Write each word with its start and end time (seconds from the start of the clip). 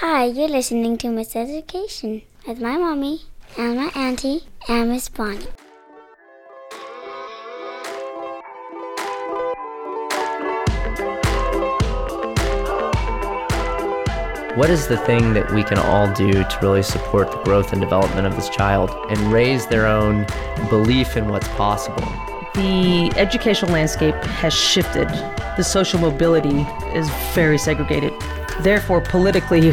Hi, 0.00 0.26
you're 0.26 0.46
listening 0.46 0.96
to 0.98 1.08
Miss 1.08 1.34
Education 1.34 2.22
with 2.46 2.60
my 2.60 2.76
mommy 2.76 3.22
and 3.56 3.74
my 3.74 3.90
auntie 3.96 4.44
and 4.68 4.90
Miss 4.90 5.08
Bonnie. 5.08 5.44
What 14.54 14.70
is 14.70 14.86
the 14.86 15.02
thing 15.04 15.34
that 15.34 15.50
we 15.52 15.64
can 15.64 15.78
all 15.78 16.14
do 16.14 16.30
to 16.30 16.58
really 16.62 16.84
support 16.84 17.32
the 17.32 17.42
growth 17.42 17.72
and 17.72 17.80
development 17.80 18.24
of 18.24 18.36
this 18.36 18.48
child 18.50 18.90
and 19.10 19.32
raise 19.32 19.66
their 19.66 19.88
own 19.88 20.28
belief 20.70 21.16
in 21.16 21.26
what's 21.26 21.48
possible? 21.48 22.06
The 22.54 23.10
educational 23.16 23.72
landscape 23.72 24.14
has 24.14 24.54
shifted. 24.54 25.08
The 25.56 25.64
social 25.64 25.98
mobility 25.98 26.60
is 26.96 27.10
very 27.34 27.58
segregated. 27.58 28.12
Therefore, 28.60 29.00
politically, 29.00 29.70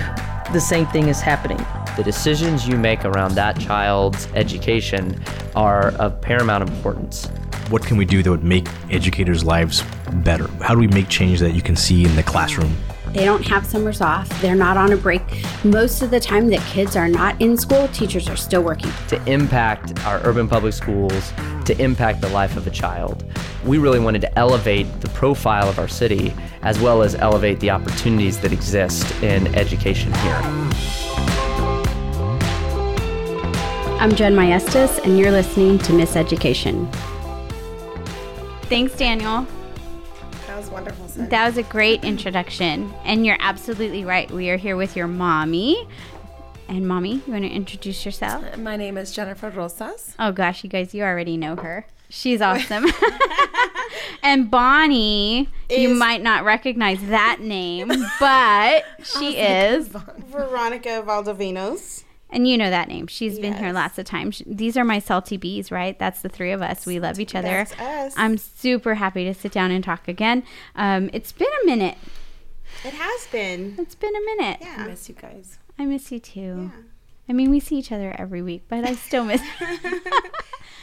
the 0.54 0.60
same 0.60 0.86
thing 0.88 1.08
is 1.08 1.20
happening. 1.20 1.58
The 1.98 2.04
decisions 2.04 2.68
you 2.68 2.78
make 2.78 3.04
around 3.04 3.34
that 3.34 3.60
child's 3.60 4.28
education 4.36 5.20
are 5.56 5.90
of 5.94 6.22
paramount 6.22 6.70
importance. 6.70 7.26
What 7.70 7.84
can 7.84 7.98
we 7.98 8.06
do 8.06 8.22
that 8.22 8.30
would 8.30 8.44
make 8.44 8.68
educators' 8.92 9.44
lives 9.44 9.84
better? 10.24 10.48
How 10.62 10.76
do 10.76 10.80
we 10.80 10.88
make 10.88 11.10
change 11.10 11.40
that 11.40 11.56
you 11.56 11.64
can 11.64 11.76
see 11.76 12.06
in 12.06 12.16
the 12.16 12.22
classroom? 12.22 12.76
They 13.08 13.26
don't 13.26 13.46
have 13.48 13.66
summers 13.66 14.02
off. 14.02 14.30
They're 14.42 14.56
not 14.56 14.78
on 14.78 14.92
a 14.92 14.98
break. 14.98 15.24
Most 15.64 16.02
of 16.02 16.12
the 16.12 16.20
time 16.20 16.50
that 16.50 16.60
kids 16.68 16.96
are 16.96 17.08
not 17.08 17.42
in 17.42 17.58
school, 17.58 17.88
teachers 17.88 18.30
are 18.30 18.36
still 18.36 18.62
working. 18.62 18.92
To 19.08 19.24
impact 19.26 19.98
our 20.06 20.20
urban 20.26 20.48
public 20.48 20.74
schools, 20.74 21.32
to 21.66 21.82
impact 21.82 22.22
the 22.22 22.30
life 22.30 22.58
of 22.58 22.68
a 22.68 22.70
child. 22.70 23.24
We 23.66 23.78
really 23.78 24.00
wanted 24.00 24.22
to 24.22 24.40
elevate 24.40 24.86
the 25.02 25.10
profile 25.10 25.68
of 25.68 25.80
our 25.80 25.88
city 25.88 26.34
as 26.62 26.80
well 26.80 27.02
as 27.02 27.16
elevate 27.16 27.60
the 27.60 27.72
opportunities 27.72 28.40
that 28.42 28.52
exist 28.52 29.12
in 29.24 29.54
education 29.56 30.14
here. 30.16 30.40
I'm 33.98 34.14
Jen 34.14 34.36
Maestas, 34.36 35.00
and 35.04 35.18
you're 35.18 35.32
listening 35.32 35.80
to 35.80 35.94
Miss 35.94 36.16
Education. 36.16 36.88
Thanks, 38.64 38.96
Daniel. 38.96 39.48
That 40.48 40.58
was 40.58 40.70
wonderful. 40.70 41.08
Sid. 41.08 41.30
That 41.30 41.46
was 41.48 41.58
a 41.58 41.64
great 41.64 42.04
introduction. 42.04 42.94
And 43.04 43.26
you're 43.26 43.38
absolutely 43.40 44.06
right. 44.06 44.30
We 44.30 44.50
are 44.50 44.58
here 44.58 44.76
with 44.76 44.96
your 44.96 45.08
mommy. 45.08 45.88
And 46.68 46.88
mommy, 46.88 47.22
you 47.26 47.34
want 47.34 47.44
to 47.44 47.50
introduce 47.50 48.06
yourself? 48.06 48.58
My 48.58 48.76
name 48.76 48.98
is 48.98 49.12
Jennifer 49.12 49.50
Rosas. 49.50 50.16
Oh 50.18 50.32
gosh, 50.32 50.64
you 50.64 50.70
guys, 50.70 50.94
you 50.94 51.04
already 51.04 51.38
know 51.38 51.56
her. 51.56 51.86
She's 52.10 52.42
awesome. 52.42 52.86
and 54.24 54.50
Bonnie, 54.50 55.50
you 55.70 55.90
might 55.94 56.24
not 56.24 56.44
recognize 56.44 57.02
that 57.08 57.38
name, 57.40 57.92
but 58.20 58.84
she 59.04 59.38
is. 59.38 59.88
Veronica 59.88 61.04
Valdovinos. 61.06 62.04
And 62.32 62.48
you 62.48 62.58
know 62.58 62.70
that 62.70 62.88
name. 62.90 63.08
She's 63.08 63.40
been 63.40 63.54
here 63.54 63.72
lots 63.72 63.98
of 64.00 64.06
times. 64.06 64.42
These 64.46 64.76
are 64.76 64.84
my 64.84 65.00
salty 65.00 65.38
Bs, 65.38 65.72
right? 65.72 65.98
That's 65.98 66.22
the 66.22 66.28
three 66.28 66.52
of 66.52 66.62
us. 66.62 66.86
We 66.86 67.00
love 67.00 67.20
each 67.20 67.36
other. 67.36 67.48
That's 67.48 67.80
us. 67.80 68.14
I'm 68.18 68.38
super 68.38 68.96
happy 68.96 69.24
to 69.26 69.34
sit 69.34 69.52
down 69.52 69.72
and 69.72 69.84
talk 69.84 70.08
again. 70.08 70.44
Um, 70.76 71.10
it's 71.14 71.32
been 71.32 71.48
a 71.64 71.66
minute. 71.66 71.98
It 72.84 72.94
has 72.94 73.28
been. 73.28 73.76
It's 73.78 73.96
been 73.96 74.16
a 74.16 74.22
minute. 74.22 74.58
Yeah. 74.60 74.76
I 74.80 74.88
miss 74.88 75.08
you 75.08 75.16
guys. 75.16 75.60
I 75.78 75.86
miss 75.86 76.12
you 76.12 76.20
too. 76.20 76.72
I 77.28 77.34
mean, 77.34 77.50
we 77.50 77.60
see 77.60 77.78
each 77.78 77.92
other 77.92 78.16
every 78.18 78.42
week, 78.42 78.66
but 78.68 78.86
I 78.86 78.96
still 78.96 79.26
miss. 79.26 79.42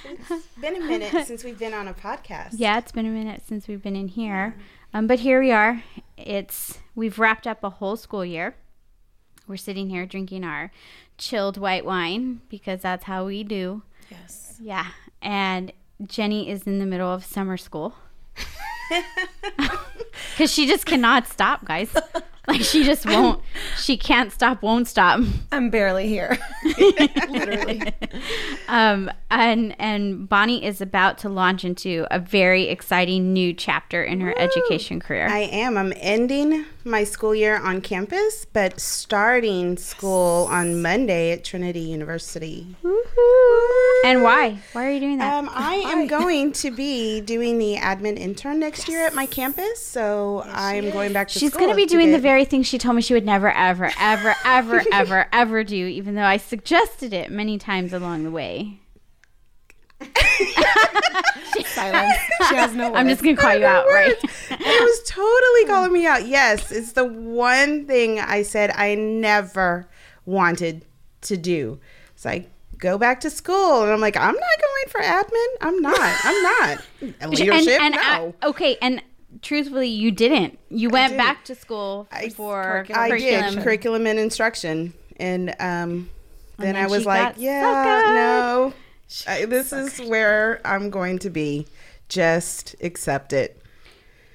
It's 0.05 0.47
been 0.61 0.77
a 0.77 0.81
minute 0.81 1.27
since 1.27 1.45
we've 1.45 1.59
been 1.59 1.75
on 1.75 1.89
a 1.89 1.95
podcast. 1.95 2.55
yeah, 2.55 2.79
it's 2.79 2.93
been 2.93 3.07
a 3.07 3.11
minute 3.11 3.43
since 3.47 3.69
we've 3.69 3.83
been 3.83 3.97
in 3.97 4.09
here, 4.09 4.57
um, 4.93 5.07
but 5.07 5.21
here 5.21 5.41
we 5.41 5.53
are. 5.53 5.83
It's 6.17 6.79
we've 6.95 7.19
wrapped 7.19 7.47
up 7.47 7.63
a 7.63 7.71
whole 7.71 7.97
school 7.97 8.25
year. 8.25 8.57
We're 9.47 9.57
sitting 9.57 9.91
here 9.91 10.07
drinking 10.07 10.45
our 10.45 10.71
chilled 11.19 11.57
white 11.57 11.85
wine 11.85 12.41
because 12.49 12.81
that's 12.81 13.05
how 13.05 13.27
we 13.27 13.45
do. 13.45 13.83
Yes. 14.11 14.59
Yeah, 14.61 14.89
and 15.21 15.73
Jenny 16.07 16.49
is 16.49 16.67
in 16.67 16.79
the 16.79 16.87
middle 16.87 17.13
of 17.13 17.25
summer 17.25 17.57
school 17.57 17.95
because 20.33 20.53
she 20.53 20.67
just 20.67 20.85
cannot 20.85 21.27
stop, 21.27 21.65
guys. 21.65 21.95
Like 22.49 22.63
she 22.63 22.83
just 22.83 23.07
won't. 23.07 23.41
She 23.77 23.97
can't 23.97 24.33
stop, 24.33 24.63
won't 24.63 24.89
stop. 24.89 25.21
I'm 25.53 25.71
barely 25.71 26.09
here. 26.09 26.37
Literally. 27.29 27.93
Um, 28.67 29.13
and 29.31 29.77
and 29.79 30.29
Bonnie 30.29 30.65
is 30.65 30.81
about 30.81 31.19
to 31.19 31.29
launch 31.29 31.65
into 31.65 32.05
a 32.11 32.19
very 32.19 32.65
exciting 32.65 33.33
new 33.33 33.55
chapter 33.55 34.03
in 34.03 34.21
her 34.23 34.37
education 34.37 34.99
career. 34.99 35.29
I 35.29 35.41
am. 35.41 35.79
I'm 35.79 35.93
ending 35.97 36.65
my 36.85 37.05
school 37.05 37.35
year 37.35 37.57
on 37.57 37.81
campus, 37.81 38.45
but 38.53 38.81
starting 38.81 39.77
school 39.77 40.47
on 40.51 40.83
Monday 40.83 41.33
at 41.33 41.45
Trinity 41.45 41.81
University. 41.81 42.77
and 44.05 44.23
why? 44.23 44.59
Why 44.73 44.89
are 44.89 44.91
you 44.91 45.01
doing 45.01 45.19
that? 45.19 45.35
Um, 45.35 45.51
I 45.53 45.77
am 45.77 46.07
going 46.07 46.53
to 46.53 46.71
be 46.71 47.21
doing 47.21 47.59
the 47.59 47.77
admin 47.77 48.19
intern 48.19 48.59
next 48.59 48.89
year 48.89 49.07
at 49.07 49.15
my 49.15 49.27
campus, 49.27 49.85
so 49.85 50.43
I'm 50.47 50.91
going 50.91 51.13
back 51.13 51.29
to 51.29 51.35
school. 51.35 51.49
She's 51.49 51.57
going 51.57 51.71
to 51.71 51.77
be 51.77 51.87
doing 51.87 52.13
the 52.13 52.19
very 52.19 52.45
thing 52.45 52.63
she 52.63 52.79
told 52.79 52.97
me 52.97 53.03
she 53.03 53.15
would 53.15 53.27
never, 53.27 53.51
ever, 53.51 53.93
ever, 53.99 54.35
ever, 54.45 54.83
ever, 54.93 55.29
ever 55.33 55.65
do, 55.65 55.87
even 55.87 56.15
though 56.15 56.25
I 56.25 56.37
suggested 56.37 57.13
it 57.13 57.31
many 57.31 57.59
times 57.59 57.93
along 57.93 58.25
the 58.25 58.31
way. 58.31 58.79
Silence. 61.67 62.19
She 62.49 62.55
has 62.55 62.75
no 62.75 62.95
I'm 62.95 63.09
just 63.09 63.23
going 63.23 63.37
to 63.37 63.43
call 63.43 63.55
you 63.57 63.65
out, 63.65 63.87
right? 63.87 64.15
it 64.23 64.83
was 64.83 65.03
totally 65.07 65.65
calling 65.67 65.93
me 65.93 66.07
out. 66.07 66.27
Yes, 66.27 66.71
it's 66.73 66.93
the 66.93 67.05
one 67.05 67.87
thing 67.87 68.21
I 68.21 68.43
said 68.43 68.71
I 68.75 68.95
never 68.95 69.89
wanted 70.25 70.85
to 71.23 71.37
do. 71.37 71.79
It's 72.15 72.25
like 72.25 72.51
go 72.79 72.99
back 72.99 73.21
to 73.21 73.31
school, 73.31 73.83
and 73.83 73.93
I'm 73.93 74.01
like, 74.01 74.17
I'm 74.17 74.35
not 74.35 74.43
going 74.61 74.89
for 74.89 75.01
admin. 75.01 75.47
I'm 75.61 75.81
not. 75.81 76.21
I'm 76.25 76.43
not. 76.43 77.31
Leadership, 77.31 77.69
and, 77.81 77.95
and 77.95 77.95
no. 77.95 78.35
I- 78.43 78.47
okay, 78.49 78.77
and 78.83 79.03
truthfully, 79.41 79.89
you 79.89 80.11
didn't. 80.11 80.59
You 80.69 80.91
went 80.91 81.13
didn't. 81.13 81.25
back 81.27 81.45
to 81.47 81.55
school 81.55 82.09
for 82.35 82.87
I 82.95 83.09
curriculum. 83.09 83.55
did 83.55 83.63
curriculum 83.63 84.07
and 84.07 84.19
instruction, 84.19 84.95
and 85.17 85.51
um, 85.61 86.11
then, 86.59 86.75
then 86.75 86.77
I 86.77 86.87
was 86.87 87.07
like, 87.07 87.35
yeah, 87.39 87.63
suckered. 87.63 88.15
no, 88.15 88.75
I, 89.27 89.45
this 89.45 89.73
is 89.73 90.01
where 90.01 90.61
I'm 90.65 90.91
going 90.91 91.19
to 91.21 91.31
be. 91.31 91.67
Just 92.09 92.77
accept 92.83 93.33
it. 93.33 93.61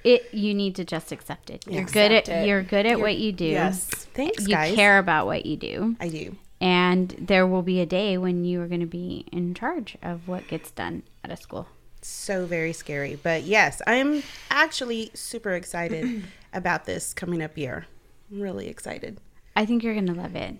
It 0.04 0.34
you 0.34 0.54
need 0.54 0.76
to 0.76 0.86
just 0.86 1.12
accept 1.12 1.50
it. 1.50 1.66
You're 1.68 1.84
good 1.84 2.12
at 2.12 2.48
you're 2.48 2.64
good 2.64 2.86
at 2.86 3.00
what 3.00 3.18
you 3.18 3.32
do. 3.32 3.46
Yes. 3.46 3.86
Thanks, 4.14 4.44
you 4.44 4.56
guys. 4.56 4.76
care 4.76 5.00
about 5.00 5.26
what 5.26 5.46
you 5.46 5.58
do. 5.58 5.96
I 6.00 6.10
do. 6.10 6.36
And 6.60 7.16
there 7.20 7.46
will 7.46 7.62
be 7.62 7.82
a 7.82 7.86
day 7.86 8.18
when 8.18 8.44
you 8.44 8.62
are 8.62 8.68
going 8.68 8.82
to 8.82 8.88
be 8.88 9.26
in 9.32 9.54
charge 9.54 9.98
of 10.02 10.28
what 10.28 10.48
gets 10.48 10.72
done 10.72 11.04
at 11.24 11.32
a 11.32 11.38
school. 11.38 11.68
So 12.02 12.46
very 12.46 12.74
scary, 12.74 13.20
but 13.22 13.44
yes, 13.44 13.82
I'm 13.86 14.24
actually 14.50 15.12
super 15.14 15.54
excited 15.54 16.24
about 16.54 16.86
this 16.86 17.14
coming 17.14 17.42
up 17.42 17.58
year. 17.58 17.86
I'm 18.32 18.42
really 18.42 18.70
excited. 18.70 19.20
I 19.56 19.66
think 19.66 19.84
you're 19.84 19.94
going 19.94 20.08
to 20.08 20.14
love 20.14 20.36
it. 20.36 20.56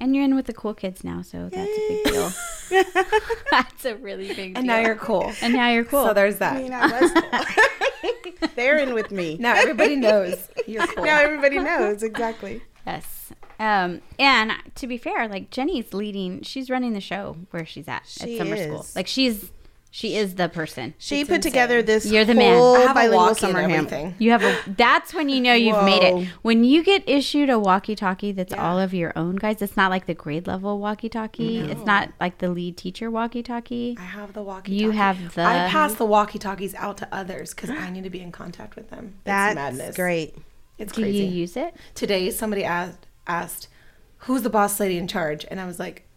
And 0.00 0.16
you're 0.16 0.24
in 0.24 0.34
with 0.34 0.46
the 0.46 0.54
cool 0.54 0.72
kids 0.72 1.04
now, 1.04 1.20
so 1.20 1.50
that's 1.50 1.70
a 1.70 1.88
big 1.88 2.04
deal. 2.04 2.32
that's 3.50 3.84
a 3.84 3.96
really 3.96 4.28
big 4.28 4.54
deal. 4.54 4.56
And 4.56 4.66
now 4.66 4.80
you're 4.80 4.96
cool. 4.96 5.30
And 5.42 5.52
now 5.52 5.68
you're 5.68 5.84
cool. 5.84 6.06
So 6.06 6.14
there's 6.14 6.38
that. 6.38 6.56
I 6.56 6.62
mean, 6.62 6.72
I 6.72 7.00
was 7.00 7.12
cool. 7.12 8.48
They're 8.56 8.78
in 8.78 8.94
with 8.94 9.10
me. 9.10 9.36
now 9.38 9.54
everybody 9.54 9.96
knows 9.96 10.48
you're 10.66 10.86
cool. 10.86 11.04
Now 11.04 11.20
everybody 11.20 11.58
knows 11.58 12.02
exactly. 12.02 12.62
yes. 12.86 13.32
Um, 13.58 14.00
and 14.18 14.52
to 14.76 14.86
be 14.86 14.96
fair, 14.96 15.28
like 15.28 15.50
Jenny's 15.50 15.92
leading, 15.92 16.40
she's 16.40 16.70
running 16.70 16.94
the 16.94 17.00
show 17.00 17.36
where 17.50 17.66
she's 17.66 17.86
at 17.86 18.06
She 18.06 18.38
at 18.38 18.46
summer 18.46 18.56
school. 18.56 18.86
Like 18.96 19.06
she's 19.06 19.52
she 19.92 20.14
is 20.14 20.36
the 20.36 20.48
person. 20.48 20.94
She 20.98 21.24
put 21.24 21.42
together 21.42 21.82
this 21.82 22.06
You're 22.06 22.24
the 22.24 22.34
man. 22.34 22.54
I 22.56 22.78
have 22.80 22.90
a 22.90 22.94
bilingual 22.94 23.18
walk-in 23.18 23.34
summer 23.36 23.58
and 23.58 23.72
camp. 23.72 23.86
everything. 23.92 24.14
You 24.18 24.30
have 24.30 24.44
a. 24.44 24.56
That's 24.66 25.12
when 25.12 25.28
you 25.28 25.40
know 25.40 25.52
you've 25.54 25.82
made 25.84 26.02
it. 26.04 26.28
When 26.42 26.62
you 26.62 26.84
get 26.84 27.02
issued 27.08 27.50
a 27.50 27.58
walkie-talkie 27.58 28.30
that's 28.32 28.52
all 28.52 28.78
of 28.78 28.94
your 28.94 29.12
own, 29.16 29.34
guys. 29.36 29.60
It's 29.60 29.76
not 29.76 29.90
like 29.90 30.06
the 30.06 30.14
grade 30.14 30.46
level 30.46 30.78
walkie-talkie. 30.78 31.58
It's 31.58 31.84
not 31.84 32.10
like 32.20 32.38
the 32.38 32.50
lead 32.50 32.76
teacher 32.76 33.10
walkie-talkie. 33.10 33.96
I 33.98 34.02
have 34.02 34.32
the 34.32 34.42
walkie. 34.42 34.72
Talkie. 34.72 34.84
You 34.84 34.90
have 34.92 35.34
the- 35.34 35.42
I 35.44 35.68
pass 35.68 35.94
the 35.94 36.04
walkie 36.06 36.38
talkies 36.38 36.74
out 36.76 36.96
to 36.98 37.08
others 37.12 37.52
because 37.52 37.70
I 37.70 37.90
need 37.90 38.04
to 38.04 38.10
be 38.10 38.20
in 38.20 38.30
contact 38.30 38.76
with 38.76 38.90
them. 38.90 39.06
It's 39.16 39.24
That's 39.24 39.54
madness. 39.56 39.96
great. 39.96 40.36
It's 40.78 40.92
Do 40.92 41.02
crazy. 41.02 41.18
you 41.18 41.24
use 41.26 41.56
it? 41.56 41.74
Today, 41.96 42.30
somebody 42.30 42.62
asked, 42.64 43.06
asked, 43.26 43.68
"Who's 44.18 44.42
the 44.42 44.50
boss 44.50 44.78
lady 44.78 44.96
in 44.98 45.08
charge?" 45.08 45.44
And 45.50 45.60
I 45.60 45.66
was 45.66 45.78
like, 45.80 46.08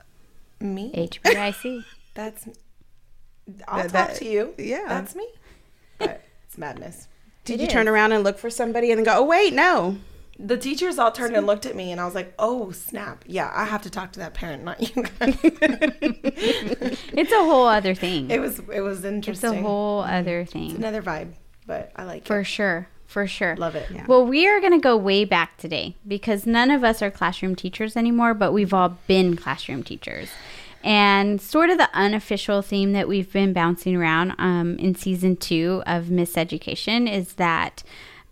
"Me." 0.62 0.92
HBIC. 0.96 1.84
That's. 2.14 2.48
I'll 3.68 3.78
That- 3.78 3.92
talk 3.92 4.08
that- 4.10 4.16
to 4.18 4.26
you. 4.26 4.54
yeah. 4.58 4.86
that's 4.88 5.16
me. 5.16 5.28
But 5.98 6.22
it's 6.48 6.58
madness. 6.58 7.08
Did 7.46 7.60
you 7.60 7.68
turn 7.68 7.88
around 7.90 8.14
and 8.14 8.24
look 8.24 8.38
for 8.38 8.50
somebody 8.50 8.90
and 8.92 8.98
then 8.98 9.06
go, 9.06 9.18
oh, 9.20 9.24
wait, 9.26 9.54
no. 9.54 9.98
The 10.40 10.58
teachers 10.58 10.98
all 10.98 11.12
turned 11.12 11.36
and 11.36 11.46
looked 11.46 11.66
at 11.68 11.76
me, 11.76 11.92
and 11.92 12.02
I 12.02 12.06
was 12.06 12.16
like, 12.16 12.34
"Oh 12.40 12.72
snap! 12.72 13.24
Yeah, 13.28 13.52
I 13.54 13.66
have 13.66 13.84
to 13.84 13.90
talk 13.92 14.14
to 14.14 14.20
that 14.22 14.34
parent, 14.34 14.64
not 14.64 14.82
you 14.82 15.04
guys." 15.04 15.38
It's 17.14 17.32
a 17.32 17.38
whole 17.38 17.68
other 17.68 17.94
thing. 17.94 18.32
it 18.32 18.42
was 18.42 18.60
it 18.74 18.82
was 18.82 19.00
it's 19.00 19.06
interesting. 19.06 19.60
a 19.60 19.62
whole 19.62 20.02
mm-hmm. 20.02 20.14
other 20.14 20.40
It's 20.40 20.52
thing. 20.52 20.72
another 20.76 21.04
vibe, 21.04 21.34
but 21.68 21.92
I 21.96 22.04
like 22.06 22.24
it. 22.24 22.28
For 22.28 22.40
it. 22.40 22.46
sure. 22.46 22.88
for 23.06 23.28
sure. 23.28 23.56
Love 23.58 23.76
it. 23.76 23.90
Yeah. 23.92 24.06
Well, 24.08 24.26
we 24.26 24.48
are 24.48 24.60
going 24.60 24.74
to 24.74 24.80
go 24.80 24.98
way 24.98 25.24
back 25.24 25.58
today 25.58 25.96
because 26.08 26.48
none 26.48 26.72
of 26.72 26.84
us 26.84 27.04
are 27.04 27.12
classroom 27.12 27.56
teachers 27.56 27.96
anymore, 27.96 28.34
but 28.34 28.52
we've 28.54 28.74
all 28.74 28.98
been 29.06 29.36
classroom 29.38 29.84
teachers. 29.84 30.30
And 30.84 31.40
sort 31.40 31.70
of 31.70 31.78
the 31.78 31.90
unofficial 31.94 32.62
theme 32.62 32.92
that 32.94 33.08
we've 33.08 33.32
been 33.32 33.54
bouncing 33.54 33.96
around 33.96 34.34
um, 34.38 34.78
in 34.78 34.96
season 34.96 35.38
two 35.38 35.82
of 35.86 36.10
Miss 36.10 36.38
Education 36.38 37.08
is 37.08 37.34
that 37.34 37.84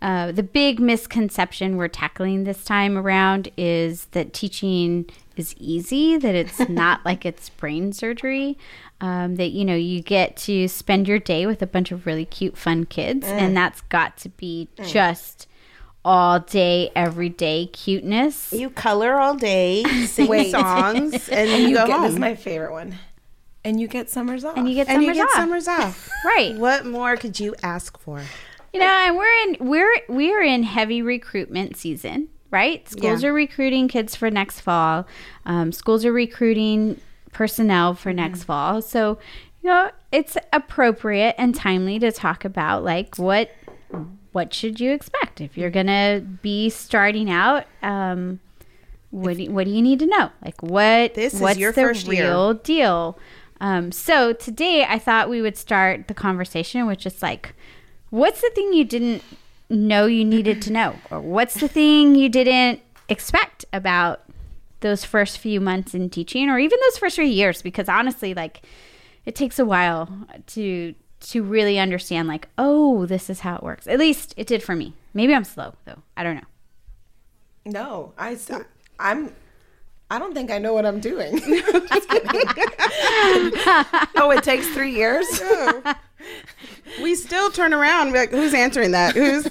uh, 0.02 0.32
the 0.32 0.42
big 0.42 0.80
misconception 0.80 1.76
we're 1.76 1.86
tackling 1.86 2.42
this 2.44 2.64
time 2.64 2.98
around 2.98 3.48
is 3.56 4.06
that 4.06 4.32
teaching 4.34 5.08
is 5.36 5.54
easy, 5.58 6.16
that 6.18 6.34
it's 6.34 6.58
not 6.68 7.04
like 7.04 7.24
it's 7.24 7.48
brain 7.48 7.92
surgery. 7.92 8.58
Um, 9.00 9.34
that 9.36 9.50
you 9.50 9.64
know 9.64 9.74
you 9.74 10.00
get 10.00 10.36
to 10.38 10.68
spend 10.68 11.08
your 11.08 11.18
day 11.18 11.46
with 11.46 11.60
a 11.62 11.66
bunch 11.66 11.90
of 11.90 12.06
really 12.06 12.24
cute, 12.24 12.56
fun 12.56 12.84
kids, 12.84 13.26
and 13.26 13.56
that's 13.56 13.80
got 13.80 14.16
to 14.18 14.28
be 14.28 14.68
just 14.84 15.48
all 16.04 16.40
day, 16.40 16.90
every 16.96 17.28
day 17.28 17.66
cuteness. 17.72 18.52
You 18.52 18.70
color 18.70 19.18
all 19.20 19.34
day, 19.36 19.84
sing 20.06 20.28
Wait. 20.28 20.50
songs, 20.50 21.28
and 21.28 21.50
you, 21.62 21.68
You 21.68 21.74
go 21.76 21.86
get, 21.86 21.92
home. 21.94 22.02
this 22.02 22.12
is 22.14 22.18
my 22.18 22.34
favorite 22.34 22.72
one. 22.72 22.96
And 23.64 23.80
you 23.80 23.86
get 23.86 24.10
summers 24.10 24.44
off. 24.44 24.56
And 24.56 24.68
you 24.68 24.74
get 24.74 24.88
and 24.88 24.96
summers 25.02 25.16
you 25.16 25.22
get 25.22 25.24
off. 25.30 25.34
summers 25.36 25.68
off. 25.68 26.08
Right. 26.24 26.56
What 26.56 26.84
more 26.86 27.16
could 27.16 27.38
you 27.38 27.54
ask 27.62 27.98
for? 27.98 28.20
You 28.72 28.80
know, 28.80 28.86
and 28.86 29.16
we're 29.16 29.42
in 29.44 29.56
we're 29.68 29.92
we're 30.08 30.42
in 30.42 30.62
heavy 30.64 31.02
recruitment 31.02 31.76
season, 31.76 32.28
right? 32.50 32.88
Schools 32.88 33.22
Yeah. 33.22 33.28
are 33.28 33.32
recruiting 33.32 33.86
kids 33.86 34.16
for 34.16 34.30
next 34.30 34.60
fall. 34.60 35.06
Um, 35.46 35.70
schools 35.72 36.04
are 36.04 36.12
recruiting 36.12 37.00
personnel 37.32 37.94
for 37.94 38.12
next 38.12 38.44
fall. 38.44 38.80
So, 38.82 39.18
you 39.62 39.68
know, 39.70 39.90
it's 40.10 40.36
appropriate 40.52 41.34
and 41.38 41.54
timely 41.54 41.98
to 42.00 42.10
talk 42.12 42.44
about 42.44 42.82
like 42.82 43.16
what 43.16 43.50
what 44.32 44.52
should 44.52 44.80
you 44.80 44.92
expect 44.92 45.40
if 45.40 45.56
you're 45.56 45.70
gonna 45.70 46.20
be 46.42 46.70
starting 46.70 47.30
out. 47.30 47.64
Um, 47.82 48.40
what 49.10 49.36
do, 49.36 49.50
what 49.50 49.64
do 49.66 49.70
you 49.70 49.82
need 49.82 49.98
to 49.98 50.06
know? 50.06 50.30
Like 50.44 50.62
what 50.62 51.14
This 51.14 51.34
is 51.34 51.40
what's 51.40 51.58
your 51.58 51.72
the 51.72 51.82
first 51.82 52.06
year. 52.06 52.24
real 52.24 52.54
deal? 52.54 53.18
Um, 53.60 53.92
so 53.92 54.32
today 54.32 54.84
I 54.84 54.98
thought 54.98 55.28
we 55.28 55.42
would 55.42 55.56
start 55.56 56.08
the 56.08 56.14
conversation 56.14 56.86
with 56.86 56.98
just 56.98 57.22
like, 57.22 57.54
what's 58.10 58.40
the 58.40 58.50
thing 58.54 58.72
you 58.72 58.84
didn't 58.84 59.22
know 59.68 60.06
you 60.06 60.24
needed 60.24 60.60
to 60.62 60.72
know, 60.72 60.96
or 61.10 61.20
what's 61.20 61.54
the 61.54 61.68
thing 61.68 62.14
you 62.14 62.28
didn't 62.28 62.80
expect 63.08 63.64
about 63.72 64.22
those 64.80 65.04
first 65.04 65.38
few 65.38 65.60
months 65.60 65.94
in 65.94 66.10
teaching, 66.10 66.48
or 66.48 66.58
even 66.58 66.78
those 66.86 66.98
first 66.98 67.16
few 67.16 67.24
years? 67.24 67.62
Because 67.62 67.88
honestly, 67.88 68.34
like, 68.34 68.62
it 69.24 69.34
takes 69.34 69.58
a 69.58 69.64
while 69.64 70.26
to 70.48 70.94
to 71.22 71.42
really 71.42 71.78
understand 71.78 72.28
like 72.28 72.48
oh 72.58 73.06
this 73.06 73.30
is 73.30 73.40
how 73.40 73.56
it 73.56 73.62
works 73.62 73.86
at 73.86 73.98
least 73.98 74.34
it 74.36 74.46
did 74.46 74.62
for 74.62 74.74
me 74.76 74.94
maybe 75.14 75.34
i'm 75.34 75.44
slow 75.44 75.74
though 75.84 76.02
i 76.16 76.22
don't 76.22 76.34
know 76.36 76.46
No, 77.64 78.12
I, 78.18 78.36
I'm. 78.98 79.32
I 80.10 80.18
don't 80.18 80.34
think 80.34 80.50
I 80.50 80.58
know 80.58 80.74
what 80.74 80.84
I'm 80.84 81.00
doing. 81.00 81.40
oh, 84.16 84.32
it 84.36 84.42
takes 84.44 84.66
three 84.68 84.94
years. 84.94 85.26
We 87.02 87.14
still 87.14 87.50
turn 87.50 87.72
around. 87.72 88.08
and 88.08 88.12
be 88.12 88.18
Like, 88.20 88.30
who's 88.30 88.52
answering 88.54 88.90
that? 88.92 89.14
Who's 89.14 89.48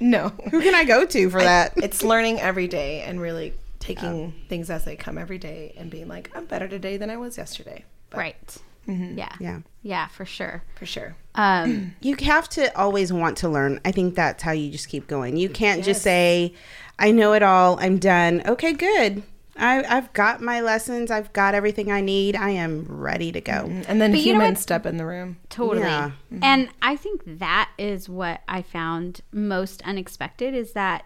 No, 0.00 0.30
who 0.50 0.60
can 0.62 0.74
I 0.74 0.84
go 0.84 1.04
to 1.04 1.30
for 1.30 1.40
that? 1.40 1.74
it's 1.76 2.02
learning 2.02 2.40
every 2.40 2.66
day 2.66 3.02
and 3.02 3.20
really 3.20 3.52
taking 3.78 4.32
things 4.48 4.70
as 4.70 4.84
they 4.84 4.96
come 4.96 5.18
every 5.18 5.38
day 5.38 5.74
and 5.76 5.90
being 5.90 6.08
like, 6.08 6.30
I'm 6.34 6.46
better 6.46 6.66
today 6.66 6.96
than 6.96 7.10
I 7.10 7.16
was 7.16 7.36
yesterday. 7.36 7.84
But 8.10 8.18
right 8.18 8.56
Mm-hmm. 8.88 9.18
yeah 9.18 9.34
Yeah. 9.38 9.58
yeah 9.82 10.06
for 10.08 10.24
sure 10.24 10.62
for 10.76 10.86
sure. 10.86 11.14
um 11.34 11.94
You 12.00 12.16
have 12.22 12.48
to 12.50 12.76
always 12.76 13.12
want 13.12 13.36
to 13.38 13.48
learn. 13.48 13.80
I 13.84 13.92
think 13.92 14.14
that's 14.14 14.42
how 14.42 14.52
you 14.52 14.70
just 14.70 14.88
keep 14.88 15.06
going. 15.06 15.36
You 15.36 15.48
can't 15.48 15.84
just 15.84 16.02
say, 16.02 16.54
"I 16.98 17.10
know 17.10 17.32
it 17.34 17.42
all. 17.42 17.78
I'm 17.80 17.98
done." 17.98 18.42
Okay, 18.46 18.72
good. 18.72 19.22
I, 19.60 19.82
I've 19.96 20.12
got 20.12 20.40
my 20.40 20.60
lessons. 20.60 21.10
I've 21.10 21.32
got 21.32 21.52
everything 21.52 21.90
I 21.90 22.00
need. 22.00 22.36
I 22.36 22.50
am 22.50 22.86
ready 22.88 23.32
to 23.32 23.40
go. 23.40 23.52
Mm-hmm. 23.52 23.82
And 23.88 24.00
then 24.00 24.12
But 24.12 24.20
you 24.20 24.32
know 24.32 24.38
humans 24.40 24.60
step 24.60 24.86
in 24.86 24.98
the 24.98 25.04
room. 25.04 25.38
Totally. 25.48 25.80
Yeah. 25.86 26.12
Mm-hmm. 26.32 26.44
And 26.44 26.68
I 26.80 26.94
think 26.94 27.22
that 27.26 27.68
is 27.76 28.08
what 28.08 28.40
I 28.48 28.62
found 28.62 29.20
most 29.32 29.82
unexpected 29.82 30.54
is 30.54 30.72
that 30.74 31.04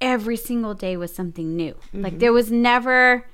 every 0.00 0.36
single 0.36 0.74
day 0.74 0.96
was 0.96 1.14
something 1.14 1.54
new. 1.56 1.76
Like 1.92 2.18
there 2.18 2.32
was 2.32 2.50
never 2.50 3.24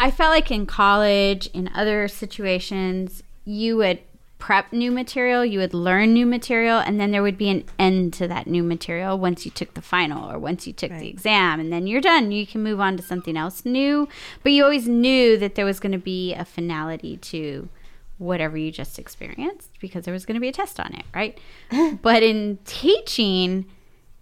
I 0.00 0.10
felt 0.10 0.30
like 0.30 0.50
in 0.50 0.64
college, 0.64 1.46
in 1.48 1.70
other 1.74 2.08
situations, 2.08 3.22
you 3.44 3.76
would 3.76 4.00
prep 4.38 4.72
new 4.72 4.90
material, 4.90 5.44
you 5.44 5.58
would 5.58 5.74
learn 5.74 6.14
new 6.14 6.24
material, 6.24 6.78
and 6.78 6.98
then 6.98 7.10
there 7.10 7.22
would 7.22 7.36
be 7.36 7.50
an 7.50 7.64
end 7.78 8.14
to 8.14 8.26
that 8.26 8.46
new 8.46 8.62
material 8.62 9.18
once 9.18 9.44
you 9.44 9.50
took 9.50 9.74
the 9.74 9.82
final 9.82 10.32
or 10.32 10.38
once 10.38 10.66
you 10.66 10.72
took 10.72 10.90
the 10.90 11.06
exam, 11.06 11.60
and 11.60 11.70
then 11.70 11.86
you're 11.86 12.00
done. 12.00 12.32
You 12.32 12.46
can 12.46 12.62
move 12.62 12.80
on 12.80 12.96
to 12.96 13.02
something 13.02 13.36
else 13.36 13.66
new. 13.66 14.08
But 14.42 14.52
you 14.52 14.64
always 14.64 14.88
knew 14.88 15.36
that 15.36 15.54
there 15.54 15.66
was 15.66 15.78
going 15.78 15.92
to 15.92 15.98
be 15.98 16.32
a 16.32 16.46
finality 16.46 17.18
to 17.18 17.68
whatever 18.16 18.56
you 18.56 18.72
just 18.72 18.98
experienced 18.98 19.70
because 19.80 20.06
there 20.06 20.14
was 20.14 20.24
going 20.24 20.34
to 20.34 20.40
be 20.40 20.48
a 20.48 20.52
test 20.52 20.80
on 20.80 20.94
it, 20.94 21.04
right? 21.14 21.38
but 22.00 22.22
in 22.22 22.58
teaching, 22.64 23.66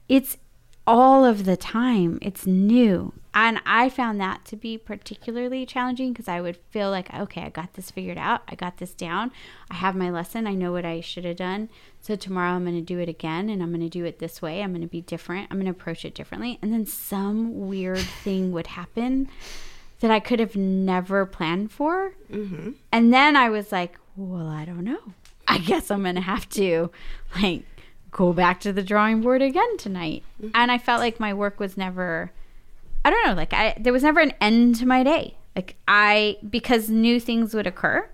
it's 0.08 0.38
all 0.88 1.24
of 1.24 1.44
the 1.44 1.56
time. 1.56 2.18
It's 2.20 2.48
new. 2.48 3.12
And 3.40 3.62
I 3.64 3.88
found 3.88 4.20
that 4.20 4.44
to 4.46 4.56
be 4.56 4.76
particularly 4.76 5.64
challenging 5.64 6.12
because 6.12 6.26
I 6.26 6.40
would 6.40 6.56
feel 6.70 6.90
like, 6.90 7.14
okay, 7.14 7.42
I 7.42 7.50
got 7.50 7.74
this 7.74 7.88
figured 7.88 8.18
out. 8.18 8.42
I 8.48 8.56
got 8.56 8.78
this 8.78 8.92
down. 8.92 9.30
I 9.70 9.74
have 9.74 9.94
my 9.94 10.10
lesson. 10.10 10.48
I 10.48 10.54
know 10.54 10.72
what 10.72 10.84
I 10.84 11.00
should 11.00 11.24
have 11.24 11.36
done. 11.36 11.68
So 12.00 12.16
tomorrow 12.16 12.50
I'm 12.50 12.64
going 12.64 12.74
to 12.74 12.82
do 12.82 12.98
it 12.98 13.08
again 13.08 13.48
and 13.48 13.62
I'm 13.62 13.68
going 13.68 13.80
to 13.82 13.88
do 13.88 14.04
it 14.04 14.18
this 14.18 14.42
way. 14.42 14.60
I'm 14.60 14.72
going 14.72 14.82
to 14.82 14.88
be 14.88 15.02
different. 15.02 15.46
I'm 15.52 15.56
going 15.58 15.72
to 15.72 15.78
approach 15.78 16.04
it 16.04 16.16
differently. 16.16 16.58
And 16.60 16.72
then 16.72 16.84
some 16.84 17.68
weird 17.68 17.98
thing 18.24 18.50
would 18.50 18.66
happen 18.66 19.28
that 20.00 20.10
I 20.10 20.18
could 20.18 20.40
have 20.40 20.56
never 20.56 21.24
planned 21.24 21.70
for. 21.70 22.14
Mm-hmm. 22.32 22.72
And 22.90 23.14
then 23.14 23.36
I 23.36 23.50
was 23.50 23.70
like, 23.70 24.00
well, 24.16 24.48
I 24.48 24.64
don't 24.64 24.82
know. 24.82 25.14
I 25.46 25.58
guess 25.58 25.92
I'm 25.92 26.02
going 26.02 26.16
to 26.16 26.20
have 26.22 26.48
to 26.50 26.90
like 27.40 27.62
go 28.10 28.32
back 28.32 28.58
to 28.62 28.72
the 28.72 28.82
drawing 28.82 29.20
board 29.20 29.42
again 29.42 29.76
tonight. 29.76 30.24
Mm-hmm. 30.42 30.56
And 30.56 30.72
I 30.72 30.78
felt 30.78 30.98
like 30.98 31.20
my 31.20 31.32
work 31.32 31.60
was 31.60 31.76
never 31.76 32.32
I 33.08 33.10
don't 33.10 33.26
know, 33.26 33.32
like 33.32 33.54
I 33.54 33.74
there 33.80 33.94
was 33.94 34.02
never 34.02 34.20
an 34.20 34.34
end 34.38 34.76
to 34.76 34.86
my 34.86 35.02
day. 35.02 35.34
Like 35.56 35.76
I 35.88 36.36
because 36.46 36.90
new 36.90 37.18
things 37.18 37.54
would 37.54 37.66
occur. 37.66 38.06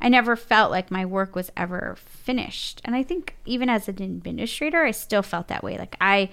I 0.00 0.08
never 0.08 0.34
felt 0.34 0.72
like 0.72 0.90
my 0.90 1.06
work 1.06 1.36
was 1.36 1.52
ever 1.56 1.94
finished. 1.96 2.82
And 2.84 2.96
I 2.96 3.04
think 3.04 3.36
even 3.44 3.68
as 3.68 3.86
an 3.86 4.02
administrator, 4.02 4.82
I 4.82 4.90
still 4.90 5.22
felt 5.22 5.46
that 5.46 5.62
way. 5.62 5.78
Like 5.78 5.94
I 6.00 6.30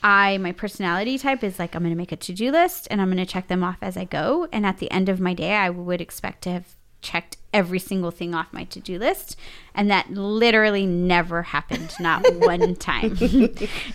I 0.00 0.38
my 0.38 0.52
personality 0.52 1.18
type 1.18 1.42
is 1.42 1.58
like 1.58 1.74
I'm 1.74 1.82
going 1.82 1.92
to 1.92 1.98
make 1.98 2.12
a 2.12 2.16
to-do 2.16 2.52
list 2.52 2.86
and 2.88 3.00
I'm 3.00 3.08
going 3.08 3.18
to 3.18 3.26
check 3.26 3.48
them 3.48 3.64
off 3.64 3.78
as 3.82 3.96
I 3.96 4.04
go 4.04 4.46
and 4.52 4.64
at 4.64 4.78
the 4.78 4.90
end 4.92 5.08
of 5.08 5.18
my 5.18 5.34
day 5.34 5.54
I 5.54 5.70
would 5.70 6.00
expect 6.00 6.42
to 6.42 6.50
have 6.50 6.76
checked 7.02 7.38
every 7.54 7.78
single 7.78 8.10
thing 8.10 8.34
off 8.34 8.52
my 8.52 8.64
to-do 8.64 8.98
list 8.98 9.36
and 9.74 9.90
that 9.90 10.10
literally 10.10 10.84
never 10.84 11.42
happened 11.42 11.90
not 12.00 12.22
one 12.40 12.74
time 12.74 13.16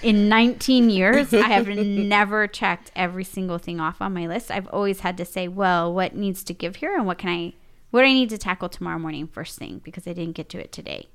in 0.02 0.28
19 0.30 0.90
years 0.90 1.34
i 1.34 1.48
have 1.48 1.68
never 1.68 2.48
checked 2.48 2.90
every 2.96 3.24
single 3.24 3.58
thing 3.60 3.80
off 3.80 4.02
on 4.02 4.14
my 4.14 4.26
list 4.26 4.50
i've 4.50 4.68
always 4.70 5.02
had 5.02 5.18
to 5.18 5.26
say 5.26 5.48
well 5.48 5.94
what 5.94 6.16
needs 6.16 6.44
to 6.44 6.54
give 6.54 6.78
here 6.78 6.96
and 6.96 7.06
what 7.06 7.18
can 7.18 7.30
i 7.30 7.54
what 7.92 8.02
do 8.02 8.08
i 8.08 8.14
need 8.14 8.30
to 8.30 8.38
tackle 8.38 8.70
tomorrow 8.70 8.98
morning 8.98 9.28
first 9.28 9.60
thing 9.60 9.80
because 9.84 10.08
i 10.08 10.14
didn't 10.14 10.36
get 10.36 10.50
to 10.50 10.58
it 10.58 10.72
today 10.72 11.08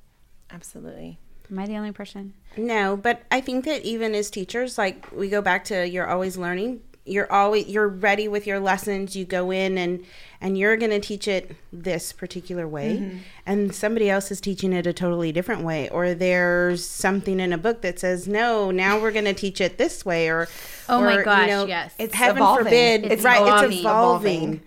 Absolutely. 0.51 1.17
am 1.51 1.59
i 1.59 1.65
the 1.65 1.75
only 1.75 1.91
person 1.91 2.33
No, 2.57 2.95
but 2.95 3.23
I 3.29 3.41
think 3.41 3.65
that 3.65 3.83
even 3.83 4.15
as 4.15 4.29
teachers, 4.29 4.77
like 4.77 5.11
we 5.11 5.27
go 5.29 5.41
back 5.41 5.65
to 5.65 5.85
you're 5.85 6.07
always 6.07 6.37
learning. 6.37 6.79
You're 7.07 7.31
always 7.31 7.67
you're 7.67 7.87
ready 7.87 8.27
with 8.27 8.47
your 8.47 8.59
lessons. 8.59 9.15
You 9.15 9.25
go 9.25 9.51
in 9.51 9.77
and 9.77 10.03
and 10.41 10.57
you're 10.57 10.75
going 10.75 10.89
to 10.91 10.99
teach 10.99 11.27
it 11.27 11.55
this 11.71 12.11
particular 12.11 12.67
way, 12.67 13.21
and 13.45 13.73
somebody 13.75 14.09
else 14.09 14.31
is 14.31 14.41
teaching 14.41 14.73
it 14.73 14.87
a 14.87 14.93
totally 14.93 15.31
different 15.31 15.61
way. 15.63 15.87
Or 15.89 16.13
there's 16.15 16.85
something 16.85 17.39
in 17.39 17.53
a 17.53 17.57
book 17.59 17.81
that 17.83 17.99
says 17.99 18.27
no, 18.27 18.71
now 18.71 18.99
we're 18.99 19.11
going 19.11 19.25
to 19.25 19.33
teach 19.33 19.61
it 19.61 19.77
this 19.77 20.03
way. 20.03 20.29
Or 20.29 20.47
Oh 20.89 21.01
my 21.01 21.17
or, 21.17 21.23
gosh, 21.23 21.67
yes. 21.67 21.93
it's 21.99 22.15
heaven 22.15 22.37
evolving. 22.37 22.63
forbid, 22.65 23.05
It's 23.11 23.23
right? 23.23 23.41
evolving. 23.41 23.71
It's 23.71 23.79
evolving. 23.81 24.33
Evolving. 24.43 24.61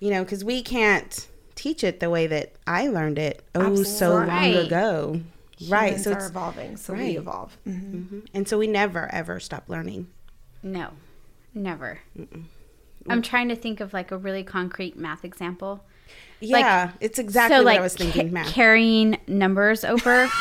You 0.00 0.10
know, 0.10 0.24
because 0.24 0.44
we 0.44 0.62
can't 0.62 1.26
teach 1.54 1.82
it 1.82 2.00
the 2.00 2.08
way 2.10 2.26
that 2.26 2.52
I 2.66 2.88
learned 2.88 3.18
it 3.18 3.42
oh 3.54 3.82
so 3.82 4.10
long 4.10 4.28
Right. 4.28 4.56
ago. 4.66 5.20
Right. 5.68 5.98
So 5.98 6.12
are 6.12 6.18
it's 6.18 6.28
evolving, 6.28 6.76
so 6.76 6.92
right. 6.92 7.02
we 7.02 7.16
evolve. 7.18 7.56
Mhm. 7.66 8.26
and 8.34 8.46
so 8.46 8.58
we 8.58 8.66
never 8.66 9.08
ever 9.12 9.40
stop 9.40 9.64
learning. 9.68 10.08
no 10.62 10.90
never 11.58 11.98
i'm 13.08 13.22
trying 13.22 13.48
to 13.48 13.56
think 13.56 13.80
of 13.80 13.92
like 13.92 14.10
a 14.10 14.16
really 14.16 14.42
concrete 14.44 14.96
math 14.96 15.24
example 15.24 15.84
Yeah, 16.40 16.92
it's 17.00 17.18
exactly 17.18 17.64
what 17.64 17.76
I 17.76 17.80
was 17.80 17.94
thinking. 17.94 18.28
ca- 18.28 18.32
Math. 18.32 18.48
carrying 18.54 19.18
numbers 19.26 19.84
over 19.84 20.28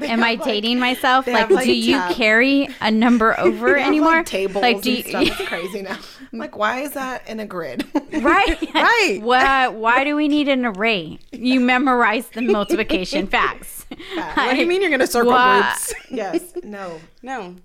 Am 0.00 0.22
I 0.22 0.34
like- 0.34 0.44
dating 0.44 0.78
myself? 0.78 1.26
Like, 1.26 1.50
like, 1.50 1.64
do 1.64 1.72
you 1.76 1.94
tab- 1.96 2.14
carry 2.14 2.68
a 2.80 2.90
number 2.92 3.38
over 3.46 3.76
anymore? 3.76 4.18
Like, 4.18 4.26
tables 4.26 4.62
like, 4.62 4.80
do 4.82 4.90
and 4.90 4.98
you, 4.98 5.02
stuff. 5.10 5.40
It's 5.40 5.48
crazy 5.48 5.82
now. 5.82 5.98
I'm 6.32 6.38
like, 6.38 6.56
why 6.56 6.80
is 6.82 6.92
that 6.92 7.26
in 7.28 7.40
a 7.40 7.46
grid? 7.46 7.84
right? 8.22 8.72
Right. 8.74 9.18
Why? 9.20 9.66
Why 9.68 10.04
do 10.04 10.14
we 10.14 10.28
need 10.28 10.46
an 10.48 10.64
array? 10.64 11.18
You 11.32 11.58
memorize 11.58 12.28
the 12.28 12.42
multiplication 12.42 13.26
facts. 13.26 13.86
What 14.14 14.52
do 14.54 14.60
you 14.60 14.66
mean 14.66 14.80
you're 14.80 14.90
going 14.90 15.00
to 15.00 15.06
circle 15.08 15.32
Why- 15.32 15.62
groups? 15.62 15.94
yes. 16.10 16.52
No. 16.62 17.00
No. 17.22 17.56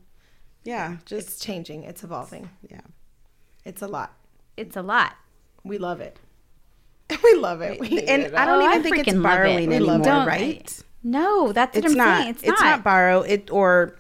Yeah, 0.64 0.98
just 1.06 1.28
It's 1.28 1.40
changing. 1.40 1.84
It's 1.84 2.04
evolving. 2.04 2.50
yeah. 2.70 2.82
It's 3.66 3.82
a 3.82 3.88
lot. 3.88 4.14
It's 4.58 4.76
a 4.78 4.82
lot. 4.82 5.16
We 5.64 5.78
love 5.78 6.00
it. 6.02 6.20
We 7.24 7.36
love 7.36 7.62
it. 7.62 7.80
We 7.80 8.00
And 8.02 8.24
it. 8.24 8.34
I 8.34 8.46
don't 8.46 8.62
Oh, 8.62 8.66
even 8.66 8.80
I 8.80 8.82
think 8.82 8.98
it's 9.00 9.10
freaking 9.10 9.22
love 9.22 9.34
it. 9.34 9.38
borrowing 9.38 9.74
anymore, 9.74 10.00
Don't- 10.00 10.28
right? 10.28 10.84
No, 11.04 11.52
that's 11.52 11.76
what 11.76 11.84
It's 11.86 11.94
I'm 11.94 11.98
not. 11.98 12.18
saying. 12.22 12.30
It's, 12.32 12.44
It's, 12.44 12.62
not. 12.62 12.84
borrow 12.84 13.22
it 13.22 13.52
or 13.52 13.96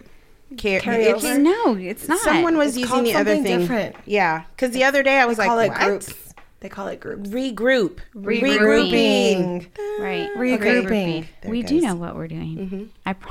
care. 0.58 0.80
Carry 0.80 1.04
It's, 1.04 1.24
over. 1.24 1.38
No, 1.38 1.76
it's 1.76 2.08
not. 2.08 2.20
someone 2.20 2.58
was 2.58 2.78
It's 2.78 2.90
using 2.90 3.04
the 3.04 3.14
other 3.16 3.36
thing. 3.36 3.60
different. 3.60 3.96
Yeah, 4.06 4.44
because 4.56 4.72
the 4.72 4.86
other 4.86 5.04
day 5.04 5.20
I 5.20 5.26
was 5.26 5.36
They 5.38 5.44
like, 5.48 5.50
call 5.50 5.60
it 5.60 5.70
what? 5.70 5.80
groups. 5.82 6.14
They 6.62 6.70
call 6.70 6.88
it 6.88 7.02
groups. 7.02 7.30
Regroup. 7.30 8.00
Regrouping. 8.16 9.68
Right. 10.00 10.30
Regrouping. 10.38 11.26
There 11.42 11.52
we 11.52 11.62
do 11.62 11.82
know 11.82 11.96
what 11.96 12.16
we're 12.16 12.30
doing. 12.30 12.58
Mm-hmm. 12.58 12.84
I 13.06 13.14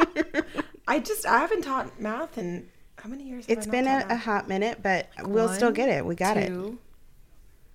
promise. 0.00 0.44
I 0.90 0.98
just 0.98 1.24
I 1.26 1.38
haven't 1.38 1.62
taught 1.62 2.00
math 2.00 2.36
in 2.38 2.68
how 2.98 3.08
many 3.08 3.24
years? 3.24 3.46
have 3.46 3.58
It's 3.58 3.66
I 3.66 3.70
not 3.70 3.72
been 3.72 3.86
a, 3.86 4.06
a 4.10 4.16
hot 4.16 4.48
minute, 4.48 4.80
but 4.82 5.08
we'll 5.22 5.48
still 5.48 5.70
get 5.72 5.88
it. 5.88 6.04
We 6.04 6.14
got 6.16 6.36
it. 6.36 6.52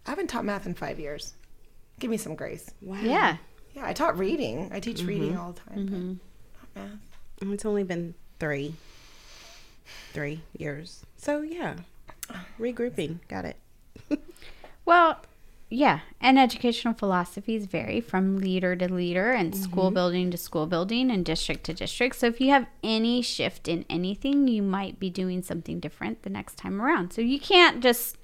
I 0.05 0.10
haven't 0.10 0.27
taught 0.27 0.45
math 0.45 0.65
in 0.65 0.74
five 0.75 1.00
years. 1.00 1.34
Give 2.00 2.12
me 2.12 2.17
some 2.17 2.36
grace. 2.36 2.69
Wow. 2.81 2.98
yeah. 3.01 3.38
Yeah, 3.74 3.86
I 3.88 3.93
taught 3.93 4.17
reading. 4.17 4.69
I 4.74 4.79
teach 4.79 4.98
Mm-hmm. 5.00 5.07
reading 5.07 5.38
all 5.38 5.53
the 5.53 5.60
time. 5.62 6.19
But 6.74 6.79
not 6.84 6.89
math. 7.41 7.53
It's 7.53 7.65
only 7.65 7.84
been 7.84 8.13
three, 8.39 8.75
three 10.13 10.41
years. 10.57 11.05
So 11.17 11.41
yeah, 11.41 11.75
regrouping. 12.60 13.19
Got 13.27 13.45
it. 13.45 13.57
Well, 14.86 15.19
yeah, 15.75 16.00
and 16.22 16.39
educational 16.39 16.94
philosophies 16.94 17.65
vary 17.65 18.00
from 18.00 18.38
leader 18.38 18.75
to 18.75 18.91
leader 18.91 19.32
and 19.32 19.53
mm-hmm. 19.53 19.63
school 19.63 19.91
building 19.91 20.32
to 20.32 20.38
school 20.38 20.65
building 20.65 21.12
and 21.12 21.25
district 21.25 21.65
to 21.65 21.74
district. 21.74 22.15
So 22.15 22.27
if 22.27 22.39
you 22.39 22.50
have 22.50 22.67
any 22.84 23.22
shift 23.22 23.67
in 23.67 23.86
anything, 23.89 24.48
you 24.48 24.62
might 24.62 25.00
be 25.00 25.10
doing 25.10 25.41
something 25.41 25.79
different 25.79 26.24
the 26.24 26.29
next 26.29 26.58
time 26.58 26.82
around. 26.82 27.12
So 27.12 27.22
you 27.22 27.39
can't 27.39 27.84
just 27.84 28.17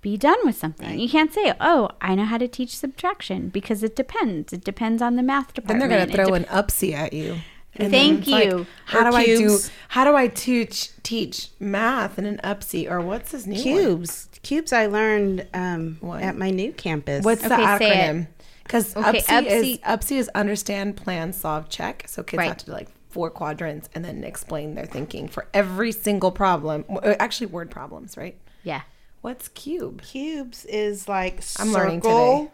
be 0.00 0.16
done 0.16 0.38
with 0.44 0.56
something. 0.56 0.98
You 0.98 1.08
can't 1.08 1.32
say, 1.32 1.54
"Oh, 1.60 1.90
I 2.00 2.14
know 2.14 2.24
how 2.24 2.38
to 2.38 2.48
teach 2.48 2.76
subtraction," 2.76 3.48
because 3.48 3.82
it 3.82 3.94
depends. 3.94 4.52
It 4.52 4.64
depends 4.64 5.00
on 5.00 5.16
the 5.16 5.22
math 5.22 5.54
department. 5.54 5.80
Then 5.80 5.88
they're 5.88 6.06
gonna 6.06 6.12
throw 6.12 6.36
dep- 6.36 6.48
an 6.48 6.64
upsie 6.64 6.92
at 6.92 7.12
you. 7.12 7.38
And 7.76 7.90
Thank 7.92 8.26
you. 8.26 8.32
Like, 8.32 8.66
how 8.86 9.06
Or 9.06 9.10
do 9.10 9.16
I 9.16 9.26
do? 9.26 9.58
How 9.88 10.04
do 10.04 10.16
I 10.16 10.26
teach 10.28 10.90
teach 11.02 11.50
math 11.60 12.18
in 12.18 12.26
an 12.26 12.40
upsie 12.42 12.90
or 12.90 13.00
what's 13.00 13.30
his 13.32 13.46
new 13.46 13.54
one? 13.54 13.62
Cubes. 13.62 14.28
Cubes. 14.42 14.72
I 14.72 14.86
learned 14.86 15.46
um, 15.54 15.98
at 16.20 16.36
my 16.36 16.50
new 16.50 16.72
campus. 16.72 17.24
What's 17.24 17.42
the 17.42 17.54
Okay, 17.54 17.78
say 17.78 18.00
it. 18.08 18.14
acronym? 18.16 18.26
Because 18.64 18.96
Okay, 18.96 19.20
UPSI, 19.20 19.46
is 19.46 19.64
UPSI 19.78 19.80
UPSI 19.82 20.16
is 20.18 20.28
understand, 20.34 20.96
plan, 20.96 21.32
solve, 21.32 21.68
check. 21.68 22.04
So 22.08 22.22
kids 22.22 22.38
Right. 22.38 22.48
have 22.48 22.56
to 22.58 22.66
do 22.66 22.72
like 22.72 22.88
four 23.10 23.30
quadrants 23.30 23.88
and 23.94 24.04
then 24.04 24.24
explain 24.24 24.74
their 24.74 24.84
thinking 24.86 25.28
for 25.28 25.46
every 25.54 25.92
single 25.92 26.30
problem. 26.32 26.84
Uh, 26.90 27.14
Actually, 27.20 27.46
word 27.46 27.70
problems, 27.70 28.16
right? 28.16 28.36
yeah, 28.64 28.82
What's 29.22 29.48
cube? 29.48 30.02
cubes 30.02 30.64
is 30.66 31.08
like 31.08 31.42
I'm 31.58 31.72
learning 31.72 32.02
circle. 32.02 32.52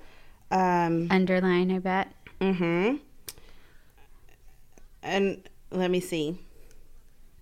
Um, 0.50 1.08
underline. 1.10 1.70
I 1.72 1.78
bet. 1.78 2.12
mm-hmm. 2.40 2.96
And 5.04 5.48
let 5.70 5.90
me 5.90 6.00
see. 6.00 6.38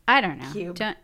I 0.08 0.20
don't 0.20 0.38
know. 0.38 0.50
Cube. 0.52 0.76
Don't- 0.76 0.96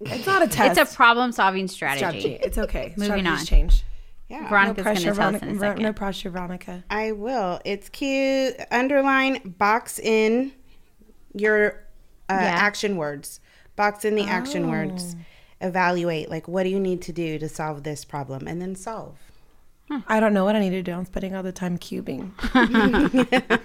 It's 0.00 0.26
not 0.26 0.42
a 0.42 0.46
test. 0.48 0.78
it's 0.78 0.92
a 0.92 0.94
problem-solving 0.94 1.68
strategy. 1.68 1.98
strategy. 2.20 2.38
It's 2.42 2.58
okay. 2.58 2.92
Moving 2.96 3.20
Strategies 3.24 3.40
on. 3.40 3.46
change. 3.46 3.82
Yeah. 4.28 4.48
Veronica's 4.48 4.78
no 4.78 4.84
going 4.84 4.94
pressure, 4.96 5.10
to 5.10 5.16
tell 5.16 5.34
us 5.36 5.42
in 5.42 5.48
a 5.48 5.52
Veronica. 5.54 5.60
second. 5.60 5.82
No 5.84 5.92
pressure, 5.92 6.30
Veronica. 6.30 6.84
I 6.90 7.12
will. 7.12 7.60
It's 7.64 7.88
cute. 7.88 8.56
Underline, 8.70 9.54
box 9.58 9.98
in 10.00 10.52
your 11.32 11.84
uh, 12.28 12.32
Yeah. 12.34 12.38
action 12.40 12.96
words. 12.96 13.40
Box 13.76 14.04
in 14.04 14.14
the 14.16 14.24
action 14.24 14.68
words. 14.70 15.14
Evaluate. 15.60 16.28
Like, 16.28 16.48
what 16.48 16.64
do 16.64 16.70
you 16.70 16.80
need 16.80 17.02
to 17.02 17.12
do 17.12 17.38
to 17.38 17.48
solve 17.48 17.82
this 17.84 18.04
problem? 18.04 18.46
And 18.48 18.60
then 18.60 18.74
solve. 18.74 19.16
Hmm. 19.88 19.98
I 20.08 20.18
don't 20.20 20.34
know 20.34 20.44
what 20.44 20.56
I 20.56 20.60
need 20.60 20.70
to 20.70 20.82
do. 20.82 20.92
I'm 20.92 21.04
spending 21.04 21.34
all 21.34 21.42
the 21.42 21.52
time 21.52 21.78
cubing. 21.78 22.32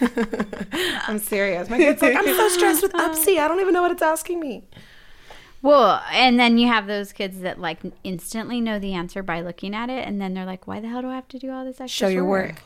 I'm 1.08 1.18
serious. 1.18 1.70
My 1.70 1.76
kid's 1.76 2.02
like, 2.02 2.16
I'm 2.16 2.26
so 2.26 2.48
stressed 2.48 2.82
with 2.82 2.92
UPSI. 2.92 3.38
I 3.38 3.48
don't 3.48 3.60
even 3.60 3.74
know 3.74 3.82
what 3.82 3.90
it's 3.90 4.02
asking 4.02 4.40
me. 4.40 4.64
Well, 5.62 6.02
and 6.12 6.38
then 6.38 6.58
you 6.58 6.68
have 6.68 6.86
those 6.86 7.12
kids 7.12 7.40
that 7.40 7.60
like 7.60 7.78
instantly 8.04 8.60
know 8.60 8.78
the 8.78 8.94
answer 8.94 9.22
by 9.22 9.40
looking 9.40 9.74
at 9.74 9.90
it, 9.90 10.06
and 10.06 10.20
then 10.20 10.34
they're 10.34 10.44
like, 10.46 10.68
"Why 10.68 10.78
the 10.78 10.88
hell 10.88 11.02
do 11.02 11.08
I 11.08 11.16
have 11.16 11.26
to 11.28 11.38
do 11.38 11.50
all 11.50 11.64
this 11.64 11.80
extra?" 11.80 12.06
Show 12.06 12.08
your 12.08 12.24
work. 12.24 12.62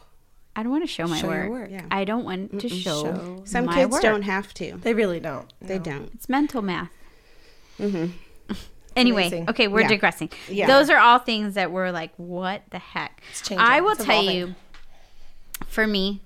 I 0.54 0.62
don't 0.62 0.72
want 0.72 0.84
to 0.84 0.88
show 0.88 1.06
my 1.06 1.16
Show 1.18 1.28
work. 1.28 1.42
your 1.44 1.50
work. 1.50 1.70
Yeah. 1.70 1.86
I 1.90 2.04
don't 2.04 2.24
want 2.24 2.60
to 2.60 2.68
show. 2.68 3.04
Show. 3.04 3.42
Some 3.46 3.64
my 3.64 3.74
kids 3.74 3.92
work. 3.92 4.02
don't 4.02 4.22
have 4.22 4.52
to. 4.54 4.76
They 4.82 4.92
really 4.92 5.20
don't. 5.20 5.50
They 5.62 5.78
don't. 5.78 6.10
It's 6.14 6.28
mental 6.28 6.60
math. 6.60 6.90
Mm-hmm. 7.80 8.12
Anyway, 8.96 9.22
Amazing. 9.28 9.50
okay, 9.50 9.68
we're 9.68 9.80
Yeah. 9.82 9.88
digressing. 9.88 10.30
Yeah. 10.48 10.66
Those 10.66 10.90
are 10.90 10.98
all 10.98 11.18
things 11.18 11.54
that 11.54 11.70
were 11.70 11.90
like, 11.92 12.12
what 12.16 12.62
the 12.70 12.78
heck? 12.78 13.22
I 13.56 13.80
will 13.80 13.92
It's 13.92 14.04
tell 14.04 14.20
evolving. 14.20 14.36
you, 14.36 14.54
for 15.66 15.86
me, 15.86 16.20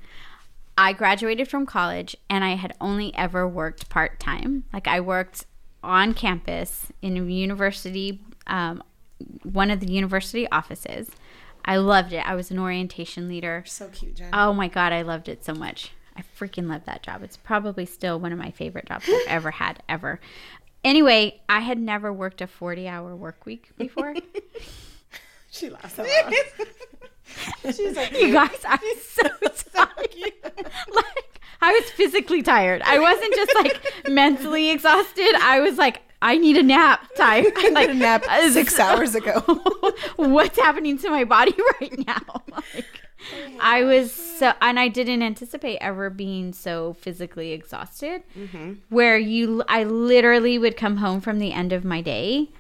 I 0.79 0.93
graduated 0.93 1.49
from 1.49 1.65
college 1.67 2.17
and 2.29 2.45
I 2.45 2.57
had 2.57 2.75
only 2.81 3.15
ever 3.15 3.47
worked 3.49 3.89
part 3.89 4.19
time. 4.21 4.65
Like 4.73 4.87
I 4.89 5.01
worked 5.01 5.47
on 5.83 6.13
campus 6.15 6.93
in 7.01 7.17
a 7.17 7.23
university, 7.23 8.21
um, 8.47 8.83
one 9.43 9.71
of 9.71 9.81
the 9.81 9.91
university 9.91 10.49
offices. 10.51 11.11
I 11.65 11.77
loved 11.79 12.13
it. 12.13 12.19
I 12.29 12.35
was 12.35 12.51
an 12.51 12.59
orientation 12.59 13.29
leader. 13.29 13.65
So 13.67 13.89
cute, 13.89 14.17
Jen. 14.17 14.31
Oh 14.33 14.53
my 14.53 14.69
god, 14.69 14.93
I 14.93 15.03
loved 15.03 15.29
it 15.29 15.45
so 15.45 15.55
much. 15.55 15.93
I 16.17 16.23
freaking 16.39 16.69
love 16.69 16.85
that 16.87 17.03
job. 17.03 17.23
It's 17.23 17.37
probably 17.37 17.85
still 17.87 18.19
one 18.19 18.33
of 18.33 18.39
my 18.39 18.51
favorite 18.51 18.87
jobs 18.87 19.05
I've 19.09 19.27
ever 19.29 19.51
had 19.53 19.83
ever. 19.89 20.19
Anyway, 20.87 21.41
I 21.49 21.59
had 21.61 21.81
never 21.81 22.13
worked 22.13 22.41
a 22.41 22.47
40-hour 22.47 23.17
work 23.17 23.45
week 23.45 23.73
before. 23.77 24.15
she 25.51 25.69
laughs 25.69 25.99
out 25.99 26.07
loud. 26.07 26.33
you 28.13 28.33
guys, 28.33 28.61
I'm 28.65 28.79
so 29.03 29.23
tired. 29.75 30.33
like 30.95 31.41
I 31.61 31.73
was 31.73 31.91
physically 31.91 32.41
tired. 32.41 32.83
I 32.83 33.01
wasn't 33.01 33.35
just 33.35 33.53
like 33.57 34.09
mentally 34.09 34.71
exhausted. 34.71 35.35
I 35.43 35.59
was 35.59 35.77
like 35.77 36.03
I 36.23 36.39
need 36.39 36.57
a 36.57 36.63
nap 36.63 37.05
tired. 37.17 37.53
I 37.57 37.71
like 37.71 37.89
a 37.91 37.95
nap 37.95 38.25
six 38.53 38.79
hours 38.79 39.17
ago. 39.17 39.41
what's 40.15 40.57
happening 40.57 40.99
to 40.99 41.11
my 41.11 41.25
body 41.25 41.55
right 41.81 42.07
now? 42.07 42.43
Like, 42.53 43.06
I 43.61 43.83
was 43.85 44.13
so, 44.13 44.53
and 44.61 44.79
I 44.79 44.89
didn't 44.89 45.23
anticipate 45.23 45.79
ever 45.79 46.11
being 46.11 46.53
so 46.53 46.95
physically 46.95 47.53
exhausted. 47.53 48.23
Mm-hmm. 48.39 48.75
Where 48.89 49.19
you, 49.19 49.63
I 49.69 49.85
literally 49.85 50.59
would 50.59 50.77
come 50.77 50.99
home 50.99 51.21
from 51.21 51.39
the 51.39 51.53
end 51.53 51.73
of 51.73 51.85
my 51.85 52.01
day, 52.01 52.51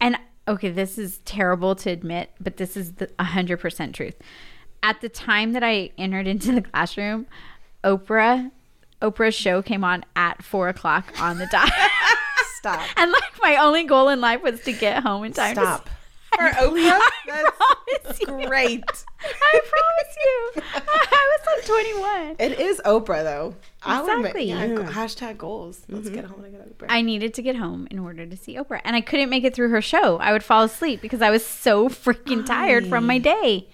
and 0.00 0.18
okay, 0.48 0.70
this 0.70 0.98
is 0.98 1.18
terrible 1.24 1.74
to 1.76 1.90
admit, 1.90 2.30
but 2.40 2.56
this 2.56 2.76
is 2.76 2.94
the 2.94 3.10
hundred 3.20 3.58
percent 3.58 3.94
truth. 3.94 4.14
At 4.82 5.00
the 5.00 5.08
time 5.08 5.52
that 5.52 5.62
I 5.62 5.90
entered 5.96 6.26
into 6.26 6.52
the 6.52 6.62
classroom, 6.62 7.26
Oprah, 7.84 8.50
Oprah's 9.00 9.34
show 9.34 9.62
came 9.62 9.84
on 9.84 10.04
at 10.16 10.42
four 10.42 10.68
o'clock 10.68 11.12
on 11.20 11.38
the 11.38 11.46
dot. 11.46 11.70
Stop. 12.58 12.80
And 12.96 13.10
like 13.10 13.42
my 13.42 13.56
only 13.56 13.82
goal 13.82 14.08
in 14.08 14.20
life 14.20 14.40
was 14.40 14.60
to 14.62 14.72
get 14.72 15.02
home 15.02 15.24
in 15.24 15.32
time. 15.32 15.56
to 15.56 15.60
Stop. 15.60 15.90
For 16.34 16.48
Oprah? 16.48 17.00
I 17.30 17.50
promise 17.56 18.20
you. 18.20 18.46
Great. 18.48 18.84
I 19.24 19.60
promise 19.72 20.16
you. 20.24 20.62
I 20.86 21.38
was 21.38 21.46
like 21.46 21.64
21. 21.66 22.36
It 22.38 22.60
is 22.60 22.80
Oprah 22.84 23.22
though. 23.22 23.54
I 23.82 24.00
would 24.02 24.22
make, 24.22 24.34
Exactly. 24.34 24.44
yeah, 24.46 24.90
hashtag 24.90 25.38
goals. 25.38 25.82
Let's 25.88 26.06
mm-hmm. 26.06 26.14
get 26.14 26.24
home 26.26 26.44
and 26.44 26.52
get 26.52 26.78
Oprah. 26.78 26.86
I 26.88 27.02
needed 27.02 27.34
to 27.34 27.42
get 27.42 27.56
home 27.56 27.88
in 27.90 27.98
order 27.98 28.24
to 28.26 28.36
see 28.36 28.54
Oprah, 28.56 28.80
and 28.84 28.94
I 28.94 29.00
couldn't 29.00 29.28
make 29.30 29.44
it 29.44 29.54
through 29.54 29.70
her 29.70 29.82
show. 29.82 30.18
I 30.18 30.32
would 30.32 30.44
fall 30.44 30.62
asleep 30.62 31.00
because 31.00 31.20
I 31.22 31.30
was 31.30 31.44
so 31.44 31.88
freaking 31.88 32.46
tired 32.46 32.86
from 32.86 33.06
my 33.06 33.18
day. 33.18 33.68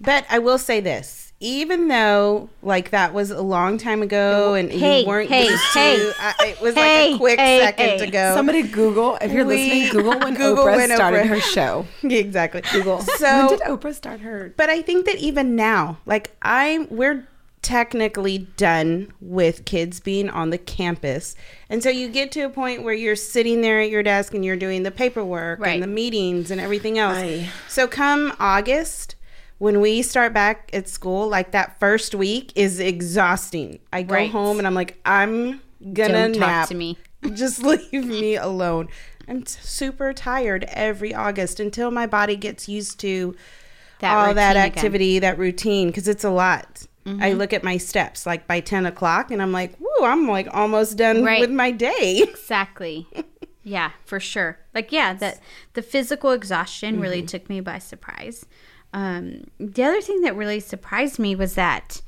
But 0.00 0.26
I 0.28 0.40
will 0.40 0.58
say 0.58 0.80
this. 0.80 1.21
Even 1.44 1.88
though, 1.88 2.48
like, 2.62 2.90
that 2.90 3.12
was 3.12 3.32
a 3.32 3.42
long 3.42 3.76
time 3.76 4.00
ago 4.00 4.54
and 4.54 4.70
Hey, 4.70 5.00
you 5.00 5.06
weren't 5.08 5.28
hey, 5.28 5.48
used 5.48 5.62
hey. 5.74 5.96
to, 5.96 6.14
I, 6.20 6.34
it 6.46 6.60
was 6.60 6.74
Hey, 6.74 7.06
like 7.10 7.14
a 7.14 7.18
quick 7.18 7.38
hey, 7.40 7.58
second 7.60 7.84
hey. 7.86 7.98
to 7.98 8.06
go. 8.10 8.34
Somebody 8.36 8.62
Google 8.62 9.18
if 9.20 9.32
you're 9.32 9.44
We- 9.44 9.56
listening. 9.56 9.90
Google 9.92 10.20
when 10.20 10.34
Google 10.36 10.64
Oprah 10.66 10.76
when 10.76 10.90
started 10.94 11.22
Oprah- 11.24 11.28
her 11.28 11.40
show. 11.40 11.86
exactly. 12.04 12.60
Google. 12.72 13.00
So- 13.00 13.48
when 13.48 13.48
did 13.48 13.60
Oprah 13.66 13.92
start 13.92 14.20
her? 14.20 14.54
But 14.56 14.70
I 14.70 14.82
think 14.82 15.04
that 15.06 15.16
even 15.16 15.56
now, 15.56 15.98
like 16.06 16.30
I 16.42 16.86
we're 16.90 17.26
technically 17.60 18.38
done 18.56 19.12
with 19.20 19.64
kids 19.64 20.00
being 20.00 20.28
on 20.28 20.50
the 20.50 20.58
campus. 20.58 21.34
And 21.70 21.82
so 21.82 21.90
you 21.90 22.08
get 22.08 22.32
to 22.32 22.40
a 22.42 22.48
point 22.50 22.82
where 22.82 22.92
you're 22.94 23.14
sitting 23.16 23.60
there 23.62 23.80
at 23.80 23.88
your 23.88 24.02
desk 24.02 24.34
and 24.34 24.44
you're 24.44 24.56
doing 24.56 24.82
the 24.82 24.90
paperwork 24.90 25.60
Right. 25.60 25.74
and 25.74 25.82
the 25.82 25.86
meetings 25.86 26.50
and 26.50 26.60
everything 26.60 26.98
else. 26.98 27.18
Aye. 27.18 27.48
So 27.68 27.86
come 27.86 28.34
August, 28.40 29.14
when 29.62 29.80
we 29.80 30.02
start 30.02 30.32
back 30.34 30.68
at 30.72 30.88
school, 30.88 31.28
like 31.28 31.52
that 31.52 31.78
first 31.78 32.16
week 32.16 32.52
is 32.56 32.80
exhausting. 32.80 33.78
I 33.92 34.02
go 34.02 34.14
Right. 34.16 34.28
home 34.28 34.58
and 34.58 34.66
I'm 34.66 34.74
like, 34.74 34.98
I'm 35.04 35.60
gonna 35.92 36.12
Don't 36.14 36.32
talk 36.32 36.40
nap. 36.40 36.68
to 36.68 36.74
me. 36.74 36.98
Just 37.32 37.62
leave 37.62 38.04
me 38.04 38.34
alone. 38.34 38.88
I'm 39.28 39.42
t- 39.44 39.56
super 39.62 40.12
tired 40.12 40.64
every 40.68 41.14
August 41.14 41.60
until 41.60 41.92
my 41.92 42.06
body 42.08 42.34
gets 42.34 42.68
used 42.68 42.98
to 43.00 43.36
That 44.00 44.12
all 44.16 44.34
that 44.34 44.48
routine 44.48 44.62
again. 44.62 44.66
activity, 44.66 45.18
that 45.20 45.38
routine, 45.38 45.86
because 45.88 46.08
it's 46.08 46.24
a 46.24 46.30
lot. 46.30 46.84
Mm-hmm. 47.06 47.22
I 47.22 47.32
look 47.34 47.52
at 47.52 47.62
my 47.62 47.76
steps 47.76 48.26
like 48.26 48.48
by 48.48 48.58
10 48.58 48.84
o'clock 48.86 49.30
and 49.30 49.40
I'm 49.40 49.52
like, 49.52 49.78
whoo, 49.78 50.04
I'm 50.04 50.26
like 50.26 50.48
almost 50.52 50.96
done 50.96 51.22
Right. 51.22 51.38
with 51.40 51.52
my 51.52 51.70
day. 51.70 52.18
Exactly. 52.28 53.06
yeah, 53.62 53.92
for 54.04 54.18
sure. 54.18 54.58
Like, 54.74 54.90
yeah, 54.90 55.14
that 55.14 55.38
the 55.74 55.82
physical 55.82 56.32
exhaustion 56.32 56.98
really 56.98 57.22
took 57.22 57.48
me 57.48 57.60
by 57.60 57.78
surprise. 57.78 58.44
Um, 58.92 59.44
the 59.58 59.84
other 59.84 60.00
thing 60.00 60.20
that 60.22 60.36
really 60.36 60.60
surprised 60.60 61.18
me 61.18 61.34
was 61.34 61.54
that 61.54 62.02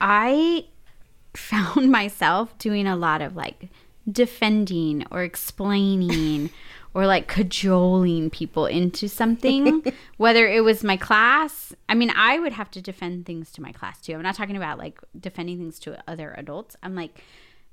I 0.00 0.66
found 1.34 1.90
myself 1.90 2.56
doing 2.58 2.86
a 2.86 2.96
lot 2.96 3.22
of 3.22 3.36
like 3.36 3.68
defending 4.10 5.04
or 5.10 5.22
explaining 5.22 6.50
or 6.94 7.06
like 7.06 7.28
cajoling 7.28 8.30
people 8.30 8.66
into 8.66 9.08
something, 9.08 9.84
whether 10.16 10.48
it 10.48 10.64
was 10.64 10.82
my 10.82 10.96
class. 10.96 11.74
I 11.88 11.94
mean, 11.94 12.10
I 12.16 12.38
would 12.38 12.52
have 12.52 12.70
to 12.72 12.82
defend 12.82 13.26
things 13.26 13.52
to 13.52 13.62
my 13.62 13.72
class 13.72 14.00
too. 14.00 14.14
I'm 14.14 14.22
not 14.22 14.34
talking 14.34 14.56
about 14.56 14.78
like 14.78 14.98
defending 15.18 15.58
things 15.58 15.78
to 15.80 16.02
other 16.08 16.34
adults. 16.36 16.76
I'm 16.82 16.94
like, 16.94 17.22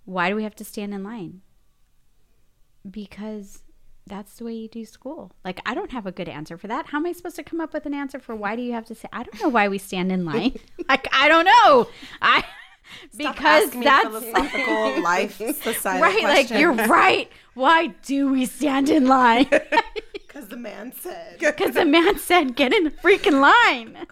why 0.04 0.30
do 0.30 0.36
we 0.36 0.44
have 0.44 0.56
to 0.58 0.66
stand 0.66 0.94
in 0.94 1.04
line? 1.04 1.42
because 2.90 3.62
that's 4.08 4.38
the 4.38 4.46
way 4.46 4.54
you 4.54 4.68
do 4.68 4.86
school. 4.86 5.32
Like, 5.44 5.60
I 5.66 5.74
don't 5.74 5.92
have 5.92 6.06
a 6.06 6.12
good 6.12 6.30
answer 6.30 6.58
for 6.58 6.68
that. 6.68 6.88
How 6.88 7.00
am 7.00 7.06
I 7.06 7.12
supposed 7.12 7.36
to 7.38 7.44
come 7.44 7.60
up 7.60 7.74
with 7.74 7.86
an 7.86 7.94
answer 7.94 8.20
for 8.20 8.36
why 8.36 8.56
do 8.56 8.62
you 8.62 8.74
have 8.74 8.86
to 8.86 8.96
say? 8.96 9.08
I 9.12 9.24
don't 9.24 9.42
know 9.42 9.50
why 9.50 9.68
we 9.68 9.78
stand 9.78 10.12
in 10.12 10.26
line. 10.26 10.58
like, 10.90 11.08
I 11.12 11.28
don't 11.28 11.46
know. 11.46 11.88
I 12.22 12.44
because 13.18 13.74
me 13.74 13.84
that's 13.84 14.06
philosophical 14.06 15.02
life 15.02 15.38
society 15.38 16.02
right. 16.04 16.24
Like, 16.24 16.50
you're 16.52 16.74
right. 16.74 17.32
Why 17.56 17.88
do 17.88 18.32
we 18.32 18.46
stand 18.46 18.90
in 18.90 19.08
line? 19.08 19.48
because 20.14 20.50
the 20.50 20.58
man 20.58 20.94
said. 20.94 21.40
Because 21.40 21.74
the 21.74 21.86
man 21.86 22.20
said, 22.20 22.56
"Get 22.56 22.74
in 22.74 22.84
the 22.84 22.92
freaking 22.92 23.42
line." 23.42 24.06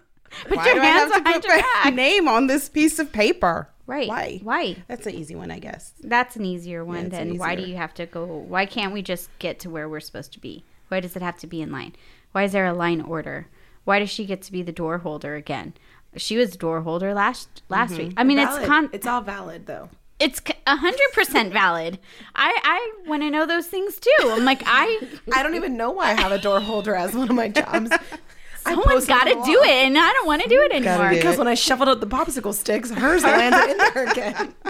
Put 0.48 0.56
Why 0.56 0.64
your 0.66 0.74
do 0.74 0.80
I 0.80 0.84
hands 0.84 1.12
have 1.12 1.18
to 1.18 1.22
behind 1.22 1.42
put 1.42 1.48
your 1.48 1.56
my 1.58 1.62
back. 1.84 1.94
name 1.94 2.26
on 2.26 2.48
this 2.48 2.68
piece 2.68 2.98
of 2.98 3.12
paper? 3.12 3.68
Right. 3.86 4.08
Why? 4.08 4.40
Why? 4.42 4.76
That's 4.88 5.06
an 5.06 5.14
easy 5.14 5.34
one, 5.34 5.50
I 5.50 5.58
guess. 5.58 5.92
That's 6.00 6.36
an 6.36 6.44
easier 6.44 6.84
one 6.84 6.96
an 6.96 7.08
than 7.10 7.38
why 7.38 7.54
do 7.54 7.62
you 7.62 7.76
have 7.76 7.92
to 7.94 8.06
go? 8.06 8.24
Why 8.24 8.66
can't 8.66 8.92
we 8.92 9.02
just 9.02 9.28
get 9.38 9.58
to 9.60 9.70
where 9.70 9.88
we're 9.88 10.00
supposed 10.00 10.32
to 10.32 10.40
be? 10.40 10.64
Why 10.88 11.00
does 11.00 11.16
it 11.16 11.22
have 11.22 11.38
to 11.38 11.46
be 11.46 11.60
in 11.60 11.70
line? 11.70 11.94
Why 12.32 12.44
is 12.44 12.52
there 12.52 12.66
a 12.66 12.72
line 12.72 13.00
order? 13.00 13.48
Why 13.84 13.98
does 13.98 14.10
she 14.10 14.24
get 14.24 14.42
to 14.42 14.52
be 14.52 14.62
the 14.62 14.72
door 14.72 14.98
holder 14.98 15.34
again? 15.34 15.74
She 16.16 16.36
was 16.36 16.56
door 16.56 16.80
holder 16.82 17.12
last 17.12 17.62
last 17.68 17.92
mm-hmm. 17.92 18.08
week. 18.08 18.14
I 18.16 18.24
mean, 18.24 18.38
Valid. 18.38 18.60
it's 18.60 18.68
con- 18.68 18.90
it's 18.92 19.06
all 19.06 19.20
valid 19.20 19.66
though. 19.66 19.90
it's 20.18 20.40
hundred 20.66 21.12
percent 21.12 21.52
valid. 21.52 21.98
I 22.34 22.58
I 22.62 23.08
want 23.08 23.22
to 23.22 23.30
know 23.30 23.46
those 23.46 23.66
things 23.66 23.98
too. 23.98 24.10
I'm 24.22 24.44
like 24.44 24.62
I 24.64 25.00
I 25.34 25.42
don't 25.42 25.56
even 25.56 25.76
know 25.76 25.90
why 25.90 26.10
I 26.10 26.14
have 26.14 26.32
a 26.32 26.38
door 26.38 26.60
holder 26.60 26.94
as 26.94 27.14
one 27.14 27.28
of 27.28 27.34
my 27.34 27.48
jobs. 27.48 27.90
I 28.66 28.70
someone's 28.70 29.06
posted 29.06 29.08
got 29.08 29.24
to 29.24 29.34
do 29.52 29.62
it, 29.62 29.70
and 29.86 29.98
I 29.98 30.12
don't 30.12 30.26
want 30.26 30.42
to 30.42 30.48
do 30.48 30.60
it 30.60 30.72
anymore. 30.72 31.10
do 31.10 31.16
Because 31.16 31.34
it. 31.34 31.38
when 31.38 31.48
I 31.48 31.54
shuffled 31.54 31.88
out 31.88 32.00
the 32.00 32.06
popsicle 32.06 32.54
sticks, 32.54 32.90
hers 32.90 33.22
landed 33.24 33.70
in 33.70 33.78
there 33.78 34.10
again. 34.10 34.54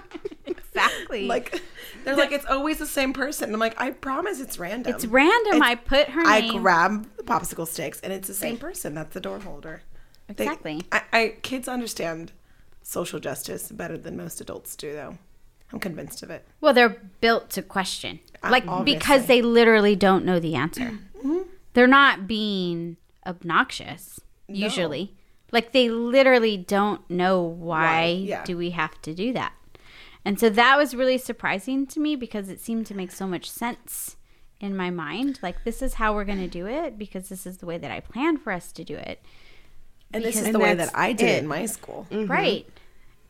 Exactly. 0.46 1.26
Like 1.26 1.62
they're 2.04 2.16
like, 2.16 2.32
it's 2.32 2.44
always 2.46 2.78
the 2.78 2.86
same 2.86 3.12
person. 3.12 3.52
I'm 3.54 3.60
like, 3.60 3.80
I 3.80 3.90
promise 3.92 4.40
it's 4.40 4.58
random. 4.58 4.92
it's 4.92 5.06
random. 5.06 5.54
It's- 5.54 5.70
I 5.70 5.74
put 5.76 6.08
her 6.10 6.22
I 6.26 6.40
name. 6.40 6.60
grab 6.60 7.08
the 7.16 7.22
popsicle 7.22 7.66
sticks 7.66 8.00
and 8.00 8.12
it's 8.12 8.28
the 8.28 8.34
same 8.34 8.56
person. 8.58 8.94
That's 8.94 9.14
the 9.14 9.20
door 9.20 9.38
holder. 9.40 9.82
They- 10.26 10.44
Exactly. 10.44 10.82
I, 10.92 11.02
I 11.12 11.34
kids 11.42 11.68
understand 11.68 12.32
social 12.82 13.20
justice 13.20 13.70
better 13.70 13.96
than 13.96 14.16
most 14.16 14.40
adults 14.40 14.74
do, 14.76 14.92
though. 14.92 15.16
I'm 15.72 15.78
convinced 15.80 16.22
of 16.22 16.30
it. 16.30 16.44
Well, 16.60 16.74
they're 16.74 16.96
built 17.20 17.50
to 17.50 17.62
question, 17.62 18.20
Uh, 18.42 18.50
like 18.50 18.66
obviously. 18.66 18.98
because 18.98 19.26
they 19.26 19.40
literally 19.42 19.96
don't 19.96 20.24
know 20.24 20.38
the 20.40 20.56
answer. 20.56 20.98
They're 21.72 21.86
not 21.86 22.26
being 22.26 22.96
obnoxious 23.26 24.20
usually. 24.48 25.14
Like 25.52 25.72
they 25.72 25.88
literally 25.88 26.56
don't 26.56 27.08
know 27.08 27.40
why, 27.40 27.86
Why, 27.86 28.06
yeah. 28.06 28.44
do 28.44 28.56
we 28.56 28.70
have 28.70 29.00
to 29.02 29.14
do 29.14 29.32
that. 29.34 29.52
And 30.24 30.40
so 30.40 30.48
that 30.50 30.78
was 30.78 30.94
really 30.94 31.18
surprising 31.18 31.86
to 31.88 32.00
me 32.00 32.16
because 32.16 32.48
it 32.48 32.60
seemed 32.60 32.86
to 32.86 32.94
make 32.94 33.12
so 33.12 33.26
much 33.26 33.50
sense 33.50 34.16
in 34.60 34.76
my 34.76 34.90
mind. 34.90 35.38
Like 35.42 35.64
this 35.64 35.82
is 35.82 35.94
how 35.94 36.14
we're 36.14 36.24
going 36.24 36.38
to 36.38 36.48
do 36.48 36.66
it 36.66 36.98
because 36.98 37.28
this 37.28 37.46
is 37.46 37.58
the 37.58 37.66
way 37.66 37.78
that 37.78 37.90
I 37.90 38.00
planned 38.00 38.40
for 38.40 38.52
us 38.52 38.72
to 38.72 38.84
do 38.84 38.96
it. 38.96 39.22
And 40.12 40.24
this 40.24 40.40
is 40.40 40.52
the 40.52 40.58
way 40.58 40.74
that 40.74 40.90
I 40.94 41.12
did 41.12 41.28
it 41.28 41.32
it. 41.32 41.42
in 41.42 41.48
my 41.48 41.66
school. 41.66 42.06
Mm-hmm. 42.10 42.30
Right. 42.30 42.66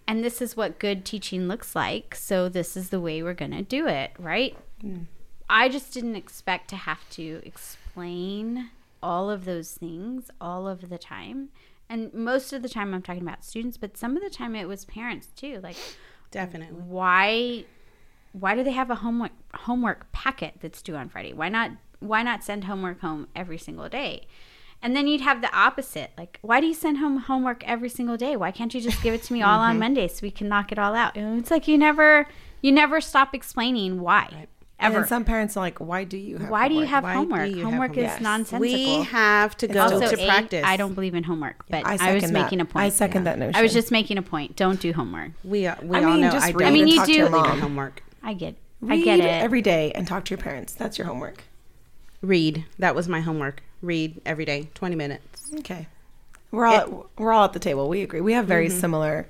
And 0.07 0.22
this 0.22 0.42
is 0.42 0.57
what 0.57 0.78
good 0.78 1.04
teaching 1.04 1.48
looks 1.48 1.74
like. 1.74 2.14
So 2.14 2.48
this 2.48 2.76
is 2.76 2.90
the 2.90 3.00
way 3.00 3.22
we're 3.22 3.35
going 3.35 3.52
to 3.52 3.62
do 3.62 3.87
it, 3.87 4.12
right? 4.18 4.57
Hmm. 4.80 5.04
I 5.48 5.68
just 5.68 5.92
didn't 5.92 6.16
expect 6.16 6.68
to 6.70 6.76
have 6.76 7.09
to 7.11 7.40
explain 7.44 8.70
all 9.04 9.30
of 9.30 9.44
those 9.44 9.72
things 9.74 10.30
all 10.40 10.66
of 10.66 10.88
the 10.88 10.96
time. 10.96 11.50
And 11.90 12.12
most 12.14 12.54
of 12.54 12.62
the 12.62 12.68
time 12.68 12.94
I'm 12.94 13.02
talking 13.02 13.22
about 13.22 13.44
students, 13.44 13.76
but 13.76 13.98
some 13.98 14.16
of 14.16 14.22
the 14.22 14.30
time 14.30 14.56
it 14.56 14.66
was 14.66 14.86
parents 14.86 15.26
too. 15.36 15.60
Like 15.62 15.76
Definitely. 16.30 16.80
why 16.80 17.66
why 18.32 18.56
do 18.56 18.64
they 18.64 18.72
have 18.72 18.90
a 18.90 18.96
homework 18.96 19.32
homework 19.54 20.10
packet 20.10 20.54
that's 20.60 20.80
due 20.80 20.96
on 20.96 21.10
Friday? 21.10 21.34
Why 21.34 21.50
not 21.50 21.72
why 22.00 22.22
not 22.22 22.42
send 22.42 22.64
homework 22.64 23.00
home 23.00 23.28
every 23.36 23.58
single 23.58 23.90
day? 23.90 24.26
And 24.80 24.96
then 24.96 25.06
you'd 25.06 25.22
have 25.22 25.40
the 25.40 25.54
opposite. 25.56 26.10
Like, 26.18 26.38
why 26.42 26.60
do 26.60 26.66
you 26.66 26.74
send 26.74 26.98
home 26.98 27.16
homework 27.16 27.66
every 27.66 27.88
single 27.88 28.18
day? 28.18 28.36
Why 28.36 28.50
can't 28.50 28.74
you 28.74 28.82
just 28.82 29.02
give 29.02 29.14
it 29.14 29.22
to 29.24 29.32
me 29.32 29.40
all 29.40 29.60
on 29.60 29.72
mm-hmm. 29.72 29.80
Monday 29.80 30.08
so 30.08 30.20
we 30.22 30.30
can 30.30 30.48
knock 30.48 30.72
it 30.72 30.78
all 30.78 30.94
out? 30.94 31.16
And 31.16 31.38
it's 31.38 31.50
like 31.50 31.68
you 31.68 31.78
never 31.78 32.26
you 32.60 32.72
never 32.72 33.00
stop 33.00 33.34
explaining 33.34 34.00
why. 34.00 34.28
And 34.30 34.48
Ever. 34.80 35.00
then 35.00 35.08
some 35.08 35.24
parents 35.24 35.56
are 35.56 35.60
like, 35.60 35.78
why 35.78 36.04
do 36.04 36.16
you 36.16 36.37
have 36.38 36.50
why 36.50 36.68
do 36.68 36.74
you 36.74 36.80
homework? 36.80 36.90
have 36.90 37.04
Why 37.04 37.12
homework? 37.14 37.48
you 37.48 37.54
homework 37.64 37.90
homework? 37.90 37.96
is 37.96 38.02
Yes. 38.02 38.20
nonsensical. 38.20 38.60
We 38.60 39.02
have 39.04 39.56
to 39.58 39.68
go 39.68 39.80
also, 39.82 40.00
to 40.16 40.22
A, 40.22 40.26
practice. 40.26 40.64
I 40.66 40.76
don't 40.76 40.94
believe 40.94 41.14
in 41.14 41.22
homework, 41.24 41.64
but 41.70 41.87
I 41.87 41.96
I, 42.00 42.14
was 42.14 42.24
that. 42.24 42.32
making 42.32 42.60
a 42.60 42.64
point. 42.64 42.84
I 42.84 42.88
second 42.88 43.24
that 43.24 43.38
notion. 43.38 43.54
I 43.54 43.62
was 43.62 43.72
just 43.72 43.90
making 43.92 44.18
a 44.18 44.22
point. 44.22 44.56
Don't 44.56 44.80
do 44.80 44.92
homework. 44.92 45.30
We, 45.44 45.66
uh, 45.66 45.76
we 45.82 45.96
I 45.96 46.02
all 46.04 46.12
mean, 46.12 46.20
know 46.22 46.30
just 46.32 46.44
I 46.46 46.48
read 46.50 46.58
don't. 46.58 46.68
I 46.68 46.70
mean, 46.72 46.88
you 46.88 46.96
talk 46.96 47.06
to 47.06 47.12
your 47.12 47.28
do- 47.28 47.32
mom. 47.37 47.60
homework. 47.60 48.02
I 48.22 48.34
get 48.34 48.56
I 48.88 49.00
get 49.00 49.20
it. 49.20 49.24
every 49.24 49.62
day 49.62 49.92
and 49.92 50.06
talk 50.06 50.24
to 50.26 50.30
your 50.30 50.38
parents. 50.42 50.74
That's 50.74 50.98
your 50.98 51.06
homework. 51.06 51.44
Read. 52.20 52.64
That 52.78 52.94
was 52.94 53.08
my 53.08 53.20
homework. 53.20 53.62
Read 53.80 54.20
every 54.26 54.44
day, 54.44 54.68
20 54.74 54.96
minutes. 54.96 55.50
Okay. 55.60 55.87
We're 56.50 56.66
all 56.66 56.74
at, 56.76 57.18
we're 57.18 57.32
all 57.32 57.44
at 57.44 57.52
the 57.52 57.58
table. 57.58 57.88
We 57.88 58.02
agree. 58.02 58.20
We 58.20 58.32
have 58.32 58.46
very 58.46 58.68
similar 58.70 59.26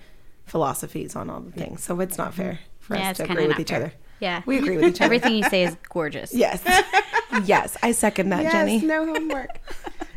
philosophies 0.47 1.17
on 1.17 1.29
all 1.31 1.41
the 1.41 1.51
things, 1.53 1.83
so 1.83 1.99
it's 2.01 2.19
not 2.19 2.35
fair 2.35 2.61
for 2.81 2.97
Yeah, 2.97 3.11
us 3.11 3.17
to 3.19 3.25
agree 3.25 3.47
with 3.47 3.59
each 3.59 3.71
fair. 3.71 3.79
other. 3.79 3.93
Yeah. 4.21 4.43
We 4.47 4.59
agree 4.59 4.77
with 4.77 4.85
each 4.87 4.97
other. 4.97 5.05
Everything 5.05 5.37
you 5.37 5.45
say 5.45 5.65
is 5.65 5.77
gorgeous. 5.89 6.33
Yes. 6.45 6.63
yes, 7.45 7.77
I 7.83 7.93
second 7.93 8.31
that, 8.31 8.51
Jenny. 8.51 8.81
no 8.81 9.07
homework. 9.07 9.59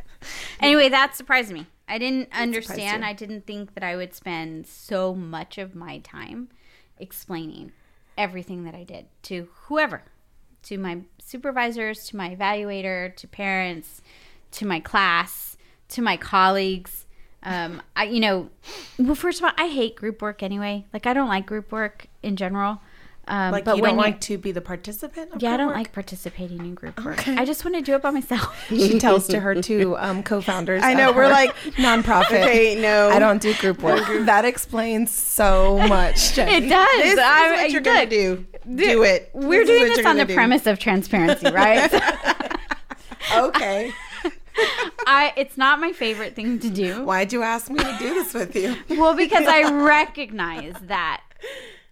Anyway, 0.60 0.90
that 0.90 1.16
surprised 1.16 1.52
me. 1.52 1.68
I 1.88 1.98
didn't 1.98 2.30
understand. 2.34 3.06
I 3.06 3.14
didn't 3.14 3.46
think 3.46 3.76
that 3.76 3.84
I 3.84 3.96
would 3.96 4.14
spend 4.14 4.68
so 4.68 5.14
much 5.14 5.58
of 5.58 5.76
my 5.76 6.00
time 6.00 6.50
explaining 6.98 7.72
everything 8.18 8.64
that 8.64 8.74
I 8.76 8.84
did 8.84 9.06
to 9.24 9.48
whoever, 9.66 10.04
to 10.64 10.78
my 10.78 11.02
supervisors, 11.20 12.08
to 12.08 12.18
my 12.18 12.36
evaluator, 12.36 13.16
to 13.16 13.28
parents, 13.28 14.02
to 14.54 14.66
my 14.66 14.80
class, 14.80 15.58
to 15.90 16.02
my 16.02 16.18
colleagues. 16.18 17.06
Um, 17.44 17.82
I, 17.96 18.06
you 18.06 18.20
know, 18.20 18.50
well, 18.98 19.16
first 19.16 19.40
of 19.40 19.46
all, 19.46 19.52
I 19.58 19.68
hate 19.68 19.96
group 19.96 20.22
work 20.22 20.42
anyway. 20.42 20.86
Like, 20.92 21.06
I 21.06 21.14
don't 21.14 21.30
like 21.30 21.46
group 21.46 21.72
work 21.72 22.08
in 22.24 22.36
general. 22.36 22.82
Um, 23.30 23.52
like 23.52 23.66
but 23.66 23.76
you 23.78 23.82
when 23.82 23.92
don't 23.92 24.00
you're- 24.00 24.12
like 24.12 24.22
to 24.22 24.38
be 24.38 24.52
the 24.52 24.62
participant. 24.62 25.34
Of 25.34 25.42
yeah, 25.42 25.54
I 25.54 25.58
don't 25.58 25.68
work? 25.68 25.76
like 25.76 25.92
participating 25.94 26.60
in 26.60 26.76
group 26.76 27.04
work. 27.04 27.20
Okay. 27.20 27.36
I 27.36 27.44
just 27.46 27.66
want 27.66 27.76
to 27.76 27.82
do 27.82 27.94
it 27.96 28.02
by 28.02 28.12
myself. 28.12 28.56
She 28.70 29.00
tells 29.00 29.28
to 29.28 29.40
her 29.40 29.62
two 29.62 29.98
um, 29.98 30.24
co-founders. 30.24 30.82
I 30.84 30.94
know, 30.94 31.12
we're 31.12 31.24
her 31.24 31.30
like, 31.30 31.56
nonprofit. 31.76 32.42
okay, 32.44 32.76
no. 32.82 33.10
I 33.10 33.20
don't 33.20 33.42
do 33.42 33.54
group 33.56 33.82
work. 33.82 34.06
that 34.26 34.46
explains 34.46 35.12
so 35.12 35.78
much. 35.90 36.34
Jenny. 36.34 36.66
It 36.66 36.70
does. 36.70 36.88
This 37.04 37.14
is 37.14 37.20
I- 37.20 37.52
what 37.52 37.72
you're 37.72 37.82
going 37.82 38.10
to 38.10 38.30
look, 38.36 38.52
do. 38.66 38.76
Do 38.76 39.04
it. 39.04 39.30
We're 39.34 39.62
is 39.62 39.68
doing 39.68 39.84
this 39.94 40.06
on 40.06 40.18
the 40.18 40.26
do. 40.26 40.34
premise 40.34 40.68
of 40.68 40.78
transparency, 40.80 41.50
right? 41.52 41.92
Okay. 43.36 43.92
I 45.06 45.34
it's 45.38 45.58
not 45.58 45.80
my 45.80 45.92
favorite 45.94 46.36
thing 46.36 46.60
to 46.60 46.70
do. 46.70 47.04
Why'd 47.04 47.32
you 47.32 47.44
ask 47.44 47.70
me 47.70 47.78
to 47.80 47.96
do 48.00 48.14
this 48.16 48.34
with 48.34 48.56
you? 48.56 48.76
Well, 48.90 49.16
because 49.16 49.46
I 49.48 49.72
recognize 49.86 50.74
that 50.84 51.22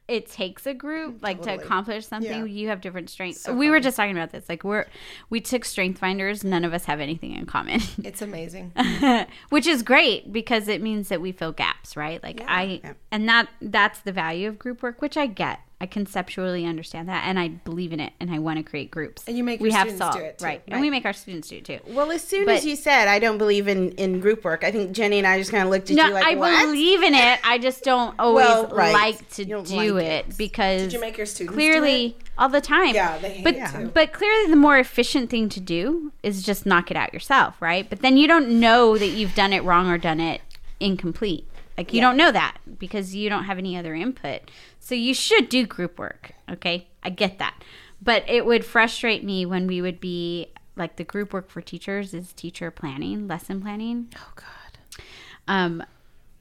it 0.07 0.29
takes 0.29 0.67
a 0.67 0.73
group 0.73 1.23
like 1.23 1.41
to 1.43 1.53
accomplish 1.55 2.05
something. 2.05 2.47
You 2.47 2.67
have 2.69 2.81
different 2.81 3.09
strengths. 3.09 3.47
we 3.47 3.69
were 3.69 3.79
just 3.79 3.97
talking 3.97 4.15
about 4.15 4.31
this. 4.31 4.47
Like 4.47 4.63
we're 4.63 4.85
we 5.29 5.41
took 5.41 5.65
strength 5.65 5.99
finders. 5.99 6.43
None 6.43 6.63
of 6.63 6.73
us 6.73 6.85
have 6.85 6.99
anything 6.99 7.31
in 7.33 7.45
common. 7.45 7.81
It's 8.03 8.21
amazing. 8.21 8.71
which 9.49 9.65
is 9.67 9.81
great 9.83 10.31
because 10.31 10.67
it 10.67 10.81
means 10.81 11.09
that 11.09 11.21
we 11.21 11.31
fill 11.31 11.51
gaps 11.51 11.97
right 11.97 12.21
like 12.23 12.41
i 12.47 12.81
and 13.11 13.27
that 13.27 13.49
that's 13.61 13.99
the 14.01 14.11
value 14.11 14.47
of 14.47 14.59
group 14.59 14.83
work 14.83 15.01
which 15.01 15.17
i 15.17 15.25
get 15.25 15.59
I 15.81 15.87
conceptually 15.87 16.65
understand 16.65 17.09
that, 17.09 17.25
and 17.27 17.37
I 17.37 17.49
believe 17.49 17.91
in 17.91 17.99
it, 17.99 18.13
and 18.21 18.31
I 18.31 18.39
want 18.39 18.57
to 18.57 18.63
create 18.63 18.89
groups. 18.89 19.23
And 19.27 19.37
you 19.37 19.43
make 19.43 19.59
we 19.59 19.71
have 19.71 19.81
students 19.89 19.99
solve 19.99 20.15
do 20.15 20.21
it, 20.21 20.37
too. 20.39 20.45
right, 20.45 20.61
and 20.69 20.79
we 20.79 20.89
make 20.89 21.03
our 21.05 21.11
students 21.11 21.49
do 21.49 21.57
it 21.57 21.65
too. 21.65 21.79
Well, 21.87 22.11
as 22.11 22.21
soon 22.23 22.45
But- 22.45 22.55
as 22.55 22.65
you 22.65 22.77
said, 22.77 23.09
I 23.09 23.19
don't 23.19 23.37
believe 23.37 23.67
in, 23.67 23.91
in 23.91 24.21
group 24.21 24.45
work, 24.45 24.63
I 24.63 24.71
think 24.71 24.93
Jenny 24.93 25.17
and 25.17 25.27
I 25.27 25.37
just 25.37 25.51
kind 25.51 25.63
of 25.63 25.69
looked 25.69 25.89
at 25.91 25.97
No, 25.97 26.07
you 26.07 26.13
like, 26.13 26.25
I 26.25 26.35
what? 26.35 26.65
believe 26.65 27.03
in 27.03 27.13
it. 27.13 27.39
I 27.43 27.57
just 27.57 27.83
don't 27.83 28.15
always 28.19 28.45
Well, 28.45 28.67
right. 28.69 28.93
like 28.93 29.29
to 29.31 29.43
don't 29.43 29.69
like 29.69 29.89
it, 29.89 30.27
it. 30.29 30.37
because 30.37 30.83
Did 30.83 30.93
you 30.93 31.01
make 31.01 31.17
your 31.17 31.25
students 31.25 31.51
do 31.53 31.55
clearly 31.57 32.15
all 32.37 32.47
the 32.49 32.61
time. 32.61 32.95
Yeah, 32.95 33.17
they 33.17 33.33
hate 33.33 33.43
but 33.43 33.55
it 33.55 33.69
too. 33.71 33.91
but 33.93 34.13
clearly 34.13 34.49
the 34.49 34.55
more 34.57 34.77
efficient 34.77 35.29
thing 35.29 35.49
to 35.49 35.59
do 35.59 36.13
is 36.23 36.41
just 36.41 36.65
knock 36.65 36.89
it 36.89 36.95
out 36.97 37.13
yourself, 37.13 37.61
right? 37.61 37.89
But 37.89 38.01
then 38.01 38.15
you 38.15 38.27
don't 38.27 38.61
know 38.61 38.97
that 38.97 39.07
you've 39.07 39.35
done 39.35 39.51
it 39.53 39.63
wrong 39.63 39.89
or 39.89 39.97
done 39.97 40.19
it 40.21 40.39
incomplete. 40.79 41.45
Like 41.77 41.93
you 41.93 41.99
don't 41.99 42.15
know 42.15 42.31
that 42.31 42.57
because 42.79 43.15
you 43.15 43.29
don't 43.29 43.43
have 43.45 43.57
any 43.57 43.75
other 43.77 43.93
input. 43.93 44.49
So 44.85 44.93
you 44.93 45.15
should 45.15 45.49
do 45.49 45.65
group 45.65 45.97
work, 45.97 46.33
okay? 46.47 46.87
I 47.01 47.09
get 47.09 47.39
that. 47.39 47.63
But 48.03 48.23
it 48.29 48.45
would 48.45 48.63
frustrate 48.63 49.23
me 49.23 49.43
when 49.43 49.65
we 49.65 49.81
would 49.81 49.99
be 49.99 50.49
like 50.75 50.97
the 50.97 51.03
group 51.03 51.33
work 51.33 51.49
for 51.49 51.59
teachers 51.59 52.13
is 52.13 52.31
teacher 52.33 52.69
planning, 52.69 53.27
lesson 53.27 53.63
planning. 53.63 54.09
Oh 54.15 54.31
God, 54.35 55.03
Um 55.47 55.83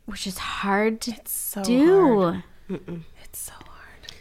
which 0.05 0.27
is 0.27 0.37
hard 0.37 1.01
to 1.01 1.15
so 1.25 1.63
do. 1.65 2.21
hard. 2.21 2.43
It's 3.25 3.39
so 3.39 3.55
hard. 3.55 4.13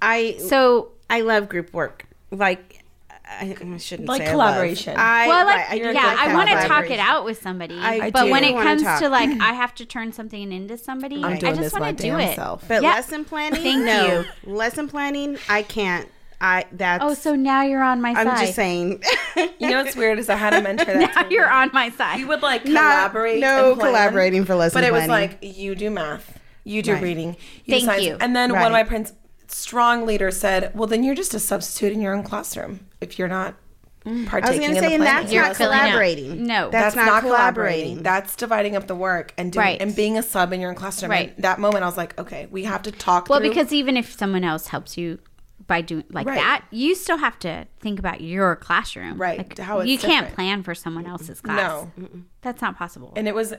I 0.00 0.36
So 0.38 0.92
I 1.10 1.22
love 1.22 1.48
group 1.48 1.72
work. 1.72 2.06
Like 2.30 2.81
I, 3.24 3.44
I 3.44 3.54
mm, 3.54 3.80
shouldn't 3.80 4.08
Like 4.08 4.22
say 4.22 4.30
collaboration. 4.30 4.94
I, 4.98 5.26
love. 5.26 5.36
I, 5.36 5.44
well, 5.44 5.46
like, 5.46 5.56
right, 5.56 5.70
I 5.70 5.74
yeah, 5.92 6.06
like 6.06 6.18
I 6.18 6.34
want 6.34 6.50
to 6.50 6.68
talk 6.68 6.90
it 6.90 6.98
out 6.98 7.24
with 7.24 7.40
somebody. 7.40 7.78
I 7.78 8.10
but 8.10 8.24
do 8.24 8.30
when 8.30 8.44
it 8.44 8.52
wanna 8.54 8.68
comes 8.70 8.82
talk. 8.82 9.00
to 9.00 9.08
like, 9.08 9.30
I 9.40 9.52
have 9.52 9.74
to 9.76 9.86
turn 9.86 10.12
something 10.12 10.52
into 10.52 10.76
somebody. 10.76 11.16
I'm 11.16 11.34
I 11.34 11.38
doing 11.38 11.54
just 11.56 11.78
want 11.78 11.96
to 11.98 12.02
do 12.02 12.10
damn 12.10 12.20
it. 12.20 12.34
self. 12.34 12.66
But 12.66 12.82
Yeah. 12.82 12.90
lesson 12.90 13.24
planning, 13.24 13.62
Thank 13.62 13.84
no. 13.84 14.24
Lesson 14.44 14.88
planning, 14.88 15.38
I 15.48 15.62
can't. 15.62 16.08
I 16.40 16.64
that's. 16.72 17.04
Oh, 17.04 17.14
so 17.14 17.36
now 17.36 17.62
you're 17.62 17.82
on 17.84 18.00
my 18.00 18.14
side. 18.14 18.26
I'm 18.26 18.40
just 18.40 18.54
saying. 18.54 19.02
You 19.58 19.70
know 19.70 19.82
what's 19.82 19.96
weird 19.96 20.18
is 20.18 20.28
I 20.28 20.34
had 20.34 20.52
a 20.52 20.60
mentor 20.62 20.84
that 20.92 21.14
now 21.14 21.28
you're 21.30 21.48
on 21.50 21.70
my 21.72 21.88
side. 21.90 22.18
You 22.18 22.26
would 22.28 22.42
like 22.42 22.66
Not- 22.66 22.80
collaborate. 23.12 23.40
no 23.40 23.70
and 23.70 23.80
plan, 23.80 23.92
collaborating 23.92 24.44
for 24.44 24.54
lesson 24.56 24.76
But 24.80 24.84
it 24.84 24.92
was 24.92 25.06
like 25.08 25.38
you 25.40 25.74
do 25.74 25.88
math, 25.90 26.38
you 26.64 26.82
do 26.82 26.92
Right. 26.94 27.02
reading, 27.02 27.36
you 27.64 27.80
Thank 27.80 28.02
you. 28.02 28.16
And 28.20 28.36
then 28.36 28.52
one 28.52 28.66
of 28.66 28.72
my 28.72 28.82
prince 28.84 29.12
strong 29.52 30.06
leader 30.06 30.30
said, 30.30 30.72
"Well, 30.74 30.86
then 30.86 31.04
you're 31.04 31.14
just 31.14 31.34
a 31.34 31.38
substitute 31.40 31.92
in 31.92 32.00
your 32.00 32.14
own 32.14 32.22
classroom 32.24 32.86
if 33.00 33.18
you're 33.18 33.28
not 33.28 33.54
mm. 34.04 34.26
I 34.32 34.40
was 34.50 34.58
going 34.58 34.60
to 34.60 34.66
in 34.68 34.74
say, 34.74 34.80
the 34.80 34.94
and 34.94 35.02
planning." 35.02 35.22
that's 35.22 35.32
You're 35.32 35.42
not 35.44 35.56
collaborating. 35.56 36.46
No. 36.46 36.70
that's, 36.70 36.94
That's, 36.94 36.96
not, 36.96 37.06
not 37.06 37.22
collaborating. 37.22 38.02
That's 38.02 38.34
dividing 38.36 38.76
up 38.76 38.86
the 38.86 38.94
work 38.96 39.32
and 39.38 39.52
doing 39.52 39.64
Right. 39.64 39.80
and 39.82 39.94
being 39.94 40.18
a 40.18 40.22
sub 40.22 40.52
in 40.52 40.60
your 40.60 40.70
own 40.70 40.76
classroom. 40.76 41.10
Right. 41.10 41.34
And 41.34 41.44
that 41.44 41.58
moment, 41.60 41.84
I 41.84 41.86
was 41.86 41.96
like, 41.96 42.18
okay, 42.18 42.48
we 42.50 42.64
have 42.64 42.82
to 42.82 42.92
talk. 42.92 43.28
well, 43.28 43.38
through- 43.40 43.50
because 43.50 43.72
even 43.72 43.96
if 43.96 44.12
someone 44.12 44.44
else 44.44 44.68
helps 44.68 44.96
you 44.96 45.18
by 45.68 45.80
doing 45.80 46.04
like 46.10 46.26
Right. 46.26 46.34
that, 46.36 46.64
you 46.72 46.94
still 46.96 47.18
have 47.18 47.38
to 47.40 47.66
think 47.80 47.98
about 48.00 48.20
your 48.20 48.56
classroom. 48.56 49.16
Right, 49.16 49.38
Like, 49.38 49.58
how 49.58 49.78
it's 49.80 49.88
you 49.90 49.96
can't 49.98 50.34
plan 50.34 50.62
for 50.64 50.74
someone 50.74 51.06
else's 51.06 51.40
class. 51.40 51.86
no, 51.96 52.08
That's 52.40 52.60
not 52.60 52.76
possible. 52.76 53.12
and 53.14 53.28
it 53.28 53.34
was 53.34 53.54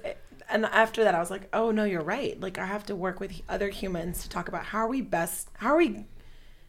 and 0.49 0.65
after 0.65 1.03
that 1.03 1.15
i 1.15 1.19
was 1.19 1.31
like 1.31 1.47
oh 1.53 1.71
no 1.71 1.83
you're 1.83 2.01
right 2.01 2.39
like 2.41 2.57
i 2.57 2.65
have 2.65 2.85
to 2.85 2.95
work 2.95 3.19
with 3.19 3.41
other 3.49 3.69
humans 3.69 4.21
to 4.23 4.29
talk 4.29 4.47
about 4.47 4.65
how 4.65 4.79
are 4.79 4.87
we 4.87 5.01
best 5.01 5.49
how 5.57 5.69
are 5.73 5.77
we 5.77 6.05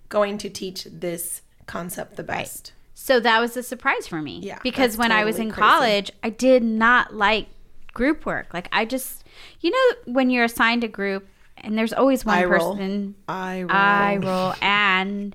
going 0.09 0.39
to 0.39 0.49
teach 0.51 0.85
this 0.85 1.43
concept 1.67 2.17
the 2.17 2.23
best 2.23 2.73
So 2.97 3.19
that 3.21 3.41
was 3.41 3.57
a 3.57 3.63
surprise 3.63 4.07
for 4.07 4.23
me. 4.23 4.39
Yeah, 4.41 4.61
Because 4.63 4.97
when 4.97 5.11
I 5.11 5.25
was 5.25 5.35
totally 5.37 5.49
in 5.49 5.53
crazy. 5.55 5.69
college, 5.69 6.11
I 6.23 6.31
did 6.31 6.63
not 6.63 7.13
like 7.13 7.49
group 7.93 8.25
work. 8.25 8.55
Like 8.55 8.69
I 8.71 8.85
just, 8.85 9.25
you 9.61 9.71
know, 9.73 10.13
when 10.13 10.31
you're 10.31 10.45
assigned 10.45 10.85
a 10.85 10.89
group 10.89 11.27
and 11.57 11.77
there's 11.77 11.93
always 11.93 12.25
one 12.25 12.49
roll. 12.49 12.75
person, 12.77 13.17
i 13.27 13.63
roll. 13.63 13.71
I 13.73 14.17
roll, 14.23 14.55
and 14.63 15.35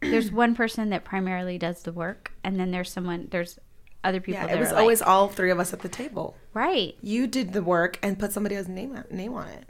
there's 0.00 0.32
one 0.32 0.56
person 0.56 0.90
that 0.90 1.04
primarily 1.04 1.56
does 1.58 1.82
the 1.84 1.92
work, 1.92 2.32
and 2.42 2.58
then 2.58 2.72
there's 2.72 2.90
someone, 2.90 3.28
there's 3.30 3.58
other 4.04 4.20
people. 4.20 4.40
yeah 4.46 4.54
it 4.54 4.58
was 4.58 4.72
always 4.72 5.00
like, 5.00 5.08
all 5.10 5.28
three 5.28 5.50
of 5.50 5.58
us 5.58 5.72
at 5.72 5.80
the 5.80 5.88
table 5.88 6.36
right. 6.54 6.94
you 7.02 7.26
did 7.26 7.52
the 7.52 7.62
work 7.62 7.98
and 8.02 8.18
put 8.18 8.32
somebody 8.32 8.54
else's 8.56 8.68
name 8.68 9.02
name 9.10 9.34
on 9.34 9.48
it 9.48 9.64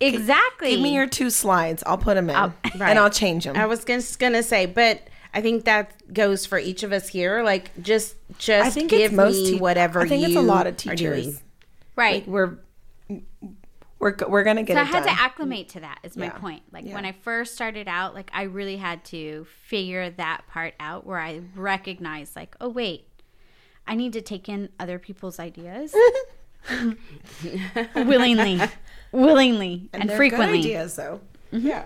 Exactly. 0.00 0.70
give 0.72 0.80
me 0.80 0.94
your 0.94 1.06
two 1.08 1.28
slides 1.30 1.82
i'll 1.86 1.98
put 1.98 2.14
them 2.14 2.30
in 2.30 2.36
I'll- 2.36 2.54
Right. 2.76 2.90
and 2.90 2.98
i'll 2.98 3.10
change 3.10 3.44
them 3.44 3.56
I 3.56 3.66
was 3.66 3.84
just 3.84 4.18
going 4.18 4.32
to 4.34 4.42
say, 4.42 4.66
but 4.66 5.02
I 5.34 5.42
think 5.42 5.64
that 5.66 6.12
goes 6.14 6.46
for 6.46 6.58
each 6.58 6.82
of 6.82 6.90
us 6.92 7.06
here. 7.08 7.42
Like, 7.42 7.70
just 7.82 8.14
just 8.38 8.66
I 8.66 8.70
think 8.70 8.88
give 8.90 9.10
it's 9.10 9.14
most 9.14 9.36
me 9.36 9.50
te- 9.52 9.58
whatever 9.58 10.00
I 10.00 10.08
think 10.08 10.24
it's 10.26 10.36
a 10.36 10.40
lot 10.40 10.66
of 10.66 10.76
teachers. 10.78 10.98
doing. 11.26 11.40
right. 11.96 12.26
we're 12.26 12.58
we're 13.98 14.14
we're 14.28 14.44
gonna 14.44 14.62
get 14.62 14.76
so 14.76 14.80
I 14.80 14.84
had 14.84 15.04
done. 15.04 15.14
to 15.16 15.20
acclimate 15.22 15.68
to 15.70 15.80
that. 15.80 15.98
Is 16.04 16.16
my 16.16 16.26
Yeah. 16.26 16.30
point. 16.38 16.62
Like 16.72 16.84
Yeah. 16.86 16.94
when 16.94 17.04
I 17.04 17.12
first 17.12 17.54
started 17.54 17.88
out, 17.88 18.14
like 18.14 18.30
I 18.32 18.42
really 18.44 18.76
had 18.76 19.04
to 19.06 19.46
figure 19.66 20.08
that 20.10 20.42
part 20.48 20.74
out, 20.78 21.04
where 21.04 21.18
I 21.18 21.40
recognized, 21.56 22.36
like, 22.36 22.54
oh 22.60 22.68
wait, 22.68 23.07
I 23.88 23.94
need 23.96 24.12
to 24.12 24.20
take 24.22 24.48
in 24.48 24.68
other 24.78 24.98
people's 25.00 25.40
ideas 25.40 25.92
willingly, 27.94 28.60
willingly, 29.12 29.88
and, 29.92 30.08
they're 30.08 30.16
frequently, 30.16 30.58
good 30.62 30.68
ideas 30.68 30.96
though 30.96 31.20
Mm-hmm. 31.52 31.66
yeah 31.66 31.84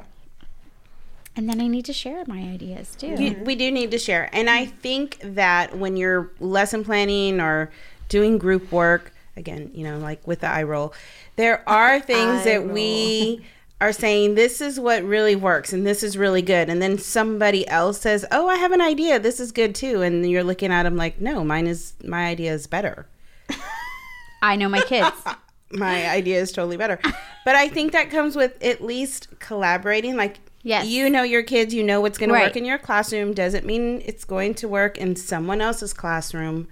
and 1.36 1.48
then 1.48 1.60
I 1.60 1.66
need 1.68 1.84
to 1.86 1.92
share 1.94 2.24
my 2.26 2.40
ideas 2.40 2.94
too. 2.96 3.14
You- 3.16 3.38
we 3.44 3.54
do 3.54 3.70
need 3.70 3.90
to 3.92 3.98
share. 3.98 4.28
And 4.34 4.50
I 4.50 4.66
think 4.66 5.18
that 5.22 5.78
when 5.78 5.96
you're 5.96 6.30
lesson 6.40 6.84
planning 6.84 7.40
or 7.40 7.70
doing 8.10 8.36
group 8.36 8.70
work, 8.70 9.14
again, 9.34 9.70
you 9.72 9.82
know, 9.84 9.98
like 9.98 10.26
with 10.26 10.40
the 10.40 10.48
eye 10.48 10.64
roll, 10.64 10.92
there 11.36 11.66
are 11.66 12.00
things 12.00 12.42
Eye 12.42 12.44
that 12.44 12.68
we 12.68 13.46
are 13.82 13.92
saying 13.92 14.36
this 14.36 14.60
is 14.60 14.78
what 14.78 15.02
really 15.02 15.34
works 15.34 15.72
and 15.72 15.84
this 15.84 16.04
is 16.04 16.16
really 16.16 16.40
good. 16.40 16.68
And 16.68 16.80
then 16.80 16.98
somebody 16.98 17.66
else 17.66 18.00
says, 18.00 18.24
"Oh, 18.30 18.46
I 18.46 18.54
have 18.54 18.70
an 18.70 18.80
idea. 18.80 19.18
This 19.18 19.40
is 19.40 19.50
good 19.50 19.74
too." 19.74 20.02
And 20.02 20.30
you're 20.30 20.44
looking 20.44 20.70
at 20.70 20.84
them 20.84 20.96
like, 20.96 21.20
"No, 21.20 21.42
mine 21.42 21.66
is 21.66 21.94
my 22.04 22.26
idea 22.26 22.52
is 22.54 22.68
better." 22.68 23.08
I 24.42 24.54
know 24.54 24.68
my 24.68 24.82
kids. 24.82 25.10
my 25.72 26.08
idea 26.08 26.40
is 26.40 26.52
totally 26.52 26.76
better. 26.76 27.00
But 27.44 27.56
I 27.56 27.68
think 27.68 27.90
that 27.90 28.08
comes 28.08 28.36
with 28.36 28.62
at 28.62 28.82
least 28.82 29.28
collaborating. 29.40 30.16
Like, 30.16 30.38
Yes. 30.62 30.86
you 30.86 31.10
know 31.10 31.24
your 31.24 31.42
kids, 31.42 31.74
you 31.74 31.82
know 31.82 32.00
what's 32.00 32.18
going 32.18 32.28
to 32.28 32.38
work 32.38 32.56
in 32.56 32.64
your 32.64 32.78
classroom. 32.78 33.34
Doesn't 33.34 33.66
mean 33.66 34.00
it's 34.04 34.24
going 34.24 34.54
to 34.54 34.68
work 34.68 34.96
in 34.96 35.16
someone 35.16 35.60
else's 35.60 35.92
classroom. 35.92 36.68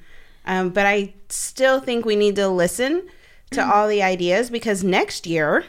Um, 0.47 0.71
but 0.71 0.87
I 0.87 1.15
still 1.29 1.81
think 1.81 2.05
we 2.05 2.15
need 2.15 2.37
to 2.37 2.49
listen 2.49 3.09
to 3.51 3.67
all 3.67 3.89
the 3.89 4.01
ideas 4.01 4.49
because 4.49 4.85
next 4.85 5.27
year, 5.27 5.65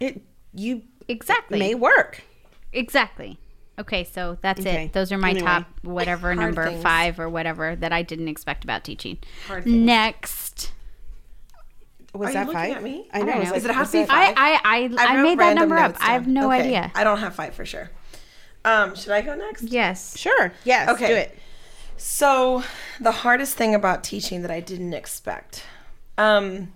it 0.00 0.22
you 0.54 0.82
exactly. 1.08 1.58
may 1.58 1.74
work. 1.74 2.22
Exactly. 2.72 3.38
Okay, 3.78 4.04
so 4.04 4.38
that's 4.40 4.60
Okay. 4.60 4.84
it. 4.84 4.92
Those 4.92 5.10
are 5.10 5.18
my 5.18 5.30
Anyway. 5.30 5.46
top 5.46 5.66
whatever 5.82 6.34
number 6.34 6.68
things. 6.68 6.82
five 6.82 7.18
or 7.18 7.28
whatever 7.28 7.74
that 7.76 7.92
I 7.92 8.02
didn't 8.02 8.28
expect 8.28 8.62
about 8.64 8.84
teaching. 8.84 9.18
Hard. 9.48 9.66
Next. 9.66 10.72
Was 12.12 12.28
Are 12.28 12.30
you 12.30 12.34
that 12.34 12.46
looking 12.46 12.60
five? 12.60 12.76
at 12.76 12.82
me? 12.84 13.08
I 13.12 13.16
I 13.16 13.20
know. 13.22 13.26
don't 13.26 13.34
know. 13.36 13.44
like, 13.46 13.54
Does 13.54 13.64
it 13.64 13.70
have 13.72 13.80
was 13.80 13.90
to 13.90 14.06
five? 14.06 14.34
I 14.36 14.52
I 14.64 14.88
I, 14.98 15.10
I 15.12 15.16
wrote 15.16 15.22
made 15.24 15.38
that 15.40 15.54
number 15.56 15.76
up. 15.76 15.90
notes 15.92 16.00
I 16.00 16.12
have 16.12 16.28
no 16.28 16.46
Okay. 16.52 16.60
idea. 16.60 16.92
I 16.94 17.02
don't 17.02 17.18
have 17.18 17.34
five 17.34 17.54
for 17.54 17.64
sure. 17.66 17.90
Um, 18.64 18.94
should 18.94 19.10
I 19.12 19.20
go 19.22 19.34
next? 19.34 19.64
Yes. 19.64 20.16
Sure. 20.16 20.52
Yes. 20.64 20.88
Okay. 20.90 21.08
Do 21.08 21.14
it. 21.14 21.38
So 21.96 22.62
the 23.00 23.10
hardest 23.10 23.56
thing 23.56 23.74
about 23.74 24.04
teaching 24.04 24.42
that 24.42 24.50
I 24.52 24.60
didn't 24.60 24.94
expect, 24.94 25.64
um, 26.16 26.72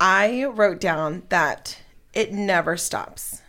I 0.00 0.44
wrote 0.44 0.80
down 0.80 1.22
that 1.30 1.78
it 2.12 2.32
never 2.32 2.76
stops. 2.76 3.42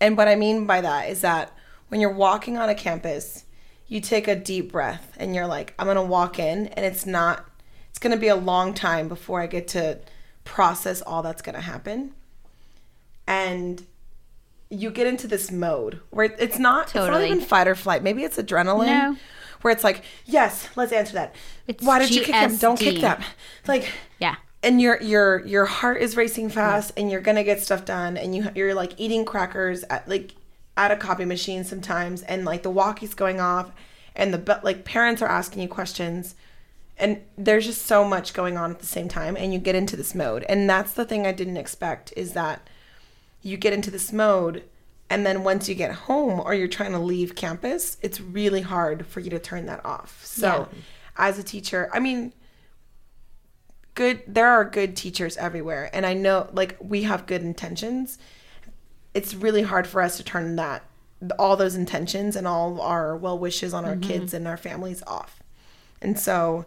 And 0.00 0.16
what 0.16 0.28
I 0.28 0.34
mean 0.34 0.66
by 0.66 0.80
that 0.80 1.08
is 1.08 1.20
that 1.22 1.52
when 1.88 2.00
you're 2.00 2.12
walking 2.12 2.56
on 2.58 2.68
a 2.68 2.74
campus, 2.74 3.44
you 3.86 4.00
take 4.00 4.28
a 4.28 4.36
deep 4.36 4.72
breath 4.72 5.12
and 5.16 5.34
you're 5.34 5.46
like, 5.46 5.74
I'm 5.78 5.86
gonna 5.86 6.02
walk 6.02 6.38
in, 6.38 6.66
and 6.68 6.84
it's 6.84 7.06
not. 7.06 7.48
It's 7.90 7.98
gonna 7.98 8.16
be 8.16 8.28
a 8.28 8.36
long 8.36 8.74
time 8.74 9.08
before 9.08 9.40
I 9.40 9.46
get 9.46 9.68
to 9.68 9.98
process 10.44 11.00
all 11.02 11.22
that's 11.22 11.42
gonna 11.42 11.60
happen. 11.60 12.12
And 13.26 13.86
you 14.68 14.90
get 14.90 15.06
into 15.06 15.26
this 15.26 15.50
mode 15.50 16.00
where 16.10 16.26
it's 16.38 16.58
not 16.58 16.88
Totally. 16.88 17.06
it's 17.06 17.20
not 17.20 17.36
even 17.36 17.40
fight 17.40 17.68
or 17.68 17.74
flight. 17.74 18.02
Maybe 18.02 18.24
it's 18.24 18.36
adrenaline. 18.36 18.86
No. 18.86 19.16
Where 19.62 19.72
it's 19.72 19.84
like, 19.84 20.02
yes, 20.26 20.68
let's 20.76 20.92
answer 20.92 21.14
that. 21.14 21.34
It's 21.66 21.84
Why 21.84 21.98
did 21.98 22.14
you 22.14 22.22
kick 22.22 22.32
them? 22.32 22.56
Don't 22.56 22.78
kick 22.78 23.00
them. 23.00 23.22
Like 23.66 23.90
Yeah. 24.18 24.36
And 24.66 24.82
your 24.82 25.00
your 25.00 25.46
your 25.46 25.64
heart 25.64 26.02
is 26.02 26.16
racing 26.16 26.48
fast 26.48 26.90
and 26.96 27.08
you're 27.08 27.20
gonna 27.20 27.44
get 27.44 27.62
stuff 27.62 27.84
done 27.84 28.16
and 28.16 28.34
you 28.34 28.50
you're 28.56 28.74
like 28.74 28.92
eating 28.98 29.24
crackers 29.24 29.84
at 29.84 30.06
like 30.08 30.34
at 30.76 30.90
a 30.90 30.96
copy 30.96 31.24
machine 31.24 31.62
sometimes 31.62 32.22
and 32.22 32.44
like 32.44 32.64
the 32.64 32.70
walkie's 32.70 33.14
going 33.14 33.40
off 33.40 33.70
and 34.16 34.34
the 34.34 34.38
but 34.38 34.64
like 34.64 34.84
parents 34.84 35.22
are 35.22 35.28
asking 35.28 35.62
you 35.62 35.68
questions 35.68 36.34
and 36.98 37.20
there's 37.38 37.64
just 37.64 37.82
so 37.82 38.04
much 38.04 38.34
going 38.34 38.56
on 38.56 38.72
at 38.72 38.80
the 38.80 38.86
same 38.86 39.08
time 39.08 39.36
and 39.36 39.52
you 39.52 39.58
get 39.60 39.74
into 39.74 39.96
this 39.96 40.14
mode. 40.14 40.44
And 40.48 40.68
that's 40.68 40.92
the 40.94 41.04
thing 41.04 41.26
i 41.26 41.32
didn't 41.32 41.58
expect 41.58 42.12
is 42.16 42.32
that 42.32 42.68
you 43.42 43.56
get 43.56 43.72
into 43.72 43.92
this 43.92 44.12
mode 44.12 44.64
and 45.08 45.24
then 45.24 45.44
once 45.44 45.68
you 45.68 45.76
get 45.76 45.92
home 45.92 46.40
or 46.40 46.54
you're 46.54 46.66
trying 46.66 46.90
to 46.90 46.98
leave 46.98 47.36
campus 47.36 47.98
it's 48.02 48.20
really 48.20 48.62
hard 48.62 49.06
for 49.06 49.20
you 49.20 49.30
to 49.30 49.38
turn 49.38 49.66
that 49.66 49.84
off. 49.86 50.24
So 50.24 50.68
as 51.16 51.38
a 51.38 51.44
teacher 51.44 51.88
i 51.92 52.00
mean 52.00 52.32
good 53.96 54.22
there 54.28 54.48
are 54.48 54.64
good 54.64 54.94
teachers 54.94 55.36
everywhere 55.36 55.90
and 55.92 56.06
i 56.06 56.14
know 56.14 56.48
like 56.52 56.76
we 56.80 57.02
have 57.02 57.26
good 57.26 57.42
intentions 57.42 58.18
it's 59.12 59.34
really 59.34 59.62
hard 59.62 59.86
for 59.86 60.00
us 60.00 60.16
to 60.16 60.22
turn 60.22 60.54
that 60.56 60.84
all 61.38 61.56
those 61.56 61.74
intentions 61.74 62.36
and 62.36 62.46
all 62.46 62.80
our 62.80 63.16
well 63.16 63.38
wishes 63.38 63.72
on 63.72 63.84
our 63.84 63.92
mm-hmm. 63.92 64.10
kids 64.10 64.34
and 64.34 64.46
our 64.46 64.56
families 64.56 65.02
off. 65.06 65.40
And 66.02 66.18
so 66.18 66.66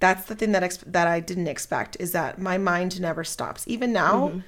that's 0.00 0.26
the 0.26 0.34
thing 0.34 0.52
that 0.52 0.62
ex- 0.62 0.78
that 0.78 1.06
I 1.06 1.20
didn't 1.20 1.46
expect 1.46 1.96
is 2.00 2.12
that 2.12 2.38
my 2.38 2.58
mind 2.58 3.00
never 3.00 3.24
stops. 3.24 3.64
Even 3.68 3.92
now, 3.92 4.28
mm-hmm. 4.28 4.38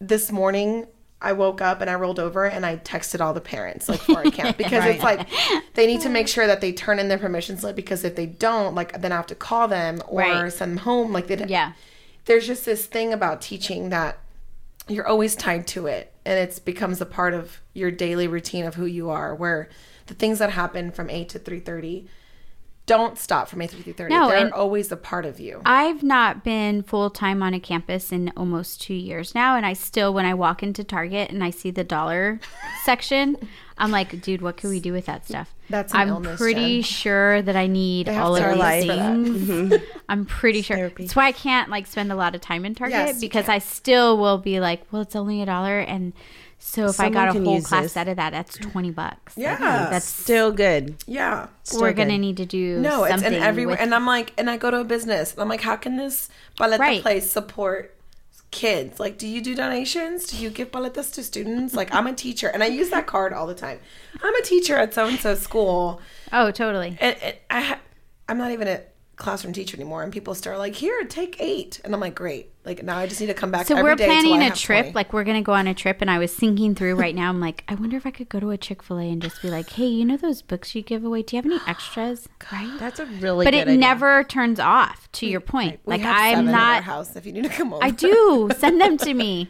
this 0.00 0.30
morning 0.30 0.86
I 1.22 1.32
woke 1.32 1.60
up 1.60 1.80
and 1.80 1.90
I 1.90 1.94
rolled 1.96 2.18
over 2.18 2.46
and 2.46 2.64
I 2.64 2.76
texted 2.76 3.20
all 3.20 3.34
the 3.34 3.40
parents 3.42 3.88
like 3.88 4.00
for 4.00 4.16
our 4.18 4.30
camp 4.30 4.56
because 4.56 4.84
it's 4.86 5.02
like 5.02 5.28
they 5.74 5.86
need 5.86 6.00
to 6.02 6.08
make 6.08 6.28
sure 6.28 6.46
that 6.46 6.60
they 6.62 6.72
turn 6.72 6.98
in 6.98 7.08
their 7.08 7.18
permission 7.18 7.58
slip 7.58 7.76
because 7.76 8.04
if 8.04 8.16
they 8.16 8.26
don't, 8.26 8.74
like 8.74 9.00
then 9.00 9.12
I 9.12 9.16
have 9.16 9.26
to 9.26 9.34
call 9.34 9.68
them 9.68 10.00
or 10.08 10.20
Right. 10.20 10.52
send 10.52 10.72
them 10.72 10.78
home. 10.78 11.12
Like 11.12 11.26
they 11.26 11.44
Yeah. 11.46 11.72
there's 12.24 12.46
just 12.46 12.64
this 12.64 12.86
thing 12.86 13.12
about 13.12 13.42
teaching 13.42 13.90
that 13.90 14.18
you're 14.88 15.06
always 15.06 15.36
tied 15.36 15.66
to 15.68 15.86
it 15.86 16.12
and 16.24 16.38
it 16.38 16.60
becomes 16.64 17.00
a 17.00 17.06
part 17.06 17.34
of 17.34 17.60
your 17.74 17.90
daily 17.90 18.26
routine 18.26 18.64
of 18.64 18.74
who 18.74 18.86
you 18.86 19.10
are 19.10 19.34
where 19.34 19.68
the 20.06 20.14
things 20.14 20.38
that 20.40 20.50
happen 20.50 20.90
from 20.90 21.08
8 21.10 21.28
to 21.28 21.38
3.30 21.38 22.06
don't 22.90 23.16
stop 23.16 23.46
from 23.46 23.62
8 23.62 23.70
to 23.70 23.76
3.30 23.76 24.08
No, 24.08 24.28
they're 24.28 24.52
always 24.52 24.90
a 24.90 24.96
part 24.96 25.24
of 25.24 25.38
you 25.38 25.62
I've 25.64 26.02
not 26.02 26.42
been 26.42 26.82
full 26.82 27.08
time 27.08 27.40
on 27.40 27.54
a 27.54 27.60
campus 27.60 28.10
in 28.10 28.32
almost 28.36 28.82
two 28.82 28.94
years 28.94 29.32
now, 29.32 29.54
and 29.54 29.64
I 29.64 29.74
still, 29.74 30.12
when 30.12 30.26
I 30.26 30.34
walk 30.34 30.64
into 30.64 30.82
Target 30.82 31.30
and 31.30 31.44
I 31.44 31.50
see 31.50 31.70
the 31.70 31.84
dollar 31.84 32.40
section, 32.84 33.36
I'm 33.78 33.92
like, 33.92 34.20
dude, 34.20 34.42
what 34.42 34.56
can 34.56 34.70
we 34.70 34.80
do 34.80 34.92
with 34.92 35.06
that 35.06 35.24
stuff? 35.24 35.54
That's 35.68 35.94
I'm 35.94 36.08
illness, 36.08 36.40
pretty 36.40 36.78
Jen. 36.78 36.82
sure 36.82 37.42
that 37.42 37.54
I 37.54 37.68
need 37.68 38.08
all 38.08 38.34
of 38.34 38.44
these 38.44 38.58
life 38.58 38.86
for 38.86 38.96
that. 38.96 39.14
things. 39.14 39.48
Mm-hmm. 39.48 39.84
I'm 40.08 40.26
pretty 40.26 40.62
sure. 40.62 40.90
That's 40.90 41.14
why 41.14 41.26
I 41.26 41.32
can't 41.32 41.70
like 41.70 41.86
spend 41.86 42.10
a 42.10 42.16
lot 42.16 42.34
of 42.34 42.40
time 42.40 42.64
in 42.64 42.74
Target 42.74 42.98
Yes, 42.98 43.20
because 43.20 43.48
I 43.48 43.58
still 43.58 44.18
will 44.18 44.38
be 44.38 44.58
like, 44.58 44.82
well, 44.90 45.02
it's 45.02 45.14
only 45.14 45.40
a 45.42 45.46
dollar, 45.46 45.78
and 45.78 46.12
so 46.62 46.86
if 46.86 47.00
I 47.00 47.08
got 47.10 47.34
a 47.34 47.40
whole 47.40 47.60
class 47.62 47.84
this. 47.84 47.92
set 47.94 48.06
of 48.06 48.16
that, 48.16 48.30
that's 48.30 48.56
twenty 48.58 48.90
bucks. 48.90 49.32
Yeah. 49.36 49.54
Mm-hmm. 49.56 49.90
that's 49.90 50.06
Still 50.06 50.52
good. 50.52 50.96
yeah 51.06 51.48
we're 51.74 51.92
gonna 51.92 52.18
need 52.18 52.36
to 52.36 52.46
do 52.46 52.78
no 52.80 53.04
it's 53.04 53.12
something 53.14 53.32
in 53.34 53.42
everywhere 53.42 53.74
with- 53.74 53.80
and 53.80 53.94
i'm 53.94 54.06
like 54.06 54.32
and 54.38 54.50
i 54.50 54.56
go 54.56 54.70
to 54.70 54.78
a 54.80 54.84
business 54.84 55.32
and 55.32 55.40
i'm 55.42 55.48
like 55.48 55.60
how 55.60 55.76
can 55.76 55.96
this 55.96 56.28
paleta 56.58 56.78
Right. 56.80 57.00
place 57.02 57.30
support 57.30 57.96
kids 58.50 58.98
like 58.98 59.16
do 59.18 59.28
you 59.28 59.40
do 59.40 59.54
donations 59.54 60.26
do 60.26 60.36
you 60.36 60.50
give 60.50 60.72
paletas 60.72 61.12
to 61.14 61.22
students 61.22 61.72
like 61.74 61.94
i'm 61.94 62.08
a 62.08 62.12
teacher 62.12 62.48
and 62.48 62.64
i 62.64 62.66
use 62.66 62.90
that 62.90 63.06
card 63.06 63.32
all 63.32 63.46
the 63.46 63.54
time 63.54 63.78
i'm 64.22 64.34
a 64.34 64.42
teacher 64.42 64.74
at 64.76 64.92
so 64.92 65.06
and 65.06 65.20
so 65.20 65.36
school 65.36 66.00
oh, 66.32 66.50
totally. 66.50 66.96
and, 67.00 67.16
and 67.22 67.36
I 67.48 67.60
ha- 67.60 67.80
I'm 68.28 68.38
not 68.38 68.50
even 68.50 68.66
a 68.66 68.80
classroom 69.20 69.52
teacher 69.52 69.76
anymore, 69.76 70.02
and 70.02 70.12
people 70.12 70.34
start 70.34 70.58
like, 70.58 70.74
"Here, 70.74 71.04
take 71.04 71.36
eight. 71.40 71.80
and 71.84 71.94
I'm 71.94 72.00
like, 72.00 72.14
"Great!" 72.16 72.50
Like 72.64 72.82
now, 72.82 72.98
I 72.98 73.06
just 73.06 73.20
need 73.20 73.28
to 73.28 73.34
come 73.34 73.50
back. 73.50 73.66
So 73.66 73.80
we're 73.82 73.94
planning 73.96 74.42
a 74.42 74.50
trip. 74.50 74.86
20. 74.86 74.92
Like 74.94 75.12
we're 75.12 75.24
gonna 75.24 75.42
go 75.42 75.52
on 75.52 75.66
a 75.66 75.74
trip, 75.74 75.98
and 76.00 76.10
I 76.10 76.18
was 76.18 76.34
thinking 76.34 76.74
through 76.74 76.96
right 76.96 77.14
now. 77.14 77.28
I'm 77.28 77.38
like, 77.40 77.64
I 77.68 77.74
wonder 77.74 77.96
if 77.96 78.04
I 78.06 78.10
could 78.10 78.28
go 78.28 78.40
to 78.40 78.50
a 78.50 78.58
Chick 78.58 78.82
Fil 78.82 78.98
A 78.98 79.02
and 79.04 79.22
just 79.22 79.40
be 79.42 79.48
like, 79.50 79.70
Hey, 79.70 79.86
you 79.86 80.04
know 80.04 80.16
those 80.16 80.42
books 80.42 80.74
you 80.74 80.82
give 80.82 81.04
away? 81.04 81.22
Do 81.22 81.36
you 81.36 81.42
have 81.42 81.50
any 81.50 81.60
extras? 81.68 82.28
Right. 82.52 82.76
That's 82.78 82.98
a 83.00 83.06
really 83.06 83.44
But 83.44 83.54
it 83.54 83.68
idea. 83.68 83.76
never 83.78 84.24
turns 84.24 84.58
off. 84.58 85.10
To 85.12 85.26
your 85.26 85.40
point, 85.40 85.80
We 85.84 85.92
like 85.96 86.02
I'm 86.04 86.34
seven 86.36 86.48
at 86.48 86.54
our 86.54 86.60
not. 86.76 86.84
house. 86.84 87.16
If 87.16 87.26
you 87.26 87.32
need 87.32 87.44
to 87.44 87.48
come 87.50 87.72
over, 87.72 87.84
I 87.84 87.90
do 87.90 88.50
send 88.58 88.80
them 88.80 88.96
to 88.98 89.14
me. 89.14 89.48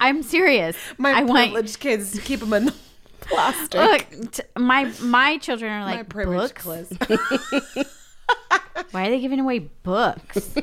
I'm 0.00 0.22
serious. 0.22 0.76
My 0.98 1.10
I 1.12 1.22
want. 1.22 1.52
privileged 1.52 1.78
kids 1.80 2.18
keep 2.24 2.40
them 2.40 2.52
in 2.54 2.64
the 2.66 2.74
plastic. 3.20 3.80
Look, 3.80 4.32
t- 4.32 4.42
my 4.58 4.90
my 5.00 5.38
children 5.38 5.70
are 5.72 5.84
like 5.84 6.08
privileged 6.08 6.62
books. 6.64 6.92
kids. 8.50 8.84
Why 8.92 9.06
are 9.06 9.10
they 9.10 9.20
giving 9.20 9.40
away 9.40 9.58
books? 9.60 10.54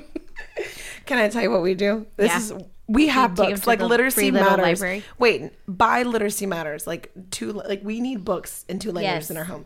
Can 1.06 1.18
I 1.18 1.30
tell 1.30 1.42
you 1.42 1.50
what 1.52 1.62
we 1.62 1.74
do? 1.74 2.06
This 2.18 2.32
Yeah. 2.32 2.38
is 2.38 2.54
we 2.88 3.08
have 3.08 3.36
take 3.36 3.46
'em 3.46 3.52
books 3.52 3.62
to 3.62 3.70
like 3.70 3.80
the 3.80 3.88
literacy 3.88 4.16
free 4.22 4.32
little 4.32 4.50
matters. 4.50 4.64
library? 4.82 5.04
Wait, 5.18 5.52
buy 5.68 6.04
literacy 6.04 6.46
matters. 6.46 6.86
Like 6.88 7.12
two, 7.32 7.52
like 7.54 7.82
we 7.84 8.00
need 8.00 8.26
books 8.26 8.66
in 8.68 8.80
two 8.80 8.92
languages 8.92 9.26
Yes. 9.26 9.32
in 9.32 9.38
our 9.38 9.44
home, 9.46 9.66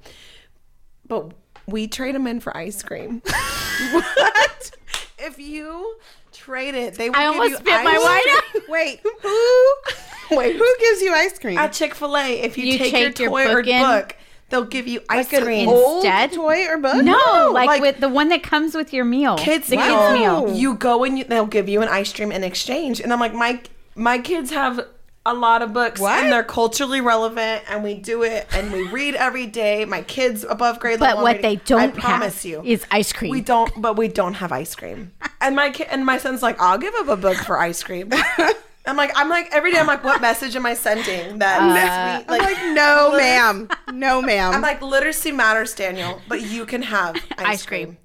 but 1.08 1.32
we 1.68 1.88
trade 1.88 2.16
them 2.16 2.28
in 2.28 2.40
for 2.40 2.56
ice 2.56 2.84
cream. 2.84 3.22
what? 3.92 4.72
If 5.20 5.40
you 5.40 5.96
trade 6.34 6.76
it, 6.76 6.96
they 6.96 7.10
will 7.10 7.16
I 7.18 7.24
give 7.24 7.32
almost 7.32 7.50
you 7.52 7.56
spit 7.58 7.74
ice 7.74 7.86
my 7.86 7.98
wine 7.98 8.22
cream. 8.22 8.64
out. 8.64 8.70
Wait, 8.70 9.00
who? 9.22 10.36
Wait, 10.38 10.56
Who 10.58 10.76
gives 10.80 11.02
you 11.02 11.14
ice 11.14 11.40
cream? 11.40 11.58
at 11.58 11.72
Chick 11.72 11.96
Fil 11.96 12.18
A, 12.18 12.42
if 12.42 12.58
you, 12.58 12.66
You 12.66 12.78
take 12.78 12.92
your 12.92 13.02
take 13.10 13.20
your 13.20 13.30
toy 13.30 13.46
or 13.50 13.62
book 13.62 13.68
in? 13.68 13.82
book, 13.82 14.16
they'll 14.54 14.64
give 14.64 14.88
you 14.88 15.02
ice 15.10 15.32
like 15.34 15.44
cream. 15.44 15.68
old 15.68 16.06
Instead? 16.06 16.32
toy 16.34 16.66
or 16.68 16.78
book? 16.78 17.04
No, 17.04 17.50
like, 17.54 17.68
like- 17.68 17.82
with 17.82 18.00
the 18.00 18.08
one 18.10 18.30
that 18.30 18.44
comes 18.44 18.76
with 18.76 18.94
your 18.94 19.04
meal. 19.04 19.36
kids 19.38 19.68
the 19.68 19.76
meal. 19.78 19.86
kids 19.88 20.20
meal. 20.20 20.54
You 20.56 20.76
go 20.76 21.04
and 21.04 21.18
you, 21.18 21.24
they'll 21.26 21.46
give 21.46 21.68
you 21.68 21.82
an 21.82 21.90
ice 21.90 22.14
cream 22.14 22.32
in 22.32 22.44
exchange. 22.44 23.02
And 23.02 23.12
I'm 23.12 23.20
like, 23.20 23.34
my 23.34 23.60
my 23.96 24.20
kids 24.20 24.52
have 24.52 24.88
a 25.26 25.34
lot 25.34 25.62
of 25.62 25.72
books 25.72 26.02
What? 26.02 26.22
and 26.22 26.32
they're 26.34 26.44
culturally 26.44 27.00
relevant 27.00 27.64
and 27.70 27.82
we 27.82 27.94
do 27.96 28.24
it 28.24 28.46
and 28.54 28.74
we 28.74 28.88
read 28.90 29.16
every 29.16 29.46
day. 29.46 29.86
My 29.86 30.02
kids 30.02 30.44
above 30.44 30.80
grade 30.80 31.00
level. 31.00 31.00
But 31.00 31.08
level. 31.10 31.24
what 31.24 31.30
already- 31.44 31.56
they 31.60 31.64
don't 31.66 31.80
I 31.82 31.88
promise 32.02 32.44
have 32.44 32.52
you 32.52 32.62
is 32.66 32.86
ice 32.92 33.14
cream. 33.14 33.32
We 33.32 33.42
don't, 33.42 33.72
but 33.82 33.96
we 33.96 34.08
don't 34.10 34.34
have 34.36 34.52
ice 34.52 34.76
cream. 34.76 35.12
And 35.40 35.56
my 35.56 35.70
kid 35.72 35.88
and 35.92 36.06
my 36.06 36.18
son's 36.18 36.42
like, 36.44 36.60
I'll 36.62 36.78
give 36.78 36.94
up 36.96 37.08
a 37.08 37.16
book 37.18 37.38
for 37.38 37.58
ice 37.60 37.82
cream. 37.84 38.12
I'm 38.86 38.98
like, 38.98 39.12
I'm 39.16 39.30
like 39.30 39.50
every 39.54 39.72
day. 39.72 39.80
I'm 39.80 39.88
like, 39.88 40.04
what 40.04 40.22
message 40.30 40.56
am 40.56 40.66
I 40.66 40.74
sending? 40.74 41.40
That 41.40 41.62
Uh, 41.62 42.20
sweet, 42.20 42.26
I'm 42.34 42.40
like, 42.40 42.58
like, 42.58 42.74
no, 42.74 43.16
ma'am. 43.18 43.70
No, 43.94 44.22
ma'am. 44.22 44.54
I'm 44.56 44.62
like, 44.62 44.82
literacy 44.82 45.32
matters, 45.32 45.74
Daniel, 45.74 46.22
but 46.28 46.42
you 46.42 46.66
can 46.66 46.82
have 46.82 47.16
ice, 47.38 47.46
Ice 47.46 47.66
cream. 47.66 47.86
cream. 47.86 47.98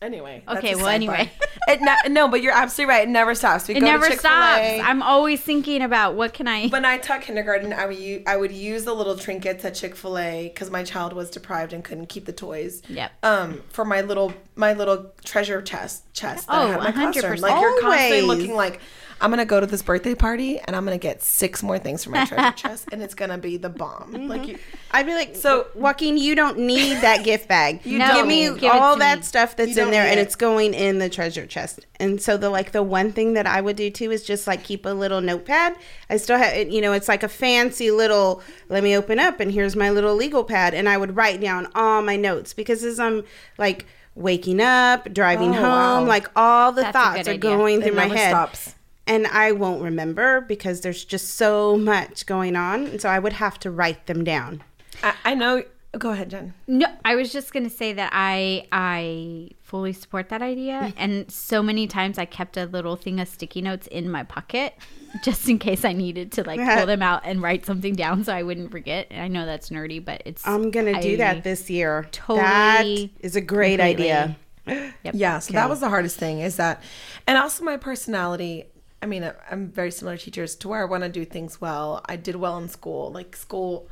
Anyway. 0.00 0.42
Okay, 0.48 0.74
well, 0.74 0.88
anyway. 0.88 1.30
it 1.68 1.80
ne- 1.80 2.12
no, 2.12 2.26
but 2.26 2.42
you're 2.42 2.52
absolutely 2.52 2.92
right. 2.92 3.06
It 3.06 3.10
never 3.10 3.36
stops. 3.36 3.68
We 3.68 3.76
it 3.76 3.80
go 3.80 3.86
never 3.86 4.08
Chick-fil-A. 4.08 4.78
stops. 4.78 4.88
I'm 4.90 5.00
always 5.00 5.40
thinking 5.40 5.80
about 5.80 6.16
what 6.16 6.34
can 6.34 6.48
I. 6.48 6.66
when 6.66 6.84
I 6.84 6.98
taught 6.98 7.20
kindergarten, 7.22 7.72
I 7.72 7.86
would 7.86 7.96
use, 7.96 8.22
I 8.26 8.36
would 8.36 8.50
use 8.50 8.84
the 8.84 8.94
little 8.94 9.16
trinkets 9.16 9.64
at 9.64 9.76
Chick 9.76 9.94
Fil 9.94 10.18
A 10.18 10.48
because 10.48 10.72
my 10.72 10.82
child 10.82 11.12
was 11.12 11.30
deprived 11.30 11.72
and 11.72 11.84
couldn't 11.84 12.06
keep 12.08 12.24
the 12.24 12.32
toys. 12.32 12.82
Yep. 12.88 13.12
Um, 13.22 13.62
for 13.68 13.84
my 13.84 14.00
little 14.00 14.32
my 14.56 14.72
little 14.72 15.12
treasure 15.24 15.62
chest 15.62 16.12
chest. 16.12 16.48
That 16.48 16.54
I 16.56 16.62
Oh, 16.64 16.66
had 16.80 16.94
in 16.94 16.96
my 16.96 17.12
100%. 17.12 17.12
classroom. 17.12 17.40
Like 17.40 17.60
you're 17.60 17.80
constantly 17.80 18.20
Always. 18.22 18.38
looking 18.38 18.54
like 18.56 18.80
I'm 19.22 19.30
gonna 19.30 19.44
go 19.46 19.60
to 19.60 19.66
this 19.66 19.80
birthday 19.82 20.14
party 20.14 20.58
and 20.58 20.74
I'm 20.76 20.84
gonna 20.84 20.98
get 20.98 21.22
six 21.22 21.62
more 21.62 21.78
things 21.78 22.04
from 22.04 22.12
my 22.14 22.24
treasure 22.26 22.52
chest 22.56 22.88
and 22.92 23.00
it's 23.02 23.14
gonna 23.14 23.38
be 23.38 23.56
the 23.56 23.68
bomb. 23.70 24.12
Mm-hmm. 24.12 24.26
Like 24.28 24.46
you, 24.48 24.58
I'd 24.90 25.06
be 25.06 25.14
like, 25.14 25.34
So- 25.36 25.40
so 25.42 25.66
Joaquin, 25.74 26.16
you 26.18 26.34
don't 26.34 26.58
need 26.58 27.00
that 27.02 27.24
gift 27.24 27.46
bag. 27.48 27.84
You 27.86 27.98
No, 27.98 28.12
give 28.14 28.26
me 28.26 28.44
give 28.50 28.64
it 28.64 28.70
all 28.72 28.96
that 28.96 29.18
me. 29.18 29.24
stuff 29.24 29.54
that's 29.56 29.76
You 29.76 29.84
in 29.84 29.90
there, 29.90 30.06
and 30.06 30.18
it. 30.18 30.22
it's 30.22 30.34
going 30.34 30.74
in 30.74 30.98
the 30.98 31.08
treasure 31.08 31.46
chest. 31.46 31.86
And 32.00 32.20
so 32.20 32.36
the 32.36 32.50
like 32.50 32.72
the 32.72 32.82
one 32.82 33.12
thing 33.12 33.34
that 33.34 33.46
I 33.46 33.60
would 33.60 33.76
do 33.76 33.90
too 33.90 34.10
is 34.10 34.24
just 34.24 34.46
like 34.46 34.64
keep 34.64 34.84
a 34.86 34.90
little 34.90 35.20
notepad. 35.20 35.76
I 36.10 36.16
still 36.16 36.36
have, 36.38 36.52
it, 36.54 36.68
you 36.68 36.80
know, 36.80 36.92
it's 36.92 37.06
like 37.08 37.22
a 37.22 37.28
fancy 37.28 37.90
little. 37.90 38.42
Let 38.68 38.82
me 38.82 38.96
open 38.96 39.18
up, 39.20 39.38
and 39.40 39.52
here's 39.52 39.76
my 39.76 39.90
little 39.90 40.14
legal 40.16 40.42
pad, 40.42 40.74
and 40.74 40.88
I 40.88 40.96
would 40.96 41.14
write 41.16 41.40
down 41.40 41.68
all 41.74 42.02
my 42.02 42.16
notes 42.16 42.52
because 42.54 42.82
as 42.82 42.98
I'm 42.98 43.22
like 43.58 43.86
waking 44.14 44.60
up, 44.60 45.12
driving 45.12 45.50
Oh, 45.50 45.52
home, 45.54 45.62
wow. 45.62 46.04
like 46.04 46.28
all 46.36 46.72
the 46.72 46.82
That's 46.82 46.92
thoughts 46.96 47.28
are 47.28 47.32
idea. 47.32 47.38
going 47.38 47.80
It 47.82 47.86
through 47.86 47.94
my 47.96 48.06
head 48.08 48.30
stops. 48.30 48.74
And 49.06 49.26
I 49.26 49.52
won't 49.52 49.82
remember 49.82 50.40
because 50.42 50.80
there's 50.80 51.04
just 51.04 51.34
so 51.34 51.76
much 51.76 52.26
going 52.26 52.56
on. 52.56 52.86
And 52.86 53.00
so 53.00 53.08
I 53.08 53.18
would 53.18 53.34
have 53.34 53.58
to 53.60 53.70
write 53.70 54.06
them 54.06 54.24
down. 54.24 54.62
I, 55.02 55.14
I 55.24 55.34
know. 55.34 55.64
Go 55.98 56.10
ahead, 56.10 56.30
Jen. 56.30 56.54
No, 56.66 56.86
I 57.04 57.16
was 57.16 57.30
just 57.32 57.52
gonna 57.52 57.68
say 57.68 57.92
that 57.92 58.10
I 58.14 58.66
I 58.72 59.50
fully 59.60 59.92
support 59.92 60.30
that 60.30 60.40
idea, 60.40 60.80
mm. 60.84 60.94
and 60.96 61.30
so 61.30 61.62
many 61.62 61.86
times 61.86 62.16
I 62.16 62.24
kept 62.24 62.56
a 62.56 62.64
little 62.64 62.96
thing 62.96 63.20
of 63.20 63.28
sticky 63.28 63.60
notes 63.60 63.88
in 63.88 64.10
my 64.10 64.22
pocket, 64.22 64.74
just 65.22 65.50
in 65.50 65.58
case 65.58 65.84
I 65.84 65.92
needed 65.92 66.32
to 66.32 66.44
like 66.44 66.60
pull 66.60 66.86
them 66.94 67.02
out 67.02 67.22
and 67.26 67.42
write 67.42 67.66
something 67.66 67.94
down 67.94 68.24
so 68.24 68.32
I 68.32 68.42
wouldn't 68.42 68.70
forget. 68.70 69.08
I 69.10 69.28
know 69.28 69.44
that's 69.44 69.68
nerdy, 69.68 70.02
but 70.02 70.22
it's 70.24 70.46
I'm 70.46 70.70
going 70.70 70.94
to 70.94 70.98
do 70.98 71.18
that 71.18 71.44
this 71.44 71.68
year. 71.68 72.08
totally, 72.10 72.40
That 72.40 73.10
is 73.20 73.36
a 73.36 73.42
great 73.42 73.78
completely. 73.78 74.10
idea. 74.66 74.94
Yeah, 75.12 75.40
so 75.40 75.52
that 75.52 75.68
was 75.68 75.80
the 75.80 75.90
hardest 75.90 76.16
thing 76.16 76.40
is 76.40 76.56
that, 76.56 76.82
and 77.26 77.36
also 77.36 77.64
my 77.64 77.76
personality. 77.76 78.64
I 79.02 79.06
mean, 79.06 79.30
I'm 79.50 79.68
very 79.68 79.90
similar 79.90 80.16
teachers 80.16 80.54
to 80.56 80.68
where 80.68 80.80
I 80.80 80.84
want 80.84 81.02
to 81.02 81.08
do 81.08 81.24
things 81.24 81.60
well. 81.60 82.00
I 82.06 82.14
did 82.14 82.36
well 82.36 82.56
in 82.58 82.68
school, 82.68 83.10
like 83.10 83.34
school. 83.34 83.88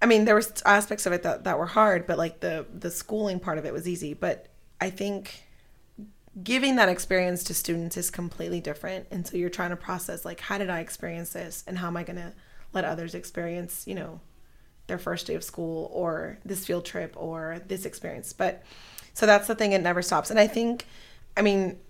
I 0.00 0.06
mean, 0.06 0.24
there 0.24 0.36
was 0.36 0.62
aspects 0.64 1.04
of 1.04 1.12
it 1.12 1.24
that, 1.24 1.44
that 1.44 1.58
were 1.58 1.66
hard, 1.66 2.06
but 2.06 2.16
like 2.16 2.40
the 2.40 2.64
the 2.72 2.90
schooling 2.90 3.40
part 3.40 3.58
of 3.58 3.66
it 3.66 3.72
was 3.72 3.88
easy. 3.88 4.14
But 4.14 4.46
I 4.80 4.88
think 4.90 5.42
giving 6.42 6.76
that 6.76 6.88
experience 6.88 7.42
to 7.44 7.54
students 7.54 7.96
is 7.96 8.08
completely 8.08 8.60
different, 8.60 9.08
and 9.10 9.26
so 9.26 9.36
you're 9.36 9.50
trying 9.50 9.70
to 9.70 9.76
process 9.76 10.24
like, 10.24 10.40
how 10.40 10.58
did 10.58 10.70
I 10.70 10.78
experience 10.78 11.32
this, 11.32 11.64
and 11.66 11.78
how 11.78 11.88
am 11.88 11.96
I 11.96 12.04
going 12.04 12.16
to 12.16 12.32
let 12.72 12.84
others 12.84 13.16
experience, 13.16 13.84
you 13.86 13.96
know, 13.96 14.20
their 14.86 14.98
first 14.98 15.26
day 15.26 15.34
of 15.34 15.42
school 15.42 15.90
or 15.92 16.38
this 16.44 16.66
field 16.66 16.84
trip 16.84 17.14
or 17.16 17.60
this 17.66 17.84
experience. 17.84 18.32
But 18.32 18.62
so 19.12 19.26
that's 19.26 19.48
the 19.48 19.56
thing; 19.56 19.72
it 19.72 19.82
never 19.82 20.02
stops. 20.02 20.30
And 20.30 20.38
I 20.38 20.46
think, 20.46 20.86
I 21.36 21.42
mean, 21.42 21.80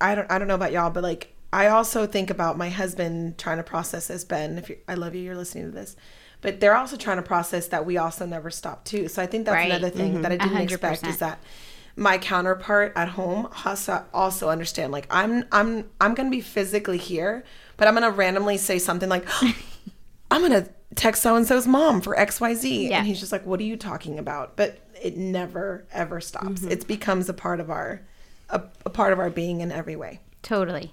I 0.00 0.14
don't, 0.14 0.30
I 0.30 0.38
don't 0.38 0.48
know 0.48 0.54
about 0.54 0.72
y'all, 0.72 0.90
but 0.90 1.02
like, 1.02 1.33
I 1.54 1.68
also 1.68 2.06
think 2.06 2.30
about 2.30 2.58
my 2.58 2.68
husband 2.68 3.38
trying 3.38 3.58
to 3.58 3.62
process 3.62 4.08
this. 4.08 4.24
Ben, 4.24 4.58
if 4.58 4.70
I 4.88 4.94
love 4.94 5.14
you, 5.14 5.22
you're 5.22 5.36
listening 5.36 5.66
to 5.66 5.70
this, 5.70 5.94
but 6.40 6.58
they're 6.60 6.76
also 6.76 6.96
trying 6.96 7.18
to 7.18 7.22
process 7.22 7.68
that 7.68 7.86
we 7.86 7.96
also 7.96 8.26
never 8.26 8.50
stop 8.50 8.84
too. 8.84 9.06
So 9.08 9.22
I 9.22 9.26
think 9.26 9.44
that's 9.46 9.54
Right. 9.54 9.70
another 9.70 9.90
thing 9.90 10.22
that 10.22 10.32
I 10.32 10.36
didn't 10.36 10.56
expect 10.58 11.02
100%. 11.04 11.08
is 11.10 11.18
that 11.18 11.38
my 11.96 12.18
counterpart 12.18 12.92
at 12.96 13.08
home 13.10 13.48
has 13.52 13.86
to 13.86 14.04
also 14.12 14.48
understand 14.48 14.90
like 14.92 15.06
I'm 15.10 15.44
I'm 15.52 15.88
I'm 16.00 16.14
gonna 16.14 16.28
be 16.30 16.40
physically 16.40 16.98
here, 16.98 17.44
but 17.76 17.86
I'm 17.86 17.94
gonna 17.94 18.10
randomly 18.10 18.56
say 18.58 18.80
something 18.80 19.08
like 19.08 19.24
I'm 20.32 20.42
gonna 20.42 20.66
text 20.96 21.22
so 21.22 21.36
and 21.36 21.46
so's 21.46 21.66
mom 21.68 22.00
for 22.00 22.18
X 22.18 22.40
Y 22.40 22.54
Z, 22.54 22.92
and 22.92 23.06
he's 23.06 23.20
just 23.20 23.30
like, 23.30 23.46
"What 23.46 23.60
are 23.60 23.64
you 23.64 23.76
talking 23.76 24.18
about?" 24.18 24.56
But 24.56 24.80
it 25.00 25.16
never 25.16 25.84
ever 25.92 26.20
stops. 26.20 26.62
Mm-hmm. 26.62 26.70
It 26.72 26.86
becomes 26.88 27.28
a 27.28 27.34
part 27.34 27.60
of 27.60 27.70
our 27.70 28.00
a, 28.50 28.60
a 28.84 28.90
part 28.90 29.12
of 29.12 29.20
our 29.20 29.30
being 29.30 29.60
in 29.60 29.70
every 29.70 29.94
way. 29.96 30.18
Totally. 30.44 30.92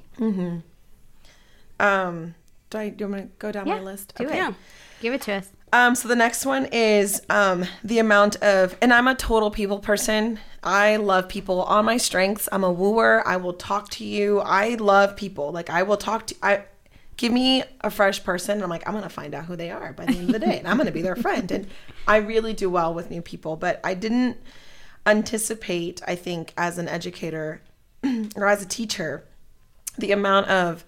Um, 1.80 2.36
do 2.70 2.78
I 2.78 2.90
do 2.90 3.06
you 3.06 3.12
want 3.12 3.24
to 3.24 3.30
go 3.38 3.52
down 3.52 3.68
Yeah. 3.68 3.76
my 3.76 3.82
list? 3.82 4.14
Do 4.18 4.28
it. 4.28 4.56
Give 5.02 5.14
it 5.14 5.22
to 5.24 5.34
us. 5.34 5.50
Um, 5.74 5.96
so 5.96 6.08
the 6.08 6.16
next 6.16 6.46
one 6.46 6.66
is 6.72 7.22
um, 7.30 7.66
the 7.84 8.00
amount 8.00 8.36
of, 8.44 8.76
and 8.82 8.94
I'm 8.94 9.08
a 9.08 9.16
total 9.16 9.50
people 9.52 9.80
person. 9.80 10.38
I 10.64 10.98
love 10.98 11.30
people 11.30 11.64
on 11.64 11.86
my 11.86 11.98
strengths. 11.98 12.50
I'm 12.52 12.64
a 12.64 12.72
wooer. 12.72 13.24
I 13.26 13.38
will 13.38 13.54
talk 13.54 13.90
to 13.92 14.04
you. 14.06 14.40
I 14.42 14.76
love 14.76 15.16
people. 15.16 15.52
Like 15.52 15.70
I 15.70 15.84
will 15.84 15.98
talk 15.98 16.28
to. 16.28 16.36
I 16.44 16.64
give 17.18 17.32
me 17.34 17.64
a 17.82 17.90
fresh 17.90 18.24
person. 18.24 18.56
And 18.56 18.64
I'm 18.64 18.70
like 18.70 18.88
I'm 18.88 18.94
gonna 18.94 19.10
find 19.10 19.34
out 19.34 19.46
who 19.46 19.56
they 19.56 19.72
are 19.72 19.94
by 19.94 20.06
the 20.06 20.14
end 20.18 20.28
of 20.28 20.34
the 20.34 20.40
day, 20.40 20.60
and 20.60 20.68
I'm 20.68 20.78
gonna 20.78 20.92
be 20.92 21.02
their 21.02 21.16
friend. 21.16 21.50
And 21.52 21.68
I 22.08 22.18
really 22.18 22.54
do 22.54 22.70
well 22.70 22.94
with 22.94 23.10
new 23.10 23.22
people. 23.22 23.56
But 23.56 23.80
I 23.84 23.96
didn't 23.96 24.38
anticipate. 25.06 26.02
I 26.08 26.16
think 26.16 26.54
as 26.58 26.78
an 26.78 26.88
educator 26.88 27.62
or 28.36 28.46
as 28.46 28.62
a 28.62 28.68
teacher, 28.68 29.26
the 30.02 30.12
amount 30.12 30.48
of 30.50 30.84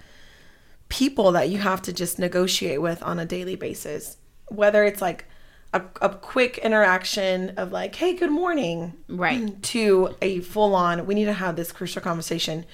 people 0.89 1.31
that 1.31 1.49
you 1.49 1.57
have 1.57 1.81
to 1.83 1.93
just 1.93 2.19
negotiate 2.19 2.81
with 2.81 3.01
on 3.01 3.17
a 3.19 3.25
daily 3.25 3.55
basis 3.55 4.17
whether 4.49 4.83
it's 4.83 5.01
like 5.01 5.25
a, 5.73 5.81
a 6.01 6.09
quick 6.09 6.59
interaction 6.59 7.49
of 7.57 7.71
like 7.71 7.95
hey 7.95 8.13
good 8.13 8.29
morning 8.31 8.93
Right. 9.07 9.61
to 9.63 10.15
a 10.21 10.39
full 10.41 10.75
on 10.75 11.05
we 11.07 11.15
need 11.15 11.25
to 11.25 11.33
have 11.33 11.55
this 11.55 11.71
crucial 11.71 12.01
conversation 12.01 12.65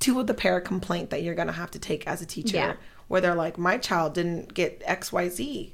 to 0.00 0.22
the 0.24 0.34
parent 0.34 0.64
complaint 0.66 1.10
that 1.10 1.22
you're 1.22 1.34
going 1.36 1.46
to 1.46 1.52
have 1.54 1.70
to 1.70 1.78
take 1.78 2.06
as 2.06 2.20
a 2.20 2.26
teacher 2.26 2.56
Yeah. 2.56 2.74
where 3.08 3.20
they're 3.20 3.34
like 3.36 3.56
my 3.56 3.78
child 3.78 4.12
didn't 4.14 4.52
get 4.52 4.80
xyz 4.84 5.70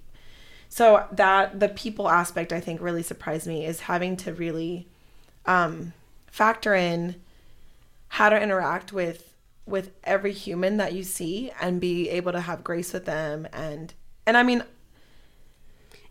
so 0.68 1.06
that 1.10 1.58
the 1.58 1.68
people 1.70 2.08
aspect 2.08 2.52
i 2.52 2.60
think 2.60 2.80
really 2.80 3.02
surprised 3.02 3.46
me 3.48 3.64
is 3.64 3.80
having 3.80 4.16
to 4.18 4.32
really 4.34 4.86
um, 5.46 5.94
factor 6.26 6.74
in 6.74 7.16
how 8.08 8.28
to 8.28 8.40
interact 8.40 8.92
with 8.92 9.27
with 9.68 9.90
every 10.04 10.32
human 10.32 10.76
that 10.78 10.92
you 10.92 11.02
see 11.02 11.50
and 11.60 11.80
be 11.80 12.08
able 12.08 12.32
to 12.32 12.40
have 12.40 12.64
grace 12.64 12.92
with 12.92 13.04
them 13.04 13.46
and 13.52 13.94
and 14.26 14.36
i 14.36 14.42
mean 14.42 14.62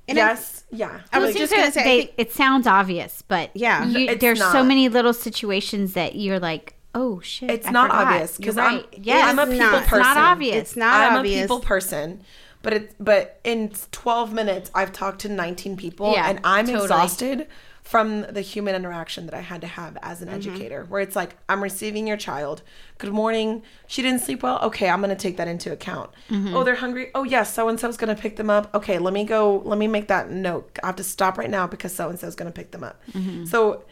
And 0.07 0.17
I- 0.17 0.21
yes 0.29 0.63
yeah 0.71 1.01
I 1.11 1.19
was 1.19 1.35
just 1.35 1.53
gonna 1.53 1.71
say, 1.71 1.83
They- 1.83 1.99
think- 2.05 2.13
it 2.17 2.31
sounds 2.31 2.65
obvious, 2.67 3.23
but 3.27 3.49
Yeah. 3.53 3.83
you, 3.85 4.09
It's 4.09 4.21
there's 4.21 4.39
so 4.41 4.63
many 4.63 4.87
little 4.89 5.13
situations 5.13 5.93
that 5.93 6.15
you're 6.15 6.39
like, 6.39 6.75
oh 6.95 7.19
shit, 7.19 7.51
it's 7.51 7.67
I 7.67 7.71
not 7.71 7.89
forgot. 7.89 8.07
obvious 8.07 8.37
because 8.37 8.55
right. 8.55 8.85
I'm 8.95 9.03
yes, 9.03 9.29
I'm 9.29 9.39
a 9.39 9.45
people 9.47 9.57
not. 9.71 9.83
person. 9.83 9.99
It's 9.99 10.07
not 10.07 10.17
obvious. 10.17 10.55
It's 10.55 10.75
not 10.77 10.93
I'm 11.11 11.17
obvious. 11.17 11.39
a 11.39 11.43
people 11.43 11.59
person, 11.59 12.21
but 12.61 12.73
it's 12.73 12.95
but 12.99 13.39
in 13.43 13.71
12 13.91 14.33
minutes 14.33 14.71
I've 14.73 14.91
talked 14.93 15.19
to 15.21 15.29
19 15.29 15.75
people 15.77 16.13
Yeah, 16.13 16.29
and 16.29 16.39
I'm 16.43 16.65
totally. 16.65 16.83
exhausted 16.85 17.47
from 17.87 18.23
the 18.23 18.41
human 18.41 18.75
interaction 18.75 19.25
that 19.27 19.33
I 19.33 19.39
had 19.39 19.61
to 19.61 19.67
have 19.67 19.97
as 20.01 20.19
Mm-hmm. 20.19 20.27
an 20.29 20.35
educator. 20.35 20.85
Where 20.89 20.99
it's 20.99 21.15
like 21.15 21.37
I'm 21.47 21.63
receiving 21.63 22.05
your 22.05 22.17
child. 22.17 22.61
Good 22.97 23.13
morning. 23.13 23.63
She 23.87 24.01
didn't 24.01 24.19
sleep 24.21 24.43
well. 24.43 24.59
Okay, 24.63 24.89
I'm 24.89 24.99
going 24.99 25.09
to 25.09 25.15
take 25.15 25.37
that 25.37 25.47
into 25.47 25.71
account. 25.71 26.09
Mm-hmm. 26.29 26.53
Oh, 26.55 26.63
they're 26.65 26.75
hungry. 26.75 27.11
Oh, 27.15 27.23
yes, 27.23 27.53
so 27.53 27.69
and 27.69 27.79
so's 27.79 27.95
going 27.95 28.13
to 28.13 28.21
pick 28.21 28.35
them 28.35 28.49
up. 28.49 28.73
Okay, 28.75 28.97
let 28.99 29.13
me 29.13 29.23
go. 29.23 29.61
Let 29.63 29.77
me 29.79 29.87
make 29.87 30.09
that 30.09 30.29
note. 30.29 30.77
I 30.83 30.87
have 30.87 30.97
to 30.97 31.03
stop 31.03 31.37
right 31.37 31.49
now 31.49 31.65
because 31.65 31.93
so 31.93 32.09
and 32.09 32.19
so's 32.19 32.35
going 32.35 32.51
to 32.51 32.55
pick 32.55 32.71
them 32.71 32.83
up. 32.83 33.01
Mm-hmm. 33.13 33.45
So 33.45 33.83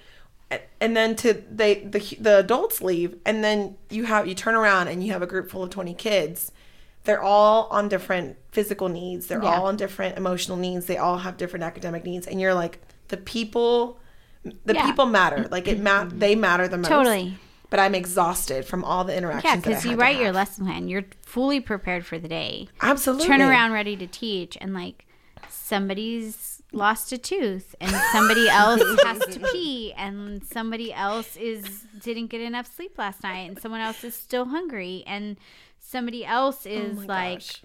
and 0.81 0.95
then 0.95 1.15
to 1.17 1.41
they 1.49 1.75
the 1.85 1.99
the 2.19 2.37
adults 2.39 2.81
leave 2.81 3.15
and 3.25 3.43
then 3.43 3.77
you 3.89 4.03
have 4.05 4.27
you 4.27 4.35
turn 4.35 4.55
around 4.55 4.87
and 4.89 5.03
you 5.05 5.11
have 5.13 5.21
a 5.23 5.27
group 5.27 5.49
full 5.49 5.63
of 5.63 5.69
20 5.71 5.93
kids 5.95 6.51
they're 7.03 7.21
all 7.21 7.67
on 7.71 7.89
different 7.89 8.37
physical 8.51 8.87
needs 8.87 9.25
they're 9.25 9.41
Yeah. 9.41 9.55
all 9.55 9.65
on 9.65 9.75
different 9.75 10.17
emotional 10.17 10.55
needs 10.57 10.85
they 10.85 10.97
all 10.97 11.17
have 11.17 11.37
different 11.37 11.63
academic 11.63 12.05
needs 12.05 12.27
and 12.27 12.39
you're 12.39 12.53
like 12.53 12.79
the 13.09 13.17
people 13.17 13.99
the 14.63 14.73
Yeah. 14.73 14.85
people 14.85 15.05
matter 15.05 15.47
like 15.51 15.67
it 15.67 15.79
mat 15.79 16.07
mm-hmm. 16.07 16.19
they 16.19 16.35
matter 16.35 16.67
the 16.67 16.77
most 16.77 16.87
Totally. 16.89 17.37
but 17.69 17.79
i'm 17.79 17.95
exhausted 17.95 18.65
from 18.65 18.83
all 18.83 19.03
the 19.03 19.15
interactions 19.15 19.43
Yeah, 19.53 19.55
because 19.57 19.85
you 19.85 19.95
write 19.95 20.19
your 20.19 20.31
lesson 20.31 20.65
plan. 20.65 20.87
You're 20.87 21.05
fully 21.23 21.59
prepared 21.59 22.05
for 22.05 22.17
the 22.19 22.27
day. 22.27 22.67
absolutely 22.81 23.27
Turn 23.27 23.41
around 23.41 23.71
ready 23.71 23.95
to 23.97 24.07
teach, 24.07 24.57
and 24.61 24.73
like 24.73 25.05
somebody's 25.49 26.61
lost 26.71 27.11
a 27.11 27.17
tooth, 27.17 27.73
and 27.81 27.91
somebody 28.11 28.47
else 28.61 28.81
has 29.03 29.19
to 29.33 29.39
pee, 29.51 29.93
and 29.97 30.43
somebody 30.45 30.93
else 30.93 31.35
is 31.37 31.85
didn't 32.01 32.27
get 32.27 32.41
enough 32.41 32.73
sleep 32.75 32.97
last 32.97 33.23
night, 33.23 33.49
and 33.49 33.59
someone 33.59 33.81
else 33.81 34.03
is 34.03 34.13
still 34.15 34.45
hungry, 34.45 35.03
and 35.07 35.37
somebody 35.79 36.25
else 36.25 36.65
oh 36.65 36.69
is 36.69 36.97
Oh 36.99 37.05
like. 37.07 37.39
gosh. 37.39 37.61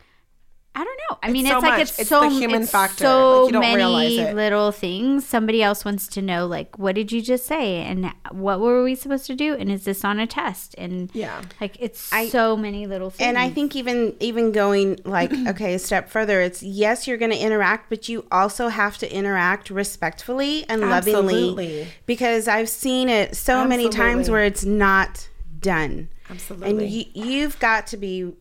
I 0.72 0.84
don't 0.84 1.00
know. 1.10 1.18
I 1.22 1.32
mean, 1.32 1.46
so 1.46 1.56
it's 1.56 1.62
like 1.64 1.82
it's, 1.82 1.98
It's 1.98 2.08
so 2.08 2.20
the 2.20 2.28
human 2.30 2.62
it's 2.62 2.70
factor. 2.70 3.02
So 3.04 3.42
Like, 3.42 3.46
you 3.48 3.52
don't 3.54 3.60
many 3.60 3.76
realize 3.76 4.12
it. 4.18 4.36
little 4.36 4.70
things. 4.70 5.26
Somebody 5.26 5.64
else 5.64 5.84
wants 5.84 6.06
to 6.08 6.22
know, 6.22 6.46
like, 6.46 6.78
what 6.78 6.94
did 6.94 7.10
you 7.10 7.20
just 7.20 7.44
say, 7.44 7.82
and 7.82 8.12
what 8.30 8.60
were 8.60 8.84
we 8.84 8.94
supposed 8.94 9.26
to 9.26 9.34
do, 9.34 9.54
and 9.54 9.68
is 9.70 9.84
this 9.84 10.04
on 10.04 10.20
a 10.20 10.28
test? 10.28 10.76
And 10.78 11.10
Yeah. 11.12 11.42
like 11.60 11.76
it's 11.80 12.12
I- 12.12 12.28
so 12.28 12.56
many 12.56 12.86
little 12.86 13.10
things. 13.10 13.26
and 13.26 13.36
I 13.36 13.50
think 13.50 13.74
even 13.74 14.14
even 14.20 14.52
going 14.52 15.00
like 15.04 15.32
okay 15.48 15.74
a 15.74 15.78
step 15.80 16.08
further, 16.08 16.40
it's 16.40 16.62
yes 16.62 17.08
you're 17.08 17.18
going 17.18 17.32
to 17.32 17.38
interact, 17.38 17.90
but 17.90 18.08
you 18.08 18.24
also 18.30 18.68
have 18.68 18.96
to 18.98 19.12
interact 19.12 19.70
respectfully 19.70 20.64
and 20.68 20.82
lovingly 20.82 21.34
Absolutely. 21.48 21.86
because 22.06 22.46
I've 22.46 22.68
seen 22.68 23.08
it 23.08 23.34
so 23.36 23.64
many 23.66 23.88
times 23.88 24.30
where 24.30 24.44
it's 24.44 24.64
not 24.64 25.28
done. 25.58 26.08
Absolutely. 26.30 26.70
And 26.70 26.90
you, 26.90 27.04
you've 27.12 27.58
got 27.58 27.88
to 27.88 27.96
be 27.96 28.32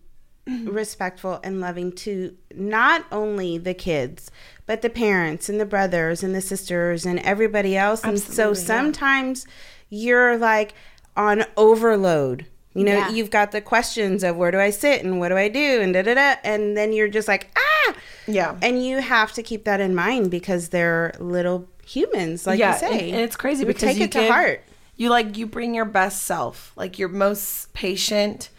respectful 0.65 1.39
and 1.43 1.59
loving 1.61 1.91
to 1.93 2.35
not 2.55 3.05
only 3.11 3.57
the 3.57 3.73
kids, 3.73 4.31
but 4.65 4.81
the 4.81 4.89
parents 4.89 5.49
and 5.49 5.59
the 5.59 5.65
brothers 5.65 6.23
and 6.23 6.33
the 6.35 6.41
sisters 6.41 7.05
and 7.05 7.19
everybody 7.19 7.75
else. 7.77 8.03
and 8.03 8.19
so 8.19 8.49
Absolutely, 8.51 8.61
yeah. 8.61 8.65
sometimes 8.67 9.47
you're 9.89 10.37
like 10.37 10.73
on 11.17 11.45
overload. 11.57 12.45
You 12.75 12.83
know, 12.85 12.93
Yeah. 12.93 13.09
you've 13.09 13.31
got 13.31 13.51
the 13.51 13.61
questions 13.61 14.23
of 14.23 14.35
where 14.37 14.51
do 14.51 14.59
I 14.59 14.69
sit 14.69 15.03
and 15.03 15.19
what 15.19 15.29
do 15.29 15.37
I 15.37 15.47
do 15.49 15.81
and 15.81 15.93
da 15.93 16.03
da 16.03 16.13
da. 16.13 16.35
And 16.43 16.77
then 16.77 16.93
you're 16.93 17.07
just 17.09 17.27
like, 17.27 17.49
ah. 17.57 17.95
Yeah. 18.27 18.55
And 18.61 18.85
you 18.85 18.99
have 19.01 19.31
to 19.33 19.43
keep 19.43 19.65
that 19.65 19.81
in 19.81 19.95
mind 19.95 20.29
because 20.29 20.69
they're 20.69 21.13
little 21.19 21.67
humans, 21.85 22.45
like 22.45 22.59
you 22.59 22.71
say. 22.73 23.09
and, 23.11 23.21
it's 23.21 23.35
crazy 23.35 23.65
because 23.65 23.81
take 23.89 23.97
you 23.97 24.03
it 24.05 24.11
to 24.11 24.19
give- 24.19 24.29
heart. 24.31 24.63
You 24.97 25.09
like 25.09 25.37
you 25.37 25.45
bring 25.47 25.73
your 25.73 25.85
best 25.85 26.23
self, 26.23 26.73
like 26.75 26.99
you're 26.99 27.07
most 27.09 27.73
patient. 27.73 28.49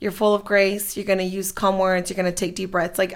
You're 0.00 0.12
full 0.12 0.34
of 0.34 0.44
grace. 0.44 0.96
You're 0.96 1.06
gonna 1.06 1.22
use 1.22 1.52
calm 1.52 1.78
words. 1.78 2.10
You're 2.10 2.16
gonna 2.16 2.32
take 2.32 2.54
deep 2.54 2.70
breaths. 2.70 2.98
Like 2.98 3.14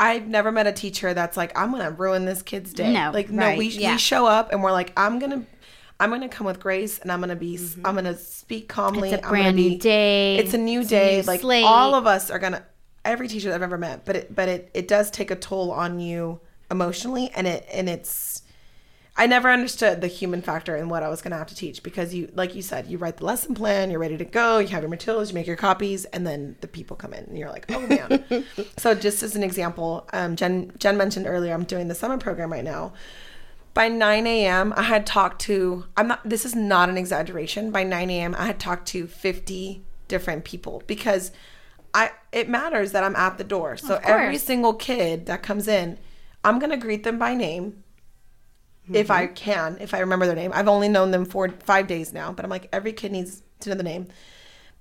I've 0.00 0.26
never 0.26 0.50
met 0.50 0.66
a 0.66 0.72
teacher 0.72 1.12
that's 1.12 1.36
like, 1.36 1.56
I'm 1.56 1.70
gonna 1.70 1.90
ruin 1.90 2.24
this 2.24 2.40
kid's 2.42 2.72
day. 2.72 2.92
No, 2.92 3.10
like 3.12 3.28
no, 3.30 3.44
right, 3.44 3.58
we 3.58 3.68
yeah. 3.68 3.92
we 3.92 3.98
show 3.98 4.26
up 4.26 4.50
and 4.50 4.62
we're 4.62 4.72
like, 4.72 4.92
I'm 4.96 5.18
gonna. 5.18 5.44
I'm 6.00 6.08
gonna 6.08 6.30
come 6.30 6.46
with 6.46 6.60
grace, 6.60 6.98
and 6.98 7.12
I'm 7.12 7.20
gonna 7.20 7.36
be. 7.36 7.58
Mm-hmm. 7.58 7.84
I'm 7.84 7.94
gonna 7.94 8.16
speak 8.16 8.70
calmly. 8.70 9.10
It's 9.10 9.22
a 9.22 9.28
brand 9.28 9.56
new 9.56 9.76
day. 9.76 10.38
It's 10.38 10.54
a 10.54 10.58
new 10.58 10.80
It's 10.80 10.88
a 10.88 10.90
day. 10.90 11.16
new 11.16 11.22
like 11.24 11.40
slate. 11.42 11.64
all 11.64 11.94
of 11.94 12.06
us 12.06 12.30
are 12.30 12.38
gonna. 12.38 12.64
Every 13.04 13.28
teacher 13.28 13.50
that 13.50 13.56
I've 13.56 13.62
ever 13.62 13.76
met, 13.76 14.06
but 14.06 14.16
it, 14.16 14.34
but 14.34 14.48
it, 14.48 14.70
it 14.72 14.88
does 14.88 15.10
take 15.10 15.30
a 15.30 15.36
toll 15.36 15.70
on 15.70 16.00
you 16.00 16.40
emotionally, 16.70 17.30
and 17.34 17.46
it, 17.46 17.66
and 17.70 17.86
it's. 17.86 18.29
I 19.16 19.26
never 19.26 19.50
understood 19.50 20.00
the 20.00 20.06
human 20.06 20.40
factor 20.40 20.76
in 20.76 20.88
what 20.88 21.02
I 21.02 21.08
was 21.08 21.20
going 21.20 21.32
to 21.32 21.36
have 21.36 21.48
to 21.48 21.54
teach 21.54 21.82
because 21.82 22.14
you, 22.14 22.30
like 22.34 22.54
you 22.54 22.62
said, 22.62 22.86
you 22.86 22.96
write 22.96 23.18
the 23.18 23.24
lesson 23.24 23.54
plan, 23.54 23.90
you're 23.90 24.00
ready 24.00 24.16
to 24.16 24.24
go, 24.24 24.58
you 24.58 24.68
have 24.68 24.82
your 24.82 24.90
materials, 24.90 25.30
you 25.30 25.34
make 25.34 25.46
your 25.46 25.56
copies, 25.56 26.04
and 26.06 26.26
then 26.26 26.56
the 26.60 26.68
people 26.68 26.96
come 26.96 27.12
in, 27.12 27.24
and 27.24 27.36
you're 27.36 27.50
like, 27.50 27.66
oh 27.70 27.86
man. 27.86 28.44
so 28.78 28.94
just 28.94 29.22
as 29.22 29.34
an 29.36 29.42
example, 29.42 30.08
um, 30.12 30.36
Jen 30.36 30.72
Jen 30.78 30.96
mentioned 30.96 31.26
earlier, 31.26 31.52
I'm 31.52 31.64
doing 31.64 31.88
the 31.88 31.94
summer 31.94 32.18
program 32.18 32.52
right 32.52 32.64
now. 32.64 32.92
By 33.72 33.88
9 33.88 34.26
a.m., 34.26 34.74
I 34.76 34.82
had 34.82 35.06
talked 35.06 35.42
to. 35.42 35.84
I'm 35.96 36.08
not. 36.08 36.28
This 36.28 36.44
is 36.44 36.54
not 36.54 36.88
an 36.88 36.98
exaggeration. 36.98 37.70
By 37.70 37.84
9 37.84 38.10
a.m., 38.10 38.34
I 38.36 38.46
had 38.46 38.58
talked 38.58 38.88
to 38.88 39.06
50 39.06 39.84
different 40.08 40.44
people 40.44 40.82
because 40.86 41.30
I. 41.94 42.10
It 42.32 42.48
matters 42.48 42.92
that 42.92 43.04
I'm 43.04 43.14
at 43.16 43.38
the 43.38 43.44
door. 43.44 43.76
So 43.76 44.00
every 44.02 44.38
single 44.38 44.74
kid 44.74 45.26
that 45.26 45.42
comes 45.42 45.68
in, 45.68 45.98
I'm 46.42 46.58
gonna 46.58 46.76
greet 46.76 47.04
them 47.04 47.18
by 47.18 47.34
name 47.34 47.84
if 48.94 49.10
I 49.10 49.26
mm-hmm. 49.26 49.34
can, 49.34 49.76
if 49.80 49.94
I 49.94 50.00
remember 50.00 50.26
their 50.26 50.34
name. 50.34 50.52
I've 50.54 50.68
only 50.68 50.88
known 50.88 51.10
them 51.10 51.24
for 51.24 51.48
five 51.48 51.86
days 51.86 52.12
now, 52.12 52.32
but 52.32 52.44
I'm 52.44 52.50
like, 52.50 52.68
every 52.72 52.92
kid 52.92 53.12
needs 53.12 53.42
to 53.60 53.70
know 53.70 53.76
the 53.76 53.82
name. 53.82 54.08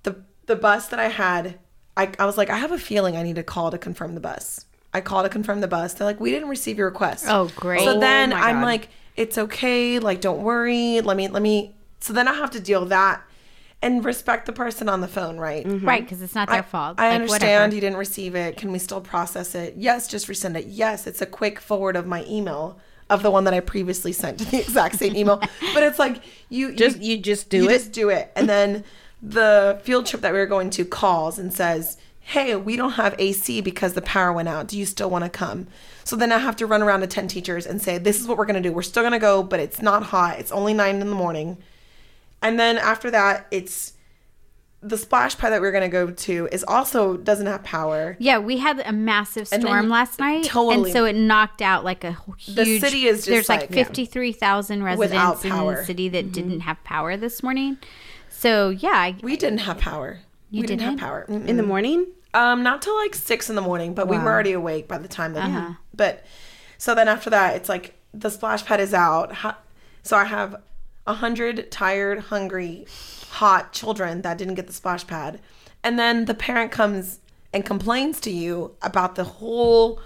The 0.03 0.23
the 0.45 0.55
bus 0.55 0.87
that 0.87 0.99
I 0.99 1.09
had, 1.09 1.59
I, 1.95 2.11
I 2.17 2.25
was 2.25 2.37
like, 2.37 2.49
I 2.49 2.57
have 2.57 2.71
a 2.71 2.77
feeling 2.77 3.15
I 3.15 3.23
need 3.23 3.35
to 3.35 3.43
call 3.43 3.71
to 3.71 3.77
confirm 3.77 4.15
the 4.15 4.21
bus. 4.21 4.65
I 4.93 5.01
call 5.01 5.23
to 5.23 5.29
confirm 5.29 5.61
the 5.61 5.67
bus. 5.67 5.93
They're 5.93 6.07
like, 6.07 6.19
we 6.19 6.31
didn't 6.31 6.49
receive 6.49 6.77
your 6.77 6.87
request. 6.87 7.25
Oh, 7.27 7.51
great. 7.55 7.81
So 7.81 7.97
Oh 7.97 7.99
then 7.99 8.31
my 8.31 8.39
I'm 8.39 8.61
like, 8.61 8.89
it's 9.15 9.37
okay. 9.37 9.99
Like, 9.99 10.21
don't 10.21 10.41
worry. 10.41 11.01
Let 11.01 11.15
me, 11.17 11.27
let 11.27 11.43
me. 11.43 11.75
So 11.99 12.13
then 12.13 12.27
I 12.27 12.33
have 12.33 12.51
to 12.51 12.59
deal 12.59 12.79
with 12.79 12.89
that 12.89 13.21
and 13.81 14.03
respect 14.03 14.45
the 14.45 14.53
person 14.53 14.89
on 14.89 15.01
the 15.01 15.07
phone, 15.07 15.37
right? 15.37 15.65
Mm-hmm. 15.65 15.87
right 15.87 16.03
because 16.03 16.21
it's 16.21 16.35
not 16.35 16.49
their 16.49 16.59
I, 16.59 16.61
fault. 16.63 16.99
I 16.99 17.09
Like, 17.09 17.21
understand 17.21 17.41
whatever. 17.41 17.75
you 17.75 17.81
didn't 17.81 17.97
receive 17.97 18.35
it. 18.35 18.57
Can 18.57 18.71
we 18.71 18.79
still 18.79 19.01
process 19.01 19.55
it? 19.55 19.75
Yes, 19.77 20.07
just 20.07 20.27
resend 20.27 20.57
it. 20.57 20.67
Yes, 20.67 21.07
it's 21.07 21.21
a 21.21 21.25
quick 21.25 21.59
forward 21.59 21.95
of 21.95 22.05
my 22.05 22.25
email 22.25 22.79
of 23.09 23.23
the 23.23 23.31
one 23.31 23.43
that 23.45 23.53
I 23.53 23.59
previously 23.59 24.11
sent 24.13 24.39
to 24.39 24.45
the 24.45 24.59
exact 24.61 24.95
same 24.95 25.15
email. 25.15 25.37
but 25.73 25.83
it's 25.83 25.99
like 25.99 26.21
you 26.49 26.73
Just 26.75 26.99
you, 27.01 27.15
you 27.15 27.21
just 27.21 27.49
do 27.49 27.57
you 27.63 27.69
it. 27.69 27.73
just 27.73 27.91
do 27.91 28.09
it. 28.09 28.31
And 28.35 28.47
then 28.49 28.83
the 29.21 29.79
field 29.83 30.05
trip 30.05 30.21
that 30.21 30.31
we 30.33 30.39
were 30.39 30.45
going 30.45 30.69
to 30.71 30.85
calls 30.85 31.37
and 31.39 31.53
says, 31.53 31.97
hey, 32.21 32.55
we 32.55 32.75
don't 32.75 32.91
have 32.91 33.15
AC 33.17 33.59
because 33.61 33.93
the 33.93 34.01
power 34.03 34.31
went 34.31 34.47
out. 34.47 34.67
Do 34.67 34.77
you 34.77 34.85
still 34.85 35.09
want 35.09 35.23
to 35.25 35.29
come? 35.29 35.67
So 36.03 36.15
then 36.15 36.31
I 36.31 36.37
have 36.37 36.55
to 36.57 36.65
run 36.67 36.81
around 36.81 37.01
to 37.01 37.07
10 37.07 37.27
teachers 37.27 37.65
and 37.65 37.81
say, 37.81 37.97
this 37.97 38.19
is 38.21 38.27
what 38.27 38.37
we're 38.37 38.45
going 38.45 38.61
to 38.61 38.67
do. 38.69 38.73
We're 38.73 38.81
still 38.83 39.03
going 39.03 39.13
to 39.13 39.19
go, 39.19 39.41
but 39.43 39.59
it's 39.59 39.81
not 39.81 40.03
hot. 40.03 40.39
It's 40.39 40.51
only 40.51 40.73
nine 40.73 41.01
in 41.01 41.09
the 41.09 41.15
morning. 41.15 41.57
And 42.41 42.59
then 42.59 42.77
after 42.77 43.11
that, 43.11 43.47
it's 43.51 43.93
the 44.81 44.97
splash 44.97 45.37
pad 45.37 45.51
that 45.51 45.59
we're 45.59 45.71
going 45.71 45.83
to 45.83 45.89
go 45.89 46.09
to 46.09 46.47
is 46.51 46.63
also 46.65 47.17
doesn't 47.17 47.47
have 47.47 47.63
power. 47.63 48.15
Yeah, 48.19 48.37
we 48.37 48.57
had 48.59 48.79
a 48.85 48.93
massive 48.93 49.49
And 49.51 49.61
then- 49.61 49.67
storm 49.69 49.89
last 49.89 50.19
night, 50.19 50.45
Totally. 50.45 50.89
and 50.89 50.93
so 50.93 51.03
it 51.05 51.15
knocked 51.17 51.61
out 51.61 51.83
like 51.83 52.03
a 52.05 52.17
huge. 52.37 52.55
The 52.55 52.79
city 52.79 53.05
is 53.05 53.17
just 53.17 53.27
there's 53.27 53.49
like 53.49 53.61
like, 53.61 53.69
yeah. 53.71 53.75
fifty 53.83 54.05
three 54.05 54.31
thousand 54.31 54.83
Without 54.83 54.99
residents 54.99 55.45
in 55.45 55.51
power. 55.51 55.75
the 55.77 55.85
city 55.85 56.09
that 56.09 56.31
didn't 56.31 56.61
have 56.61 56.81
power 56.85 57.17
this 57.17 57.43
morning. 57.43 57.77
So 58.29 58.69
yeah, 58.69 58.89
I, 58.93 59.15
We 59.21 59.35
didn't 59.35 59.59
have 59.59 59.79
power. 59.79 60.19
You 60.49 60.61
we 60.61 60.67
didn't, 60.67 60.79
didn't? 60.79 60.99
have 61.01 61.07
power. 61.09 61.25
In 61.27 61.57
the 61.57 61.63
morning? 61.63 62.07
Um, 62.33 62.63
not 62.63 62.81
till 62.81 62.95
like 62.95 63.15
six 63.15 63.49
in 63.49 63.55
the 63.55 63.61
morning, 63.61 63.93
but 63.93 64.07
we 64.07 64.17
were 64.17 64.29
already 64.31 64.53
awake 64.53 64.87
by 64.87 64.97
the 64.97 65.07
time 65.07 65.33
that. 65.33 65.45
Uh-huh. 65.45 65.73
But 65.93 66.25
so 66.77 66.95
then 66.95 67.07
after 67.07 67.29
that, 67.31 67.55
it's 67.57 67.67
like 67.67 67.95
the 68.13 68.29
splash 68.29 68.65
pad 68.65 68.79
is 68.79 68.93
out. 68.93 69.35
So 70.03 70.15
I 70.15 70.23
have 70.23 70.55
a 71.05 71.13
hundred 71.15 71.69
tired, 71.69 72.19
hungry, 72.19 72.85
hot 73.29 73.73
children 73.73 74.21
that 74.23 74.37
didn't 74.37 74.55
get 74.55 74.67
the 74.67 74.73
splash 74.73 75.05
pad, 75.07 75.39
and 75.83 75.97
then 75.97 76.25
the 76.25 76.33
parent 76.33 76.71
comes 76.71 77.19
and 77.53 77.65
complains 77.65 78.19
to 78.21 78.31
you 78.31 78.75
about 78.81 79.15
the 79.15 79.23
whole 79.23 79.99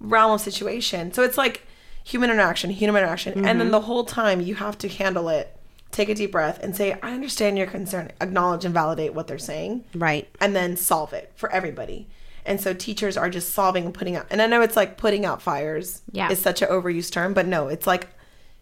realm 0.00 0.32
of 0.32 0.40
situation. 0.40 1.12
So 1.12 1.22
it's 1.22 1.38
like 1.38 1.66
human 2.04 2.30
interaction, 2.30 2.70
human 2.70 3.02
interaction, 3.02 3.32
and 3.34 3.44
Mm-hmm. 3.46 3.58
then 3.58 3.70
the 3.70 3.80
whole 3.82 4.04
time 4.04 4.40
you 4.40 4.54
have 4.56 4.78
to 4.78 4.88
handle 4.88 5.28
it. 5.28 5.54
Take 5.90 6.08
a 6.10 6.14
deep 6.14 6.32
breath 6.32 6.58
and 6.62 6.76
say, 6.76 6.92
"I 7.02 7.12
understand 7.12 7.56
your 7.58 7.66
concern." 7.66 8.12
Acknowledge 8.20 8.64
and 8.64 8.74
validate 8.74 9.14
what 9.14 9.26
they're 9.26 9.38
saying 9.38 9.84
Right. 9.94 10.28
and 10.40 10.54
then 10.54 10.76
solve 10.76 11.12
it 11.14 11.32
for 11.34 11.50
everybody. 11.50 12.06
And 12.44 12.60
so 12.60 12.72
teachers 12.74 13.16
are 13.16 13.28
just 13.30 13.52
solving 13.54 13.84
and 13.86 13.94
putting 13.94 14.14
out. 14.16 14.26
And 14.30 14.40
I 14.40 14.46
know 14.46 14.60
it's 14.62 14.76
like 14.76 14.96
putting 14.98 15.24
out 15.24 15.40
fires. 15.42 16.02
Yeah. 16.12 16.30
is 16.30 16.38
such 16.40 16.60
an 16.62 16.68
overused 16.68 17.12
term, 17.12 17.32
but 17.34 17.46
no, 17.46 17.68
it's 17.68 17.86
like 17.86 18.08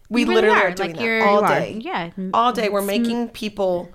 we 0.09 0.23
really 0.23 0.35
literally 0.35 0.57
are. 0.59 0.67
are, 0.67 0.71
doing 0.71 0.89
Like, 0.95 0.99
that 0.99 1.21
all 1.27 1.39
You 1.41 1.45
are. 1.45 1.59
day. 1.59 1.79
Yeah. 1.81 2.11
all 2.33 2.51
day. 2.53 2.69
We're 2.69 2.81
making 2.81 3.29
people's 3.29 3.87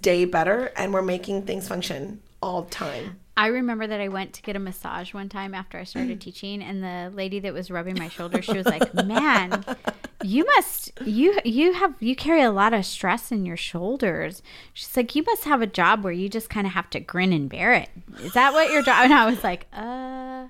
day 0.00 0.24
better, 0.24 0.72
and 0.76 0.92
we're 0.94 1.02
making 1.02 1.42
things 1.42 1.68
function 1.68 2.22
all 2.42 2.62
the 2.62 2.70
time. 2.70 3.20
I 3.38 3.48
remember 3.48 3.86
that 3.86 4.00
I 4.00 4.08
went 4.08 4.32
to 4.34 4.42
get 4.42 4.56
a 4.56 4.58
massage 4.58 5.12
one 5.12 5.28
time 5.28 5.54
after 5.54 5.76
I 5.78 5.84
started 5.84 6.22
teaching, 6.22 6.62
and 6.62 6.82
the 6.82 7.14
lady 7.14 7.38
that 7.40 7.52
was 7.52 7.70
rubbing 7.70 7.98
my 7.98 8.08
shoulder, 8.08 8.40
she 8.40 8.56
was 8.56 8.64
like, 8.64 8.94
"Man, 9.04 9.62
you 10.22 10.46
must 10.56 10.90
you 11.04 11.38
you 11.44 11.74
have 11.74 11.94
you 12.00 12.16
carry 12.16 12.40
a 12.40 12.50
lot 12.50 12.72
of 12.72 12.86
stress 12.86 13.30
in 13.30 13.44
your 13.44 13.58
shoulders." 13.58 14.42
She's 14.72 14.96
like, 14.96 15.14
"You 15.14 15.22
must 15.26 15.44
have 15.44 15.60
a 15.60 15.66
job 15.66 16.02
where 16.02 16.14
you 16.14 16.30
just 16.30 16.48
kind 16.48 16.66
of 16.66 16.72
have 16.72 16.88
to 16.90 17.00
grin 17.00 17.34
and 17.34 17.50
bear 17.50 17.74
it. 17.74 17.90
Is 18.20 18.32
that 18.32 18.54
what 18.54 18.70
your 18.72 18.80
job?" 18.82 18.96
And 19.04 19.12
I 19.12 19.26
was 19.26 19.44
like, 19.44 19.66
"Uh." 19.70 20.46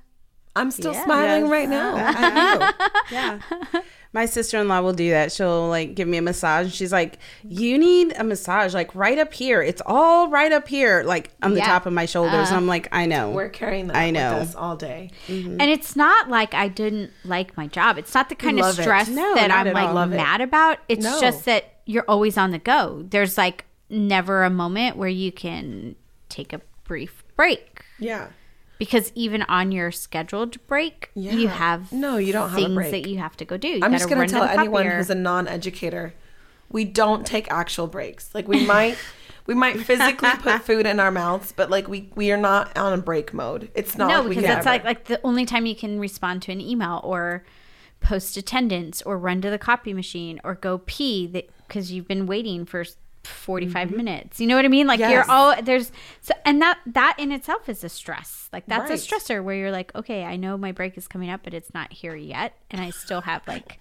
I'm 0.55 0.71
still 0.71 0.93
Yeah. 0.95 1.05
smiling 1.05 1.43
Yes. 1.43 1.51
right 1.51 1.69
now. 1.69 1.95
I 1.97 2.31
know. 2.31 2.71
Yeah. 3.11 3.81
My 4.17 4.25
sister 4.25 4.59
in 4.59 4.67
law 4.67 4.81
will 4.81 4.95
do 4.95 5.11
that. 5.11 5.31
She'll 5.31 5.69
like 5.69 5.95
give 5.95 6.09
me 6.09 6.17
a 6.17 6.23
massage. 6.23 6.73
She's 6.73 6.91
like, 6.91 7.19
You 7.47 7.77
need 7.77 8.15
a 8.17 8.25
massage, 8.25 8.73
like 8.73 8.95
right 8.95 9.19
up 9.19 9.35
here. 9.35 9.61
It's 9.63 9.83
all 9.85 10.29
right 10.31 10.51
up 10.51 10.67
here, 10.67 11.03
like 11.05 11.31
on 11.43 11.51
the 11.53 11.59
Yeah. 11.59 11.67
top 11.67 11.85
of 11.85 11.93
my 11.93 12.07
shoulders. 12.07 12.49
and 12.49 12.57
I'm 12.57 12.67
like, 12.67 12.89
I 12.93 13.05
know. 13.05 13.31
We're 13.31 13.51
carrying 13.51 13.89
that 13.89 13.97
I 13.97 14.11
know. 14.11 14.39
with 14.39 14.49
us 14.49 14.55
all 14.55 14.75
day. 14.75 15.11
Mm-hmm. 15.29 15.61
And 15.61 15.71
it's 15.71 15.95
not 15.97 16.31
like 16.31 16.55
I 16.55 16.69
didn't 16.69 17.11
like 17.27 17.57
my 17.59 17.67
job. 17.67 17.99
It's 17.99 18.15
not 18.15 18.31
the 18.31 18.35
kind 18.35 18.59
of 18.59 18.65
love 18.65 18.79
it. 18.79 18.83
stress 18.83 19.09
No, 19.09 19.35
that 19.35 19.51
I'm 19.51 19.71
like 19.75 19.89
all. 19.89 19.95
Love 19.95 20.13
it. 20.15 20.17
mad 20.17 20.41
about. 20.41 20.79
It's 20.89 21.05
No. 21.05 21.21
just 21.21 21.45
that 21.45 21.81
you're 21.85 22.07
always 22.09 22.39
on 22.39 22.53
the 22.53 22.59
go. 22.59 23.05
There's 23.11 23.37
like 23.37 23.67
never 23.91 24.45
a 24.45 24.51
moment 24.51 24.97
where 24.97 25.11
you 25.11 25.31
can 25.31 25.95
take 26.31 26.55
a 26.55 26.63
brief 26.85 27.23
break. 27.37 27.83
Yeah. 27.99 28.29
Because 28.79 29.11
even 29.15 29.43
on 29.43 29.73
your 29.73 29.91
scheduled 29.91 30.65
break, 30.67 31.11
you 31.15 31.49
have 31.49 31.93
No, 31.93 32.19
you 32.19 32.33
don't 32.33 32.51
have 32.51 32.59
a 32.59 32.63
things 32.63 32.91
that 32.91 33.09
you 33.09 33.19
have 33.19 33.37
to 33.39 33.45
go 33.45 33.57
do. 33.57 33.69
You 33.69 33.81
I'm 33.83 33.93
just 33.93 34.09
going 34.09 34.27
to 34.27 34.33
tell 34.33 34.45
anyone 34.45 34.87
who's 34.87 35.11
a 35.11 35.15
non-educator, 35.15 36.15
we 36.71 36.85
don't 36.85 37.27
take 37.27 37.51
actual 37.51 37.87
breaks. 37.87 38.35
Like 38.35 38.49
we 38.49 38.67
might, 38.67 38.99
we 39.47 39.55
might 39.55 39.81
physically 39.81 40.29
put 40.41 40.63
food 40.63 40.87
in 40.87 41.01
our 41.01 41.11
mouths, 41.11 41.53
but 41.57 41.71
like 41.71 41.89
we 41.89 42.11
we 42.15 42.31
are 42.33 42.37
not 42.37 42.77
on 42.77 42.93
a 42.93 42.99
break 42.99 43.33
mode. 43.33 43.71
It's 43.75 43.97
not. 43.97 44.09
no, 44.09 44.21
like 44.21 44.29
because 44.31 44.45
that's 44.45 44.67
like 44.67 44.85
like 44.85 45.05
the 45.05 45.21
only 45.25 45.47
time 45.47 45.65
you 45.67 45.77
can 45.77 45.99
respond 45.99 46.43
to 46.43 46.53
an 46.53 46.61
email 46.61 47.01
or 47.03 47.45
post 48.01 48.37
attendance 48.37 49.03
or 49.03 49.19
run 49.19 49.41
to 49.41 49.51
the 49.51 49.59
copy 49.59 49.95
machine 49.95 50.41
or 50.45 50.55
go 50.55 50.79
pee 50.85 51.27
because 51.27 51.93
you've 51.93 52.07
been 52.07 52.27
waiting 52.27 52.65
for 52.65 52.85
45 53.27 53.91
minutes 53.91 54.41
you 54.41 54.47
know 54.47 54.57
what 54.57 54.65
i 54.65 54.69
mean 54.69 54.87
like 54.87 55.01
Mm-hmm. 55.01 55.11
Yes. 55.11 55.27
you're 55.27 55.35
all 55.35 55.63
there's 55.63 55.93
so 56.23 56.33
and 56.45 56.63
that 56.63 56.79
that 56.87 57.17
in 57.19 57.33
itself 57.33 57.69
is 57.69 57.85
a 57.85 57.89
stress 57.89 58.49
like 58.53 58.65
that's 58.67 58.89
Right. 58.91 58.99
a 58.99 59.03
stressor 59.03 59.43
where 59.45 59.55
you're 59.57 59.71
like 59.71 59.95
okay 59.95 60.25
i 60.25 60.37
know 60.37 60.57
my 60.57 60.73
break 60.73 60.97
is 60.97 61.07
coming 61.09 61.29
up 61.31 61.41
but 61.45 61.53
it's 61.55 61.73
not 61.75 61.93
here 61.93 62.15
yet 62.17 62.55
and 62.71 62.81
i 62.81 62.91
still 62.91 63.21
have 63.23 63.43
like 63.47 63.79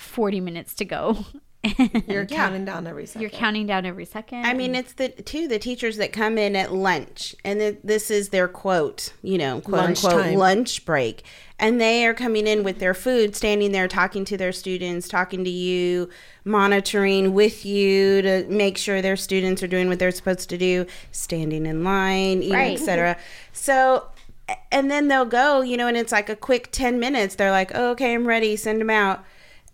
40 0.00 0.40
minutes 0.40 0.74
to 0.74 0.84
go 0.84 1.24
you're 2.08 2.26
counting 2.26 2.64
down 2.64 2.86
every 2.86 3.06
second. 3.06 3.20
you're 3.20 3.30
counting 3.30 3.66
down 3.66 3.86
every 3.86 4.04
second 4.04 4.44
I 4.44 4.52
mean, 4.52 4.74
it's 4.74 4.94
the 4.94 5.10
two 5.10 5.46
the 5.46 5.58
teachers 5.60 5.96
that 5.98 6.12
come 6.12 6.36
in 6.36 6.56
at 6.56 6.72
lunch, 6.72 7.36
and 7.44 7.62
it, 7.62 7.86
this 7.86 8.10
is 8.10 8.30
their 8.30 8.48
quote, 8.48 9.12
you 9.22 9.38
know, 9.38 9.60
quote 9.60 9.80
unquote 9.80 10.12
Lunchtime. 10.14 10.38
lunch 10.38 10.84
break, 10.84 11.22
and 11.60 11.80
they 11.80 12.04
are 12.04 12.14
coming 12.14 12.46
in 12.48 12.64
with 12.64 12.80
their 12.80 12.94
food, 12.94 13.36
standing 13.36 13.70
there 13.70 13.86
talking 13.86 14.24
to 14.24 14.36
their 14.36 14.50
students, 14.52 15.08
talking 15.08 15.44
to 15.44 15.50
you, 15.50 16.08
monitoring 16.44 17.32
with 17.32 17.64
you 17.64 18.22
to 18.22 18.44
make 18.48 18.76
sure 18.76 19.00
their 19.00 19.16
students 19.16 19.62
are 19.62 19.68
doing 19.68 19.88
what 19.88 19.98
they're 19.98 20.10
supposed 20.10 20.48
to 20.50 20.58
do, 20.58 20.86
standing 21.12 21.66
in 21.66 21.84
line, 21.84 22.42
you 22.42 22.50
know, 22.50 22.56
Right. 22.56 22.78
etc. 22.78 23.16
So. 23.52 24.06
And 24.70 24.90
then 24.90 25.08
they'll 25.08 25.24
go, 25.24 25.62
you 25.62 25.76
know, 25.78 25.86
and 25.86 25.96
it's 25.96 26.12
like 26.12 26.28
a 26.28 26.36
quick 26.36 26.68
10 26.72 26.98
minutes. 26.98 27.36
They're 27.36 27.52
like, 27.52 27.70
oh, 27.74 27.90
okay, 27.92 28.12
I'm 28.12 28.26
ready, 28.26 28.56
send 28.56 28.80
them 28.80 28.90
out. 28.90 29.24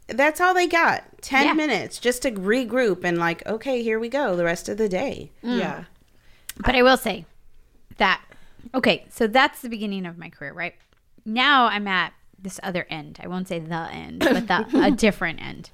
That's 0.08 0.40
all 0.40 0.54
they 0.54 0.66
got 0.66 1.04
10 1.22 1.46
Yeah. 1.46 1.52
minutes 1.52 1.98
just 1.98 2.22
to 2.22 2.30
regroup 2.32 3.04
and, 3.04 3.18
like, 3.18 3.46
okay, 3.46 3.82
here 3.82 3.98
we 3.98 4.08
go 4.08 4.34
the 4.36 4.44
rest 4.44 4.68
of 4.68 4.78
the 4.78 4.88
day. 4.88 5.30
Mm. 5.44 5.58
yeah. 5.58 5.84
But 6.64 6.74
I 6.74 6.82
will 6.82 6.96
say 6.96 7.24
that 7.98 8.20
okay, 8.74 9.06
so 9.10 9.26
that's 9.26 9.62
the 9.62 9.68
beginning 9.68 10.06
of 10.06 10.18
my 10.18 10.28
career, 10.28 10.52
right? 10.52 10.74
Now 11.24 11.66
I'm 11.66 11.86
at 11.86 12.12
this 12.38 12.58
other 12.62 12.86
end. 12.90 13.18
I 13.22 13.28
won't 13.28 13.48
say 13.48 13.58
the 13.60 13.88
end, 13.92 14.20
but 14.20 14.46
the 14.48 14.66
a 14.84 14.90
different 14.90 15.40
end. 15.40 15.70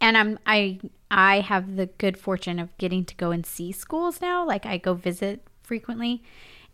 And 0.00 0.16
I'm 0.16 0.38
I 0.46 0.80
I 1.10 1.40
have 1.40 1.76
the 1.76 1.86
good 1.86 2.16
fortune 2.16 2.58
of 2.58 2.76
getting 2.78 3.04
to 3.04 3.14
go 3.14 3.30
and 3.30 3.44
see 3.44 3.72
schools 3.72 4.20
now. 4.20 4.46
Like 4.46 4.66
I 4.66 4.78
go 4.78 4.94
visit 4.94 5.46
frequently. 5.62 6.22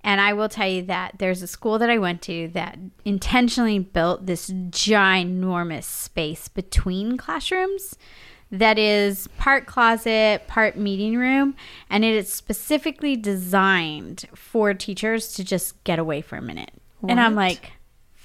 And 0.02 0.20
I 0.20 0.32
will 0.34 0.48
tell 0.48 0.68
you 0.68 0.82
that 0.82 1.14
there's 1.18 1.42
a 1.42 1.46
school 1.46 1.78
that 1.78 1.90
I 1.90 1.98
went 1.98 2.22
to 2.22 2.48
that 2.48 2.78
intentionally 3.04 3.80
built 3.80 4.26
this 4.26 4.50
ginormous 4.50 5.84
space 5.84 6.46
between 6.48 7.16
classrooms 7.16 7.96
that 8.50 8.78
is 8.78 9.28
part 9.38 9.66
closet, 9.66 10.46
part 10.46 10.76
meeting 10.76 11.16
room, 11.16 11.56
and 11.90 12.04
it 12.04 12.14
is 12.14 12.32
specifically 12.32 13.16
designed 13.16 14.26
for 14.34 14.72
teachers 14.72 15.32
to 15.34 15.42
just 15.42 15.82
get 15.82 15.98
away 15.98 16.20
for 16.20 16.36
a 16.36 16.42
minute. 16.42 16.70
And 17.08 17.20
I'm 17.20 17.34
like, 17.34 17.72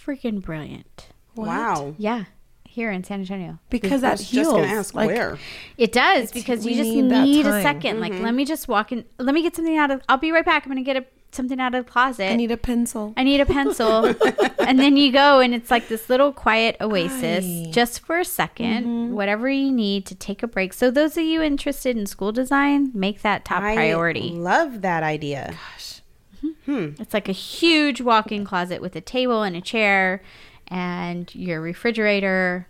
freaking 0.05 0.41
brilliant. 0.41 1.07
Wow. 1.35 1.95
Yeah, 1.97 2.25
here 2.71 2.91
in 2.91 3.03
San 3.03 3.19
Antonio. 3.21 3.59
Because 3.69 4.01
that's 4.01 4.21
Just 4.21 4.31
heals. 4.31 4.53
gonna 4.53 4.67
ask 4.67 4.93
like, 4.93 5.07
where. 5.07 5.37
It 5.77 5.91
does 5.91 6.31
because 6.31 6.65
you 6.65 6.75
just 6.75 6.89
need 6.89 7.03
need, 7.03 7.45
that 7.45 7.49
a 7.49 7.51
time. 7.51 7.63
second. 7.63 7.99
Like, 7.99 8.13
mm-hmm. 8.13 8.23
let 8.23 8.33
me 8.33 8.45
just 8.45 8.67
walk 8.67 8.91
in. 8.91 9.05
Let 9.19 9.33
me 9.35 9.41
get 9.41 9.55
something 9.55 9.77
out 9.77 9.91
of. 9.91 10.01
I'll 10.07 10.17
be 10.17 10.31
right 10.31 10.45
back. 10.45 10.65
I'm 10.65 10.71
gonna 10.71 10.83
get 10.83 10.97
a, 10.97 11.05
something 11.35 11.59
out 11.59 11.75
of 11.75 11.85
the 11.85 11.91
closet. 11.91 12.31
I 12.31 12.35
need 12.35 12.51
a 12.51 12.57
pencil. 12.57 13.13
I 13.17 13.23
need 13.23 13.41
a 13.41 13.45
pencil. 13.45 14.05
and 14.59 14.79
then 14.79 14.97
you 14.97 15.11
go 15.11 15.39
and 15.39 15.53
it's 15.53 15.71
like 15.71 15.87
this 15.87 16.09
little 16.09 16.31
quiet 16.31 16.77
oasis 16.81 17.45
Aye. 17.45 17.71
just 17.71 18.01
for 18.01 18.17
a 18.17 18.23
2nd 18.23 18.55
mm-hmm. 18.55 19.13
whatever 19.13 19.49
you 19.49 19.71
need 19.71 20.05
to 20.07 20.15
take 20.15 20.43
a 20.43 20.47
break. 20.47 20.73
So 20.73 20.91
those 20.91 21.17
of 21.17 21.23
you 21.23 21.41
interested 21.41 21.97
in 21.97 22.05
school 22.05 22.31
design, 22.31 22.91
make 22.93 23.21
that 23.21 23.45
top 23.45 23.63
I 23.63 23.75
priority. 23.75 24.31
love 24.31 24.81
that 24.81 25.03
idea. 25.03 25.51
Gosh. 25.51 26.01
Mm-hmm. 26.43 26.71
Hmm. 26.71 27.01
It's 27.01 27.13
like 27.13 27.29
a 27.29 27.33
huge 27.33 28.01
walk-in 28.01 28.45
closet 28.45 28.81
with 28.81 28.95
a 28.95 29.01
table 29.01 29.43
and 29.43 29.55
a 29.55 29.61
chair 29.61 30.21
and 30.67 31.33
your 31.35 31.61
refrigerator. 31.61 32.67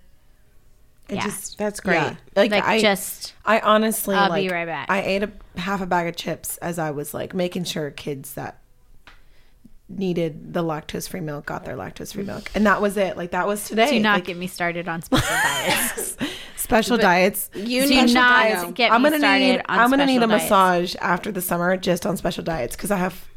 It 1.09 1.15
Yeah. 1.15 1.23
just 1.23 1.57
That's 1.57 1.79
great. 1.79 1.95
yeah. 1.95 2.15
Like, 2.35 2.51
Like 2.51 2.63
I 2.65 2.79
just 2.79 3.33
I 3.45 3.59
honestly 3.59 4.15
I'll 4.15 4.29
like 4.29 4.47
be 4.47 4.53
right 4.53 4.65
back. 4.65 4.89
I 4.89 5.01
ate 5.01 5.23
a 5.23 5.31
half 5.57 5.81
a 5.81 5.85
bag 5.85 6.07
of 6.07 6.15
chips 6.15 6.57
as 6.57 6.79
I 6.79 6.91
was 6.91 7.13
like 7.13 7.33
making 7.33 7.65
sure 7.65 7.91
kids 7.91 8.33
that 8.35 8.59
needed 9.89 10.53
the 10.53 10.63
lactose 10.63 11.09
free 11.09 11.19
milk 11.19 11.45
got 11.45 11.65
their 11.65 11.75
lactose 11.75 12.13
free 12.13 12.23
milk. 12.23 12.49
And 12.55 12.65
that 12.65 12.81
was 12.81 12.95
it. 12.95 13.17
Like 13.17 13.31
that 13.31 13.45
was 13.45 13.67
today. 13.67 13.91
do 13.91 13.99
not 13.99 14.15
Like, 14.15 14.25
get 14.25 14.37
me 14.37 14.47
started 14.47 14.87
on 14.87 15.01
special 15.01 15.27
diets. 15.43 16.17
special 16.55 16.97
diets. 16.97 17.49
You 17.53 17.81
Do 17.83 17.89
need 17.89 18.13
not 18.13 18.43
diets. 18.43 18.71
get 18.71 18.91
I'm 18.91 19.03
gonna 19.03 19.19
started 19.19 19.39
need 19.39 19.61
I'm 19.67 19.89
gonna 19.89 20.05
need 20.05 20.23
a 20.23 20.27
diets. 20.27 20.43
massage 20.45 20.95
after 21.01 21.31
the 21.31 21.41
summer 21.41 21.75
just 21.75 22.05
on 22.05 22.15
special 22.15 22.43
diets 22.43 22.75
because 22.77 22.89
I 22.91 22.97
have 22.97 23.27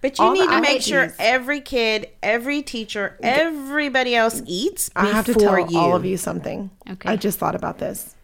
But 0.00 0.18
you 0.18 0.24
All 0.24 0.32
need 0.32 0.48
the 0.48 0.54
to 0.54 0.60
make 0.62 0.82
sure 0.82 1.02
activities. 1.02 1.26
every 1.26 1.60
kid, 1.60 2.08
every 2.22 2.62
teacher, 2.62 3.18
everybody 3.22 4.14
else 4.14 4.42
eats 4.46 4.90
I 4.96 5.06
have 5.06 5.26
to 5.26 5.34
before 5.34 5.66
tell 5.66 5.76
all 5.76 5.94
of 5.94 6.04
you 6.06 6.16
something. 6.16 6.70
Okay. 6.88 7.10
I 7.10 7.16
just 7.16 7.38
thought 7.38 7.54
about 7.54 7.78
this. 7.78 8.14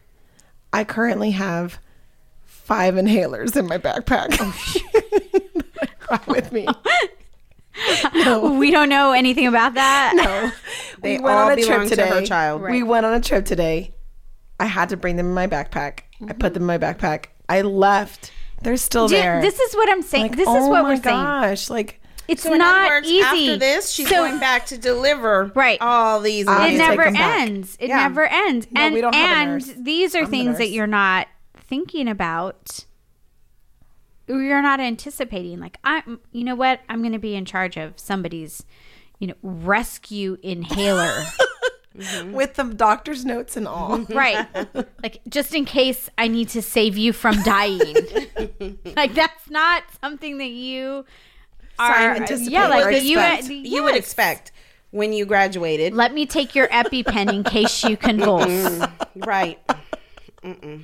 I 0.72 0.84
currently 0.84 1.32
have 1.32 1.78
five 2.44 2.94
inhalers 2.94 3.56
in 3.56 3.66
my 3.66 3.78
backpack. 3.78 4.36
Oh, 4.40 5.82
cry 6.00 6.20
with 6.26 6.52
me. 6.52 6.66
No. 8.14 8.54
We 8.58 8.70
don't 8.70 8.88
know 8.88 9.12
anything 9.12 9.46
about 9.46 9.74
that. 9.74 10.14
No. 10.16 10.50
They 11.02 11.18
we 11.18 11.24
went 11.24 11.36
all 11.36 11.46
on 11.46 11.52
a 11.52 11.56
belong 11.56 11.68
trip 11.68 11.82
to 11.90 11.96
today. 11.96 12.08
her 12.08 12.22
child. 12.24 12.62
We 12.62 12.82
went 12.82 13.04
on 13.04 13.12
a 13.12 13.20
trip 13.20 13.44
today. 13.44 13.94
I 14.58 14.64
had 14.64 14.88
to 14.88 14.96
bring 14.96 15.16
them 15.16 15.26
in 15.26 15.34
my 15.34 15.46
backpack. 15.46 16.00
I 16.22 16.32
put 16.32 16.38
mm-hmm. 16.38 16.54
them 16.54 16.62
in 16.62 16.66
my 16.66 16.78
backpack. 16.78 17.26
I 17.50 17.60
left. 17.60 18.32
They're 18.62 18.76
still 18.76 19.06
Do- 19.08 19.14
there. 19.16 19.40
This 19.40 19.58
is 19.60 19.74
what 19.74 19.88
I'm 19.90 20.02
saying. 20.02 20.22
Like, 20.28 20.36
this 20.36 20.48
is 20.48 20.54
oh 20.54 20.68
what 20.68 20.84
we're 20.84 20.96
saying. 20.96 21.02
gosh, 21.04 21.70
Like 21.70 22.00
It's 22.28 22.42
So 22.42 22.52
in 22.52 22.58
not 22.58 22.80
other 22.86 22.88
words, 22.96 23.06
easy. 23.08 23.22
after 23.22 23.56
this, 23.56 23.90
she's 23.90 24.08
So- 24.08 24.16
going 24.16 24.38
back 24.40 24.66
to 24.66 24.78
deliver 24.78 25.52
Right. 25.54 25.78
all 25.80 26.20
these. 26.20 26.46
Ah, 26.48 26.66
it 26.66 26.76
never 26.76 27.02
ends. 27.02 27.76
It 27.78 27.88
Yeah. 27.88 27.98
never 28.08 28.26
ends. 28.26 28.66
No, 28.72 28.80
and 28.80 28.94
we 28.94 29.00
don't 29.00 29.14
have 29.14 29.30
a 29.30 29.40
and 29.40 29.50
nurse. 29.52 29.72
these 29.78 30.14
are 30.16 30.22
I'm 30.24 30.30
things 30.30 30.58
that 30.58 30.70
you're 30.70 30.88
not 30.88 31.28
thinking 31.68 32.08
about. 32.08 32.84
You're 34.26 34.62
not 34.62 34.80
anticipating. 34.80 35.60
Like 35.60 35.78
I'm, 35.84 36.18
you 36.32 36.42
know 36.42 36.56
what? 36.56 36.80
I'm 36.88 37.00
going 37.00 37.12
to 37.12 37.18
be 37.20 37.36
in 37.36 37.44
charge 37.44 37.76
of 37.76 37.92
somebody's, 37.96 38.64
you 39.20 39.28
know, 39.28 39.34
rescue 39.42 40.36
inhaler. 40.42 41.24
Mm-hmm. 41.96 42.32
with 42.32 42.54
the 42.54 42.64
doctor's 42.64 43.24
notes 43.24 43.56
and 43.56 43.66
all. 43.66 43.98
Mm-hmm. 43.98 44.12
right. 44.12 44.46
Like 45.02 45.20
just 45.28 45.54
in 45.54 45.64
case 45.64 46.10
I 46.18 46.28
need 46.28 46.48
to 46.50 46.62
save 46.62 46.96
you 46.98 47.12
from 47.12 47.42
dying. 47.42 47.94
like 48.96 49.14
that's 49.14 49.48
not 49.50 49.84
something 50.00 50.38
that 50.38 50.50
you 50.50 51.04
are. 51.78 52.14
anticipate 52.16 52.52
Yeah, 52.52 52.68
like 52.68 52.86
or 52.86 52.90
you. 52.90 53.18
expect. 53.20 53.48
you 53.50 53.82
would 53.82 53.96
expect 53.96 54.52
when 54.90 55.12
you 55.12 55.24
graduated. 55.26 55.94
Let 55.94 56.12
me 56.14 56.26
take 56.26 56.54
your 56.54 56.68
EpiPen 56.68 57.32
in 57.32 57.44
case 57.44 57.84
you 57.84 57.96
convulse. 57.96 58.86
right. 59.16 59.58
Mm-mm. 60.42 60.82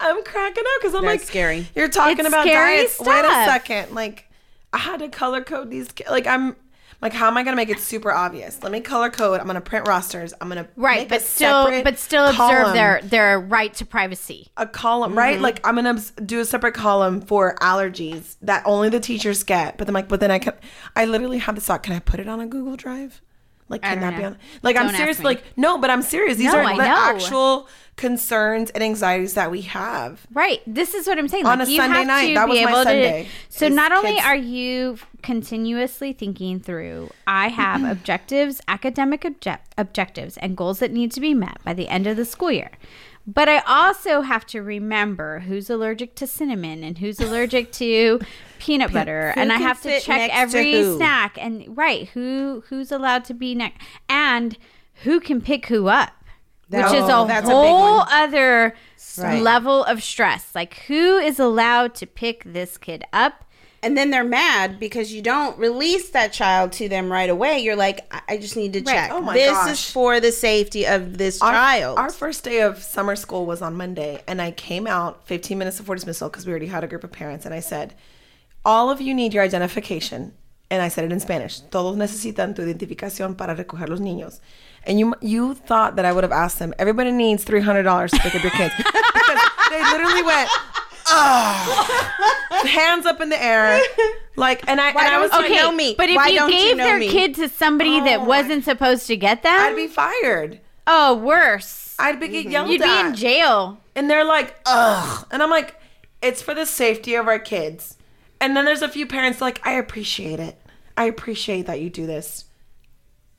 I'm 0.00 0.24
cracking 0.24 0.64
up 0.66 0.80
because 0.80 0.94
I'm 0.94 1.04
That's 1.04 1.20
like, 1.22 1.28
scary. 1.28 1.66
You're 1.76 1.88
talking 1.88 2.18
It's 2.20 2.28
about 2.28 2.44
scary 2.44 2.76
diets. 2.78 2.98
Wait 3.00 3.24
a 3.24 3.44
second. 3.46 3.94
Like, 3.94 4.28
I 4.72 4.78
had 4.78 4.98
to 5.00 5.08
color 5.08 5.42
code 5.44 5.70
these. 5.70 5.88
Like, 6.10 6.26
I'm 6.26 6.56
like, 7.02 7.12
how 7.12 7.26
am 7.26 7.36
I 7.36 7.42
gonna 7.42 7.56
make 7.56 7.68
it 7.68 7.80
super 7.80 8.10
obvious? 8.12 8.62
Let 8.62 8.72
me 8.72 8.80
color 8.80 9.10
code. 9.10 9.40
I'm 9.40 9.46
gonna 9.46 9.60
print 9.60 9.86
rosters. 9.86 10.32
I'm 10.40 10.48
gonna 10.48 10.68
Right, 10.76 11.00
make 11.00 11.08
but 11.08 11.20
still, 11.22 11.82
but 11.82 11.98
still 11.98 12.26
observe 12.26 12.72
their 12.72 13.00
their 13.02 13.38
right 13.40 13.74
to 13.74 13.84
privacy. 13.84 14.48
a 14.56 14.66
column, 14.66 15.14
right? 15.18 15.34
Mm-hmm. 15.34 15.42
Like 15.42 15.66
I'm 15.66 15.74
gonna 15.74 16.00
do 16.24 16.40
a 16.40 16.44
separate 16.44 16.74
column 16.74 17.20
for 17.20 17.56
allergies 17.56 18.36
that 18.42 18.62
only 18.64 18.88
the 18.88 19.00
teachers 19.00 19.42
get. 19.42 19.76
But 19.76 19.86
then 19.88 19.94
like, 19.94 20.08
but 20.08 20.20
then 20.20 20.30
I 20.30 20.38
can, 20.38 20.54
I 20.96 21.04
literally 21.04 21.38
have 21.38 21.56
this 21.56 21.66
thought. 21.66 21.82
Can 21.82 21.94
I 21.94 21.98
put 21.98 22.20
it 22.20 22.28
on 22.28 22.40
a 22.40 22.46
Google 22.46 22.76
Drive? 22.76 23.20
Like, 23.72 23.82
can 23.82 24.00
that 24.00 24.16
be 24.16 24.22
on? 24.22 24.36
Like, 24.62 24.76
I'm 24.76 24.82
Don't 24.86 24.94
ask 24.94 24.98
serious. 24.98 25.20
Like, 25.20 25.42
no, 25.56 25.78
but 25.78 25.88
I'm 25.90 26.02
serious. 26.02 26.36
These 26.36 26.52
No, 26.52 26.58
are 26.58 26.76
the 26.76 26.82
actual 26.82 27.68
concerns 27.96 28.70
and 28.70 28.82
anxieties 28.84 29.34
that 29.34 29.50
we 29.50 29.62
have. 29.62 30.26
Right. 30.32 30.60
This 30.66 30.92
is 30.94 31.06
what 31.06 31.18
I'm 31.18 31.28
saying. 31.28 31.46
On 31.46 31.58
like, 31.58 31.68
a 31.68 31.76
Sunday 31.76 32.04
night, 32.04 32.34
that 32.34 32.48
was 32.48 32.60
my 32.60 32.84
Sunday, 32.84 33.24
to. 33.24 33.28
So 33.58 33.68
not 33.68 33.92
only 33.92 34.12
kids- 34.12 34.24
are 34.26 34.36
you 34.36 34.98
continuously 35.22 36.12
thinking 36.12 36.60
through, 36.60 37.10
I 37.26 37.48
have 37.48 37.82
objectives, 37.82 38.60
academic 38.68 39.22
obje- 39.22 39.58
objectives, 39.78 40.36
and 40.36 40.56
goals 40.56 40.78
that 40.80 40.92
need 40.92 41.12
to 41.12 41.20
be 41.20 41.32
met 41.32 41.58
by 41.64 41.72
the 41.72 41.88
end 41.88 42.06
of 42.06 42.16
the 42.16 42.24
school 42.24 42.52
year. 42.52 42.70
But 43.26 43.48
I 43.48 43.58
also 43.60 44.22
have 44.22 44.44
to 44.46 44.62
remember 44.62 45.40
who's 45.40 45.70
allergic 45.70 46.14
to 46.16 46.26
cinnamon 46.26 46.82
and 46.82 46.98
who's 46.98 47.20
allergic 47.20 47.70
to 47.72 48.20
peanut 48.58 48.92
butter, 48.92 49.32
and 49.36 49.52
I 49.52 49.58
have 49.58 49.80
to 49.82 50.00
check 50.00 50.30
next 50.30 50.52
to 50.52 50.58
every 50.58 50.96
snack 50.96 51.38
and 51.40 51.76
right 51.76 52.08
who 52.08 52.64
who's 52.68 52.90
allowed 52.90 53.24
to 53.26 53.34
be 53.34 53.54
next 53.54 53.80
and 54.08 54.56
who 55.04 55.20
can 55.20 55.40
pick 55.40 55.66
who 55.66 55.88
up 55.88 56.12
which 56.68 56.86
is 56.86 56.92
Oh, 57.04 57.26
a 57.28 57.38
a 57.38 57.42
whole 57.42 57.98
one. 57.98 58.08
other 58.10 58.74
Right. 59.18 59.42
level 59.42 59.84
of 59.84 60.02
stress. 60.02 60.54
Like, 60.54 60.74
who 60.86 61.18
is 61.18 61.38
allowed 61.38 61.94
to 61.96 62.06
pick 62.06 62.44
this 62.44 62.78
kid 62.78 63.04
up? 63.12 63.44
And 63.84 63.96
then 63.98 64.10
they're 64.10 64.22
mad 64.22 64.78
because 64.78 65.12
you 65.12 65.22
don't 65.22 65.58
release 65.58 66.10
that 66.10 66.32
child 66.32 66.70
to 66.72 66.88
them 66.88 67.10
right 67.10 67.28
away. 67.28 67.58
You're 67.58 67.74
like, 67.74 68.06
I, 68.14 68.22
I 68.34 68.36
just 68.38 68.56
need 68.56 68.72
to 68.74 68.80
check. 68.80 69.10
Oh 69.12 69.20
my 69.20 69.34
this 69.34 69.50
gosh. 69.50 69.70
is 69.72 69.90
for 69.90 70.20
the 70.20 70.30
safety 70.30 70.86
of 70.86 71.18
this 71.18 71.42
Our, 71.42 71.50
child. 71.50 71.98
our 71.98 72.10
first 72.10 72.44
day 72.44 72.60
of 72.60 72.80
summer 72.80 73.16
school 73.16 73.44
was 73.44 73.60
on 73.60 73.74
Monday, 73.76 74.22
and 74.28 74.40
I 74.40 74.52
came 74.52 74.86
out 74.86 75.26
15 75.26 75.58
minutes 75.58 75.78
before 75.78 75.96
dismissal 75.96 76.28
because 76.28 76.46
we 76.46 76.52
already 76.52 76.66
had 76.66 76.84
a 76.84 76.86
group 76.86 77.02
of 77.02 77.10
parents, 77.10 77.44
and 77.44 77.52
I 77.52 77.58
said, 77.60 77.94
"All 78.64 78.88
of 78.88 79.00
you 79.00 79.14
need 79.14 79.34
your 79.34 79.42
identification." 79.42 80.34
And 80.70 80.80
I 80.80 80.88
said 80.88 81.04
it 81.04 81.12
in 81.12 81.20
Spanish. 81.20 81.60
Todos 81.70 81.96
necesitan 81.96 82.54
tu 82.54 82.62
identificación 82.62 83.36
para 83.36 83.54
recoger 83.54 83.88
los 83.90 84.00
niños. 84.00 84.40
And 84.86 84.98
you 84.98 85.14
you 85.20 85.54
thought 85.54 85.96
that 85.96 86.04
I 86.06 86.12
would 86.12 86.24
have 86.24 86.32
asked 86.32 86.58
them. 86.60 86.72
Everybody 86.78 87.10
needs 87.10 87.44
three 87.44 87.60
hundred 87.60 87.82
dollars 87.82 88.10
to 88.12 88.18
pick 88.20 88.34
up 88.34 88.42
your 88.42 88.52
kids 88.52 88.72
because 88.78 89.40
they 89.70 89.82
literally 89.90 90.22
went, 90.22 90.48
oh, 91.14 92.62
hands 92.66 93.06
up 93.06 93.20
in 93.20 93.28
the 93.28 93.42
air, 93.42 93.80
like, 94.36 94.66
and 94.68 94.80
I 94.80 94.88
and 94.90 94.98
I 94.98 95.20
was 95.20 95.30
don't 95.30 95.42
like, 95.42 95.50
you 95.50 95.56
know 95.56 95.72
me? 95.72 95.94
But 95.96 96.08
if 96.08 96.16
Why 96.16 96.28
you 96.28 96.38
don't 96.38 96.50
you 96.52 96.58
gave 96.58 96.76
know 96.76 96.84
their 96.84 96.98
me? 96.98 97.08
kid 97.10 97.34
to 97.36 97.48
somebody 97.48 98.00
that 98.00 98.20
Oh, 98.20 98.24
wasn't 98.24 98.64
supposed 98.64 99.06
to 99.08 99.16
get 99.16 99.42
them, 99.42 99.52
I'd 99.58 99.76
be 99.76 99.86
fired. 99.86 100.60
oh, 100.86 101.14
worse. 101.16 101.94
I'd 101.98 102.18
be 102.18 102.28
get 102.28 102.46
yelled 102.46 102.70
You'd 102.70 102.82
be 102.82 103.00
in 103.00 103.14
jail. 103.14 103.78
And 103.94 104.10
they're 104.10 104.24
like, 104.24 104.56
ugh. 104.66 105.26
And 105.30 105.42
I'm 105.42 105.50
like, 105.50 105.76
it's 106.22 106.40
for 106.42 106.54
the 106.54 106.64
safety 106.66 107.14
of 107.14 107.28
our 107.28 107.38
kids. 107.38 107.96
And 108.40 108.56
then 108.56 108.64
there's 108.64 108.82
a 108.82 108.88
few 108.88 109.06
parents 109.06 109.40
like, 109.40 109.64
I 109.66 109.72
appreciate 109.74 110.40
it. 110.40 110.58
I 110.96 111.04
appreciate 111.04 111.66
that 111.66 111.80
you 111.80 111.90
do 111.90 112.06
this. 112.06 112.46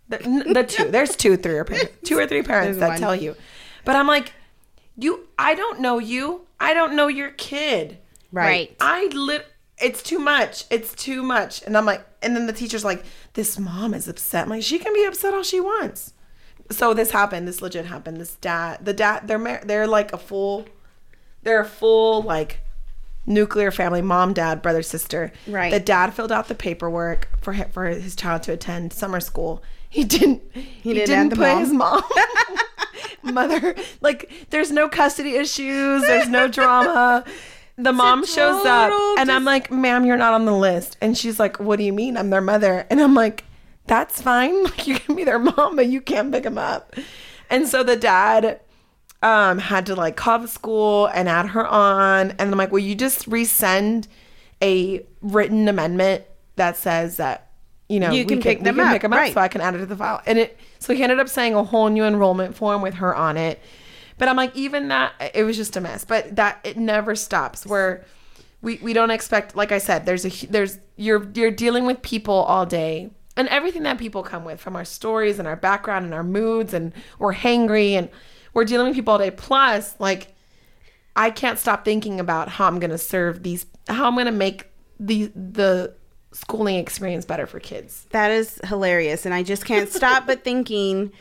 The, 0.09 0.17
the 0.53 0.63
two, 0.63 0.89
there's 0.91 1.15
two, 1.15 1.36
three 1.38 1.55
or 1.55 1.63
parents, 1.65 1.91
two 2.03 2.17
or 2.17 2.28
three 2.28 2.43
parents 2.53 2.78
that 2.80 2.89
one. 2.89 2.99
tell 2.99 3.15
you. 3.15 3.36
But 3.84 3.95
I'm 3.95 4.07
like, 4.07 4.32
you, 4.97 5.28
I 5.38 5.55
don't 5.55 5.80
know 5.82 5.97
you. 5.97 6.41
I 6.64 6.74
don't 6.74 6.95
know 6.95 7.07
your 7.07 7.32
kid. 7.32 7.97
Right. 8.32 8.74
I 8.80 9.07
lit. 9.07 9.45
It's 9.82 10.01
too 10.01 10.18
much. 10.18 10.64
It's 10.70 10.95
too 10.95 11.22
much. 11.22 11.61
And 11.64 11.78
I'm 11.78 11.86
like, 11.86 12.05
and 12.22 12.36
then 12.36 12.47
the 12.47 12.53
teacher's 12.53 12.86
like, 12.86 13.03
this 13.34 13.59
mom 13.59 13.93
is 13.93 14.07
upset. 14.07 14.43
I'm 14.43 14.49
like, 14.49 14.64
she 14.64 14.80
can 14.80 14.93
be 14.93 15.03
upset 15.03 15.34
all 15.34 15.43
she 15.43 15.59
wants. 15.59 16.14
So 16.72 16.93
this 16.93 17.11
happened. 17.11 17.49
This 17.49 17.61
legit 17.61 17.86
happened. 17.86 18.16
This 18.16 18.36
dad, 18.36 18.86
the 18.86 18.93
dad, 18.93 19.28
they're 19.28 19.38
mar- 19.38 19.61
they're 19.66 19.88
like 19.88 20.14
a 20.14 20.18
full, 20.18 20.66
they're 21.41 21.59
a 21.59 21.66
full 21.66 22.22
like 22.22 22.61
nuclear 23.26 23.70
family. 23.70 24.01
Mom, 24.01 24.32
dad, 24.32 24.61
brother, 24.61 24.84
sister. 24.84 25.34
Right. 25.45 25.70
The 25.70 25.82
dad 25.82 26.14
filled 26.14 26.32
out 26.32 26.47
the 26.47 26.55
paperwork 26.55 27.28
for 27.41 27.51
him, 27.51 27.70
for 27.72 27.88
his 27.88 28.16
child 28.16 28.43
to 28.43 28.53
attend 28.53 28.93
summer 28.93 29.20
school. 29.20 29.61
He 29.89 30.05
didn't. 30.05 30.41
He, 30.53 30.93
didn't 30.93 31.07
didn't, 31.07 31.20
add 31.20 31.30
the 31.32 31.36
put 31.36 31.47
mom. 31.49 31.59
his 31.59 31.74
mom. 31.74 32.03
Mother, 33.24 33.76
like, 34.01 34.32
there's 34.49 34.71
no 34.71 34.89
custody 34.89 35.36
issues. 35.36 36.01
There's 36.03 36.30
no 36.30 36.47
drama. 36.47 37.26
The 37.78 37.91
mom 37.91 38.26
shows 38.26 38.65
up, 38.65 38.91
and 39.17 39.32
I'm 39.32 39.45
like, 39.45 39.71
"Ma'am, 39.71 40.05
you're 40.05 40.17
not 40.17 40.34
on 40.34 40.45
the 40.45 40.55
list." 40.55 40.95
And 41.01 41.17
she's 41.17 41.39
like, 41.39 41.59
"What 41.59 41.78
do 41.78 41.84
you 41.84 41.93
mean? 41.93 42.17
I'm 42.17 42.30
their 42.30 42.41
mother." 42.41 42.86
And 42.91 43.01
I'm 43.01 43.15
like, 43.15 43.45
"That's 43.88 44.21
fine. 44.21 44.63
Like, 44.63 44.88
you 44.88 44.99
can 44.99 45.15
be 45.15 45.24
their 45.24 45.39
mom, 45.39 45.76
but 45.76 45.88
you 45.88 45.99
can't 45.99 46.32
pick 46.32 46.43
them 46.43 46.59
up." 46.59 46.95
And 47.49 47.67
so 47.67 47.82
the 47.82 47.95
dad 47.95 48.59
um, 49.24 49.57
had 49.57 49.88
to 49.88 49.95
like 49.95 50.15
call 50.15 50.39
the 50.39 50.47
school 50.47 51.07
and 51.07 51.28
add 51.28 51.47
her 51.47 51.65
on. 51.65 52.32
And 52.32 52.41
I'm 52.41 52.57
like, 52.57 52.71
"Will 52.71 52.80
you 52.80 52.93
just 52.93 53.28
resend 53.28 54.07
a 54.61 55.03
written 55.21 55.67
amendment 55.67 56.26
that 56.57 56.78
says 56.78 57.17
that?" 57.17 57.49
You 57.93 57.99
know, 57.99 58.11
You 58.11 58.25
can 58.25 58.41
pick 58.41 58.63
them 58.63 58.75
can 58.77 58.87
up, 58.87 58.93
pick 58.93 59.03
'em 59.03 59.13
up, 59.13 59.19
right. 59.19 59.33
so 59.33 59.39
I 59.39 59.47
can 59.47 59.61
add 59.61 59.75
it 59.75 59.77
to 59.79 59.85
the 59.85 59.95
file. 59.95 60.21
And 60.25 60.39
it, 60.39 60.57
so 60.79 60.95
he 60.95 61.03
ended 61.03 61.19
up 61.19 61.29
saying 61.29 61.53
a 61.53 61.63
whole 61.63 61.89
new 61.89 62.03
enrollment 62.03 62.55
form 62.55 62.81
with 62.81 62.95
her 62.95 63.15
on 63.15 63.37
it. 63.37 63.59
But 64.17 64.27
I'm 64.29 64.35
like, 64.35 64.55
even 64.55 64.87
that, 64.87 65.13
it 65.35 65.43
was 65.43 65.57
just 65.57 65.77
a 65.77 65.81
mess. 65.81 66.03
But 66.03 66.35
that 66.35 66.59
it 66.63 66.75
never 66.77 67.15
stops. 67.15 67.65
Where 67.65 68.03
we 68.63 68.79
we 68.81 68.93
don't 68.93 69.11
expect, 69.11 69.55
like 69.55 69.71
I 69.71 69.77
said, 69.77 70.05
there's 70.07 70.25
a 70.25 70.47
there's 70.47 70.79
you're 70.95 71.29
you're 71.35 71.51
dealing 71.51 71.85
with 71.85 72.01
people 72.01 72.33
all 72.33 72.65
day 72.65 73.11
and 73.37 73.47
everything 73.49 73.83
that 73.83 73.97
people 73.97 74.23
come 74.23 74.43
with 74.45 74.59
from 74.59 74.75
our 74.75 74.85
stories 74.85 75.37
and 75.39 75.47
our 75.47 75.55
background 75.55 76.05
and 76.05 76.13
our 76.13 76.23
moods 76.23 76.73
and 76.73 76.93
we're 77.19 77.33
hangry 77.33 77.91
and 77.91 78.09
we're 78.53 78.65
dealing 78.65 78.87
with 78.87 78.95
people 78.95 79.11
all 79.13 79.19
day. 79.19 79.31
Plus, 79.31 79.95
like 79.99 80.33
I 81.15 81.29
can't 81.29 81.59
stop 81.59 81.85
thinking 81.85 82.19
about 82.19 82.49
how 82.49 82.67
I'm 82.67 82.79
gonna 82.79 82.97
serve 82.97 83.43
these, 83.43 83.65
how 83.87 84.07
I'm 84.07 84.15
gonna 84.15 84.31
make 84.31 84.69
the 84.99 85.31
the 85.35 85.93
schooling 86.34 86.75
experience 86.75 87.25
better 87.25 87.45
for 87.47 87.59
kids. 87.59 88.05
That 88.11 88.31
is 88.31 88.59
hilarious. 88.65 89.25
And 89.25 89.34
I 89.34 89.43
just 89.43 89.65
can't 89.65 89.89
stop 89.89 90.25
but 90.27 90.43
thinking 90.43 91.11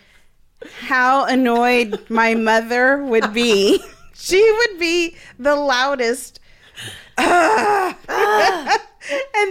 how 0.81 1.25
annoyed 1.27 2.05
my 2.09 2.35
mother 2.35 3.03
would 3.05 3.33
be. 3.33 3.81
She 4.15 4.41
would 4.53 4.79
be 4.79 5.17
the 5.39 5.57
loudest. 5.57 6.39
and 7.19 7.97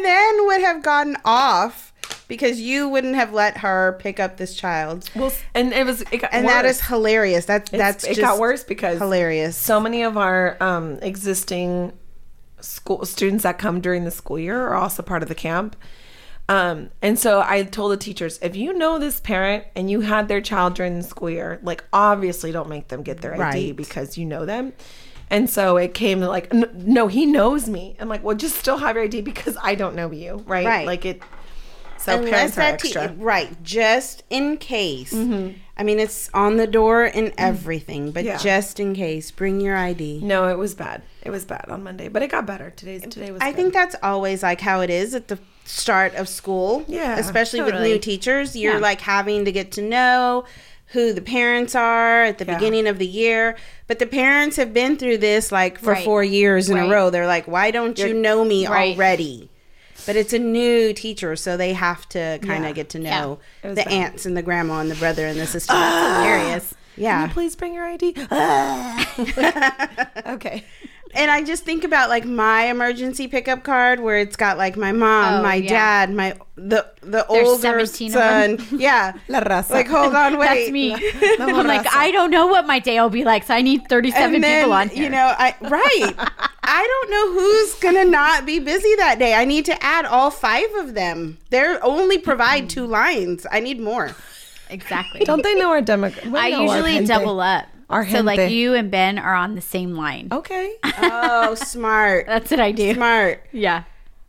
then 0.05 0.45
would 0.45 0.61
have 0.61 0.81
gotten 0.83 1.17
off 1.25 1.91
because 2.27 2.61
you 2.61 2.87
wouldn't 2.87 3.15
have 3.15 3.33
let 3.33 3.57
her 3.57 3.97
pick 3.99 4.19
up 4.19 4.37
this 4.37 4.55
child. 4.55 5.09
Well, 5.15 5.33
and 5.53 5.73
it 5.73 5.85
was, 5.85 6.01
it 6.11 6.19
got 6.21 6.29
And 6.33 6.47
that 6.47 6.63
worse. 6.63 6.75
is 6.79 6.87
hilarious. 6.87 7.45
That, 7.45 7.73
It's- 7.73 8.03
that's 8.05 8.17
it 8.17 8.21
got 8.21 8.39
worse 8.39 8.63
because 8.63 8.99
hilarious. 8.99 9.57
So 9.57 9.79
many 9.81 10.03
of 10.03 10.15
our 10.15 10.55
um, 10.61 10.99
existing 11.01 11.91
school 12.61 13.05
students 13.05 13.43
that 13.43 13.57
come 13.57 13.81
during 13.81 14.05
the 14.05 14.11
school 14.11 14.39
year 14.39 14.61
are 14.67 14.75
also 14.75 15.03
part 15.03 15.23
of 15.23 15.29
the 15.29 15.35
camp. 15.35 15.75
Um, 16.49 16.89
and 17.01 17.17
so 17.17 17.41
I 17.45 17.63
told 17.63 17.93
the 17.93 17.97
teachers, 17.97 18.37
if 18.41 18.55
you 18.55 18.73
know 18.73 18.99
this 18.99 19.19
parent 19.21 19.63
and 19.75 19.89
you 19.89 20.01
had 20.01 20.27
their 20.27 20.41
child 20.41 20.73
during 20.73 20.97
the 20.97 21.03
school 21.03 21.29
year, 21.29 21.59
like 21.63 21.83
obviously 21.93 22.51
don't 22.51 22.67
make 22.67 22.89
them 22.89 23.03
get 23.03 23.21
their 23.21 23.33
ID 23.35 23.39
Right. 23.67 23.75
because 23.75 24.17
you 24.17 24.25
know 24.25 24.45
them. 24.45 24.73
And 25.29 25.49
so 25.49 25.77
it 25.77 25.93
came 25.93 26.19
like, 26.19 26.51
no, 26.51 27.07
he 27.07 27.25
knows 27.25 27.69
me. 27.69 27.95
I'm 27.99 28.09
like, 28.09 28.21
well, 28.21 28.35
just 28.35 28.57
still 28.57 28.77
have 28.79 28.95
your 28.97 29.05
ID 29.05 29.21
because 29.21 29.55
I 29.61 29.75
don't 29.75 29.95
know 29.95 30.11
you, 30.11 30.43
right? 30.45 30.65
Right. 30.65 30.85
Like 30.85 31.05
it. 31.05 31.21
So 32.01 32.23
parents 32.23 32.57
are 32.57 32.61
extra. 32.61 33.09
Mm-hmm. 33.09 33.21
right, 33.21 33.63
just 33.63 34.23
in 34.29 34.57
case. 34.57 35.13
I 35.13 35.83
mean, 35.83 35.99
it's 35.99 36.29
on 36.33 36.57
the 36.57 36.67
door 36.67 37.05
and 37.05 37.33
everything, 37.37 38.11
but 38.11 38.23
Yeah. 38.23 38.37
just 38.37 38.79
in 38.79 38.93
case, 38.93 39.31
bring 39.31 39.59
your 39.61 39.75
ID. 39.77 40.21
no, 40.23 40.47
it 40.49 40.57
was 40.57 40.75
bad. 40.75 41.01
It 41.23 41.29
was 41.31 41.45
bad 41.45 41.65
on 41.69 41.83
Monday, 41.83 42.07
but 42.07 42.21
it 42.23 42.31
got 42.31 42.45
better. 42.45 42.71
Today's 42.75 43.01
today 43.03 43.31
was. 43.31 43.41
I 43.41 43.51
good. 43.51 43.55
think 43.57 43.73
that's 43.73 43.95
always 44.03 44.41
like 44.43 44.61
how 44.61 44.81
it 44.81 44.89
is 44.89 45.13
at 45.13 45.27
the 45.27 45.37
start 45.65 46.15
of 46.15 46.27
school. 46.27 46.83
Yeah, 46.87 47.17
Especially 47.19 47.61
with 47.61 47.75
new 47.75 47.99
teachers. 47.99 48.55
You're 48.55 48.73
Yeah. 48.73 48.79
like 48.79 49.01
having 49.01 49.45
to 49.45 49.51
get 49.51 49.71
to 49.73 49.81
know 49.83 50.45
who 50.87 51.13
the 51.13 51.21
parents 51.21 51.73
are 51.75 52.23
at 52.23 52.37
the 52.39 52.45
Yeah. 52.45 52.55
beginning 52.55 52.87
of 52.87 52.97
the 52.97 53.05
year. 53.07 53.55
But 53.87 53.99
the 53.99 54.07
parents 54.07 54.57
have 54.57 54.73
been 54.73 54.97
through 54.97 55.19
this 55.19 55.51
like 55.51 55.77
for 55.79 55.91
Right. 55.93 56.03
four 56.03 56.23
years 56.23 56.69
in 56.69 56.75
Right. 56.77 56.87
a 56.87 56.91
row. 56.91 57.09
They're 57.11 57.27
like, 57.27 57.47
why 57.47 57.69
don't 57.71 57.97
you 57.97 58.13
know 58.13 58.43
me 58.43 58.67
Right. 58.67 58.95
already? 58.95 59.49
But 60.05 60.15
it's 60.15 60.33
a 60.33 60.39
new 60.39 60.93
teacher, 60.93 61.35
so 61.35 61.57
they 61.57 61.73
have 61.73 62.07
to 62.09 62.39
kind 62.41 62.63
of 62.65 62.69
Yeah. 62.69 62.73
get 62.73 62.89
to 62.89 62.99
know 62.99 63.39
It 63.63 63.67
was 63.67 63.75
the 63.77 63.83
bad. 63.83 63.93
aunts 63.93 64.25
and 64.25 64.35
the 64.35 64.41
grandma 64.41 64.79
and 64.79 64.89
the 64.89 64.95
brother 64.95 65.27
and 65.27 65.39
the 65.39 65.47
sister. 65.47 65.73
Hilarious. 65.73 66.73
Can 66.95 67.03
yeah. 67.03 67.27
you 67.27 67.33
please 67.33 67.55
bring 67.55 67.73
your 67.73 67.85
ID? 67.85 68.15
okay. 70.25 70.63
And 71.13 71.29
I 71.29 71.43
just 71.43 71.63
think 71.63 71.83
about 71.83 72.09
like 72.09 72.25
my 72.25 72.63
emergency 72.65 73.27
pickup 73.27 73.63
card 73.63 73.99
where 73.99 74.17
it's 74.17 74.35
got 74.35 74.57
like 74.57 74.77
my 74.77 74.91
mom, 74.91 75.39
Oh, 75.39 75.43
my 75.43 75.55
yeah. 75.55 75.69
dad, 75.69 76.13
my 76.13 76.35
the 76.55 76.85
the 77.01 77.25
There's 77.29 77.47
older 77.47 77.85
17 77.85 78.11
son. 78.11 78.59
Yeah. 78.79 79.13
La 79.27 79.41
raza. 79.41 79.71
Like 79.71 79.87
hold 79.87 80.15
on, 80.15 80.37
wait. 80.39 80.47
That's 80.47 80.71
me. 80.71 80.93
I'm 81.39 81.67
like, 81.67 81.85
I 81.93 82.11
don't 82.11 82.31
know 82.31 82.47
what 82.47 82.65
my 82.65 82.79
day 82.79 82.99
will 83.01 83.09
be 83.09 83.23
like, 83.23 83.43
so 83.43 83.53
I 83.53 83.61
need 83.61 83.87
37 83.89 84.41
then, 84.41 84.61
people 84.63 84.73
on 84.73 84.89
here. 84.89 85.03
you 85.03 85.09
know, 85.09 85.33
I 85.37 85.55
right. 85.61 86.13
I 86.63 86.87
don't 86.87 87.09
know 87.11 87.33
who's 87.33 87.73
gonna 87.75 88.05
not 88.05 88.45
be 88.45 88.59
busy 88.59 88.95
that 88.97 89.19
day. 89.19 89.33
I 89.33 89.45
need 89.45 89.65
to 89.65 89.83
add 89.83 90.05
all 90.05 90.31
five 90.31 90.71
of 90.75 90.93
them. 90.93 91.37
They're 91.49 91.83
only 91.83 92.17
provide 92.19 92.69
two 92.69 92.85
lines. 92.85 93.45
I 93.51 93.59
need 93.59 93.79
more. 93.79 94.15
exactly. 94.69 95.21
Don't 95.25 95.43
they 95.43 95.55
know 95.55 95.69
our 95.71 95.81
demographic? 95.81 96.33
I 96.35 96.47
usually 96.47 97.05
double 97.05 97.39
up. 97.41 97.65
Our 97.91 98.07
so 98.07 98.21
like 98.21 98.51
you 98.51 98.73
and 98.73 98.89
Ben 98.91 99.17
are 99.19 99.33
on 99.33 99.55
the 99.55 99.61
same 99.61 99.95
line. 99.95 100.27
Okay. 100.31 100.75
Oh, 101.03 101.55
smart, 101.55 102.25
That's 102.27 102.51
what 102.51 102.59
I 102.59 102.71
do. 102.71 102.93
smart. 102.93 103.45
Yeah. 103.51 103.83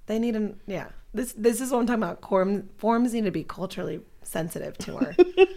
They 0.07 0.19
need 0.19 0.35
an 0.37 0.59
yeah. 0.67 0.89
This 1.15 1.33
this 1.35 1.61
is 1.61 1.71
what 1.71 1.79
I'm 1.81 1.87
talking 1.87 2.03
about. 2.03 2.27
Forms 2.27 2.65
forms 2.79 3.13
need 3.15 3.25
to 3.25 3.31
be 3.31 3.45
culturally 3.45 4.01
sensitive 4.23 4.79
to 4.79 4.97
our 4.97 5.13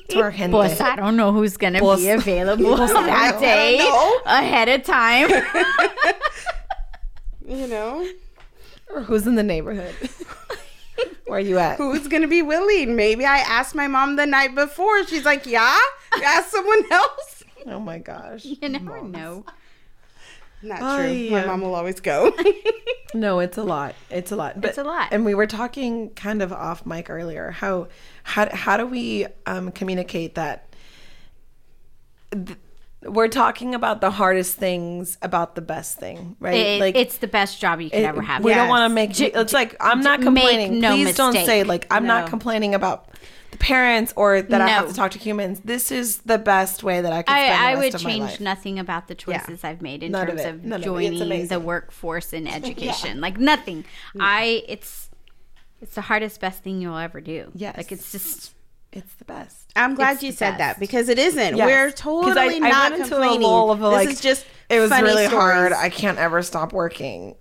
to 0.10 0.20
our 0.22 0.32
gente. 0.32 0.52
Plus, 0.52 0.82
I 0.82 0.96
don't 0.98 1.16
know 1.16 1.32
who's 1.32 1.56
gonna 1.58 1.80
Pues- 1.80 2.02
be 2.02 2.10
available 2.22 2.76
Pues, 2.76 2.92
I 2.92 3.04
that 3.08 3.40
day 3.40 3.80
ahead 4.26 4.70
of 4.70 4.84
time. 4.84 5.30
You 7.48 7.68
know, 7.68 8.08
or 8.90 9.02
who's 9.04 9.28
in 9.28 9.36
the 9.36 9.44
neighborhood. 9.44 9.94
Where 11.28 11.38
are 11.38 11.40
you 11.40 11.60
at? 11.60 11.78
who's 11.78 12.08
gonna 12.08 12.28
be 12.28 12.42
willing? 12.42 12.96
Maybe 12.96 13.24
I 13.26 13.38
asked 13.38 13.76
my 13.76 13.86
mom 13.88 14.16
the 14.16 14.26
night 14.26 14.56
before. 14.56 15.06
She's 15.06 15.26
like, 15.26 15.46
"Yeah." 15.46 15.78
Ask 16.24 16.50
someone 16.50 16.92
else. 16.92 17.35
Oh 17.68 17.80
my 17.80 17.98
gosh. 18.00 18.46
you 18.46 18.70
never 18.70 19.02
know. 19.02 19.46
Not 20.62 20.80
Oh, 20.82 20.98
true. 21.04 21.12
yeah. 21.12 21.42
My 21.42 21.46
mom 21.48 21.62
will 21.62 21.76
always 21.76 22.00
go. 22.00 22.34
No, 23.14 23.40
it's 23.40 23.58
a 23.58 23.64
lot. 23.64 23.96
It's 24.10 24.34
a 24.34 24.36
lot. 24.36 24.60
But, 24.60 24.72
It's 24.72 24.78
a 24.78 24.84
lot. 24.84 25.08
And 25.14 25.24
we 25.24 25.34
were 25.36 25.48
talking 25.48 26.10
kind 26.16 26.42
of 26.42 26.52
off 26.52 26.86
mic 26.86 27.10
earlier. 27.10 27.52
How 27.52 27.88
how 28.24 28.54
how 28.54 28.76
do 28.76 28.86
we 28.86 29.26
um, 29.46 29.72
communicate 29.72 30.36
that? 30.36 30.68
th- 32.32 32.58
we're 33.04 33.28
talking 33.30 33.76
about 33.76 34.02
the 34.02 34.10
hardest 34.12 34.58
things 34.58 35.18
about 35.22 35.56
the 35.56 35.62
best 35.62 35.98
thing, 35.98 36.36
right? 36.42 36.56
It- 36.56 36.96
it's 36.98 37.18
the 37.20 37.28
best 37.28 37.62
job 37.62 37.80
you 37.80 37.90
could 37.90 38.00
it- 38.00 38.04
ever 38.06 38.22
have. 38.22 38.44
We 38.44 38.54
don't 38.54 38.68
want 38.68 38.90
to 38.90 38.94
make. 38.94 39.18
It's 39.18 39.54
like 39.54 39.76
I'm 39.80 40.02
not 40.02 40.20
make 40.20 40.26
complaining. 40.26 40.80
no 40.82 40.96
Please 40.96 41.16
don't 41.16 41.34
mistake. 41.34 41.46
say 41.46 41.64
like 41.64 41.88
I'm 41.92 42.06
not 42.08 42.30
complaining 42.30 42.76
about 42.76 43.08
the 43.58 43.64
parents 43.64 44.14
or 44.16 44.42
that 44.42 44.62
I 44.62 44.68
have 44.68 44.88
to 44.90 44.94
talk 44.94 45.12
to 45.12 45.20
humans. 45.20 45.62
This 45.64 45.92
is 45.92 46.20
the 46.20 46.38
best 46.38 46.84
way 46.84 47.02
that 47.02 47.12
I 47.14 47.22
can 47.24 47.34
spend 47.36 47.54
I, 47.64 47.72
I 47.72 47.76
the 47.76 47.82
would 47.82 47.96
of 47.96 48.02
change 48.02 48.40
nothing 48.40 48.80
about 48.80 49.08
the 49.08 49.16
choices 49.16 49.64
I've 49.64 49.82
made 49.82 50.04
in 50.04 50.12
None 50.12 50.28
terms 50.28 50.42
it. 50.42 50.48
of, 50.48 50.64
None 50.66 50.80
of 50.80 50.86
joining 50.86 51.48
the 51.48 51.60
workforce 51.60 52.34
in 52.34 52.48
education. 52.60 53.22
Like 53.22 53.38
nothing. 53.38 53.86
I 54.20 54.64
it's 54.68 55.10
it's 55.82 55.96
the 55.96 56.02
hardest 56.02 56.40
best 56.42 56.64
thing 56.64 56.82
you'll 56.82 56.98
ever 56.98 57.22
do. 57.22 57.52
Yes. 57.54 57.78
Like 57.78 57.92
it's 57.92 58.12
just 58.12 58.54
It's 58.92 59.14
the 59.16 59.26
best. 59.26 59.72
I'm 59.76 59.96
glad 59.96 60.14
It's 60.16 60.24
you 60.24 60.32
the 60.32 60.38
said 60.38 60.58
that 60.58 60.80
because 60.80 61.10
it 61.10 61.20
isn't. 61.20 61.58
Yes. 61.58 61.68
We're 61.68 61.92
totally 61.92 62.56
I, 62.56 62.60
not 62.60 62.74
I 62.74 62.90
went 62.92 63.02
into 63.04 63.10
complaining. 63.16 63.44
a 63.44 63.48
lull 63.48 63.72
of 63.72 63.80
this 63.80 63.88
like 63.92 64.10
is 64.10 64.22
just 64.22 64.46
it 64.70 64.80
was 64.80 64.90
funny 64.90 65.04
really 65.04 65.26
hard. 65.26 65.74
I 65.74 65.90
can't 65.90 66.18
ever 66.18 66.42
stop 66.42 66.74
working. 66.74 67.36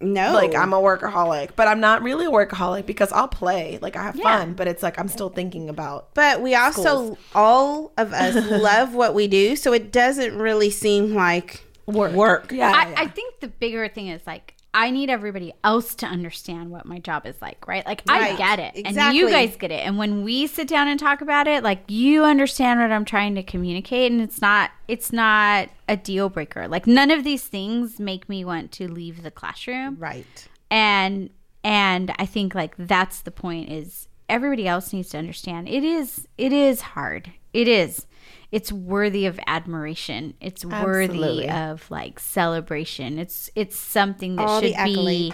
No, 0.00 0.32
Like 0.32 0.54
I'm 0.54 0.72
a 0.72 0.80
workaholic, 0.80 1.50
but 1.56 1.68
I'm 1.68 1.80
not 1.80 2.02
really 2.02 2.26
a 2.26 2.30
workaholic 2.30 2.86
because 2.86 3.12
I'll 3.12 3.28
play. 3.28 3.78
Like 3.82 3.96
I 3.96 4.02
have 4.02 4.16
Yeah. 4.16 4.24
fun, 4.38 4.54
but 4.54 4.66
it's 4.68 4.82
like 4.82 4.98
I'm 4.98 5.08
still 5.08 5.28
thinking 5.28 5.68
about. 5.68 6.14
But 6.14 6.40
we 6.40 6.54
also, 6.54 6.82
Schools. 6.82 7.18
all 7.34 7.92
of 7.98 8.12
us 8.12 8.34
love 8.50 8.94
what 8.94 9.14
we 9.14 9.28
do, 9.28 9.56
so 9.56 9.72
it 9.72 9.92
doesn't 9.92 10.36
really 10.38 10.70
seem 10.70 11.14
like 11.14 11.66
Work. 11.86 12.12
Work. 12.12 12.52
Yeah. 12.52 12.72
I, 12.72 13.02
I 13.02 13.06
think 13.08 13.40
the 13.40 13.48
bigger 13.48 13.88
thing 13.88 14.08
is 14.08 14.20
like 14.26 14.54
I 14.72 14.90
need 14.90 15.10
everybody 15.10 15.52
else 15.64 15.96
to 15.96 16.06
understand 16.06 16.70
what 16.70 16.86
my 16.86 17.00
job 17.00 17.26
is 17.26 17.40
like, 17.42 17.66
right? 17.66 17.84
Like 17.84 18.02
I 18.08 18.36
get 18.36 18.58
it, 18.60 18.86
and 18.86 19.16
you 19.16 19.28
guys 19.28 19.56
get 19.56 19.72
it. 19.72 19.84
And 19.84 19.98
when 19.98 20.22
we 20.22 20.46
sit 20.46 20.68
down 20.68 20.86
and 20.86 20.98
talk 20.98 21.20
about 21.20 21.48
it, 21.48 21.64
like 21.64 21.82
you 21.88 22.24
understand 22.24 22.80
what 22.80 22.92
I'm 22.92 23.04
trying 23.04 23.34
to 23.34 23.42
communicate, 23.42 24.12
and 24.12 24.20
it's 24.20 24.40
not 24.40 24.70
it's 24.86 25.12
not 25.12 25.70
a 25.88 25.96
deal 25.96 26.28
breaker. 26.28 26.68
Like 26.68 26.86
none 26.86 27.10
of 27.10 27.24
these 27.24 27.44
things 27.44 27.98
make 27.98 28.28
me 28.28 28.44
want 28.44 28.70
to 28.72 28.90
leave 28.90 29.22
the 29.22 29.30
classroom, 29.32 29.96
right. 29.98 30.48
and 30.70 31.30
and 31.64 32.14
I 32.18 32.26
think 32.26 32.54
like 32.54 32.74
that's 32.78 33.22
the 33.22 33.32
point 33.32 33.70
is 33.70 34.08
everybody 34.28 34.68
else 34.68 34.92
needs 34.92 35.08
to 35.10 35.18
understand 35.18 35.68
it 35.68 35.82
is 35.82 36.28
it 36.38 36.52
is 36.52 36.80
hard. 36.80 37.32
It 37.52 37.66
is. 37.66 38.06
It's 38.52 38.72
worthy 38.72 39.26
of 39.26 39.38
admiration. 39.46 40.34
It's 40.40 40.64
worthy 40.64 41.48
of 41.48 41.88
like 41.90 42.18
celebration. 42.18 43.18
It's 43.18 43.50
it's 43.54 43.76
something 43.76 44.36
that 44.36 44.48
All 44.48 44.60
should 44.60 44.74
be 44.84 45.32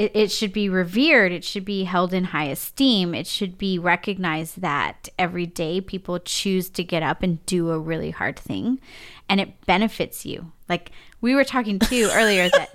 it, 0.00 0.12
it 0.14 0.30
should 0.30 0.54
be 0.54 0.70
revered. 0.70 1.30
It 1.30 1.44
should 1.44 1.66
be 1.66 1.84
held 1.84 2.14
in 2.14 2.24
high 2.24 2.46
esteem. 2.46 3.14
It 3.14 3.26
should 3.26 3.58
be 3.58 3.78
recognized 3.78 4.62
that 4.62 5.10
every 5.18 5.44
day 5.44 5.82
people 5.82 6.18
choose 6.18 6.70
to 6.70 6.82
get 6.82 7.02
up 7.02 7.22
and 7.22 7.44
do 7.44 7.70
a 7.70 7.78
really 7.78 8.10
hard 8.10 8.38
thing 8.38 8.80
and 9.28 9.40
it 9.40 9.64
benefits 9.66 10.24
you. 10.24 10.52
Like 10.68 10.90
we 11.20 11.34
were 11.34 11.44
talking 11.44 11.78
too 11.78 12.08
earlier 12.14 12.48
that 12.48 12.70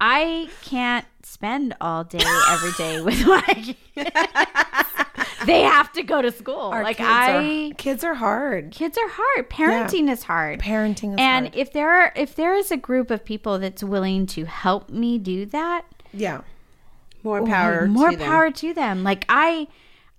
I 0.00 0.48
can't 0.62 1.06
spend 1.22 1.74
all 1.80 2.04
day 2.04 2.20
every 2.50 2.72
day 2.78 3.00
with 3.02 3.26
my 3.26 3.40
kids. 3.42 4.10
they 5.46 5.62
have 5.62 5.92
to 5.92 6.02
go 6.02 6.22
to 6.22 6.30
school. 6.32 6.56
Our 6.72 6.82
like 6.82 6.98
kids 6.98 7.08
I 7.08 7.70
are, 7.70 7.74
kids 7.74 8.04
are 8.04 8.14
hard. 8.14 8.70
kids 8.72 8.98
are 8.98 9.08
hard. 9.08 9.50
Parenting 9.50 10.10
is 10.10 10.22
hard. 10.24 10.60
Parenting 10.60 11.14
is 11.14 11.16
and 11.20 11.46
hard. 11.46 11.56
if 11.56 11.72
there 11.72 11.90
are 11.90 12.12
if 12.16 12.34
there 12.34 12.54
is 12.54 12.70
a 12.70 12.76
group 12.76 13.10
of 13.10 13.24
people 13.24 13.58
that's 13.58 13.82
willing 13.82 14.26
to 14.28 14.44
help 14.44 14.90
me 14.90 15.18
do 15.18 15.46
that, 15.46 15.84
Yeah. 16.12 16.42
More 17.22 17.40
oh, 17.40 17.46
power. 17.46 17.86
more 17.86 18.10
to 18.10 18.16
them. 18.16 18.26
power 18.28 18.50
to 18.50 18.72
them. 18.74 19.02
Like 19.02 19.24
I 19.28 19.68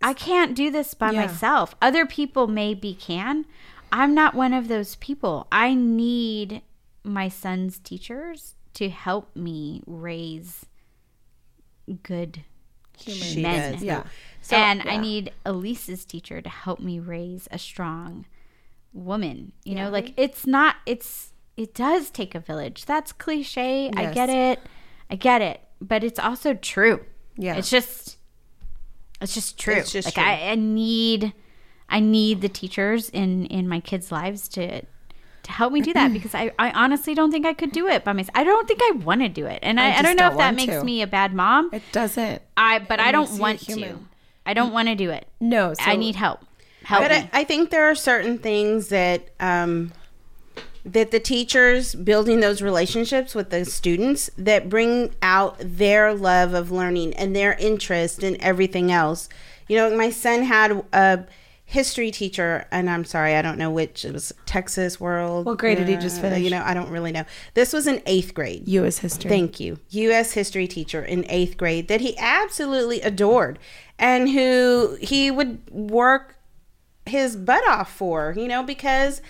I 0.02 0.14
can't 0.14 0.56
do 0.56 0.70
this 0.70 0.94
by 0.94 1.12
Yeah. 1.12 1.22
myself. 1.22 1.74
Other 1.82 2.06
people 2.06 2.48
maybe 2.48 2.94
can. 2.94 3.46
I'm 3.92 4.14
not 4.14 4.36
one 4.36 4.54
of 4.54 4.68
those 4.68 4.96
people. 4.96 5.48
I 5.52 5.74
need 5.74 6.62
my 7.04 7.30
son's 7.30 7.80
teachers 7.80 8.56
to 8.78 8.90
help 8.90 9.36
me 9.36 9.82
raise 9.88 10.66
good 12.04 12.44
She 13.00 13.42
men. 13.42 13.74
does. 13.74 13.84
Yeah. 13.84 14.04
and 14.52 14.84
I 14.84 14.98
need 14.98 15.32
Elise's 15.46 16.06
teacher 16.06 16.42
to 16.42 16.50
help 16.50 16.80
me 16.80 17.00
raise 17.00 17.48
a 17.50 17.58
strong 17.58 18.26
woman. 18.94 19.52
You 19.64 19.76
know, 19.76 19.90
like 19.90 20.14
it's 20.16 20.46
not 20.46 20.76
it's 20.86 21.34
it 21.56 21.74
does 21.74 22.12
take 22.12 22.36
a 22.36 22.40
village. 22.40 22.86
That's 22.86 23.12
cliche. 23.12 23.90
I 23.96 24.14
get 24.14 24.30
it. 24.30 24.60
I 25.10 25.16
get 25.16 25.42
it. 25.42 25.62
But 25.82 26.04
it's 26.04 26.20
also 26.20 26.54
true. 26.54 27.04
Yeah. 27.36 27.56
It's 27.56 27.72
just 27.72 28.18
it's 29.20 29.34
just 29.34 29.58
true. 29.60 29.74
It's 29.74 29.92
just 29.92 30.08
like 30.08 30.14
true. 30.14 30.24
I, 30.24 30.52
I 30.52 30.56
need 30.56 31.34
I 31.90 32.00
need 32.00 32.42
the 32.42 32.50
teachers 32.50 33.10
in 33.10 33.48
in 33.48 33.68
my 33.68 33.80
kids' 33.80 34.12
lives 34.12 34.48
to 34.50 34.84
to 35.48 35.54
help 35.54 35.74
me 35.74 35.82
do 35.82 35.94
that 35.94 36.14
because 36.14 36.36
I, 36.36 36.52
I 36.60 36.72
honestly 36.72 37.16
don't 37.16 37.32
think 37.32 37.46
I 37.46 37.54
could 37.54 37.72
do 37.72 37.88
it 37.88 38.04
by 38.04 38.14
myself. 38.14 38.32
I 38.36 38.44
don't 38.44 38.68
think 38.68 38.82
I 38.84 38.92
want 38.92 39.22
to 39.22 39.30
do 39.30 39.46
it. 39.46 39.60
And 39.64 39.80
I, 39.80 39.88
I, 39.88 39.92
just 39.92 40.04
don't 40.04 40.16
know 40.18 40.24
don't 40.24 40.32
if 40.34 40.38
that 40.38 40.56
makes 40.56 40.74
to. 40.76 40.84
me 40.84 41.02
a 41.02 41.08
bad 41.08 41.34
mom. 41.34 41.70
It 41.74 41.84
doesn't. 41.92 42.42
I 42.56 42.80
but 42.80 43.00
I 43.00 43.12
don't 43.12 43.40
want 43.40 43.62
to. 43.62 43.98
I 44.46 44.54
don't 44.54 44.72
want 44.72 44.88
to 44.88 44.96
do 44.96 45.10
it. 45.10 45.28
No. 45.40 45.74
So 45.74 45.84
I 45.86 45.96
need 45.96 46.16
help. 46.16 46.42
Help 46.84 47.04
But 47.04 47.12
me. 47.12 47.18
I, 47.34 47.42
I 47.42 47.44
think 47.44 47.70
there 47.70 47.90
are 47.90 47.96
certain 47.96 48.38
things 48.38 48.90
that 48.90 49.30
um, 49.40 49.92
that 50.86 51.12
the 51.12 51.20
teachers 51.20 51.96
building 51.96 52.40
those 52.40 52.62
relationships 52.62 53.36
with 53.36 53.50
the 53.50 53.66
students 53.66 54.30
that 54.38 54.70
bring 54.70 55.14
out 55.22 55.58
their 55.60 56.14
love 56.14 56.54
of 56.54 56.72
learning 56.72 57.14
and 57.16 57.36
their 57.36 57.54
interest 57.56 58.24
in 58.24 58.42
everything 58.42 58.92
else. 58.92 59.28
You 59.68 59.76
know, 59.78 59.96
my 59.98 60.10
son 60.10 60.44
had 60.44 60.84
a 60.94 61.26
history 61.70 62.12
teacher, 62.12 62.66
and 62.72 62.90
I'm 62.90 63.04
sorry, 63.04 63.36
I 63.36 63.42
don't 63.42 63.58
know 63.58 63.70
which. 63.70 64.06
It 64.06 64.14
was 64.14 64.34
Texas 64.46 65.02
World. 65.02 65.46
What 65.46 65.58
grade 65.58 65.78
did 65.78 65.90
he 65.90 65.98
just 65.98 66.20
uh, 66.20 66.22
finish? 66.22 66.42
You 66.42 66.50
know, 66.50 66.64
I 66.66 66.74
don't 66.74 66.90
really 66.90 67.12
know. 67.12 67.26
This 67.56 67.74
was 67.74 67.88
in 67.88 68.02
eighth 68.06 68.34
grade. 68.34 68.66
U.S. 68.70 69.00
history. 69.00 69.30
Thank 69.30 69.60
you. 69.60 69.78
U.S. 69.90 70.32
history 70.32 70.66
teacher 70.66 71.04
in 71.04 71.26
eighth 71.28 71.58
grade 71.58 71.90
that 71.90 72.00
he 72.00 72.18
absolutely 72.18 73.02
adored 73.02 73.60
and 74.00 74.30
who 74.30 74.98
he 75.02 75.30
would 75.30 75.70
work 75.70 76.38
his 77.06 77.36
butt 77.36 77.68
off 77.68 77.94
for, 77.94 78.34
you 78.38 78.48
know, 78.48 78.64
because 78.64 79.22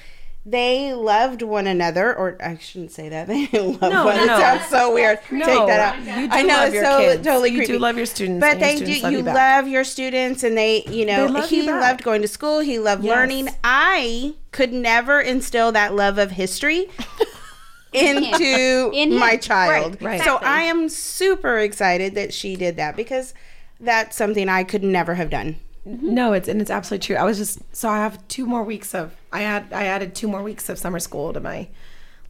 they 0.49 0.93
loved 0.93 1.41
one 1.41 1.67
another, 1.67 2.15
or 2.15 2.37
I 2.41 2.57
shouldn't 2.57 2.91
say 2.91 3.09
that. 3.09 3.27
They 3.27 3.47
love 3.51 3.81
No, 3.81 4.05
one 4.05 4.15
no, 4.15 4.23
It 4.23 4.27
sounds 4.27 4.65
so 4.67 4.93
weird. 4.93 5.19
No, 5.29 5.45
Take 5.45 5.67
that 5.67 5.79
out. 5.79 5.99
you 6.19 6.27
do 6.29 6.33
I 6.33 6.41
know 6.43 6.53
love 6.55 6.65
it's 6.67 6.73
your 6.75 6.83
so 6.85 6.97
kids. 6.99 7.23
totally 7.27 7.49
You 7.51 7.65
do 7.67 7.79
love 7.79 7.97
your 7.97 8.05
students, 8.05 8.39
but 8.45 8.59
they 8.59 8.79
do. 8.79 9.01
love 9.03 9.11
You 9.11 9.21
love 9.23 9.67
your 9.67 9.83
students, 9.83 10.43
and 10.43 10.57
they, 10.57 10.83
you 10.85 11.05
know, 11.05 11.27
They 11.27 11.41
he 11.47 11.57
you 11.65 11.71
loved 11.71 12.01
going 12.03 12.21
to 12.21 12.27
school. 12.29 12.59
He 12.61 12.79
loved 12.79 13.03
Yes. 13.03 13.11
learning. 13.11 13.49
I 13.63 14.35
could 14.51 14.71
never 14.71 15.19
instill 15.19 15.71
that 15.73 15.93
love 15.93 16.17
of 16.17 16.31
history 16.31 16.87
into 17.93 18.91
In 18.93 19.17
my 19.19 19.37
child. 19.37 19.97
Right, 20.01 20.11
right. 20.11 20.21
So 20.23 20.35
Exactly. 20.37 20.47
I 20.47 20.61
am 20.63 20.89
super 20.89 21.59
excited 21.59 22.15
that 22.15 22.33
she 22.33 22.55
did 22.55 22.77
that 22.77 22.95
because 22.95 23.33
that's 23.79 24.15
something 24.15 24.49
I 24.49 24.63
could 24.63 24.83
never 24.83 25.15
have 25.15 25.29
done. 25.29 25.57
Mm-hmm. 25.87 26.13
No, 26.13 26.33
it's 26.33 26.47
and 26.47 26.61
it's 26.61 26.71
absolutely 26.71 27.05
true. 27.05 27.15
I 27.15 27.23
was 27.23 27.37
just 27.37 27.59
so 27.75 27.89
I 27.89 27.97
have 27.97 28.25
two 28.27 28.45
more 28.45 28.63
weeks 28.63 28.93
of 28.93 29.15
I 29.31 29.41
had 29.41 29.71
I 29.71 29.85
added 29.85 30.15
two 30.15 30.27
more 30.27 30.43
weeks 30.43 30.67
of 30.67 30.77
summer 30.77 30.99
school 30.99 31.31
to 31.31 31.39
my 31.39 31.69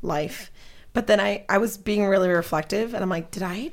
life. 0.01 0.51
But 0.93 1.07
then 1.07 1.19
I 1.19 1.43
I 1.49 1.57
was 1.57 1.77
being 1.77 2.05
really 2.05 2.29
reflective 2.29 2.93
and 2.93 3.03
I'm 3.03 3.09
like, 3.09 3.31
did 3.31 3.43
I 3.43 3.71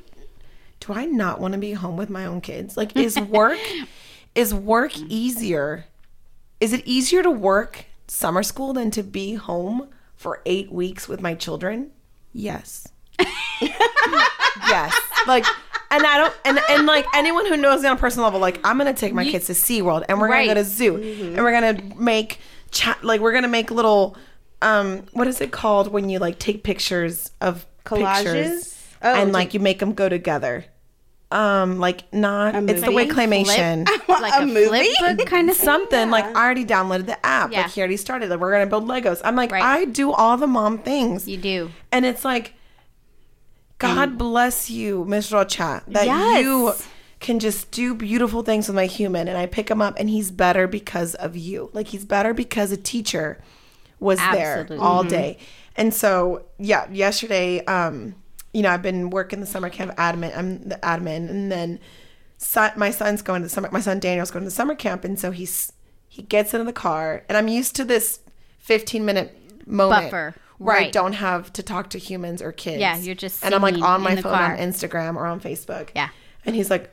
do 0.79 0.93
I 0.93 1.05
not 1.05 1.39
want 1.39 1.53
to 1.53 1.59
be 1.59 1.73
home 1.73 1.97
with 1.97 2.09
my 2.09 2.25
own 2.25 2.41
kids? 2.41 2.75
Like 2.75 2.95
is 2.95 3.19
work 3.19 3.59
is 4.33 4.53
work 4.53 4.97
easier? 4.97 5.85
Is 6.59 6.73
it 6.73 6.81
easier 6.85 7.21
to 7.21 7.29
work 7.31 7.85
summer 8.07 8.41
school 8.41 8.73
than 8.73 8.89
to 8.91 9.03
be 9.03 9.35
home 9.35 9.89
for 10.15 10.41
8 10.45 10.71
weeks 10.71 11.07
with 11.07 11.21
my 11.21 11.35
children? 11.35 11.91
Yes. 12.33 12.87
yes. 13.61 14.99
Like 15.27 15.45
and 15.91 16.05
I 16.05 16.17
don't 16.17 16.33
and 16.45 16.59
and 16.69 16.85
like 16.85 17.05
anyone 17.13 17.45
who 17.45 17.57
knows 17.57 17.81
me 17.81 17.89
on 17.89 17.95
a 17.95 17.99
personal 17.99 18.25
level, 18.25 18.39
like 18.39 18.59
I'm 18.63 18.77
gonna 18.77 18.93
take 18.93 19.13
my 19.13 19.23
kids 19.25 19.47
to 19.47 19.53
SeaWorld 19.53 20.05
and 20.09 20.19
we're 20.19 20.29
Right. 20.29 20.47
gonna 20.47 20.55
go 20.59 20.63
to 20.63 20.67
zoo 20.69 20.95
and 20.97 21.37
we're 21.37 21.51
gonna 21.51 21.95
make 21.95 22.39
chat 22.71 23.03
like 23.03 23.21
we're 23.21 23.33
gonna 23.33 23.47
make 23.47 23.71
little 23.71 24.17
um 24.61 25.03
what 25.13 25.27
is 25.27 25.39
it 25.41 25.51
called 25.51 25.91
when 25.91 26.09
you 26.09 26.19
like 26.19 26.39
take 26.39 26.63
pictures 26.63 27.31
of 27.41 27.65
Collages? 27.85 28.23
pictures 28.23 28.71
Oh, 29.01 29.13
and 29.13 29.31
like 29.31 29.53
you 29.53 29.59
make 29.59 29.79
them 29.79 29.93
go 29.93 30.09
together. 30.09 30.65
Um 31.31 31.79
like 31.79 32.11
not 32.13 32.55
it's 32.69 32.81
the 32.81 32.91
way 32.91 33.05
movie? 33.05 33.15
claymation. 33.15 33.85
like 34.07 34.33
A 34.39 34.43
a, 34.43 34.45
movie? 34.45 34.93
flip 34.97 35.17
book 35.17 35.27
kind 35.27 35.49
of 35.49 35.55
Something 35.69 36.09
like 36.11 36.23
I 36.25 36.43
already 36.45 36.65
downloaded 36.65 37.07
the 37.07 37.23
app. 37.25 37.51
Yeah. 37.51 37.63
Like 37.63 37.71
he 37.71 37.81
already 37.81 37.97
started. 37.97 38.29
Like 38.29 38.39
we're 38.39 38.51
gonna 38.51 38.67
build 38.67 38.85
Legos. 38.87 39.21
I'm 39.23 39.35
like, 39.35 39.51
Right. 39.51 39.63
I 39.63 39.85
do 39.85 40.11
all 40.11 40.37
the 40.37 40.47
mom 40.47 40.77
things. 40.79 41.27
You 41.27 41.37
do. 41.37 41.71
And 41.91 42.05
it's 42.05 42.23
like, 42.23 42.53
God 43.77 44.17
bless 44.17 44.69
you, 44.69 45.05
Miss 45.05 45.31
Rocha, 45.31 45.83
that 45.87 46.05
Yes. 46.05 46.43
you 46.43 46.73
can 47.19 47.39
just 47.39 47.71
do 47.71 47.93
beautiful 47.95 48.41
things 48.41 48.67
with 48.67 48.75
my 48.75 48.85
human. 48.85 49.27
And 49.27 49.37
I 49.37 49.45
pick 49.45 49.69
him 49.69 49.81
up, 49.81 49.95
and 49.97 50.09
he's 50.09 50.31
better 50.31 50.67
because 50.67 51.15
of 51.15 51.35
you. 51.35 51.69
Like, 51.73 51.87
he's 51.87 52.05
better 52.05 52.33
because 52.33 52.71
a 52.71 52.77
teacher 52.77 53.41
was 53.99 54.19
there 54.19 54.67
all 54.79 55.03
day. 55.03 55.37
And 55.75 55.93
so, 55.93 56.45
yeah, 56.57 56.89
yesterday, 56.91 57.63
um, 57.65 58.15
you 58.53 58.61
know, 58.61 58.69
I've 58.69 58.81
been 58.81 59.09
working 59.09 59.39
the 59.41 59.45
summer 59.45 59.69
camp 59.69 59.95
admin. 59.97 60.37
I'm 60.37 60.69
the 60.69 60.75
admin. 60.77 61.29
And 61.29 61.51
then 61.51 61.79
son, 62.37 62.71
my 62.77 62.91
son's 62.91 63.21
going 63.21 63.41
to 63.41 63.47
the 63.47 63.49
summer, 63.49 63.69
my 63.71 63.81
son 63.81 63.99
Daniel's 63.99 64.31
going 64.31 64.43
to 64.43 64.49
the 64.49 64.55
summer 64.55 64.75
camp. 64.75 65.03
And 65.03 65.19
so 65.19 65.31
he's, 65.31 65.73
he 66.07 66.21
gets 66.21 66.53
into 66.53 66.63
the 66.65 66.73
car, 66.73 67.23
and 67.27 67.37
I'm 67.37 67.47
used 67.49 67.75
to 67.77 67.83
this 67.83 68.19
15 68.59 69.03
minute 69.03 69.37
moment 69.67 70.05
Buffer. 70.11 70.35
Where 70.57 70.75
I 70.75 70.79
Right. 70.81 70.91
don't 70.93 71.13
have 71.13 71.51
to 71.53 71.63
talk 71.63 71.89
to 71.91 71.97
humans 71.99 72.41
or 72.41 72.51
kids. 72.51 72.79
Yeah, 72.79 72.97
you're 72.97 73.15
just 73.15 73.43
and 73.43 73.53
I'm 73.53 73.61
like 73.61 73.77
on 73.81 74.01
my 74.01 74.15
phone 74.15 74.23
car. 74.33 74.53
on 74.53 74.57
Instagram 74.57 75.15
or 75.15 75.25
on 75.25 75.39
Facebook. 75.39 75.89
Yeah. 75.95 76.09
and 76.45 76.55
he's 76.55 76.69
like, 76.69 76.89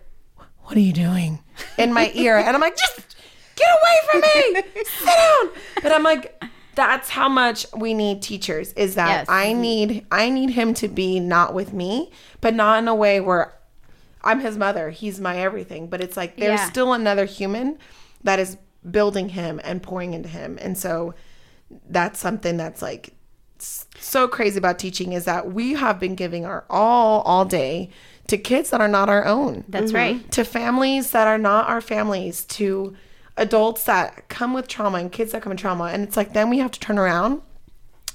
"What 0.64 0.76
are 0.76 0.80
you 0.80 0.92
doing?" 0.92 1.40
in 1.78 1.92
my 1.92 2.10
ear, 2.14 2.38
and 2.38 2.54
I'm 2.54 2.60
like, 2.60 2.76
"Just 2.76 3.16
get 3.56 3.68
away 3.68 3.96
from 4.10 4.20
me, 4.22 4.62
sit 4.84 5.06
down." 5.06 5.50
But 5.82 5.92
I'm 5.92 6.02
like, 6.02 6.42
that's 6.74 7.10
how 7.10 7.28
much 7.28 7.66
we 7.76 7.92
need 7.92 8.22
teachers. 8.22 8.72
Is 8.72 8.94
that 8.94 9.08
Yes. 9.10 9.26
I 9.28 9.48
mm-hmm. 9.48 9.60
need 9.60 10.06
I 10.10 10.30
need 10.30 10.50
him 10.50 10.72
to 10.74 10.88
be 10.88 11.20
not 11.20 11.52
with 11.54 11.72
me, 11.72 12.10
but 12.40 12.54
not 12.54 12.78
in 12.78 12.88
a 12.88 12.94
way 12.94 13.20
where 13.20 13.52
I'm 14.24 14.40
his 14.40 14.56
mother. 14.56 14.90
He's 14.90 15.20
my 15.20 15.36
everything. 15.36 15.88
But 15.88 16.00
it's 16.00 16.16
like 16.16 16.36
there's 16.36 16.60
Yeah. 16.60 16.70
still 16.70 16.92
another 16.94 17.26
human 17.26 17.78
that 18.24 18.38
is 18.38 18.56
building 18.90 19.28
him 19.30 19.60
and 19.62 19.82
pouring 19.82 20.14
into 20.14 20.28
him, 20.30 20.58
and 20.62 20.76
so 20.78 21.14
that's 21.88 22.18
something 22.18 22.56
that's 22.56 22.80
like 22.82 23.14
so 24.04 24.28
crazy 24.28 24.58
about 24.58 24.78
teaching 24.78 25.12
is 25.12 25.24
that 25.24 25.52
we 25.52 25.74
have 25.74 25.98
been 26.00 26.14
giving 26.14 26.44
our 26.44 26.64
all 26.68 27.22
all 27.22 27.44
day 27.44 27.90
to 28.28 28.38
kids 28.38 28.70
that 28.70 28.80
are 28.80 28.88
not 28.88 29.08
our 29.08 29.24
own. 29.24 29.64
That's 29.68 29.86
mm-hmm. 29.86 29.96
right. 29.96 30.32
To 30.32 30.44
families 30.44 31.10
that 31.10 31.26
are 31.26 31.38
not 31.38 31.68
our 31.68 31.80
families, 31.80 32.44
to 32.46 32.96
adults 33.36 33.84
that 33.84 34.28
come 34.28 34.52
with 34.52 34.68
trauma 34.68 34.98
and 34.98 35.10
kids 35.10 35.32
that 35.32 35.42
come 35.42 35.50
with 35.50 35.60
trauma. 35.60 35.84
And 35.84 36.02
it's 36.02 36.16
like 36.16 36.32
then 36.32 36.50
we 36.50 36.58
have 36.58 36.70
to 36.72 36.80
turn 36.80 36.98
around 36.98 37.42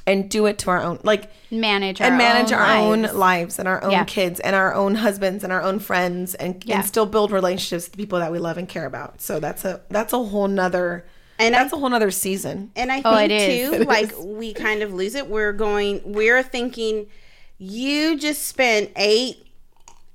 and 0.06 0.30
do 0.30 0.46
it 0.46 0.58
to 0.60 0.70
our 0.70 0.82
own 0.82 1.00
like 1.04 1.30
Manage 1.52 2.00
our 2.02 2.08
and 2.08 2.18
manage 2.18 2.52
own 2.54 2.60
our 2.60 2.68
lives. 2.68 3.12
own 3.12 3.20
lives 3.20 3.60
and 3.60 3.68
our 3.68 3.84
own 3.84 3.92
Yeah. 3.92 4.04
kids 4.06 4.40
and 4.40 4.56
our 4.56 4.74
own 4.74 4.96
husbands 4.96 5.44
and 5.44 5.52
our 5.52 5.62
own 5.62 5.80
friends 5.80 6.34
and, 6.36 6.64
Yeah. 6.66 6.78
and 6.78 6.86
still 6.86 7.06
build 7.06 7.32
relationships 7.32 7.88
with 7.88 7.98
people 7.98 8.20
that 8.20 8.32
we 8.32 8.40
love 8.40 8.58
and 8.58 8.70
care 8.70 8.86
about. 8.86 9.22
So 9.22 9.40
that's 9.40 9.66
a 9.66 9.82
that's 9.90 10.14
a 10.14 10.24
whole 10.24 10.48
nother 10.48 11.06
And 11.40 11.54
that's 11.56 11.74
I- 11.74 11.78
a 11.78 11.80
whole 11.80 11.90
nother 11.90 12.12
season. 12.12 12.72
And 12.76 12.92
I 12.92 12.96
think 12.96 13.06
Oh, 13.08 13.18
it 13.18 13.32
is. 13.32 13.70
too, 13.78 13.84
like 13.86 14.12
we 14.20 14.54
kind 14.54 14.82
of 14.82 14.94
lose 14.94 15.16
it. 15.16 15.28
We're 15.30 15.54
going, 15.54 16.02
we're 16.06 16.44
thinking, 16.44 17.08
you 17.60 18.18
just 18.18 18.44
spent 18.48 18.92
eight 18.96 19.46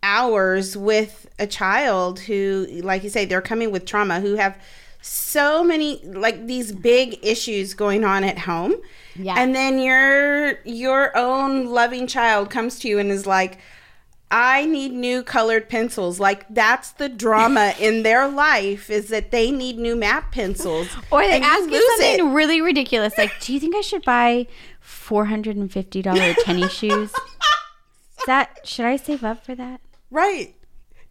hours 0.02 0.76
with 0.76 1.28
a 1.38 1.46
child 1.46 2.20
who, 2.20 2.66
like 2.82 3.04
you 3.04 3.10
say, 3.10 3.24
they're 3.24 3.40
coming 3.40 3.70
with 3.70 3.84
trauma, 3.84 4.20
who 4.20 4.34
have 4.36 4.58
so 5.00 5.64
many 5.64 6.00
like 6.04 6.46
these 6.46 6.70
big 6.72 7.18
issues 7.24 7.74
going 7.74 8.04
on 8.04 8.22
at 8.24 8.38
home. 8.38 8.74
Yeah. 9.16 9.34
And 9.36 9.54
then 9.54 9.78
your 9.80 10.60
your 10.64 11.16
own 11.16 11.66
loving 11.66 12.06
child 12.06 12.50
comes 12.50 12.78
to 12.80 12.88
you 12.88 12.98
and 12.98 13.10
is 13.10 13.26
like, 13.26 13.58
I 14.32 14.64
need 14.64 14.92
new 14.92 15.22
colored 15.22 15.68
pencils. 15.68 16.18
Like 16.18 16.46
that's 16.48 16.92
the 16.92 17.08
drama 17.08 17.74
in 17.80 18.02
their 18.02 18.26
life 18.28 18.88
is 18.90 19.08
that 19.10 19.30
they 19.30 19.50
need 19.50 19.78
new 19.78 19.94
map 19.94 20.32
pencils. 20.32 20.88
Or 21.10 21.20
they 21.20 21.32
And 21.32 21.44
you 21.44 21.50
ask 21.50 21.70
you 21.70 21.90
something 21.98 22.28
it. 22.30 22.32
really 22.34 22.60
ridiculous, 22.62 23.16
like, 23.18 23.30
"Do 23.40 23.52
you 23.52 23.60
think 23.60 23.76
I 23.76 23.82
should 23.82 24.04
buy 24.04 24.46
four 24.80 25.26
hundred 25.26 25.56
and 25.56 25.70
fifty 25.70 26.00
dollar 26.02 26.34
tennis 26.44 26.72
shoes?" 26.72 27.10
Is 27.12 28.26
that 28.26 28.60
should 28.66 28.86
I 28.86 28.96
save 28.96 29.22
up 29.22 29.44
for 29.44 29.54
that? 29.54 29.80
Right. 30.10 30.54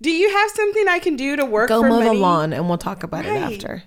Do 0.02 0.10
you 0.10 0.32
have 0.36 0.50
something 0.50 0.88
I 0.88 0.98
can 1.00 1.16
do 1.16 1.36
to 1.36 1.46
work 1.46 1.70
Go 1.70 1.82
for 1.84 1.90
mow 1.90 2.00
the 2.04 2.14
lawn 2.14 2.54
and 2.54 2.68
we'll 2.68 2.80
talk 2.80 3.04
about 3.04 3.24
Right. 3.26 3.36
it 3.52 3.54
after. 3.56 3.84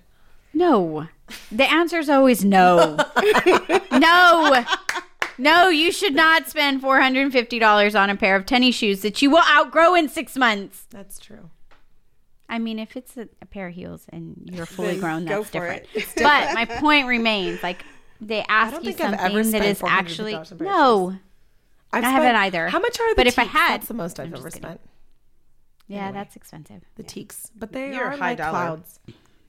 No. 0.52 1.08
The 1.50 1.64
answer 1.64 1.98
is 1.98 2.08
always 2.08 2.44
no. 2.44 2.96
no. 3.92 4.64
No, 5.38 5.68
you 5.68 5.90
should 5.92 6.14
not 6.14 6.48
spend 6.48 6.80
four 6.80 7.00
hundred 7.00 7.22
and 7.22 7.32
fifty 7.32 7.58
dollars 7.58 7.94
on 7.94 8.10
a 8.10 8.16
pair 8.16 8.36
of 8.36 8.46
tennis 8.46 8.74
shoes 8.74 9.02
that 9.02 9.20
you 9.22 9.30
will 9.30 9.42
outgrow 9.50 9.94
in 9.94 10.08
six 10.08 10.36
months. 10.36 10.86
That's 10.90 11.18
true. 11.18 11.50
I 12.48 12.58
mean, 12.58 12.78
if 12.78 12.96
it's 12.96 13.16
a, 13.16 13.28
a 13.42 13.46
pair 13.46 13.68
of 13.68 13.74
heels 13.74 14.04
and 14.10 14.48
you're 14.52 14.66
fully 14.76 14.98
grown, 14.98 15.24
that's 15.24 15.46
for 15.48 15.52
different. 15.52 15.86
But 16.16 16.54
my 16.54 16.64
point 16.66 17.06
remains: 17.08 17.62
like 17.62 17.84
they 18.20 18.44
ask 18.48 18.72
don't 18.72 18.84
you 18.84 18.92
think 18.92 19.00
I've 19.00 19.20
something 19.20 19.36
ever 19.38 19.42
that 19.42 19.48
spent 19.48 19.64
is 19.64 19.80
$450 19.80 19.88
actually 19.90 20.34
on 20.34 20.42
a 20.42 20.44
pair 20.44 20.54
of 20.54 20.60
no. 20.60 21.16
I've 21.92 22.04
I 22.04 22.08
haven't 22.10 22.36
either. 22.36 22.68
How 22.68 22.78
much 22.80 22.98
are 23.00 23.10
the 23.10 23.16
But 23.16 23.26
if 23.26 23.38
I 23.38 23.44
had- 23.44 23.74
that's 23.80 23.88
the 23.88 23.94
most 23.94 24.18
I've 24.20 24.32
ever 24.32 24.50
kidding. 24.50 24.62
spent. 24.62 24.80
Yeah, 25.86 26.12
that's 26.12 26.34
expensive. 26.34 26.82
The 26.96 27.02
teaks, 27.02 27.50
but 27.56 27.72
they 27.72 27.94
You're 27.94 28.06
are 28.06 28.10
high 28.10 28.30
like 28.30 28.38
dollar. 28.38 28.50
clouds. 28.50 29.00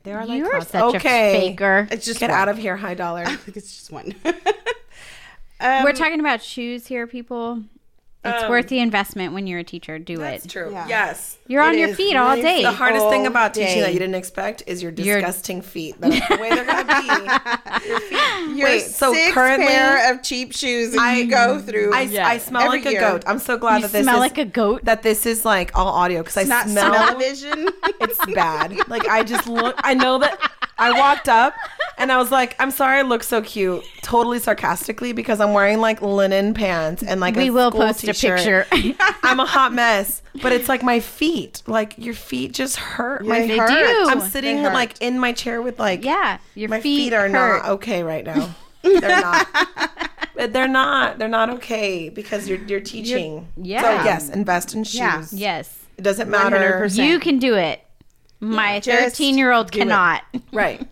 They 0.03 0.11
are 0.13 0.25
like 0.25 0.37
You're 0.37 0.49
clouds. 0.49 0.67
such 0.67 0.95
okay. 0.95 1.37
a 1.37 1.39
faker. 1.51 1.87
It's 1.91 2.05
just 2.05 2.19
Get 2.19 2.29
one. 2.29 2.39
out 2.39 2.49
of 2.49 2.57
here, 2.57 2.75
high 2.75 2.93
dollar. 2.93 3.23
I 3.25 3.35
think 3.35 3.57
it's 3.57 3.73
just 3.75 3.91
one. 3.91 4.13
Um, 5.59 5.83
We're 5.83 5.93
talking 5.93 6.19
about 6.19 6.41
shoes 6.41 6.87
here, 6.87 7.07
people. 7.07 7.63
It's 8.27 8.49
worth 8.49 8.69
the 8.69 8.79
investment 8.79 9.33
when 9.35 9.45
you're 9.45 9.59
a 9.59 9.63
teacher. 9.63 9.99
Do 9.99 10.17
That's 10.17 10.37
it. 10.37 10.47
That's 10.47 10.53
true. 10.53 10.71
Yeah. 10.71 10.87
Yes. 10.87 11.37
You're 11.45 11.61
on 11.61 11.77
your 11.77 11.89
is 11.89 11.95
feet 11.95 12.15
all 12.15 12.35
day. 12.35 12.63
The 12.63 12.71
hardest 12.71 13.07
thing 13.09 13.21
all 13.21 13.27
about 13.27 13.53
teaching 13.53 13.75
day. 13.75 13.81
that 13.81 13.93
you 13.93 13.99
didn't 13.99 14.15
expect 14.15 14.63
is 14.65 14.81
your 14.81 14.91
Your- 14.93 15.17
disgusting 15.19 15.61
feet. 15.61 15.93
That's 15.99 16.27
the 16.29 16.37
way 16.37 16.49
they're 16.49 16.65
gonna 16.65 16.85
be. 17.01 17.87
Your 17.87 17.99
feet. 17.99 18.57
Your 18.57 18.67
Wait, 18.67 18.79
so 18.81 19.13
six 19.13 19.31
currently 19.31 19.67
pair 19.67 20.11
of 20.11 20.23
cheap 20.23 20.53
shoes 20.55 20.93
that 20.93 21.01
I- 21.01 21.17
you 21.17 21.27
go 21.29 21.59
through. 21.59 21.93
I, 21.93 22.01
I 22.19 22.37
smell 22.39 22.63
Every 22.63 22.81
like 22.83 22.95
a 22.95 22.99
goat. 22.99 23.23
I'm 23.27 23.37
so 23.37 23.59
glad 23.59 23.75
You 23.75 23.81
that 23.83 23.91
this 23.91 24.03
smell 24.05 24.15
is 24.15 24.21
like 24.21 24.39
a 24.39 24.45
goat. 24.45 24.85
that 24.85 25.03
this 25.03 25.27
is 25.27 25.45
like 25.45 25.77
all 25.77 25.89
audio 25.89 26.23
because 26.23 26.37
I 26.37 26.41
It's 26.41 26.49
not 26.49 26.67
smell 26.67 26.95
smell-o-vision. 26.95 27.69
it's 28.01 28.25
bad. 28.33 28.89
Like 28.89 29.07
I 29.07 29.21
just 29.21 29.47
look. 29.47 29.75
I 29.83 29.93
know 29.93 30.17
that 30.17 30.39
I 30.77 30.97
walked 30.99 31.29
up 31.29 31.53
and 31.97 32.11
I 32.11 32.17
was 32.17 32.31
like, 32.31 32.55
I'm 32.59 32.69
sorry 32.71 32.99
I 32.99 33.01
look 33.03 33.23
so 33.23 33.41
cute. 33.41 33.83
Totally 34.01 34.39
sarcastically 34.39 35.13
because 35.13 35.39
I'm 35.39 35.53
wearing 35.53 35.79
like 35.79 36.01
linen 36.01 36.53
pants 36.53 37.01
and 37.01 37.21
like 37.21 37.35
We 37.35 37.47
a 37.47 37.53
will 37.53 37.71
post 37.71 38.03
a 38.03 38.07
t-shirt. 38.07 38.67
picture. 38.69 38.95
I'm 39.23 39.39
a 39.39 39.45
hot 39.45 39.73
mess, 39.73 40.21
but 40.41 40.51
it's 40.51 40.67
like 40.67 40.83
my 40.83 40.99
feet. 40.99 41.63
Like 41.65 41.93
your 41.97 42.13
feet 42.13 42.51
just 42.53 42.75
hurt. 42.75 43.25
my 43.25 43.39
They 43.39 43.47
feet. 43.49 43.59
hurt. 43.59 43.69
do. 43.69 44.09
I'm 44.09 44.19
sitting 44.21 44.57
hurt. 44.59 44.73
like 44.73 45.01
in 45.01 45.19
my 45.19 45.31
chair 45.31 45.61
with 45.61 45.79
like 45.79 46.03
yeah, 46.03 46.39
your 46.55 46.69
my 46.69 46.81
feet, 46.81 47.05
feet, 47.05 47.13
are 47.13 47.29
hurt. 47.29 47.63
not 47.63 47.65
okay 47.75 48.03
right 48.03 48.25
now. 48.25 48.53
They're 48.83 48.99
not. 49.21 49.47
They're 50.35 50.67
not. 50.67 51.17
They're 51.17 51.27
not 51.29 51.49
okay 51.51 52.09
because 52.09 52.47
you're 52.49 52.59
you're 52.65 52.81
teaching. 52.81 53.47
yeah. 53.57 53.81
So 53.81 54.03
yes, 54.03 54.29
invest 54.29 54.75
in 54.75 54.83
shoes. 54.83 54.97
Yeah. 54.97 55.25
Yes, 55.31 55.73
It 55.97 56.01
doesn't 56.01 56.29
matter. 56.29 56.57
100%. 56.85 57.07
you 57.07 57.19
can 57.19 57.39
do 57.39 57.55
it. 57.55 57.81
My 58.45 58.79
13 58.79 59.37
year 59.37 59.51
old 59.51 59.71
do 59.71 59.79
it. 59.79 59.81
cannot. 59.81 60.23
Right. 60.51 60.85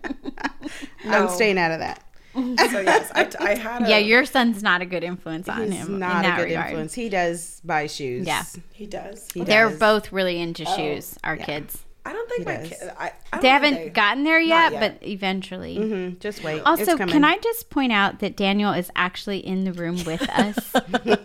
I'm 1.06 1.28
staying 1.28 1.58
out 1.58 1.70
of 1.72 1.78
that. 1.80 2.00
So 2.34 2.80
yes, 2.80 3.12
I, 3.14 3.30
I 3.38 3.54
had. 3.54 3.82
A, 3.82 3.88
Yeah, 3.88 3.98
your 3.98 4.24
son's 4.24 4.60
not 4.60 4.82
a 4.82 4.86
good 4.86 5.04
influence 5.04 5.48
on 5.48 5.70
him. 5.70 6.00
not 6.00 6.24
in 6.24 6.32
a 6.32 6.36
good 6.36 6.42
regard. 6.46 6.66
influence. 6.66 6.92
He 6.94 7.08
does 7.08 7.60
buy 7.64 7.86
shoes. 7.86 8.26
Yeah. 8.26 8.42
He 8.72 8.86
does. 8.86 9.28
He 9.32 9.44
They're 9.44 9.68
does. 9.70 9.78
both 9.78 10.10
really 10.12 10.40
into 10.40 10.64
shoes. 10.64 11.16
Our 11.22 11.36
yeah. 11.36 11.44
kids. 11.44 11.84
I 12.04 12.12
don't 12.12 12.28
think 12.28 12.40
He 12.40 12.44
my 12.44 12.56
does. 12.56 12.68
kid. 12.70 12.92
I, 12.98 13.12
I 13.32 13.38
They 13.40 13.48
haven't 13.48 13.74
they- 13.74 13.88
gotten 13.90 14.24
there 14.24 14.40
yet, 14.40 14.72
yet. 14.72 14.80
but 15.00 15.08
eventually. 15.08 15.78
Mhm, 15.78 16.18
Just 16.18 16.42
wait. 16.42 16.60
Also, 16.66 16.96
It's 16.96 17.12
can 17.12 17.24
I 17.24 17.38
just 17.38 17.70
point 17.70 17.92
out 17.92 18.18
that 18.18 18.36
Daniel 18.36 18.72
is 18.72 18.90
actually 18.96 19.38
in 19.38 19.62
the 19.62 19.72
room 19.72 20.02
with 20.04 20.28
us, 20.30 20.58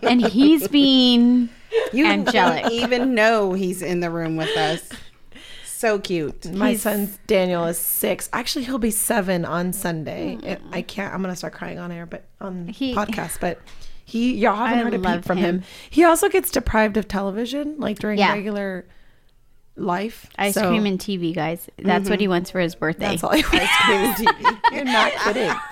and 0.04 0.24
he's 0.24 0.68
being 0.68 1.48
You 1.92 2.06
angelic. 2.06 2.62
don't 2.62 2.72
even 2.72 3.14
know 3.16 3.52
he's 3.54 3.82
in 3.82 3.98
the 3.98 4.10
room 4.10 4.36
with 4.36 4.56
us. 4.56 4.88
So 5.80 5.98
cute. 5.98 6.44
My 6.52 6.74
son 6.74 7.08
Daniel 7.26 7.64
is 7.64 7.78
six. 7.78 8.28
Actually, 8.34 8.66
he'll 8.66 8.76
be 8.76 8.90
seven 8.90 9.46
on 9.46 9.72
Sunday. 9.72 10.34
Hmm. 10.34 10.46
It- 10.46 10.62
I 10.72 10.82
can't. 10.82 11.14
I'm 11.14 11.22
gonna 11.22 11.34
start 11.34 11.54
crying 11.54 11.78
on 11.78 11.90
air, 11.90 12.04
but 12.04 12.24
on 12.38 12.68
He- 12.68 12.94
podcast. 13.00 13.40
But 13.40 13.60
he, 14.04 14.34
y'all 14.34 14.56
haven't 14.56 14.78
I 14.78 14.82
heard 14.82 14.94
a 14.94 14.98
love 14.98 15.20
peep 15.20 15.24
from 15.24 15.38
him. 15.38 15.54
him. 15.60 15.64
He 15.88 16.04
also 16.04 16.28
gets 16.28 16.50
deprived 16.50 16.98
of 16.98 17.08
television, 17.08 17.76
like 17.78 17.98
during 17.98 18.18
Yeah. 18.18 18.34
regular 18.34 18.84
life. 19.74 20.28
ice 20.36 20.52
So 20.52 20.68
cream 20.68 20.84
and 20.84 20.98
TV, 20.98 21.34
guys. 21.34 21.70
That's 21.78 22.10
what 22.10 22.20
he 22.20 22.26
mm-hmm. 22.26 22.32
wants 22.32 22.50
for 22.50 22.60
his 22.60 22.74
birthday. 22.74 23.16
That's 23.16 23.24
all. 23.24 23.30
I 23.34 24.60
You're 24.72 24.84
not 24.84 25.12
kidding. 25.24 25.50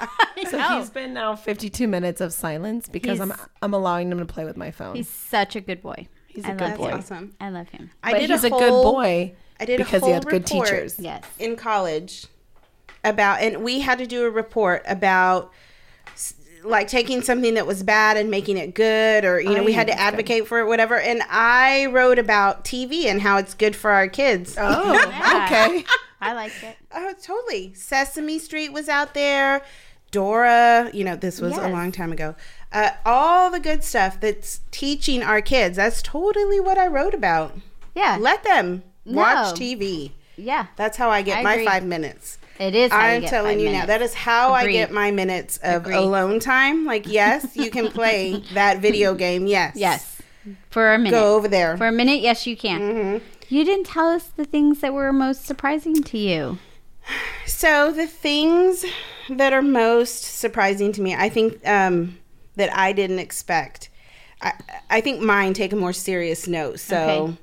So 0.50 0.58
he's 0.58 0.88
been 0.88 1.12
now 1.12 1.34
52 1.36 1.86
minutes 1.86 2.22
of 2.22 2.32
silence 2.32 2.88
because 2.88 3.20
I'm 3.20 3.34
I'm 3.60 3.74
allowing 3.74 4.10
him 4.10 4.20
to 4.20 4.24
play 4.24 4.46
with 4.46 4.56
my 4.56 4.70
phone. 4.70 4.94
He's 4.94 5.08
such 5.08 5.56
a 5.56 5.60
good 5.60 5.82
boy. 5.82 6.06
He's 6.28 6.46
I 6.46 6.52
a 6.52 6.54
good 6.54 6.68
love 6.68 6.78
boy. 6.78 6.88
him. 6.88 6.98
Awesome. 6.98 7.34
I 7.40 7.50
love 7.50 7.68
him. 7.68 7.90
I 8.02 8.12
but 8.12 8.20
did 8.20 8.30
he's 8.30 8.44
a, 8.44 8.46
a, 8.46 8.50
good 8.50 8.70
boy 8.70 9.34
I 9.60 9.64
did 9.64 9.78
because 9.78 10.02
a 10.02 10.06
he 10.06 10.12
whole 10.12 10.14
had 10.14 10.26
good 10.26 10.46
teachers. 10.46 10.98
Yes. 10.98 11.24
in 11.38 11.56
college 11.56 12.26
about, 13.04 13.40
and 13.42 13.62
we 13.64 13.80
had 13.80 13.98
to 13.98 14.06
do 14.06 14.24
a 14.26 14.30
report 14.30 14.82
about 14.86 15.52
like 16.64 16.88
taking 16.88 17.22
something 17.22 17.54
that 17.54 17.66
was 17.66 17.82
bad 17.84 18.16
and 18.16 18.30
making 18.30 18.56
it 18.56 18.74
good, 18.74 19.24
or 19.24 19.40
you 19.40 19.50
know, 19.50 19.60
Oh, 19.60 19.64
we 19.64 19.72
had 19.72 19.86
to 19.86 19.92
that's 19.92 20.00
good. 20.02 20.06
advocate 20.14 20.46
for 20.48 20.58
it, 20.58 20.66
whatever. 20.66 20.98
And 20.98 21.22
I 21.30 21.86
wrote 21.86 22.18
about 22.18 22.64
TV 22.64 23.04
and 23.06 23.22
how 23.22 23.36
it's 23.38 23.54
good 23.54 23.76
for 23.76 23.92
our 23.92 24.08
kids. 24.08 24.56
Oh, 24.58 24.94
okay. 25.44 25.84
I 26.20 26.32
like 26.32 26.52
it. 26.62 26.76
Oh, 26.92 27.14
totally. 27.22 27.72
Sesame 27.74 28.38
Street 28.40 28.72
was 28.72 28.88
out 28.88 29.14
there. 29.14 29.62
Dora, 30.10 30.90
you 30.92 31.04
know, 31.04 31.14
this 31.16 31.40
was 31.40 31.56
a 31.56 31.68
long 31.68 31.92
time 31.92 32.10
ago. 32.12 32.34
Uh, 32.72 32.90
all 33.06 33.50
the 33.50 33.60
good 33.60 33.84
stuff 33.84 34.18
that's 34.20 34.60
teaching 34.70 35.22
our 35.22 35.40
kids. 35.40 35.76
That's 35.76 36.02
totally 36.02 36.58
what 36.60 36.76
I 36.78 36.86
wrote 36.86 37.14
about. 37.14 37.54
Yeah. 37.94 38.16
Let 38.18 38.42
them 38.42 38.82
watch 39.14 39.54
TV. 39.58 40.12
yeah. 40.36 40.66
That's 40.76 40.96
how 40.96 41.10
I 41.10 41.22
get 41.22 41.38
I 41.38 41.42
my 41.42 41.64
five 41.64 41.84
minutes. 41.84 42.38
It 42.60 42.74
is. 42.74 42.90
how 42.90 42.98
I'm 42.98 43.20
get 43.20 43.30
telling 43.30 43.60
you 43.60 43.70
now, 43.70 43.86
that 43.86 44.02
is 44.02 44.14
how 44.14 44.52
Agreed. 44.54 44.70
I 44.70 44.72
get 44.80 44.90
my 44.92 45.10
minutes 45.12 45.58
of 45.58 45.82
Agreed. 45.82 45.94
alone 45.96 46.40
time. 46.40 46.84
Like, 46.84 47.06
yes, 47.06 47.56
you 47.56 47.70
can 47.70 47.88
play 47.92 48.42
that 48.54 48.80
video 48.80 49.14
game. 49.14 49.46
Yes. 49.46 49.76
Yes. 49.76 50.20
For 50.70 50.92
a 50.92 50.98
minute. 50.98 51.12
Go 51.12 51.36
over 51.36 51.46
there. 51.46 51.76
For 51.76 51.86
a 51.86 51.92
minute, 51.92 52.20
yes, 52.20 52.46
you 52.46 52.56
can. 52.56 52.80
Mhm. 52.80 53.20
You 53.48 53.64
didn't 53.64 53.86
tell 53.86 54.08
us 54.08 54.24
the 54.24 54.44
things 54.44 54.80
that 54.80 54.92
were 54.92 55.12
most 55.12 55.44
surprising 55.46 56.02
to 56.02 56.18
you. 56.18 56.58
So 57.46 57.90
the 57.92 58.06
things 58.06 58.84
that 59.30 59.52
are 59.54 59.62
most 59.62 60.22
surprising 60.22 60.92
to 60.92 61.00
me, 61.02 61.14
I 61.14 61.28
think 61.30 61.66
um, 61.66 62.18
that 62.56 62.70
I 62.76 62.92
didn't 62.92 63.18
expect. 63.20 63.88
I, 64.42 64.52
I 64.90 65.00
think 65.00 65.20
mine 65.22 65.54
take 65.54 65.72
a 65.72 65.76
more 65.76 65.92
serious 65.94 66.46
note. 66.46 66.78
So 66.80 66.96
Okay. 66.98 67.36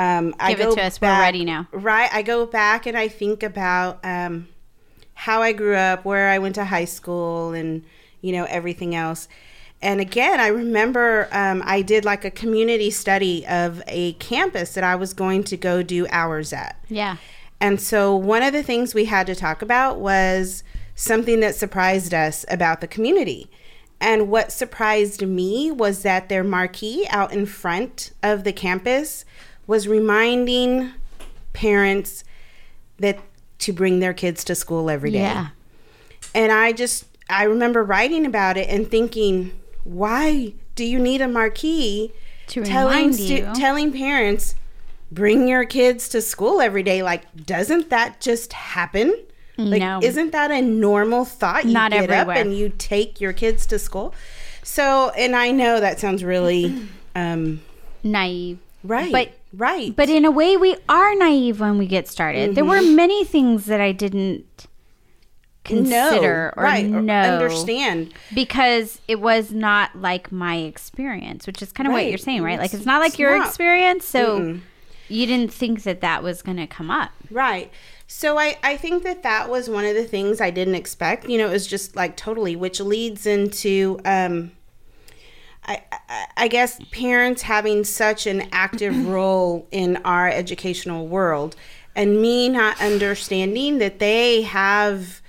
Um, 0.00 0.34
I 0.40 0.52
Give 0.52 0.60
it 0.60 0.64
go 0.70 0.74
to 0.76 0.82
us. 0.82 0.98
We're 0.98 1.08
ready 1.08 1.44
now. 1.44 1.68
Right, 1.72 2.08
I 2.10 2.22
go 2.22 2.46
back 2.46 2.86
and 2.86 2.96
I 2.96 3.08
think 3.08 3.42
about 3.42 4.02
um, 4.02 4.48
how 5.12 5.42
I 5.42 5.52
grew 5.52 5.76
up, 5.76 6.06
where 6.06 6.30
I 6.30 6.38
went 6.38 6.54
to 6.54 6.64
high 6.64 6.86
school, 6.86 7.52
and 7.52 7.84
you 8.22 8.32
know 8.32 8.44
everything 8.44 8.94
else. 8.94 9.28
And 9.82 10.00
again, 10.00 10.40
I 10.40 10.46
remember 10.46 11.28
um, 11.32 11.62
I 11.66 11.82
did 11.82 12.06
like 12.06 12.24
a 12.24 12.30
community 12.30 12.90
study 12.90 13.46
of 13.46 13.82
a 13.86 14.14
campus 14.14 14.72
that 14.72 14.84
I 14.84 14.94
was 14.94 15.12
going 15.12 15.44
to 15.44 15.56
go 15.56 15.82
do 15.82 16.06
hours 16.10 16.54
at. 16.54 16.82
Yeah. 16.88 17.16
And 17.60 17.78
so 17.78 18.16
one 18.16 18.42
of 18.42 18.54
the 18.54 18.62
things 18.62 18.94
we 18.94 19.04
had 19.06 19.26
to 19.26 19.34
talk 19.34 19.60
about 19.60 19.98
was 19.98 20.64
something 20.94 21.40
that 21.40 21.54
surprised 21.54 22.14
us 22.14 22.46
about 22.48 22.80
the 22.80 22.86
community. 22.86 23.50
And 24.00 24.30
what 24.30 24.50
surprised 24.50 25.26
me 25.26 25.70
was 25.70 26.02
that 26.02 26.30
their 26.30 26.44
marquee 26.44 27.06
out 27.10 27.32
in 27.32 27.44
front 27.44 28.12
of 28.22 28.44
the 28.44 28.52
campus 28.52 29.26
was 29.70 29.86
reminding 29.86 30.90
parents 31.52 32.24
that 32.98 33.20
to 33.58 33.72
bring 33.72 34.00
their 34.00 34.12
kids 34.12 34.42
to 34.44 34.54
school 34.56 34.90
every 34.90 35.12
day. 35.12 35.20
Yeah. 35.20 35.48
And 36.34 36.50
I 36.50 36.72
just 36.72 37.04
I 37.28 37.44
remember 37.44 37.84
writing 37.84 38.26
about 38.26 38.56
it 38.56 38.68
and 38.68 38.90
thinking, 38.90 39.52
why 39.84 40.54
do 40.74 40.84
you 40.84 40.98
need 40.98 41.20
a 41.20 41.28
marquee 41.28 42.12
To 42.48 42.64
telling 42.64 42.96
remind 42.96 43.14
stu- 43.14 43.34
you. 43.36 43.50
telling 43.54 43.92
parents 43.92 44.56
bring 45.12 45.46
your 45.46 45.64
kids 45.64 46.08
to 46.08 46.20
school 46.20 46.60
every 46.60 46.82
day 46.82 47.02
like 47.02 47.22
doesn't 47.46 47.90
that 47.90 48.20
just 48.20 48.52
happen? 48.52 49.14
Like 49.56 49.80
No. 49.82 50.00
isn't 50.02 50.32
that 50.32 50.50
a 50.50 50.60
normal 50.62 51.24
thought? 51.24 51.64
You 51.66 51.72
Not 51.74 51.92
get 51.92 52.10
everywhere. 52.10 52.36
up 52.38 52.40
and 52.44 52.56
you 52.56 52.70
take 52.76 53.20
your 53.20 53.32
kids 53.32 53.66
to 53.66 53.78
school. 53.78 54.14
So, 54.64 55.10
and 55.10 55.36
I 55.36 55.52
know 55.52 55.78
that 55.80 56.00
sounds 56.00 56.24
really 56.24 56.74
um 57.14 57.60
Naive. 58.02 58.58
right. 58.82 59.12
But- 59.12 59.32
right. 59.52 59.94
But 59.94 60.08
in 60.08 60.24
a 60.24 60.30
way, 60.30 60.56
we 60.56 60.76
are 60.88 61.14
naive 61.14 61.60
when 61.60 61.78
we 61.78 61.86
get 61.86 62.08
started. 62.08 62.54
There 62.54 62.64
Mm-hmm. 62.64 62.86
were 62.88 62.94
many 62.96 63.24
things 63.24 63.66
that 63.66 63.80
I 63.80 63.92
didn't 63.92 64.66
consider 65.64 66.52
or 66.56 66.64
right, 66.64 66.86
know 66.86 67.12
understand. 67.38 68.14
because 68.34 69.00
it 69.06 69.20
was 69.20 69.52
not 69.52 69.94
like 69.94 70.32
my 70.32 70.56
experience, 70.56 71.46
which 71.46 71.60
is 71.62 71.70
kind 71.70 71.86
of 71.86 71.92
what 71.92 72.06
you're 72.06 72.18
saying, 72.18 72.42
right? 72.42 72.58
Like 72.58 72.66
It's- 72.70 72.80
it's 72.80 72.86
not 72.86 73.00
like 73.00 73.10
it's 73.10 73.18
your 73.18 73.36
not. 73.38 73.46
experience, 73.48 74.04
so 74.04 74.58
you 75.08 75.26
didn't 75.26 75.52
think 75.52 75.82
that 75.82 76.00
that 76.00 76.22
was 76.22 76.40
going 76.42 76.56
to 76.56 76.66
come 76.66 76.90
up. 76.90 77.10
Right. 77.30 77.70
So 78.06 78.38
I, 78.38 78.56
I 78.64 78.76
think 78.76 79.02
that 79.04 79.22
that 79.22 79.48
was 79.50 79.68
one 79.68 79.84
of 79.84 79.94
the 79.94 80.04
things 80.04 80.40
I 80.40 80.50
didn't 80.50 80.74
expect. 80.76 81.28
You 81.28 81.38
know, 81.38 81.48
it 81.48 81.52
was 81.52 81.66
just 81.66 81.94
like 81.94 82.16
totally, 82.16 82.56
which 82.56 82.80
leads 82.80 83.26
into, 83.26 84.00
um, 84.04 84.52
I, 85.64 85.82
I, 86.08 86.26
I 86.36 86.48
guess, 86.48 86.80
parents 86.90 87.42
having 87.42 87.84
such 87.84 88.26
an 88.26 88.48
active 88.52 89.06
role 89.08 89.66
in 89.70 89.96
our 89.98 90.28
educational 90.28 91.06
world 91.06 91.56
and 91.94 92.20
me 92.20 92.48
not 92.48 92.80
understanding 92.80 93.78
that 93.78 93.98
they 93.98 94.42
have 94.42 95.20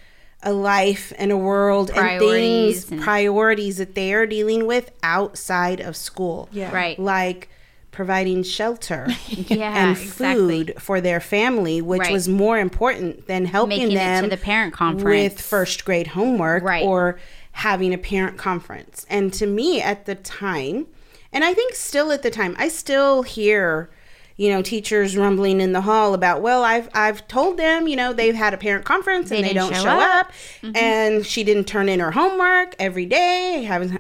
a 0.44 0.54
life 0.54 1.14
and 1.18 1.32
a 1.32 1.38
world 1.38 1.92
and 1.92 2.20
things, 2.20 2.92
and- 2.92 3.02
priorities 3.02 3.78
that 3.78 3.94
they 3.96 4.14
are 4.14 4.26
dealing 4.26 4.66
with 4.66 4.92
outside 5.04 5.80
of 5.80 5.96
school. 5.96 6.50
Yeah. 6.52 6.74
Right. 6.74 6.98
Like 6.98 7.50
providing 7.92 8.42
shelter 8.44 9.08
Yeah, 9.28 9.90
and 9.90 9.98
exactly. 9.98 10.66
food 10.66 10.74
for 10.80 11.02
their 11.02 11.20
family, 11.20 11.82
which 11.82 12.00
Right. 12.02 12.12
was 12.14 12.28
more 12.30 12.58
important 12.58 13.28
than 13.28 13.46
helping 13.46 13.78
Making 13.80 13.92
it 13.92 13.96
them 13.96 14.24
to 14.24 14.30
the 14.30 14.38
parent 14.38 14.74
conference. 14.74 15.34
with 15.34 15.42
first 15.42 15.84
grade 15.86 16.08
homework 16.08 16.64
Right. 16.64 16.84
or 16.86 17.20
having 17.54 17.94
a 17.94 17.98
parent 17.98 18.38
conference. 18.38 19.06
And 19.10 19.34
to 19.34 19.46
me 19.46 19.82
at 19.82 20.06
the 20.06 20.16
time, 20.16 20.88
and 21.34 21.44
I 21.44 21.54
think 21.54 21.76
still 21.76 22.12
at 22.12 22.22
the 22.24 22.32
time, 22.32 22.56
I 22.58 22.70
still 22.70 23.24
hear 23.24 23.90
you 24.38 24.50
know 24.50 24.62
teachers 24.62 25.16
rumbling 25.18 25.60
in 25.62 25.72
the 25.74 25.82
hall 25.82 26.14
about 26.16 26.42
well 26.42 26.64
I've 26.64 26.90
I've 26.96 27.28
told 27.28 27.58
them 27.58 27.88
you 27.88 27.96
know 27.98 28.12
they've 28.14 28.34
had 28.34 28.54
a 28.54 28.58
parent 28.58 28.86
conference 28.86 29.30
They 29.30 29.38
and 29.40 29.46
they 29.46 29.54
don't 29.54 29.76
show 29.76 29.84
show, 29.84 29.90
up. 29.90 30.28
up, 30.28 30.32
mm-hmm. 30.64 30.76
and 30.78 31.26
she 31.26 31.44
didn't 31.44 31.66
turn 31.66 31.90
in 31.90 32.00
her 32.00 32.12
homework 32.12 32.74
every 32.80 33.06
day 33.06 33.64
having 33.68 34.00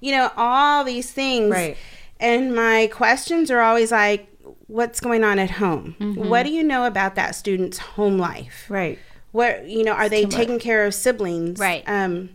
you 0.00 0.12
know 0.12 0.32
all 0.36 0.82
these 0.84 1.12
things 1.12 1.50
Right. 1.52 1.76
And 2.20 2.54
my 2.54 2.88
questions 2.88 3.50
are 3.50 3.60
always 3.60 3.92
like, 3.92 4.28
what's 4.66 5.00
going 5.00 5.24
on 5.24 5.38
at 5.38 5.50
home? 5.52 5.96
Mm-hmm. 5.98 6.28
What 6.28 6.42
do 6.44 6.50
you 6.50 6.62
know 6.62 6.84
about 6.84 7.14
that 7.14 7.34
student's 7.34 7.78
home 7.78 8.18
life? 8.18 8.66
Right. 8.68 8.98
What, 9.32 9.66
you 9.68 9.84
know, 9.84 9.92
are 9.92 10.08
they 10.08 10.24
taking 10.24 10.58
care 10.58 10.84
of 10.86 10.94
siblings? 10.94 11.58
Right. 11.58 11.84
Um, 11.86 12.30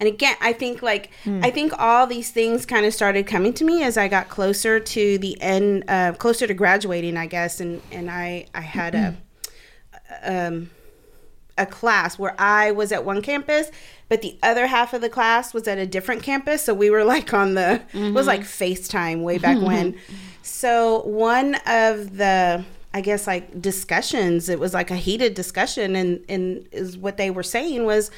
and 0.00 0.08
again, 0.08 0.36
I 0.40 0.52
think 0.52 0.82
like 0.82 1.10
Hmm. 1.22 1.40
I 1.44 1.50
think 1.50 1.72
all 1.78 2.06
these 2.08 2.30
things 2.30 2.66
kind 2.66 2.84
of 2.86 2.92
started 2.92 3.26
coming 3.26 3.52
to 3.54 3.64
me 3.64 3.84
as 3.84 3.96
I 3.96 4.08
got 4.08 4.28
closer 4.28 4.80
to 4.80 5.18
the 5.18 5.40
end, 5.40 5.84
uh, 5.86 6.12
closer 6.14 6.46
to 6.48 6.54
graduating, 6.54 7.16
I 7.16 7.26
guess, 7.26 7.60
and 7.60 7.80
and 7.92 8.10
I 8.10 8.46
I 8.54 8.62
had 8.62 8.94
a 8.96 9.16
Hmm. 10.24 10.36
um 10.36 10.70
a 11.58 11.66
class 11.66 12.18
where 12.18 12.34
I 12.40 12.70
was 12.72 12.90
at 12.92 13.04
one 13.04 13.20
campus, 13.22 13.70
but 14.12 14.20
the 14.20 14.36
other 14.42 14.66
half 14.66 14.92
of 14.92 15.00
the 15.00 15.08
class 15.08 15.54
was 15.54 15.66
at 15.66 15.78
a 15.78 15.86
different 15.86 16.22
campus. 16.22 16.64
So 16.64 16.74
we 16.74 16.90
were 16.90 17.02
like 17.02 17.32
on 17.32 17.54
the 17.54 17.80
it 17.94 17.94
was 17.94 18.02
mm-hmm. 18.02 18.26
like 18.26 18.42
FaceTime 18.42 19.22
way 19.22 19.38
back 19.38 19.58
when. 19.58 19.98
So 20.44 21.02
one 21.04 21.54
of 21.66 22.18
the 22.18 22.62
I 22.92 23.00
guess 23.00 23.26
like 23.26 23.62
discussions, 23.62 24.50
it 24.50 24.58
was 24.58 24.74
like 24.74 24.90
a 24.90 24.96
heated 24.96 25.32
discussion 25.32 25.96
and 25.96 26.22
and 26.28 26.68
is 26.72 26.98
what 26.98 27.16
they 27.16 27.30
were 27.30 27.42
saying 27.42 27.86
was 27.86 28.10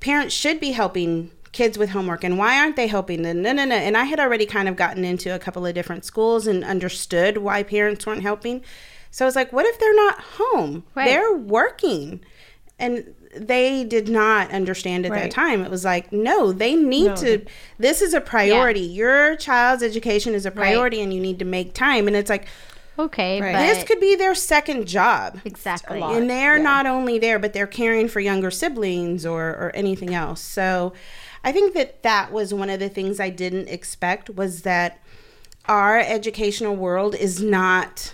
parents 0.00 0.34
should 0.34 0.60
be 0.60 0.72
helping 0.72 1.30
kids 1.52 1.78
with 1.78 1.88
homework 1.90 2.22
and 2.22 2.36
why 2.36 2.60
aren't 2.60 2.76
they 2.76 2.86
helping 2.86 3.22
them 3.22 3.40
no 3.40 3.52
no 3.52 3.64
no 3.64 3.74
and 3.74 3.96
i 3.96 4.04
had 4.04 4.20
already 4.20 4.44
kind 4.44 4.68
of 4.68 4.76
gotten 4.76 5.02
into 5.02 5.34
a 5.34 5.38
couple 5.38 5.64
of 5.64 5.74
different 5.74 6.04
schools 6.04 6.46
and 6.46 6.62
understood 6.62 7.38
why 7.38 7.62
parents 7.62 8.06
weren't 8.06 8.20
helping 8.20 8.62
so 9.10 9.24
i 9.24 9.26
was 9.26 9.34
like 9.34 9.50
what 9.50 9.64
if 9.64 9.80
they're 9.80 9.96
not 9.96 10.20
home 10.20 10.84
Right. 10.94 11.06
they're 11.06 11.34
working 11.34 12.20
and 12.78 13.14
they 13.38 13.84
did 13.84 14.08
not 14.08 14.50
understand 14.50 15.06
at 15.06 15.12
that 15.12 15.30
time. 15.30 15.64
It 15.64 15.70
was 15.70 15.84
like 15.84 16.12
no 16.12 16.52
they 16.52 16.74
need 16.74 17.16
to 17.16 17.44
this 17.78 18.02
is 18.02 18.14
a 18.14 18.20
priority. 18.20 18.80
Your 18.80 19.36
child's 19.36 19.82
education 19.82 20.34
is 20.34 20.46
a 20.46 20.50
priority 20.50 21.00
and 21.00 21.12
you 21.12 21.20
need 21.20 21.38
to 21.38 21.44
make 21.44 21.74
time. 21.74 22.06
And 22.06 22.16
it's 22.16 22.30
like 22.30 22.46
Okay, 22.98 23.38
but 23.40 23.52
this 23.52 23.84
could 23.84 24.00
be 24.00 24.16
their 24.16 24.34
second 24.34 24.88
job. 24.88 25.40
Exactly. 25.44 26.02
and 26.02 26.28
they're 26.28 26.58
not 26.58 26.86
only 26.86 27.18
there 27.18 27.38
but 27.38 27.52
they're 27.52 27.66
caring 27.66 28.08
for 28.08 28.20
younger 28.20 28.50
siblings 28.50 29.24
or 29.24 29.50
or 29.50 29.70
anything 29.74 30.14
else. 30.14 30.40
So 30.40 30.92
i 31.44 31.52
think 31.52 31.72
that 31.74 32.02
that 32.02 32.32
was 32.32 32.52
one 32.52 32.68
of 32.68 32.80
the 32.80 32.88
things 32.88 33.20
i 33.20 33.30
didn't 33.30 33.68
expect 33.68 34.28
was 34.28 34.62
that 34.62 35.00
our 35.66 35.98
educational 35.98 36.74
world 36.74 37.14
is 37.14 37.42
not 37.42 38.12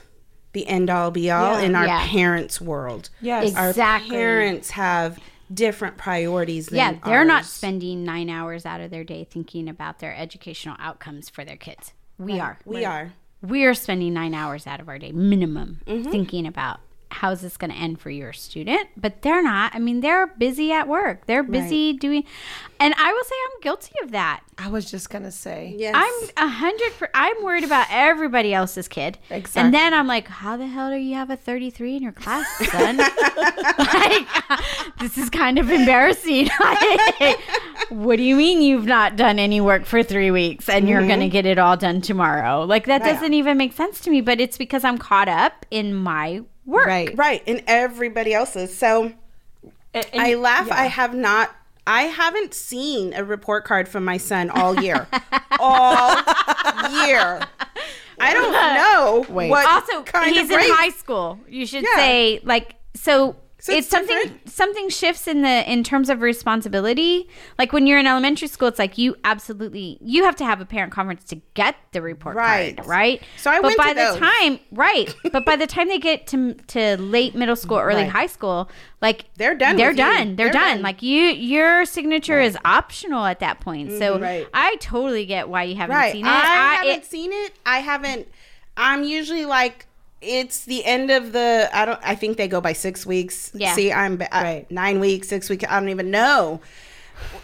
the 0.55 0.66
end 0.66 0.88
all 0.88 1.11
be 1.11 1.30
all 1.30 1.59
in 1.59 1.74
our 1.76 1.86
Yeah. 1.86 2.07
parents 2.09 2.61
world 2.61 3.11
Yes. 3.20 3.50
Exactly. 3.50 4.16
our 4.16 4.22
parents 4.22 4.70
have 4.70 5.18
different 5.52 5.98
priorities 5.98 6.66
than 6.66 6.78
yeah, 6.78 6.94
they're 7.05 7.24
not 7.24 7.44
spending 7.44 8.02
nine 8.02 8.30
hours 8.30 8.64
out 8.64 8.80
of 8.80 8.90
their 8.90 9.05
day 9.05 9.24
thinking 9.30 9.68
about 9.68 9.98
their 9.98 10.16
educational 10.16 10.76
outcomes 10.80 11.28
for 11.28 11.44
their 11.44 11.57
kids. 11.57 11.92
We 12.18 12.40
are. 12.40 12.59
we 12.64 12.84
are 12.84 13.12
We 13.42 13.64
are 13.66 13.74
spending 13.74 14.14
nine 14.14 14.32
hours 14.34 14.66
out 14.66 14.80
of 14.80 14.88
our 14.88 14.98
day 14.98 15.12
minimum 15.12 15.80
Mm-hmm. 15.86 16.11
thinking 16.11 16.46
about 16.46 16.80
how's 17.11 17.40
this 17.40 17.57
going 17.57 17.70
to 17.70 17.76
end 17.76 18.00
for 18.00 18.11
your 18.11 18.32
student. 18.32 18.88
But 18.96 19.22
they're 19.22 19.42
not. 19.42 19.74
I 19.74 19.78
mean, 19.78 20.00
they're 20.00 20.26
busy 20.26 20.72
at 20.72 20.88
work. 20.88 21.26
They're 21.26 21.42
busy 21.42 21.92
doing, 21.92 22.24
and 22.80 22.94
I 22.96 23.12
will 23.12 23.24
say 23.24 23.34
I'm 23.46 23.61
guilty 23.61 23.94
of 24.02 24.11
that. 24.12 24.40
I 24.59 24.68
was 24.68 24.90
just 24.90 25.11
gonna 25.11 25.30
say. 25.30 25.74
yes 25.78 25.94
I'm 25.96 26.46
a 26.46 26.48
hundred. 26.48 26.92
Per, 26.98 27.09
I'm 27.12 27.42
worried 27.42 27.64
about 27.64 27.86
everybody 27.90 28.55
else's 28.55 28.88
kid, 28.88 29.18
Exactly. 29.30 29.62
and 29.62 29.74
then 29.74 29.94
I'm 29.94 30.07
like, 30.07 30.28
"How 30.28 30.57
the 30.57 30.66
hell 30.66 30.90
do 30.90 30.96
you 30.96 31.14
have 31.14 31.30
a 31.30 31.36
33 31.36 31.96
in 31.96 32.02
your 32.02 32.12
class, 32.12 32.46
son?" 32.70 32.96
like, 33.78 34.28
this 35.00 35.18
is 35.18 35.30
kind 35.30 35.59
of 35.59 35.70
embarrassing. 35.70 36.48
What 37.90 38.16
do 38.16 38.22
you 38.22 38.36
mean 38.36 38.62
you've 38.62 38.86
not 38.86 39.14
done 39.16 39.38
any 39.38 39.61
work 39.61 39.84
for 39.84 40.02
three 40.02 40.30
weeks 40.30 40.68
and 40.68 40.88
you're 40.88 41.02
gonna 41.02 41.24
mm-hmm. 41.24 41.28
get 41.28 41.46
it 41.46 41.59
all 41.59 41.76
done 41.76 42.00
tomorrow? 42.00 42.64
Like 42.64 42.86
that 42.86 43.02
doesn't 43.02 43.34
even 43.34 43.59
make 43.59 43.72
sense 43.72 44.00
to 44.00 44.11
me. 44.11 44.20
But 44.20 44.40
it's 44.40 44.57
because 44.57 44.84
I'm 44.84 44.96
caught 44.98 45.28
up 45.28 45.66
in 45.70 45.94
my 45.94 46.42
work. 46.66 46.86
Right. 46.86 47.16
right 47.16 47.42
and 47.46 47.62
everybody 47.66 48.32
else's 48.34 48.76
so 48.76 49.12
And- 49.92 50.06
and- 50.12 50.22
I 50.22 50.34
laugh. 50.34 50.66
yeah. 50.68 50.80
I 50.80 50.86
have 50.86 51.14
not. 51.14 51.54
I 51.86 52.02
haven't 52.04 52.54
seen 52.54 53.12
a 53.12 53.22
report 53.24 53.64
card 53.66 53.88
from 53.88 54.04
my 54.04 54.16
son 54.16 54.48
all 54.50 54.80
year. 54.82 55.06
all 55.60 56.14
year. 57.04 57.40
I 58.18 58.32
don't 58.32 58.52
know. 59.28 59.34
Wait. 59.34 59.50
What 59.50 59.66
also 59.66 60.02
kind 60.02 60.30
he's 60.34 60.44
of 60.44 60.50
in 60.50 60.56
grades- 60.56 60.72
high 60.74 60.88
school 60.90 61.38
you 61.48 61.66
should 61.66 61.82
Yeah. 61.84 61.96
say 61.96 62.40
like 62.42 62.76
so, 62.94 63.36
So 63.64 63.72
it's, 63.72 63.86
it's 63.86 63.90
something 63.90 64.40
something 64.44 64.88
shifts 64.90 65.26
in 65.26 65.40
the 65.40 65.72
in 65.72 65.84
terms 65.84 66.10
of 66.10 66.20
responsibility 66.20 67.30
like 67.58 67.72
when 67.72 67.86
you're 67.86 67.98
in 67.98 68.06
elementary 68.06 68.46
school 68.46 68.68
it's 68.68 68.78
like 68.78 68.98
you 68.98 69.16
absolutely 69.24 69.96
you 70.02 70.24
have 70.24 70.36
to 70.36 70.44
have 70.44 70.60
a 70.60 70.66
parent 70.66 70.92
conference 70.92 71.24
to 71.24 71.36
get 71.54 71.74
the 71.92 72.02
report 72.02 72.36
Right. 72.36 72.76
card 72.76 72.86
right 72.86 73.22
So 73.38 73.50
I 73.50 73.56
but 73.62 73.68
went 73.68 73.78
by 73.78 73.88
to 73.88 73.94
the 73.94 74.00
those. 74.00 74.18
time 74.18 74.58
right 74.70 75.14
but 75.32 75.46
by 75.46 75.56
the 75.56 75.66
time 75.66 75.88
they 75.88 75.98
get 75.98 76.26
to 76.28 76.52
to 76.52 76.98
late 76.98 77.34
middle 77.34 77.56
school 77.56 77.78
early 77.78 78.02
Right. 78.02 78.10
high 78.10 78.26
school 78.26 78.68
like 79.00 79.24
They're 79.38 79.54
done 79.54 79.76
they're 79.78 79.94
done 79.94 80.36
they're, 80.36 80.46
They're 80.48 80.52
done. 80.52 80.74
done. 80.76 80.82
like 80.82 81.02
you 81.02 81.22
your 81.22 81.86
signature 81.86 82.40
is 82.42 82.58
optional 82.66 83.24
at 83.24 83.40
that 83.40 83.60
point 83.60 83.92
so 83.92 84.14
Mm-hmm. 84.14 84.22
Right. 84.22 84.46
i 84.52 84.76
totally 84.76 85.24
get 85.24 85.48
why 85.48 85.62
you 85.62 85.74
haven't 85.76 85.96
Right. 85.96 86.12
seen 86.12 86.26
it 86.26 86.28
I, 86.28 86.74
haven't 86.74 86.90
it- 86.90 87.04
seen 87.06 87.32
it. 87.32 87.52
I 87.64 87.78
haven't. 87.78 88.28
I'm 88.76 89.04
usually 89.04 89.46
like. 89.46 89.86
It's 90.24 90.64
the 90.64 90.84
end 90.84 91.10
of 91.10 91.32
the. 91.32 91.68
I 91.72 91.84
don't. 91.84 92.00
I 92.02 92.14
think 92.14 92.36
they 92.36 92.48
go 92.48 92.60
by 92.60 92.72
six 92.72 93.04
weeks. 93.06 93.50
Yeah. 93.54 93.74
See, 93.74 93.92
I'm 93.92 94.16
ba- 94.16 94.34
uh, 94.36 94.42
Right. 94.42 94.70
nine 94.70 95.00
weeks, 95.00 95.28
six 95.28 95.48
weeks. 95.48 95.64
I 95.68 95.78
don't 95.78 95.88
even 95.90 96.10
know. 96.10 96.60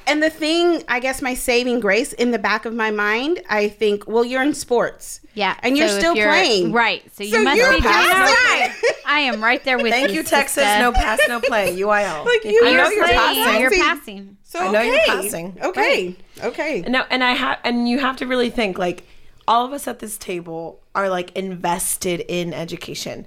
And 0.06 0.20
the 0.20 0.30
thing, 0.30 0.82
I 0.88 0.98
guess, 0.98 1.22
my 1.22 1.34
saving 1.34 1.78
grace 1.78 2.12
in 2.14 2.32
the 2.32 2.38
back 2.40 2.64
of 2.64 2.74
my 2.74 2.90
mind, 2.90 3.40
I 3.48 3.68
think, 3.68 4.06
well, 4.08 4.24
you're 4.24 4.42
in 4.42 4.52
sports. 4.52 5.20
Yeah, 5.34 5.56
And 5.62 5.78
you're 5.78 5.86
so 5.86 5.94
if 5.94 6.00
still 6.00 6.14
playing. 6.14 6.72
right? 6.72 7.02
So 7.14 7.22
you 7.22 7.30
So 7.30 7.42
must 7.44 7.56
you're 7.56 7.70
be 7.74 7.80
doing 7.80 7.94
all 7.94 8.00
right. 8.00 8.74
I 9.06 9.20
am 9.20 9.42
right 9.42 9.62
there 9.62 9.76
with 9.76 9.86
you. 9.86 9.92
Thank 9.92 10.08
you. 10.10 10.16
you, 10.16 10.22
Texas. 10.24 10.64
sister. 10.64 10.80
No 10.80 10.90
pass, 10.90 11.20
no 11.28 11.40
play. 11.40 11.76
UIL. 11.78 12.24
Like, 12.26 12.44
you 12.44 12.60
I 12.66 12.72
know 12.72 12.82
are 12.84 12.92
you're 12.92 13.04
playing, 13.04 13.16
passing. 13.44 13.60
You're 13.60 13.70
passing. 13.70 14.36
So 14.42 14.58
I 14.58 14.70
know 14.72 14.80
okay. 14.80 14.86
you're 14.88 15.04
passing. 15.22 15.58
Okay. 15.62 16.16
Okay. 16.42 16.80
No, 16.88 17.04
and 17.08 17.22
I 17.22 17.32
have, 17.32 17.60
and 17.62 17.88
you 17.88 18.00
have 18.00 18.16
to 18.16 18.26
really 18.26 18.50
think 18.50 18.76
like 18.76 19.04
all 19.51 19.66
of 19.66 19.72
us 19.72 19.88
at 19.88 19.98
this 19.98 20.16
table 20.16 20.80
are 20.94 21.09
like 21.11 21.36
invested 21.36 22.20
in 22.28 22.55
education. 22.55 23.26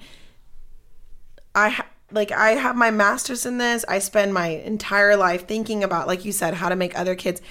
I 1.53 1.69
ha- 1.69 1.86
like 2.11 2.32
I 2.32 2.51
have 2.51 2.76
my 2.76 2.91
master's 2.91 3.45
in 3.45 3.57
this. 3.57 3.84
I 3.88 3.99
spend 3.99 4.34
my 4.34 4.47
entire 4.47 5.15
life 5.17 5.47
thinking 5.47 5.84
about, 5.84 6.07
like 6.07 6.24
you 6.26 6.32
said, 6.32 6.53
how 6.55 6.69
to 6.69 6.76
make 6.76 6.97
other 6.97 7.13
kids. 7.15 7.41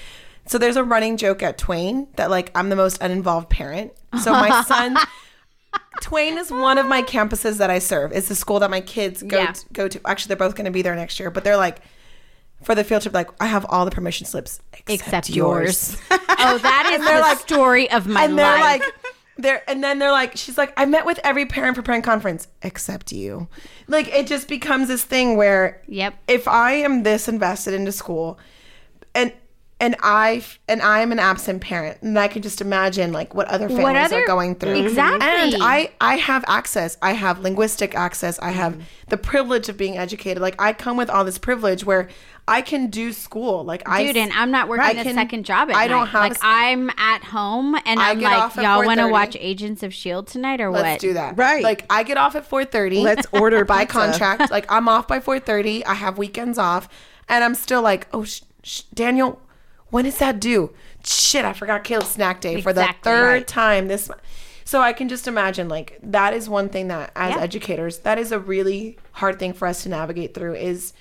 So 0.47 0.59
there's 0.59 0.77
a 0.77 0.83
running 0.85 1.17
joke 1.19 1.43
at 1.43 1.59
Twain 1.59 2.09
that 2.17 2.31
like 2.31 2.51
I'm 2.55 2.69
the 2.71 2.77
most 2.77 3.01
uninvolved 3.01 3.51
parent. 3.51 3.93
So 4.23 4.33
my 4.33 4.63
son. 4.67 4.97
Twain 6.01 6.37
is 6.39 6.51
one 6.51 6.79
of 6.79 6.87
my 6.87 7.03
campuses 7.03 7.59
that 7.59 7.71
I 7.71 7.79
serve. 7.79 8.13
It's 8.13 8.29
the 8.29 8.35
school 8.35 8.59
that 8.61 8.71
my 8.71 8.81
kids 8.81 9.23
go 9.23 9.39
Yeah. 9.39 9.53
to, 9.53 9.67
go 9.73 9.89
to. 9.89 10.01
Actually, 10.07 10.29
they're 10.29 10.49
both 10.49 10.55
going 10.57 10.65
to 10.65 10.71
be 10.71 10.83
there 10.83 10.97
next 10.97 11.21
year, 11.21 11.31
but 11.31 11.45
they're 11.45 11.57
like 11.57 11.81
for 12.63 12.75
the 12.75 12.85
field 12.85 13.03
trip. 13.03 13.15
Like 13.15 13.31
I 13.41 13.47
have 13.47 13.67
all 13.69 13.85
the 13.85 13.91
permission 13.91 14.27
slips 14.27 14.61
except, 14.73 14.91
Except 14.91 15.31
yours. 15.31 15.97
yours. 16.11 16.21
oh, 16.39 16.59
that 16.59 16.91
is 16.99 17.05
they're 17.05 17.17
the 17.17 17.21
like- 17.23 17.39
story 17.39 17.91
of 17.91 18.07
my 18.07 18.25
and 18.25 18.39
they're 18.39 18.61
like 18.61 18.83
they're 19.39 19.63
and 19.69 19.83
then 19.83 19.99
they're 19.99 20.13
like 20.13 20.37
she's 20.37 20.59
like 20.59 20.73
i 20.77 20.85
met 20.85 21.07
with 21.07 21.19
every 21.25 21.47
parent 21.47 21.75
for 21.75 21.81
parent 21.83 22.05
conference 22.05 22.49
except 22.61 23.13
you 23.13 23.49
like 23.89 24.07
it 24.09 24.27
just 24.27 24.47
becomes 24.47 24.89
this 24.89 25.05
thing 25.05 25.37
where 25.39 25.81
Yep. 25.89 26.15
if 26.29 26.47
i 26.47 26.73
am 26.73 27.03
this 27.03 27.29
invested 27.29 27.73
into 27.73 27.93
school 27.93 28.39
and 29.15 29.33
and 29.81 29.97
i 30.03 30.45
and 30.69 30.83
i'm 30.83 31.13
an 31.13 31.19
absent 31.19 31.63
parent 31.63 32.01
and 32.03 32.19
i 32.19 32.29
can 32.29 32.43
just 32.43 32.61
imagine 32.61 33.11
like 33.13 33.35
what 33.35 33.49
other 33.49 33.71
families 33.71 34.05
other- 34.13 34.23
are 34.23 34.27
going 34.27 34.55
through 34.55 34.75
mm-hmm. 34.77 34.87
Exactly. 34.89 35.27
and 35.27 35.63
i 35.63 35.91
i 36.01 36.17
have 36.19 36.45
access 36.47 36.99
i 37.01 37.13
have 37.13 37.39
linguistic 37.41 37.95
access 37.95 38.39
i 38.41 38.51
have 38.51 38.75
mm. 38.77 38.83
the 39.09 39.17
privilege 39.17 39.71
of 39.71 39.79
being 39.79 39.97
educated 39.97 40.43
like 40.43 40.61
i 40.61 40.75
come 40.75 40.99
with 40.99 41.09
all 41.09 41.25
this 41.25 41.39
privilege 41.39 41.85
where 41.87 42.09
i 42.49 42.61
can 42.61 42.89
do 42.89 43.13
school 43.13 43.65
like 43.65 43.83
i 43.89 44.05
Dude, 44.05 44.17
and 44.17 44.33
I'm 44.33 44.51
not 44.51 44.69
working 44.69 44.85
I 44.85 45.01
a 45.01 45.03
can- 45.05 45.15
second 45.15 45.45
job 45.45 45.71
at 45.71 45.77
I 45.77 45.87
don't 45.87 46.01
night. 46.01 46.09
have 46.11 46.21
like 46.23 46.33
a 46.33 46.35
s- 46.35 46.41
I'm 46.43 46.91
at 46.97 47.23
home 47.25 47.75
and 47.87 48.01
I 48.01 48.11
I'm 48.11 48.19
get 48.19 48.25
like, 48.31 48.39
off 48.43 48.59
at 48.59 48.65
y'all 48.65 48.85
want 48.85 48.99
to 49.01 49.09
watch 49.09 49.37
Agents 49.39 49.83
of 49.83 49.95
Shield 49.95 50.27
tonight 50.27 50.61
or 50.61 50.71
what? 50.71 50.83
Let's 50.83 51.03
what? 51.03 51.09
do 51.09 51.15
that. 51.15 51.37
Right. 51.39 51.63
Like 51.63 51.87
I 51.89 52.03
get 52.03 52.17
off 52.17 52.35
at 52.35 52.49
4:30. 52.49 53.03
Let's 53.03 53.27
order 53.33 53.65
by 53.65 53.85
contract. 53.85 54.51
Like 54.51 54.71
I'm 54.71 54.89
off 54.89 55.07
by 55.07 55.21
4:30. 55.21 55.85
I 55.87 55.95
have 55.95 56.19
weekends 56.19 56.59
off, 56.59 56.89
and 57.29 57.45
I'm 57.45 57.55
still 57.55 57.81
like, 57.83 58.09
oh, 58.13 58.25
sh- 58.25 58.43
sh- 58.65 58.83
Daniel, 58.93 59.41
when 59.91 60.05
is 60.05 60.19
that 60.19 60.41
due? 60.41 60.73
Shit, 61.05 61.45
I 61.45 61.53
forgot 61.53 61.85
Caleb's 61.85 62.09
snack 62.11 62.41
day 62.41 62.61
for 62.61 62.73
the 62.73 62.93
third 63.03 63.25
Right. 63.29 63.47
time 63.47 63.87
this 63.89 64.09
month. 64.09 64.21
So 64.65 64.81
I 64.81 64.93
can 64.93 65.09
just 65.09 65.29
imagine 65.29 65.69
like 65.69 65.99
that 66.03 66.35
is 66.35 66.49
one 66.49 66.69
thing 66.71 66.89
that 66.89 67.13
as 67.15 67.35
Yeah. 67.37 67.41
educators 67.43 67.99
that 68.01 68.19
is 68.19 68.33
a 68.33 68.39
really 68.39 68.99
hard 69.13 69.39
thing 69.39 69.53
for 69.53 69.69
us 69.69 69.83
to 69.85 69.89
navigate 69.89 70.35
through 70.35 70.55
is 70.55 70.93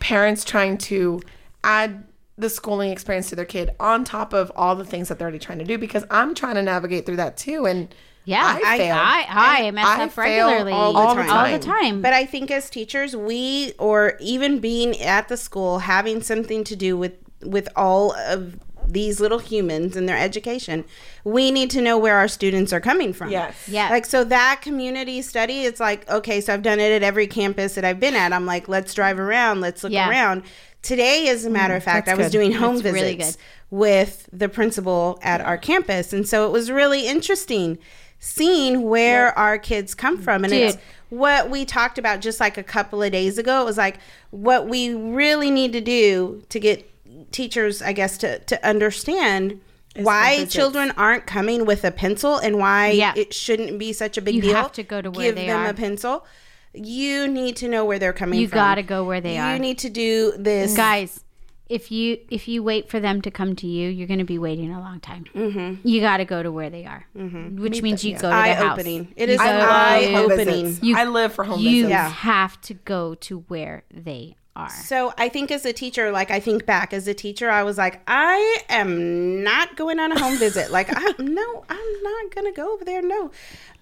parents 0.00 0.44
trying 0.44 0.78
to 0.78 1.20
add 1.62 2.04
the 2.36 2.50
schooling 2.50 2.90
experience 2.90 3.28
to 3.30 3.36
their 3.36 3.44
kid 3.44 3.70
on 3.78 4.04
top 4.04 4.32
of 4.32 4.50
all 4.56 4.74
the 4.74 4.84
things 4.84 5.08
that 5.08 5.18
they're 5.18 5.26
already 5.26 5.38
trying 5.38 5.58
to 5.58 5.64
do 5.64 5.78
because 5.78 6.04
I'm 6.10 6.34
trying 6.34 6.56
to 6.56 6.62
navigate 6.62 7.06
through 7.06 7.16
that 7.16 7.36
too 7.36 7.64
and 7.66 7.94
Yeah, 8.24 8.58
I 8.64 8.78
fail. 8.78 8.96
I, 8.98 9.26
I, 9.28 9.70
mess 9.70 9.86
I 9.86 10.04
up 10.04 10.10
fail 10.12 10.48
regularly 10.48 10.72
all 10.72 10.92
the 10.92 10.98
all 10.98 11.14
time. 11.14 11.60
the 11.60 11.64
time. 11.64 12.02
But 12.02 12.12
I 12.12 12.26
think 12.26 12.50
as 12.50 12.68
teachers, 12.70 13.14
we 13.14 13.72
or 13.78 14.16
even 14.20 14.58
being 14.58 15.00
at 15.00 15.28
the 15.28 15.36
school 15.36 15.78
having 15.80 16.22
something 16.22 16.64
to 16.64 16.74
do 16.74 16.96
with 16.96 17.12
with 17.42 17.68
all 17.76 18.14
of 18.14 18.58
these 18.86 19.20
little 19.20 19.38
humans 19.38 19.96
and 19.96 20.08
their 20.08 20.16
education, 20.18 20.84
we 21.24 21.50
need 21.50 21.70
to 21.70 21.80
know 21.80 21.98
where 21.98 22.16
our 22.16 22.28
students 22.28 22.72
are 22.72 22.80
coming 22.80 23.12
from. 23.12 23.30
Yes. 23.30 23.68
Yeah. 23.68 23.88
Like 23.88 24.06
so 24.06 24.24
that 24.24 24.60
community 24.62 25.22
study, 25.22 25.62
it's 25.62 25.80
like, 25.80 26.08
okay, 26.10 26.40
so 26.40 26.52
I've 26.54 26.62
done 26.62 26.80
it 26.80 26.90
at 26.92 27.02
every 27.02 27.26
campus 27.26 27.74
that 27.74 27.84
I've 27.84 28.00
been 28.00 28.14
at. 28.14 28.32
I'm 28.32 28.46
like, 28.46 28.68
let's 28.68 28.94
drive 28.94 29.18
around, 29.18 29.60
let's 29.60 29.82
look 29.82 29.92
Yeah. 29.92 30.08
around. 30.08 30.42
Today, 30.82 31.28
as 31.28 31.46
a 31.46 31.50
matter 31.50 31.74
of 31.74 31.82
mm, 31.82 31.86
fact, 31.86 32.08
I 32.08 32.14
was 32.14 32.26
good. 32.26 32.32
doing 32.32 32.52
home 32.52 32.76
That's 32.76 32.94
visits. 32.94 33.38
really 33.72 33.80
with 33.82 34.28
the 34.32 34.48
principal 34.50 35.18
at 35.22 35.40
our 35.40 35.56
campus. 35.56 36.12
And 36.12 36.28
so 36.28 36.46
it 36.46 36.52
was 36.52 36.70
really 36.70 37.06
interesting 37.06 37.78
seeing 38.18 38.82
where 38.82 39.36
our 39.38 39.58
kids 39.58 39.94
come 39.94 40.18
from. 40.18 40.44
And 40.44 40.52
it's 40.52 40.76
what 41.10 41.50
we 41.50 41.64
talked 41.64 41.98
about 41.98 42.20
just 42.20 42.38
like 42.40 42.56
a 42.58 42.62
couple 42.62 43.02
of 43.02 43.12
days 43.12 43.38
ago. 43.38 43.62
It 43.62 43.64
was 43.64 43.78
like 43.78 43.98
what 44.30 44.68
we 44.68 44.94
really 44.94 45.50
need 45.50 45.72
to 45.72 45.80
do 45.80 46.42
to 46.48 46.60
get 46.60 46.90
teachers, 47.34 47.82
I 47.82 47.92
guess, 47.92 48.16
to, 48.18 48.38
to 48.38 48.66
understand 48.66 49.60
why 49.96 50.36
visits. 50.36 50.54
children 50.54 50.92
aren't 50.96 51.26
coming 51.26 51.66
with 51.66 51.84
a 51.84 51.90
pencil 51.90 52.36
and 52.38 52.58
why 52.58 52.90
Yeah. 52.90 53.12
it 53.16 53.34
shouldn't 53.34 53.78
be 53.78 53.92
such 53.92 54.16
a 54.16 54.22
big 54.22 54.36
You 54.36 54.40
deal. 54.42 54.54
have 54.54 54.72
to 54.72 54.82
go 54.82 55.00
to 55.02 55.10
where 55.10 55.26
Give 55.26 55.34
they 55.36 55.46
them 55.46 55.60
are. 55.66 55.68
a 55.68 55.74
pencil. 55.74 56.24
You 56.72 57.28
need 57.28 57.54
to 57.56 57.68
know 57.68 57.84
where 57.84 57.98
they're 58.00 58.12
coming 58.12 58.40
You 58.40 58.48
from. 58.48 58.56
gotta 58.56 58.82
go 58.82 59.04
where 59.04 59.20
they 59.20 59.36
you 59.36 59.40
are. 59.42 59.52
You 59.52 59.58
need 59.60 59.78
to 59.78 59.90
do 59.90 60.32
this. 60.38 60.74
guys 60.76 61.20
if 61.66 61.90
you 61.90 62.18
if 62.28 62.46
you 62.46 62.62
wait 62.62 62.90
for 62.90 63.00
them 63.00 63.22
to 63.22 63.30
come 63.30 63.56
to 63.56 63.66
you 63.66 63.88
you're 63.88 64.06
going 64.06 64.18
to 64.18 64.24
be 64.24 64.38
waiting 64.38 64.70
a 64.70 64.78
long 64.78 65.00
time 65.00 65.24
mm-hmm. 65.34 65.76
you 65.88 65.98
got 66.02 66.18
to 66.18 66.24
go 66.26 66.42
to 66.42 66.52
where 66.52 66.68
they 66.68 66.84
are 66.84 67.06
which 67.14 67.80
means 67.80 68.04
you 68.04 68.12
go 68.12 68.18
to 68.18 68.26
their 68.26 68.32
Eye 68.34 68.52
house 68.52 68.78
opening. 68.78 69.14
It 69.16 69.28
You 69.30 69.34
is 69.36 69.40
go 69.40 69.46
I 69.46 70.00
eye 70.02 70.14
opening. 70.14 70.78
You- 70.82 70.94
I 70.98 71.04
live 71.06 71.32
for 71.32 71.42
home 71.44 71.60
you 71.60 71.84
visits. 71.84 71.90
Yeah. 71.90 72.08
have 72.10 72.60
to 72.62 72.74
go 72.74 73.14
to 73.14 73.38
where 73.48 73.84
they 73.90 74.36
are 74.56 74.70
So 74.70 75.12
I 75.18 75.28
think 75.28 75.50
as 75.50 75.64
a 75.64 75.72
teacher, 75.72 76.10
like 76.12 76.30
I 76.30 76.38
think 76.40 76.64
back 76.66 76.92
as 76.92 77.08
a 77.08 77.14
teacher, 77.14 77.50
I 77.50 77.62
was 77.64 77.76
like, 77.78 78.00
I 78.06 78.60
am 78.68 79.42
not 79.42 79.76
going 79.76 79.98
on 79.98 80.12
a 80.12 80.18
home 80.18 80.36
visit. 80.38 80.70
Like, 80.70 80.88
I, 80.92 81.14
no, 81.18 81.64
I'm 81.68 82.02
not 82.02 82.34
gonna 82.34 82.52
go 82.52 82.72
over 82.72 82.84
there. 82.84 83.02
No, 83.02 83.30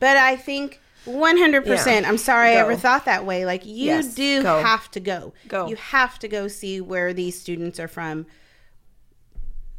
but 0.00 0.16
I 0.16 0.36
think 0.36 0.80
100. 1.04 1.66
percent 1.66 2.06
I'm 2.06 2.16
sorry 2.18 2.50
I 2.50 2.54
ever 2.54 2.76
thought 2.76 3.04
that 3.06 3.26
way. 3.26 3.44
Like 3.44 3.66
you 3.66 3.86
Yes. 3.86 4.14
do 4.14 4.42
Go. 4.42 4.62
have 4.62 4.90
to 4.92 5.00
go. 5.00 5.34
Go. 5.48 5.66
You 5.68 5.76
have 5.76 6.18
to 6.20 6.28
go 6.28 6.48
see 6.48 6.80
where 6.80 7.12
these 7.12 7.38
students 7.40 7.78
are 7.80 7.88
from. 7.88 8.26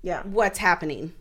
Yeah. 0.02 0.24
What's 0.24 0.60
happening? 0.60 1.14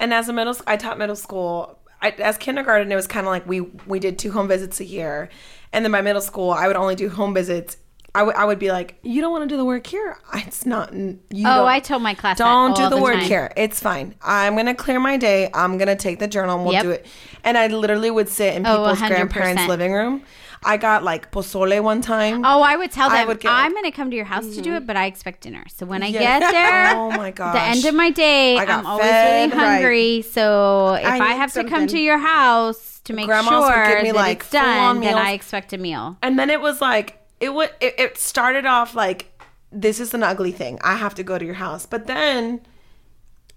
And 0.00 0.14
as 0.14 0.28
a 0.28 0.32
middle, 0.32 0.56
I 0.66 0.76
taught 0.76 0.98
middle 0.98 1.16
school. 1.16 1.78
I, 2.00 2.10
as 2.10 2.38
kindergarten, 2.38 2.90
it 2.92 2.94
was 2.96 3.08
kind 3.08 3.26
of 3.26 3.30
like 3.32 3.46
we 3.46 3.60
we 3.60 3.98
did 3.98 4.18
two 4.18 4.30
home 4.32 4.46
visits 4.48 4.78
a 4.80 4.84
year, 4.84 5.28
and 5.72 5.84
then 5.84 5.90
by 5.92 6.00
middle 6.00 6.22
school, 6.22 6.50
I 6.52 6.66
would 6.68 6.76
only 6.76 6.94
do 6.94 7.08
home 7.08 7.34
visits. 7.34 7.76
I 8.22 8.44
would 8.44 8.58
be 8.58 8.70
like, 8.70 8.98
you 9.02 9.20
don't 9.20 9.32
want 9.32 9.42
to 9.42 9.48
do 9.48 9.56
the 9.56 9.64
work 9.64 9.86
here. 9.86 10.18
It's 10.34 10.64
not. 10.66 10.92
You 10.94 11.16
oh 11.46 11.66
i 11.66 11.80
told 11.80 12.02
my 12.02 12.14
class 12.14 12.38
Don't 12.38 12.74
do 12.76 12.82
all 12.84 12.90
the, 12.90 12.96
work 12.98 13.14
time. 13.16 13.24
here. 13.24 13.52
It's 13.56 13.80
fine. 13.80 14.14
I'm 14.22 14.56
gonna 14.56 14.74
clear 14.74 15.00
my 15.00 15.16
day. 15.16 15.50
I'm 15.54 15.78
gonna 15.78 15.96
take 15.96 16.18
the 16.18 16.28
journal 16.28 16.56
and 16.56 16.64
we'll 16.64 16.74
Yep. 16.74 16.82
do 16.82 16.90
it. 16.90 17.06
And 17.44 17.56
I 17.58 17.66
literally 17.68 18.10
would 18.10 18.28
sit 18.28 18.54
in 18.54 18.66
Oh, 18.66 18.78
people's 18.78 18.98
100%. 19.00 19.08
grandparents' 19.08 19.66
living 19.68 19.92
room. 19.92 20.22
I 20.64 20.76
got 20.76 21.04
like 21.04 21.30
pozole 21.30 21.80
one 21.82 22.00
time. 22.00 22.44
Oh, 22.44 22.60
I 22.62 22.74
would 22.76 22.90
tell 22.90 23.08
I 23.10 23.18
them 23.18 23.28
would 23.28 23.38
get, 23.40 23.52
I'm 23.52 23.70
going 23.72 23.84
to 23.84 23.92
come 23.92 24.10
to 24.10 24.16
your 24.16 24.24
house 24.24 24.56
to 24.56 24.60
do 24.60 24.74
it, 24.74 24.82
mm. 24.82 24.86
but 24.86 24.96
I 24.96 25.06
expect 25.06 25.42
dinner. 25.42 25.64
So 25.72 25.86
when 25.86 26.02
I 26.02 26.08
Yes. 26.08 26.40
get 26.40 26.50
there, 26.52 26.96
Oh 26.96 27.12
my 27.12 27.30
gosh. 27.30 27.54
the 27.54 27.62
end 27.62 27.84
of 27.84 27.94
my 27.94 28.10
day, 28.10 28.56
I 28.58 28.64
got 28.64 28.80
I'm 28.80 28.86
always 28.86 29.06
really 29.06 29.48
hungry. 29.50 30.22
So 30.22 30.94
if 30.94 31.06
I 31.06 31.16
I, 31.18 31.28
need 31.28 31.36
have 31.36 31.52
to 31.52 31.62
come 31.64 31.86
to 31.86 31.98
your 31.98 32.18
house 32.18 33.00
to 33.04 33.12
make 33.12 33.26
Grandmas 33.26 33.54
sure 33.66 33.86
give 33.94 34.02
me, 34.02 34.10
that 34.10 34.16
like, 34.16 34.40
it's 34.40 34.50
done, 34.50 35.00
then. 35.00 35.16
I 35.16 35.30
expect 35.32 35.72
a 35.72 35.78
meal. 35.78 36.18
And 36.22 36.36
then 36.36 36.50
it 36.50 36.60
was 36.60 36.80
like 36.80 37.17
it 37.40 37.54
would. 37.54 37.70
It, 37.80 37.94
it 37.98 38.18
started 38.18 38.66
off 38.66 38.94
like 38.94 39.26
this 39.70 40.00
is 40.00 40.14
an 40.14 40.22
ugly 40.22 40.52
thing. 40.52 40.78
I 40.82 40.96
have 40.96 41.14
to 41.16 41.22
go 41.22 41.38
to 41.38 41.44
your 41.44 41.54
house, 41.54 41.86
but 41.86 42.06
then. 42.06 42.60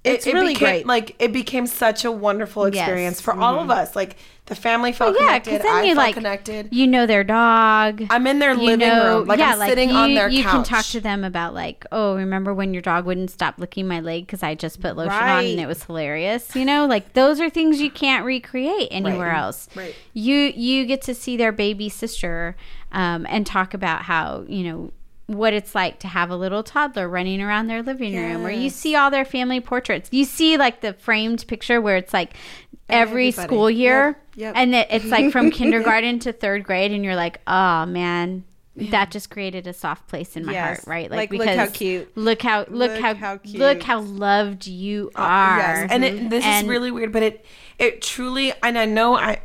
it- 0.03 0.13
It's 0.15 0.25
it 0.27 0.33
really 0.33 0.53
became, 0.53 0.67
great. 0.67 0.87
Like 0.87 1.15
it 1.19 1.31
became 1.31 1.67
such 1.67 2.03
a 2.05 2.11
wonderful 2.11 2.67
Yes. 2.67 2.81
experience 2.87 3.21
for 3.21 3.33
mm-hmm. 3.33 3.43
all 3.43 3.59
of 3.59 3.69
us. 3.69 3.95
Like 3.95 4.17
the 4.47 4.55
family 4.55 4.91
felt 4.91 5.15
yeah, 5.15 5.39
connected. 5.39 5.61
then 5.61 5.71
I 5.75 5.81
you 5.83 5.93
felt 5.93 5.97
like 5.97 6.15
connected. 6.15 6.69
you 6.71 6.87
know 6.87 7.05
their 7.05 7.23
dog. 7.23 8.03
I'm 8.09 8.25
in 8.25 8.39
their 8.39 8.55
living 8.55 8.79
know- 8.79 9.19
room. 9.19 9.27
Like 9.27 9.37
yeah, 9.39 9.53
I'm 9.55 9.69
sitting 9.69 9.89
you, 9.91 9.95
on 9.95 10.13
their 10.15 10.27
you 10.27 10.41
couch. 10.43 10.51
can 10.51 10.63
talk 10.63 10.85
to 10.87 10.99
them 11.01 11.23
about 11.23 11.53
like, 11.53 11.85
oh, 11.91 12.15
remember 12.15 12.51
when 12.53 12.73
your 12.73 12.81
dog 12.81 13.05
wouldn't 13.05 13.29
stop 13.29 13.59
licking 13.59 13.87
my 13.87 13.99
leg 14.01 14.25
because 14.25 14.41
I 14.43 14.55
just 14.55 14.81
put 14.81 14.97
lotion 14.97 15.13
on 15.13 15.45
and 15.45 15.59
it 15.59 15.67
was 15.67 15.83
hilarious. 15.83 16.55
You 16.55 16.65
know, 16.65 16.87
like 16.87 17.13
those 17.13 17.39
are 17.39 17.49
things 17.51 17.79
you 17.79 17.91
can't 17.91 18.25
recreate 18.25 18.87
anywhere 18.91 19.29
Right. 19.29 19.37
else. 19.39 19.69
Right. 19.75 19.95
You 20.13 20.35
you 20.35 20.85
get 20.87 21.03
to 21.03 21.13
see 21.13 21.37
their 21.37 21.51
baby 21.53 21.87
sister 21.89 22.55
um, 22.91 23.25
and 23.29 23.45
talk 23.45 23.73
about 23.73 24.03
how 24.03 24.45
you 24.47 24.63
know 24.63 24.91
what 25.27 25.53
it's 25.53 25.73
like 25.73 25.99
to 25.99 26.07
have 26.07 26.29
a 26.29 26.35
little 26.35 26.61
toddler 26.61 27.07
running 27.07 27.41
around 27.41 27.67
their 27.67 27.81
living 27.81 28.15
room 28.15 28.43
where 28.43 28.51
you 28.51 28.69
see 28.69 28.95
all 28.95 29.09
their 29.09 29.23
family 29.23 29.61
portraits. 29.61 30.09
You 30.11 30.25
see 30.25 30.57
like 30.57 30.81
the 30.81 30.93
framed 30.93 31.45
picture 31.47 31.79
where 31.79 31.95
it's 31.95 32.13
like 32.13 32.33
every 32.89 33.29
Everybody. 33.29 33.47
school 33.47 33.69
year 33.71 34.05
Yep, 34.07 34.17
yep. 34.35 34.53
and 34.57 34.75
it, 34.75 34.87
it's 34.91 35.05
like 35.05 35.31
from 35.31 35.49
kindergarten 35.59 36.19
to 36.19 36.33
third 36.33 36.63
grade 36.65 36.91
and 36.91 37.03
you're 37.05 37.15
like 37.15 37.39
oh 37.47 37.85
man. 37.85 38.43
That 38.73 39.11
just 39.11 39.29
created 39.29 39.67
a 39.67 39.73
soft 39.73 40.07
place 40.07 40.37
in 40.37 40.45
my 40.45 40.53
Yes. 40.53 40.77
heart 40.85 40.87
right? 40.87 41.11
Like, 41.11 41.29
because 41.29 41.45
look 41.47 41.55
how 41.57 41.67
cute. 41.67 42.17
look 42.17 42.41
how 42.41 42.59
look, 42.61 42.91
Look 42.91 43.01
how, 43.01 43.13
how 43.15 43.39
look 43.45 43.83
how 43.83 43.99
loved 43.99 44.65
you 44.65 45.11
are 45.13 45.57
Yes, 45.57 45.87
and 45.91 46.03
it, 46.05 46.29
this 46.29 46.43
And- 46.45 46.65
is 46.65 46.69
really 46.69 46.89
weird, 46.89 47.11
but 47.11 47.21
it 47.21 47.45
it 47.79 48.01
truly, 48.01 48.53
and 48.63 48.77
I 48.77 48.85
know 48.85 49.15
I, 49.15 49.21
I- 49.23 49.41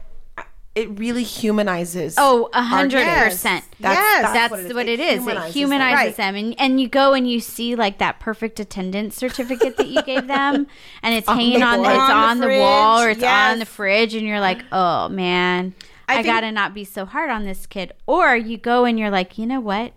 it 0.77 0.97
really 0.99 1.25
humanizes. 1.25 2.15
oh 2.19 2.49
a 2.53 2.63
hundred 2.63 3.03
kids. 3.05 3.25
percent 3.35 3.65
That's, 3.81 3.99
Yes. 3.99 4.33
that's, 4.53 4.75
what 4.75 4.87
it 4.87 5.01
is. 5.01 5.27
It 5.27 5.43
humanizes, 5.47 6.17
them. 6.17 6.35
them, 6.35 6.45
and 6.45 6.61
and 6.61 6.81
you 6.81 6.87
go 6.87 7.15
and 7.15 7.29
you 7.29 7.41
see 7.41 7.75
like 7.75 7.99
that 7.99 8.21
perfect 8.21 8.61
attendance 8.61 9.17
certificate 9.17 9.77
that 9.79 9.89
you 9.89 10.03
gave 10.03 10.27
them, 10.29 10.67
and 11.03 11.15
it's 11.15 11.27
hanging 11.27 11.63
on, 11.63 11.81
wall. 11.81 11.89
it's 11.91 11.99
On 11.99 12.09
the 12.39 12.47
on 12.47 12.53
the, 12.53 12.59
wall 12.61 13.01
or 13.01 13.05
fridge, 13.07 13.17
it's 13.17 13.27
on 13.27 13.59
the 13.59 13.67
fridge, 13.67 14.15
and 14.15 14.27
you're 14.27 14.39
like, 14.41 14.63
oh 14.71 15.09
man, 15.09 15.75
I, 16.09 16.17
think- 16.17 16.27
gotta 16.27 16.53
not 16.53 16.75
be 16.75 16.85
so 16.85 17.05
hard 17.07 17.31
on 17.31 17.45
this 17.45 17.67
kid. 17.67 17.93
Or 18.07 18.37
you 18.37 18.59
go 18.59 18.85
and 18.85 18.99
you're 18.99 19.11
like, 19.11 19.39
you 19.39 19.47
know 19.47 19.61
what, 19.61 19.95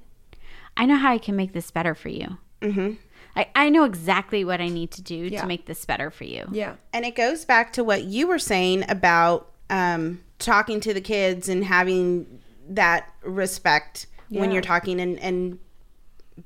I 0.77 0.85
know 0.85 0.95
how 0.95 1.11
I 1.11 1.17
can 1.17 1.35
make 1.35 1.53
this 1.53 1.69
better 1.71 1.93
for 1.93 2.09
you. 2.09 2.37
Mm-hmm. 2.61 2.93
I, 3.35 3.47
I 3.53 3.69
know 3.69 3.83
exactly 3.83 4.43
what 4.43 4.59
I 4.59 4.69
need 4.69 4.91
to 4.91 5.01
do 5.01 5.15
Yeah. 5.15 5.41
to 5.41 5.47
make 5.47 5.65
this 5.65 5.85
better 5.85 6.09
for 6.09 6.23
you. 6.23 6.47
Yeah. 6.51 6.75
And 6.93 7.05
it 7.05 7.15
goes 7.15 7.45
back 7.45 7.73
to 7.73 7.83
what 7.83 8.05
you 8.05 8.27
were 8.27 8.39
saying 8.39 8.85
about 8.89 9.51
um, 9.69 10.21
talking 10.39 10.79
to 10.81 10.93
the 10.93 11.01
kids 11.01 11.47
and 11.49 11.63
having 11.65 12.39
that 12.69 13.13
respect 13.23 14.07
when 14.29 14.51
you're 14.51 14.61
talking 14.61 14.99
and, 15.01 15.19
and 15.19 15.59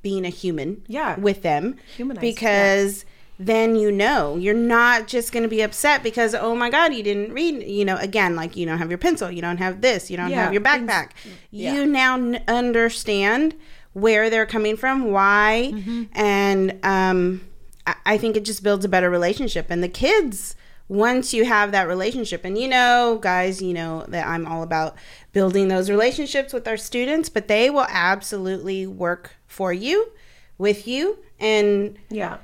being 0.02 0.24
a 0.24 0.30
human 0.30 0.82
Yeah. 0.88 1.18
with 1.18 1.42
them. 1.42 1.76
Humanized, 1.96 2.20
Because 2.20 3.04
then 3.38 3.76
you 3.76 3.90
know 3.92 4.36
you're 4.36 4.54
not 4.54 5.06
just 5.06 5.32
going 5.32 5.42
to 5.42 5.48
be 5.48 5.60
upset 5.60 6.02
because, 6.02 6.34
oh 6.34 6.54
my 6.56 6.70
God, 6.70 6.94
you 6.94 7.02
didn't 7.02 7.32
read. 7.32 7.62
You 7.62 7.84
know, 7.84 7.96
again, 7.96 8.36
like 8.36 8.56
you 8.56 8.64
don't 8.66 8.78
have 8.78 8.90
your 8.90 8.98
pencil, 8.98 9.30
you 9.30 9.42
don't 9.42 9.58
have 9.58 9.80
this, 9.80 10.10
you 10.10 10.16
don't 10.16 10.30
Yeah, 10.30 10.44
have 10.44 10.52
your 10.52 10.62
backpack. 10.62 11.10
yeah. 11.50 11.74
You 11.74 11.86
now 11.86 12.14
n- 12.14 12.42
understand 12.48 13.54
where 13.92 14.28
they're 14.30 14.46
coming 14.46 14.76
from, 14.76 15.10
why, 15.12 15.72
and 16.14 16.78
um, 16.84 17.42
I, 17.86 17.94
I 18.06 18.18
think 18.18 18.36
it 18.36 18.44
just 18.44 18.62
builds 18.64 18.84
a 18.84 18.88
better 18.88 19.08
relationship. 19.10 19.66
And 19.70 19.82
the 19.84 19.88
kids, 19.88 20.56
once 20.88 21.32
you 21.32 21.44
have 21.44 21.72
that 21.72 21.88
relationship, 21.88 22.44
and 22.44 22.58
you 22.58 22.68
know, 22.68 23.18
guys, 23.22 23.62
you 23.62 23.72
know 23.74 24.04
that 24.08 24.26
I'm 24.26 24.46
all 24.46 24.62
about 24.62 24.96
building 25.32 25.68
those 25.68 25.88
relationships 25.90 26.52
with 26.52 26.68
our 26.68 26.76
students, 26.76 27.28
but 27.28 27.48
they 27.48 27.70
will 27.70 27.86
absolutely 27.88 28.86
work 28.86 29.36
for 29.46 29.72
you, 29.72 30.10
with 30.58 30.86
you, 30.86 31.18
and 31.40 31.96
Yeah. 32.10 32.38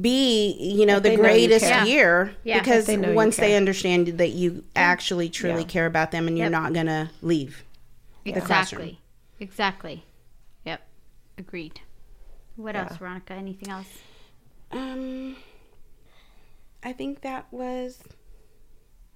be 0.00 0.52
you 0.58 0.86
know 0.86 1.00
they 1.00 1.16
the 1.16 1.20
greatest 1.22 1.64
care. 1.64 1.84
year 1.84 2.36
Yeah. 2.44 2.60
because 2.60 2.86
They 2.86 2.96
know 2.96 3.12
once 3.12 3.36
they 3.36 3.56
understand 3.56 4.06
that 4.18 4.28
you 4.30 4.62
actually 4.76 5.28
truly 5.28 5.62
Yeah. 5.62 5.66
care 5.68 5.86
about 5.86 6.12
them 6.12 6.28
and 6.28 6.38
you're 6.38 6.44
Yep. 6.46 6.52
not 6.52 6.72
gonna 6.72 7.10
leave 7.22 7.64
the 8.24 8.40
classroom. 8.40 8.82
Exactly. 8.82 9.00
Exactly. 9.40 10.04
Yep. 10.64 10.80
Agreed. 11.38 11.80
What 12.56 12.76
else, 12.76 12.96
Veronica? 12.98 13.32
Anything 13.32 13.68
else? 13.70 13.88
Um, 14.70 15.34
I 16.82 16.92
think 16.92 17.20
that 17.22 17.46
was 17.50 17.98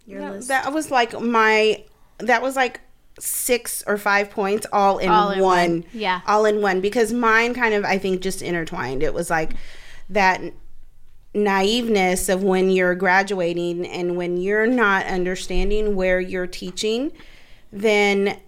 Your 0.07 0.21
that, 0.21 0.33
list. 0.33 0.49
that 0.49 0.73
was 0.73 0.91
like 0.91 1.19
my 1.21 1.85
that 2.19 2.43
was 2.43 2.57
like 2.57 2.81
six 3.19 3.83
or 3.87 3.97
five 3.97 4.29
points 4.31 4.67
all 4.73 4.99
in, 4.99 5.09
All 5.09 5.31
in 5.31 5.41
one. 5.41 5.71
one. 5.71 5.85
Yeah. 5.93 6.21
all 6.27 6.45
in 6.47 6.61
one 6.61 6.81
because 6.81 7.13
mine 7.13 7.55
kind 7.55 7.73
of 7.75 7.85
I 7.85 7.99
think 7.99 8.21
just 8.23 8.43
intertwined. 8.43 9.03
It 9.03 9.15
was 9.15 9.31
like 9.31 9.53
that 10.11 10.41
naiveness 11.35 12.29
of 12.33 12.43
when 12.45 12.71
you're 12.71 12.95
graduating 12.95 13.87
and 13.87 14.17
when 14.17 14.37
you're 14.37 14.67
not 14.67 15.07
understanding 15.07 15.97
where 15.97 16.21
you're 16.21 16.47
teaching, 16.47 17.11
then 17.73 18.39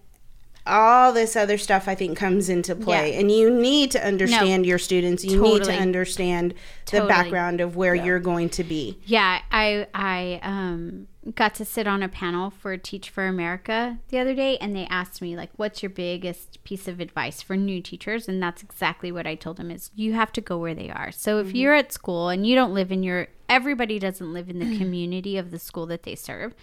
all 0.66 1.12
this 1.12 1.36
other 1.36 1.58
stuff 1.58 1.88
I 1.88 1.94
think 1.94 2.16
comes 2.16 2.48
into 2.48 2.74
play. 2.74 3.12
Yeah. 3.12 3.20
And 3.20 3.30
you 3.30 3.50
need 3.50 3.90
to 3.92 4.04
understand 4.04 4.66
your 4.66 4.78
students. 4.78 5.24
You 5.24 5.40
need 5.40 5.58
to 5.58 5.64
Totally. 5.66 5.78
understand 5.78 6.54
the 6.90 7.02
background 7.04 7.60
of 7.60 7.76
where 7.76 7.94
you're 7.94 8.20
going 8.20 8.48
to 8.50 8.64
be. 8.64 8.98
Yeah, 9.04 9.40
I 9.50 9.86
I 9.94 10.40
um 10.42 11.08
got 11.34 11.56
to 11.56 11.64
sit 11.64 11.88
on 11.88 12.02
a 12.04 12.08
panel 12.08 12.50
for 12.50 12.76
Teach 12.76 13.10
for 13.10 13.26
America 13.26 13.99
the 14.11 14.18
other 14.18 14.32
day 14.32 14.57
and 14.58 14.76
they 14.76 14.86
asked 14.86 15.20
me 15.20 15.36
like 15.36 15.50
what's 15.57 15.82
your 15.82 15.91
biggest 15.91 16.62
piece 16.62 16.86
of 16.86 17.00
advice 17.00 17.42
for 17.42 17.57
new 17.57 17.82
teachers 17.82 18.28
and 18.28 18.41
that's 18.41 18.62
exactly 18.62 19.11
what 19.11 19.26
I 19.26 19.34
told 19.34 19.57
them 19.57 19.72
is 19.72 19.91
you 19.96 20.12
have 20.12 20.30
to 20.34 20.41
go 20.41 20.57
where 20.57 20.74
they 20.74 20.88
are. 20.88 21.11
So 21.11 21.41
if 21.41 21.53
you're 21.53 21.74
at 21.74 21.92
school 21.92 22.28
and 22.28 22.46
you 22.46 22.54
don't 22.54 22.72
live 22.72 22.92
in 22.92 23.03
your 23.03 23.26
everybody 23.49 23.99
doesn't 23.99 24.32
live 24.32 24.49
in 24.49 24.61
the 24.61 24.78
community 24.78 25.36
of 25.36 25.50
the 25.50 25.58
school 25.58 25.86
that 25.86 26.04
they 26.04 26.14
serve. 26.14 26.54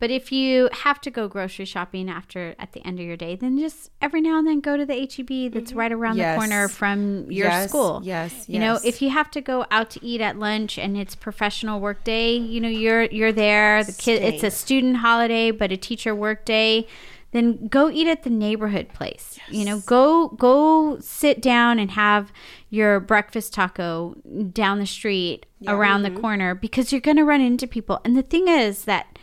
But 0.00 0.10
if 0.10 0.32
you 0.32 0.68
have 0.72 1.00
to 1.02 1.10
go 1.10 1.28
grocery 1.28 1.64
shopping 1.64 2.10
after 2.10 2.54
at 2.58 2.72
the 2.72 2.84
end 2.86 2.98
of 2.98 3.06
your 3.06 3.16
day, 3.16 3.36
then 3.36 3.58
just 3.58 3.90
every 4.02 4.20
now 4.20 4.38
and 4.38 4.46
then 4.46 4.60
go 4.60 4.76
to 4.76 4.84
the 4.84 4.94
HEB 4.94 5.52
that's 5.52 5.70
mm-hmm. 5.70 5.78
right 5.78 5.92
around 5.92 6.16
Yes. 6.16 6.34
the 6.34 6.38
corner 6.40 6.68
from 6.68 7.30
your 7.30 7.46
Yes, 7.46 7.68
school. 7.68 8.00
yes, 8.04 8.48
You 8.48 8.58
know, 8.58 8.78
if 8.84 9.00
you 9.00 9.10
have 9.10 9.30
to 9.30 9.40
go 9.40 9.66
out 9.70 9.90
to 9.90 10.04
eat 10.04 10.20
at 10.20 10.38
lunch 10.38 10.78
and 10.78 10.96
it's 10.96 11.14
professional 11.14 11.80
work 11.80 12.02
day, 12.04 12.36
you 12.36 12.60
know, 12.60 12.68
you're 12.68 13.04
you're 13.04 13.32
there. 13.32 13.84
The 13.84 13.92
kid 13.92 14.22
it's 14.22 14.42
a 14.42 14.50
student 14.50 14.96
holiday, 14.96 15.50
but 15.50 15.70
a 15.70 15.76
teacher 15.76 16.14
work 16.14 16.44
day. 16.44 16.86
Then 17.30 17.66
go 17.66 17.90
eat 17.90 18.06
at 18.06 18.22
the 18.22 18.30
neighborhood 18.30 18.90
place. 18.94 19.40
You 19.48 19.64
know, 19.64 19.80
go 19.80 20.28
go 20.28 20.98
sit 21.00 21.42
down 21.42 21.80
and 21.80 21.90
have 21.92 22.32
your 22.70 23.00
breakfast 23.00 23.52
taco 23.54 24.14
down 24.52 24.78
the 24.78 24.86
street 24.86 25.46
around 25.66 26.02
the 26.02 26.10
mm-hmm. 26.10 26.20
corner 26.20 26.54
because 26.54 26.92
you're 26.92 27.00
going 27.00 27.16
to 27.16 27.24
run 27.24 27.40
into 27.40 27.66
people. 27.66 28.00
And 28.04 28.16
the 28.16 28.22
thing 28.22 28.46
is 28.48 28.84
that 28.84 29.18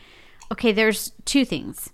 okay, 0.52 0.72
there's 0.72 1.12
two 1.26 1.46
things. 1.46 1.92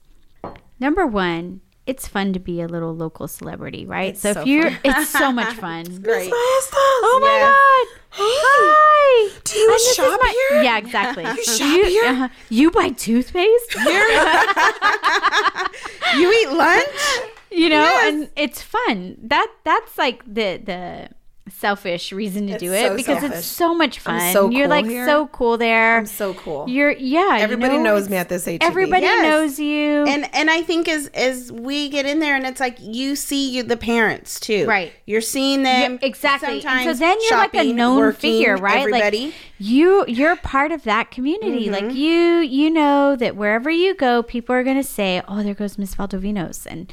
Number 0.80 1.06
one, 1.08 1.62
it's 1.86 2.08
fun 2.08 2.34
to 2.34 2.40
be 2.40 2.62
a 2.62 2.68
little 2.68 2.94
local 2.96 3.28
celebrity, 3.28 3.86
right? 3.86 4.18
so, 4.18 4.34
so 4.34 4.42
if 4.42 4.48
you're, 4.48 4.70
fun. 4.72 4.80
it's 4.84 5.10
so 5.10 5.32
much 5.32 5.54
fun. 5.56 5.84
Great. 6.02 6.32
Oh 6.34 7.20
my 7.22 7.40
God! 7.40 7.88
Hi. 8.20 9.30
Do 9.44 9.58
you 9.58 9.68
And 9.70 9.76
this 9.76 9.88
is 9.88 9.96
shop 9.96 10.20
my- 10.22 10.48
here? 10.50 10.64
Yeah, 10.64 10.78
exactly. 10.78 11.24
you 11.24 11.44
shop 11.44 11.86
here? 11.88 12.06
uh-huh. 12.10 12.30
you 12.50 12.72
buy 12.72 12.90
toothpaste? 12.90 13.76
You 16.16 16.32
eat 16.32 16.50
lunch? 16.52 17.30
you 17.52 17.70
know, 17.70 17.92
and 18.04 18.30
it's 18.36 18.62
fun. 18.62 19.18
That 19.22 19.48
that's 19.64 19.98
like 19.98 20.24
the 20.26 20.58
the 20.64 21.10
selfish 21.52 22.12
reason 22.12 22.48
to 22.48 22.58
do 22.58 22.74
it 22.74 22.88
so 22.90 22.96
because 22.96 23.20
selfish. 23.20 23.38
it's 23.40 23.48
so 23.48 23.74
much 23.74 24.00
fun. 24.00 24.34
So 24.34 24.50
You're 24.50 24.64
cool 24.66 24.70
like 24.70 24.86
here. 24.86 25.06
so 25.06 25.28
cool 25.28 25.58
there. 25.58 25.98
I'm 25.98 26.06
so 26.06 26.34
cool. 26.34 26.68
You're 26.68 26.92
yeah. 26.92 27.38
you 27.38 27.44
Everybody 27.44 27.78
know, 27.78 27.84
knows 27.84 28.10
me 28.10 28.18
at 28.18 28.30
this 28.30 28.46
HEB. 28.46 28.60
Everybody 28.62 29.04
Yes. 29.04 29.24
knows 29.24 29.60
you. 29.60 30.06
and 30.06 30.30
and 30.34 30.50
I 30.50 30.62
think 30.62 30.88
as 30.88 31.08
as 31.14 31.52
we 31.52 31.90
get 31.90 32.06
in 32.06 32.20
there 32.20 32.36
and 32.36 32.46
it's 32.46 32.60
like 32.60 32.78
you 32.80 33.16
see 33.16 33.50
you, 33.50 33.64
the 33.64 33.78
parents 33.78 34.40
too, 34.40 34.66
Right. 34.68 34.92
You're 35.06 35.22
seeing 35.22 35.64
them 35.64 35.94
Yeah, 36.02 36.08
exactly. 36.08 36.62
So 36.62 36.94
then 36.94 37.18
you're 37.22 37.38
like 37.38 37.54
a 37.54 37.58
shopping, 37.58 37.76
known 37.76 37.98
working, 37.98 38.20
figure, 38.20 38.58
right? 38.58 38.80
Everybody. 38.80 39.26
Like 39.28 39.34
you 39.60 40.06
you're 40.08 40.36
part 40.38 40.72
of 40.72 40.84
that 40.84 41.12
community. 41.12 41.70
Like 41.70 41.86
mm-hmm. 41.86 41.96
you 41.98 42.40
you 42.40 42.70
know 42.70 43.16
that 43.16 43.36
wherever 43.36 43.70
you 43.70 43.96
go, 43.96 44.24
people 44.24 44.54
are 44.56 44.64
gonna 44.64 44.84
say, 44.84 45.22
Oh, 45.28 45.44
there 45.44 45.54
goes 45.54 45.78
Miss 45.78 45.96
Valdovinos 45.96 46.66
and 46.70 46.92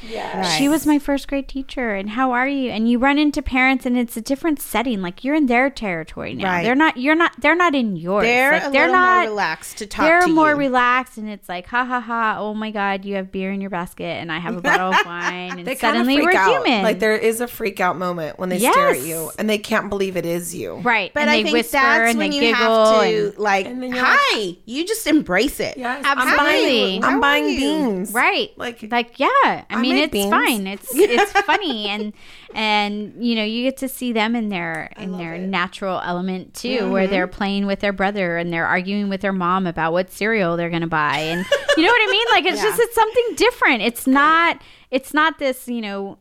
she 0.57 0.69
was 0.69 0.87
my 0.87 0.99
first 0.99 1.29
grade 1.29 1.49
teacher 1.49 1.95
and 1.95 2.11
how 2.11 2.33
are 2.33 2.49
you? 2.49 2.71
And 2.71 2.91
you 2.91 2.99
run 2.99 3.19
into 3.19 3.43
parents 3.43 3.87
and 3.87 3.97
it's 3.97 4.17
a 4.17 4.21
different 4.21 4.61
setting. 4.61 5.03
Like 5.03 5.25
you're 5.25 5.35
in 5.35 5.47
their 5.47 5.71
territory 5.71 6.35
now. 6.35 6.45
Right. 6.45 6.63
They're 6.65 6.75
not 6.75 6.97
you're 6.97 7.15
not 7.15 7.33
they're 7.41 7.55
not 7.55 7.75
in 7.75 7.97
yours. 7.97 8.25
they're 8.25 8.53
like, 8.53 8.67
a 8.67 8.71
they're 8.71 8.87
little 8.87 8.95
not 8.97 9.25
more 9.25 9.31
relaxed 9.31 9.79
to 9.79 9.87
talk 9.87 9.99
to 9.99 10.05
you. 10.05 10.09
they're 10.11 10.21
to 10.29 10.35
more 10.35 10.51
you. 10.51 10.57
relaxed 10.57 11.19
and 11.19 11.29
it's 11.29 11.49
like 11.49 11.67
ha 11.67 11.85
ha 11.85 12.01
ha 12.01 12.37
oh 12.39 12.55
my 12.55 12.71
god 12.71 13.05
you 13.05 13.17
have 13.17 13.31
beer 13.31 13.51
in 13.53 13.61
your 13.61 13.71
basket 13.71 14.05
and 14.05 14.31
i 14.33 14.39
have 14.39 14.57
a 14.57 14.61
bottle 14.69 14.93
of 14.93 15.07
wine 15.07 15.59
and 15.59 15.67
they 15.67 15.75
kind 15.75 15.97
of 15.97 16.01
suddenly 16.07 16.17
freak 16.17 16.35
we're 16.35 16.41
out. 16.41 16.51
human 16.67 16.83
Like 16.83 16.99
there 16.99 17.17
is 17.17 17.41
a 17.41 17.47
freak 17.47 17.81
out 17.81 17.97
moment 17.97 18.39
when 18.39 18.49
they 18.49 18.59
stare 18.59 18.91
at 18.91 19.01
you 19.01 19.31
and 19.39 19.49
they 19.49 19.59
can't 19.59 19.89
believe 19.89 20.17
it 20.17 20.27
is 20.27 20.55
you. 20.55 20.77
right 20.77 21.13
but 21.13 21.21
and 21.21 21.31
I 21.31 21.37
they 21.37 21.43
think 21.45 21.55
whisper 21.55 21.73
that's 21.73 22.11
and 22.11 22.19
when 22.19 22.31
they 22.31 22.37
you 22.37 22.43
giggle 22.43 22.54
have 22.55 23.03
to 23.03 23.27
and- 23.29 23.39
like, 23.39 23.67
And 23.67 23.83
then 23.83 23.95
you're 23.95 24.05
hi. 24.05 24.57
you 24.65 24.87
just 24.87 25.07
embrace 25.07 25.61
it. 25.61 25.77
Yes, 25.77 26.05
Absolutely. 26.07 26.33
I'm 26.33 26.47
buying, 26.47 27.03
How 27.03 27.09
I'm 27.11 27.21
buying 27.21 27.49
you? 27.49 27.59
beans. 27.59 28.13
right 28.13 28.51
Like- 28.57 28.85
like 28.91 29.19
yeah 29.19 29.27
i, 29.45 29.65
I 29.71 29.81
mean 29.81 29.97
it's 29.97 30.13
beans. 30.13 30.31
fine 30.31 30.67
it's 30.67 30.89
it's 30.95 31.33
funny 31.43 31.87
and 31.89 32.13
and 32.55 33.15
you 33.25 33.35
know 33.35 33.45
you 33.45 33.63
get 33.65 33.79
to 33.79 33.89
see 33.89 34.13
them 34.13 34.37
in 34.37 34.49
their 34.49 34.91
in 34.97 35.17
their 35.19 35.39
natural 35.39 36.01
element 36.05 36.55
too 36.55 36.69
mm-hmm. 36.81 36.91
where 36.91 37.07
they're 37.07 37.27
playing 37.27 37.67
with 37.67 37.81
their 37.81 37.93
brother 37.93 38.37
and 38.37 38.53
they're 38.53 38.67
arguing 38.67 39.09
with 39.09 39.21
their 39.21 39.33
mom 39.33 39.67
about 39.67 39.93
what 39.93 40.11
cereal 40.13 40.57
they're 40.57 40.71
gonna 40.71 40.87
buy 40.87 41.19
and 41.19 41.45
you 41.77 41.83
know 41.83 41.89
what 41.89 42.09
i 42.09 42.11
mean 42.11 42.27
like 42.33 42.45
it's 42.53 42.63
just 42.69 42.79
it's 42.81 42.95
something 42.95 43.25
different 43.37 43.83
it's 43.83 44.07
not 44.07 44.61
it's 44.91 45.13
not 45.15 45.39
this 45.39 45.67
you 45.69 45.81
know 45.81 46.19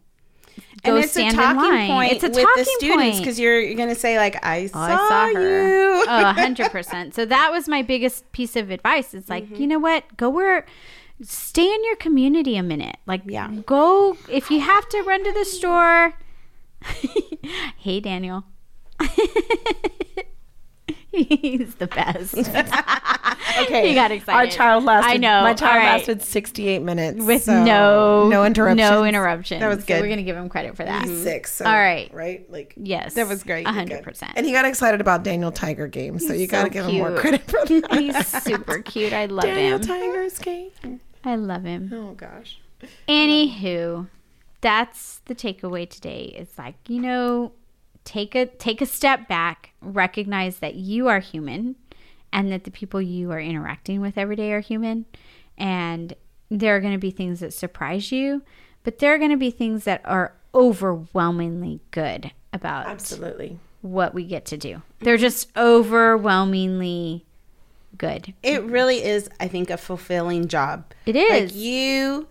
And 0.86 0.96
go 0.96 1.00
it's 1.00 1.12
a 1.12 1.14
stand 1.14 1.36
in 1.36 1.40
talking 1.40 1.62
line. 1.62 1.90
point 1.90 2.12
It's 2.14 2.24
a 2.24 2.28
with 2.28 2.36
talking 2.38 2.52
the 2.58 2.66
students 2.66 3.20
because 3.20 3.40
you're, 3.40 3.60
you're 3.60 3.78
gonna 3.78 3.96
say 3.96 4.18
like, 4.18 4.44
"I 4.46 4.68
saw, 4.68 4.80
Oh, 4.80 4.82
I 4.82 4.96
saw 4.96 5.34
her. 5.34 5.68
you." 5.68 6.06
Oh, 6.08 6.30
a 6.30 6.34
hundred 6.34 6.72
percent. 6.72 7.16
So 7.16 7.26
that 7.26 7.52
was 7.52 7.68
my 7.68 7.82
biggest 7.82 8.32
piece 8.32 8.56
of 8.56 8.70
advice. 8.70 9.14
It's 9.14 9.30
like, 9.30 9.46
mm-hmm. 9.46 9.56
you 9.56 9.68
know 9.68 9.80
what? 9.80 10.18
Go 10.18 10.30
where 10.30 10.66
stay 11.22 11.74
in 11.74 11.84
your 11.86 11.96
community 11.96 12.58
a 12.58 12.64
minute. 12.64 12.98
Like 13.06 13.22
Yeah. 13.26 13.50
go 13.66 14.18
if 14.30 14.50
you 14.52 14.60
have 14.60 14.88
to 14.90 15.02
run 15.04 15.24
to 15.24 15.32
the 15.32 15.46
store. 15.46 16.14
hey 17.78 18.00
Daniel. 18.00 18.44
He's 21.14 21.76
the 21.76 21.88
best. 21.88 22.36
Okay. 23.56 23.90
He 23.90 23.94
got 23.94 24.12
excited. 24.12 24.36
Our 24.36 24.48
child 24.48 24.84
lasted. 24.84 25.12
I 25.12 25.18
know. 25.18 25.42
My 25.42 25.54
child 25.54 25.76
right. 25.76 25.98
lasted 25.98 26.24
68 26.24 26.80
minutes 26.80 27.24
With 27.24 27.44
so 27.44 27.64
no 27.64 28.28
no 28.28 28.46
interruptions. 28.46 28.90
No 28.90 29.04
interruptions. 29.04 29.60
That 29.60 29.68
was 29.68 29.80
So 29.80 29.86
good. 29.86 30.02
we're 30.02 30.10
gonna 30.10 30.24
give 30.24 30.36
him 30.36 30.50
credit 30.50 30.76
for 30.76 30.84
that. 30.84 31.04
He's 31.04 31.12
mm-hmm. 31.12 31.24
six. 31.24 31.54
So, 31.54 31.66
All 31.66 31.74
right. 31.74 32.12
Right. 32.14 32.50
Like. 32.52 32.74
Yes. 32.78 33.14
That 33.14 33.28
was 33.28 33.44
great. 33.44 33.68
Hundred 33.68 34.02
percent. 34.04 34.32
And 34.36 34.46
he 34.46 34.52
got 34.54 34.66
excited 34.66 35.02
about 35.02 35.24
Daniel 35.24 35.52
Tiger 35.52 35.88
game, 35.88 36.20
so 36.20 36.34
you 36.34 36.48
got 36.48 36.64
to 36.64 36.70
so 36.70 36.74
give 36.74 36.86
him 36.86 36.96
more 36.96 37.16
credit 37.16 37.42
for 37.44 37.64
that. 37.66 38.00
He's 38.00 38.28
super 38.44 38.80
cute. 38.82 39.14
I 39.14 39.28
love 39.28 39.46
Daniel 39.46 39.78
him. 39.78 39.82
Tiger's 39.82 40.40
game. 40.40 40.72
I 41.24 41.36
love 41.36 41.64
him. 41.64 41.92
Oh 41.94 42.14
gosh. 42.14 42.60
Anywho, 43.08 44.08
that's 44.62 45.22
the 45.26 45.36
takeaway 45.36 45.90
today. 45.90 46.34
It's 46.36 46.58
like, 46.58 46.76
you 46.88 47.00
know, 47.00 47.52
take 48.06 48.36
a 48.36 48.46
take 48.46 48.82
a 48.82 48.86
step 48.86 49.28
back, 49.28 49.72
recognize 49.82 50.60
that 50.60 50.76
you 50.76 51.08
are 51.08 51.20
human 51.20 51.76
and 52.32 52.52
that 52.52 52.64
the 52.64 52.72
people 52.72 53.02
you 53.02 53.32
are 53.32 53.40
interacting 53.40 54.02
with 54.02 54.18
every 54.18 54.36
day 54.36 54.52
are 54.54 54.60
human 54.60 55.06
and 55.58 56.14
there 56.50 56.76
are 56.76 56.80
going 56.80 56.94
to 56.94 57.00
be 57.00 57.12
things 57.12 57.40
that 57.42 57.54
surprise 57.54 58.12
you, 58.12 58.42
but 58.84 59.00
there 59.00 59.14
are 59.14 59.18
going 59.18 59.32
to 59.32 59.38
be 59.38 59.52
things 59.52 59.84
that 59.86 60.02
are 60.06 60.34
overwhelmingly 60.54 61.80
good 61.92 62.32
about 62.52 62.86
Absolutely. 62.88 63.58
what 63.82 64.14
we 64.14 64.24
get 64.26 64.46
to 64.46 64.58
do. 64.58 64.82
They're 65.00 65.18
just 65.18 65.50
overwhelmingly 65.58 67.26
good. 67.98 68.34
it 68.42 68.64
really 68.64 69.04
is 69.04 69.30
i 69.40 69.48
think 69.48 69.70
a 69.70 69.78
fulfilling 69.78 70.48
job 70.48 70.84
It 71.06 71.16
is. 71.16 71.52
like 71.52 71.56
you 71.56 72.28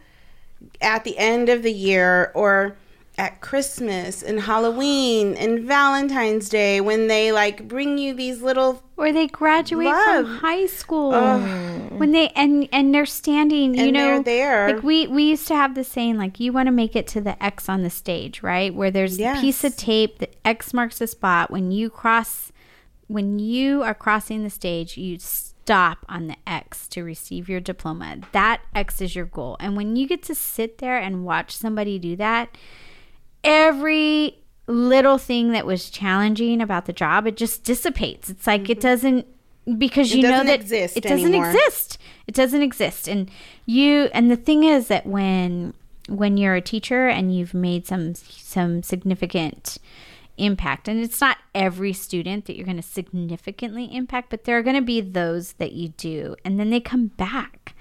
at 0.80 1.04
the 1.04 1.16
end 1.16 1.48
of 1.48 1.62
the 1.62 1.72
year 1.72 2.32
or 2.34 2.76
at 3.18 3.40
christmas 3.42 4.22
and 4.22 4.40
halloween 4.40 5.36
and 5.36 5.60
valentine's 5.64 6.48
day 6.48 6.80
when 6.80 7.08
they 7.08 7.30
like 7.30 7.68
bring 7.68 7.98
you 7.98 8.14
these 8.14 8.40
little 8.40 8.82
or 9.02 9.12
they 9.12 9.26
graduate 9.26 9.92
from 10.04 10.24
high 10.26 10.66
school. 10.66 11.10
When 11.10 12.12
they 12.12 12.28
and 12.30 12.68
and 12.72 12.94
they're 12.94 13.04
standing 13.04 13.74
you 13.74 13.86
And 13.86 13.92
know 13.92 14.22
they're 14.22 14.22
there. 14.22 14.74
like 14.74 14.84
we 14.84 15.08
we 15.08 15.24
used 15.24 15.48
to 15.48 15.56
have 15.56 15.74
the 15.74 15.82
saying 15.82 16.18
like 16.18 16.38
you 16.38 16.52
want 16.52 16.68
to 16.68 16.72
make 16.72 16.94
it 16.94 17.08
to 17.08 17.20
the 17.20 17.40
x 17.42 17.68
on 17.68 17.82
the 17.82 17.90
stage 17.90 18.42
right? 18.44 18.72
Where 18.72 18.92
there's 18.92 19.20
a 19.20 19.40
piece 19.40 19.64
of 19.64 19.76
tape 19.76 20.18
that 20.18 20.36
x 20.44 20.72
marks 20.72 20.98
the 20.98 21.08
spot. 21.08 21.50
When 21.50 21.72
you 21.72 21.90
cross 21.90 22.52
when 23.08 23.40
you 23.40 23.82
are 23.82 23.94
crossing 23.94 24.44
the 24.44 24.50
stage 24.50 24.96
you 24.96 25.18
stop 25.18 26.06
on 26.08 26.28
the 26.28 26.36
x 26.46 26.86
to 26.88 27.02
receive 27.02 27.48
your 27.48 27.60
diploma. 27.60 28.18
That 28.30 28.62
x 28.72 29.00
is 29.00 29.16
your 29.16 29.26
goal. 29.26 29.56
And 29.58 29.76
when 29.76 29.96
you 29.96 30.06
get 30.06 30.22
to 30.24 30.34
sit 30.34 30.78
there 30.78 30.98
and 30.98 31.24
watch 31.24 31.56
somebody 31.56 31.98
do 31.98 32.14
that 32.16 32.56
every 33.44 34.38
little 34.66 35.18
thing 35.18 35.52
that 35.52 35.66
was 35.66 35.90
challenging 35.90 36.60
about 36.60 36.86
the 36.86 36.92
job 36.92 37.26
it 37.26 37.36
just 37.36 37.64
dissipates. 37.64 38.30
It's 38.30 38.46
like 38.46 38.70
it 38.70 38.80
doesn't 38.80 39.26
because 39.78 40.08
Mm-hmm. 40.10 40.18
It 40.18 40.22
you 40.22 40.28
doesn't 40.28 40.46
that 40.46 40.54
exist 40.60 40.96
it 40.96 41.02
doesn't 41.04 41.26
anymore. 41.26 41.50
exist. 41.50 41.98
It 42.26 42.34
doesn't 42.34 42.62
exist. 42.62 43.08
And 43.08 43.30
you 43.66 44.08
and 44.12 44.30
the 44.30 44.36
thing 44.36 44.64
is 44.64 44.88
that 44.88 45.06
when 45.06 45.74
when 46.08 46.36
you're 46.36 46.54
a 46.56 46.60
teacher 46.60 47.06
and 47.08 47.34
you've 47.34 47.54
made 47.54 47.86
some 47.86 48.14
some 48.14 48.82
significant 48.82 49.78
impact 50.38 50.88
and 50.88 50.98
it's 50.98 51.20
not 51.20 51.38
every 51.54 51.92
student 51.92 52.46
that 52.46 52.56
you're 52.56 52.64
going 52.64 52.76
to 52.76 52.82
significantly 52.82 53.84
impact 53.94 54.30
but 54.30 54.44
there 54.44 54.56
are 54.58 54.62
going 54.62 54.74
to 54.74 54.82
be 54.82 55.00
those 55.00 55.52
that 55.54 55.72
you 55.72 55.88
do. 55.90 56.34
And 56.44 56.58
then 56.58 56.70
they 56.70 56.80
come 56.80 57.08
back. 57.08 57.74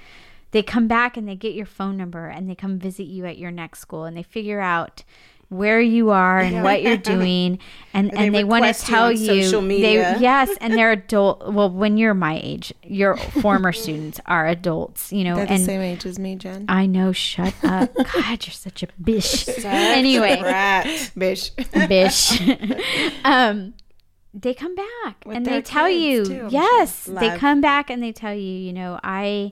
They 0.52 0.62
come 0.62 0.88
back 0.88 1.16
and 1.16 1.28
they 1.28 1.36
get 1.36 1.56
your 1.56 1.66
phone 1.66 1.96
number 1.98 2.28
and 2.28 2.50
they 2.50 2.56
come 2.56 2.78
visit 2.78 3.06
you 3.06 3.26
at 3.26 3.38
your 3.38 3.52
next 3.52 3.80
school 3.80 4.04
and 4.04 4.18
they 4.18 4.24
figure 4.24 4.60
out 4.60 5.04
where 5.52 5.82
you 5.82 6.11
are 6.11 6.40
and 6.40 6.64
what 6.64 6.82
you're 6.82 6.95
doing 7.15 7.60
and 7.94 8.10
they 8.10 8.18
and 8.26 8.34
they 8.34 8.44
want 8.45 8.64
to 8.64 8.73
tell 8.86 9.11
you 9.11 9.44
social 9.44 9.61
media. 9.61 10.14
they 10.15 10.22
yes 10.22 10.49
and 10.61 10.73
they're 10.76 10.94
adult 10.94 11.52
well 11.53 11.69
when 11.69 11.98
you're 11.98 12.14
my 12.14 12.40
age 12.41 12.73
your 12.84 13.18
former 13.18 13.73
students 13.84 14.18
are 14.26 14.48
adults 14.48 15.11
you 15.11 15.26
know 15.26 15.36
They're 15.36 15.45
the 15.48 15.52
and 15.52 15.64
same 15.65 15.82
age 15.82 16.06
as 16.06 16.18
me, 16.18 16.36
Jen. 16.38 16.65
I 16.69 16.86
know 16.86 17.11
shut 17.11 17.53
up. 17.65 17.94
God 17.94 18.48
you're 18.48 18.53
such 18.53 18.82
a 18.82 18.88
bish 19.03 19.45
anyway. 19.65 20.41
rat 20.41 21.11
Bish. 21.18 21.49
bish 21.90 22.41
um 23.26 23.73
they 24.34 24.53
come 24.53 24.73
back 24.76 25.18
With 25.26 25.36
and 25.36 25.45
they 25.45 25.61
tell 25.61 25.90
you. 25.90 26.23
too, 26.26 26.48
yes 26.49 27.03
they 27.11 27.38
come 27.38 27.60
back 27.60 27.90
and 27.90 28.02
they 28.02 28.14
tell 28.14 28.34
you 28.34 28.41
you 28.53 28.72
know 28.72 28.98
i 29.03 29.52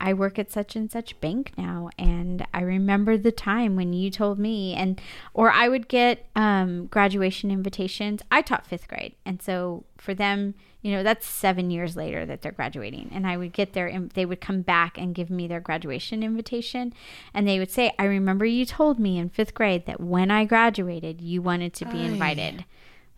I 0.00 0.14
work 0.14 0.38
at 0.38 0.50
such 0.50 0.74
and 0.74 0.90
such 0.90 1.20
bank 1.20 1.52
now 1.58 1.90
and 1.98 2.46
I 2.54 2.62
remember 2.62 3.18
the 3.18 3.32
time 3.32 3.76
when 3.76 3.92
you 3.92 4.10
told 4.10 4.38
me 4.38 4.74
and 4.74 5.00
or 5.34 5.50
I 5.50 5.68
would 5.68 5.88
get 5.88 6.26
um, 6.34 6.86
graduation 6.86 7.50
invitations. 7.50 8.22
I 8.30 8.42
taught 8.42 8.68
5th 8.68 8.88
grade 8.88 9.14
and 9.26 9.42
so 9.42 9.84
for 9.98 10.14
them, 10.14 10.54
you 10.80 10.92
know, 10.92 11.02
that's 11.02 11.26
7 11.26 11.70
years 11.70 11.96
later 11.96 12.24
that 12.24 12.40
they're 12.40 12.52
graduating 12.52 13.10
and 13.12 13.26
I 13.26 13.36
would 13.36 13.52
get 13.52 13.74
their 13.74 13.90
they 14.14 14.24
would 14.24 14.40
come 14.40 14.62
back 14.62 14.96
and 14.96 15.14
give 15.14 15.28
me 15.30 15.46
their 15.46 15.60
graduation 15.60 16.22
invitation 16.22 16.94
and 17.34 17.46
they 17.46 17.58
would 17.58 17.70
say, 17.70 17.92
"I 17.98 18.04
remember 18.04 18.46
you 18.46 18.64
told 18.64 18.98
me 18.98 19.18
in 19.18 19.28
5th 19.28 19.52
grade 19.54 19.86
that 19.86 20.00
when 20.00 20.30
I 20.30 20.44
graduated, 20.46 21.20
you 21.20 21.42
wanted 21.42 21.74
to 21.74 21.84
be 21.84 21.98
invited." 22.02 22.64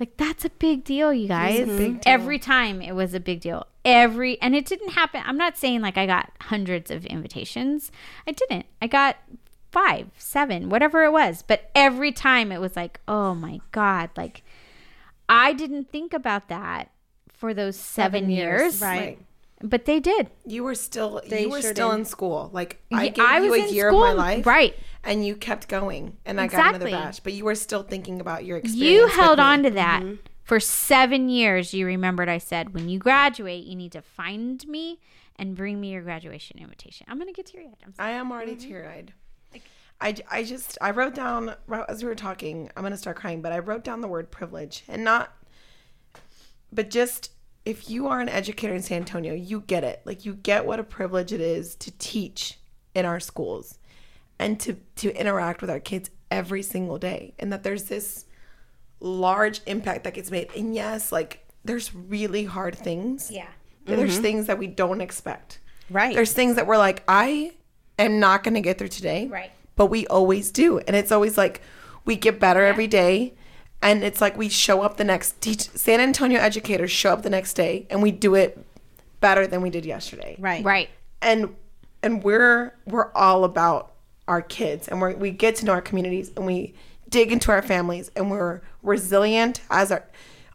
Like 0.00 0.16
that's 0.16 0.44
a 0.44 0.50
big 0.50 0.82
deal, 0.82 1.12
you 1.12 1.28
guys. 1.28 1.60
Every 2.06 2.38
time 2.40 2.82
it 2.82 2.92
was 2.92 3.14
a 3.14 3.20
big 3.20 3.40
deal. 3.40 3.66
Every 3.84 4.40
and 4.40 4.54
it 4.54 4.64
didn't 4.66 4.90
happen. 4.90 5.22
I'm 5.24 5.36
not 5.36 5.58
saying 5.58 5.80
like 5.80 5.98
I 5.98 6.06
got 6.06 6.30
hundreds 6.42 6.90
of 6.90 7.04
invitations. 7.06 7.90
I 8.26 8.32
didn't. 8.32 8.66
I 8.80 8.86
got 8.86 9.16
five, 9.72 10.10
seven, 10.16 10.68
whatever 10.68 11.02
it 11.02 11.12
was. 11.12 11.42
But 11.42 11.70
every 11.74 12.12
time 12.12 12.52
it 12.52 12.60
was 12.60 12.76
like, 12.76 13.00
oh 13.08 13.34
my 13.34 13.60
god, 13.72 14.10
like 14.16 14.44
I 15.28 15.52
didn't 15.52 15.90
think 15.90 16.12
about 16.12 16.48
that 16.48 16.90
for 17.32 17.52
those 17.52 17.76
seven, 17.76 18.30
years, 18.30 18.80
Right. 18.80 19.18
But 19.64 19.84
they 19.84 20.00
did. 20.00 20.28
You 20.44 20.64
were 20.64 20.74
still 20.74 21.22
They 21.26 21.42
you 21.42 21.50
were 21.50 21.60
sure 21.60 21.72
still 21.72 21.90
did. 21.90 22.00
in 22.00 22.04
school. 22.04 22.50
Like 22.52 22.82
I 22.92 23.08
gave 23.08 23.24
I 23.24 23.38
you 23.38 23.50
was 23.50 23.62
a 23.62 23.68
in 23.68 23.74
year 23.74 23.88
of 23.88 23.94
my 23.94 24.12
life, 24.12 24.46
right. 24.46 24.74
And 25.04 25.24
you 25.26 25.36
kept 25.36 25.68
going, 25.68 26.16
and 26.24 26.40
I 26.40 26.46
got 26.48 26.74
another 26.74 26.90
batch. 26.90 27.22
But 27.22 27.32
you 27.32 27.44
were 27.44 27.54
still 27.54 27.82
thinking 27.82 28.20
about 28.20 28.44
your 28.44 28.58
experience. 28.58 28.90
You 28.90 29.06
held 29.06 29.38
on 29.40 29.62
to 29.62 29.70
that 29.70 30.02
mm-hmm. 30.02 30.16
For 30.42 30.60
seven 30.60 31.28
years. 31.28 31.72
You 31.72 31.86
remembered 31.86 32.28
I 32.28 32.38
said, 32.38 32.74
when 32.74 32.88
you 32.88 32.98
graduate, 32.98 33.64
you 33.64 33.76
need 33.76 33.92
to 33.92 34.02
find 34.02 34.66
me 34.66 35.00
and 35.36 35.56
bring 35.56 35.80
me 35.80 35.92
your 35.92 36.02
graduation 36.02 36.58
invitation. 36.58 37.06
I'm 37.08 37.18
gonna 37.18 37.32
get 37.32 37.46
teary 37.46 37.66
eyed. 37.66 37.94
I 37.98 38.10
am 38.10 38.30
already 38.30 38.52
mm-hmm. 38.52 38.68
teary 38.68 38.86
eyed. 38.86 39.12
I, 40.00 40.16
I 40.30 40.42
just 40.42 40.76
I 40.80 40.90
wrote 40.90 41.14
down 41.14 41.54
as 41.88 42.02
we 42.02 42.08
were 42.08 42.14
talking. 42.14 42.70
I'm 42.76 42.82
gonna 42.82 42.96
start 42.96 43.16
crying, 43.16 43.40
but 43.40 43.52
I 43.52 43.60
wrote 43.60 43.84
down 43.84 44.00
the 44.00 44.08
word 44.08 44.30
privilege 44.30 44.84
and 44.88 45.04
not. 45.04 45.32
But 46.72 46.90
just 46.90 47.30
if 47.64 47.88
you 47.88 48.08
are 48.08 48.20
an 48.20 48.28
educator 48.28 48.74
in 48.74 48.82
San 48.82 48.98
Antonio, 48.98 49.34
you 49.34 49.60
get 49.60 49.84
it. 49.84 50.02
Like 50.04 50.24
you 50.24 50.34
get 50.34 50.66
what 50.66 50.80
a 50.80 50.84
privilege 50.84 51.32
it 51.32 51.40
is 51.40 51.76
to 51.76 51.92
teach 51.92 52.58
in 52.94 53.06
our 53.06 53.20
schools, 53.20 53.78
and 54.38 54.58
to 54.60 54.76
to 54.96 55.18
interact 55.18 55.60
with 55.60 55.70
our 55.70 55.80
kids 55.80 56.10
every 56.30 56.62
single 56.62 56.98
day, 56.98 57.34
and 57.38 57.52
that 57.52 57.62
there's 57.62 57.84
this 57.84 58.26
large 59.02 59.60
impact 59.66 60.04
that 60.04 60.14
gets 60.14 60.30
made. 60.30 60.50
And 60.56 60.74
yes, 60.74 61.12
like 61.12 61.46
there's 61.64 61.94
really 61.94 62.44
hard 62.44 62.76
things. 62.76 63.30
Yeah. 63.30 63.46
There's 63.84 64.14
mm-hmm. 64.14 64.22
things 64.22 64.46
that 64.46 64.58
we 64.58 64.66
don't 64.66 65.00
expect. 65.00 65.58
Right. 65.90 66.14
There's 66.14 66.32
things 66.32 66.56
that 66.56 66.66
we're 66.66 66.78
like, 66.78 67.02
I 67.08 67.52
am 67.98 68.20
not 68.20 68.44
going 68.44 68.54
to 68.54 68.60
get 68.60 68.78
through 68.78 68.88
today. 68.88 69.26
Right. 69.26 69.50
But 69.76 69.86
we 69.86 70.06
always 70.06 70.50
do. 70.50 70.78
And 70.78 70.94
it's 70.94 71.10
always 71.10 71.36
like 71.36 71.62
we 72.04 72.16
get 72.16 72.38
better 72.38 72.64
every 72.64 72.86
day. 72.86 73.34
And 73.80 74.04
it's 74.04 74.20
like 74.20 74.36
we 74.36 74.48
show 74.48 74.82
up 74.82 74.96
the 74.96 75.04
next, 75.04 75.40
teach, 75.40 75.68
San 75.70 76.00
Antonio 76.00 76.38
educators 76.38 76.90
show 76.92 77.12
up 77.12 77.22
the 77.22 77.30
next 77.30 77.54
day 77.54 77.86
and 77.90 78.00
we 78.00 78.12
do 78.12 78.36
it 78.36 78.64
better 79.20 79.46
than 79.46 79.60
we 79.60 79.70
did 79.70 79.84
yesterday. 79.84 80.36
Right. 80.38 80.64
Right. 80.64 80.88
And, 81.20 81.56
and 82.02 82.22
we're, 82.22 82.74
we're 82.86 83.10
all 83.12 83.42
about 83.42 83.92
our 84.28 84.40
kids 84.42 84.86
and 84.86 85.00
we're, 85.00 85.16
we 85.16 85.32
get 85.32 85.56
to 85.56 85.64
know 85.64 85.72
our 85.72 85.82
communities 85.82 86.30
and 86.36 86.46
we 86.46 86.74
dig 87.08 87.32
into 87.32 87.50
our 87.50 87.62
families 87.62 88.10
and 88.14 88.30
we're 88.30 88.60
resilient 88.82 89.60
as 89.70 89.92
our, 89.92 90.04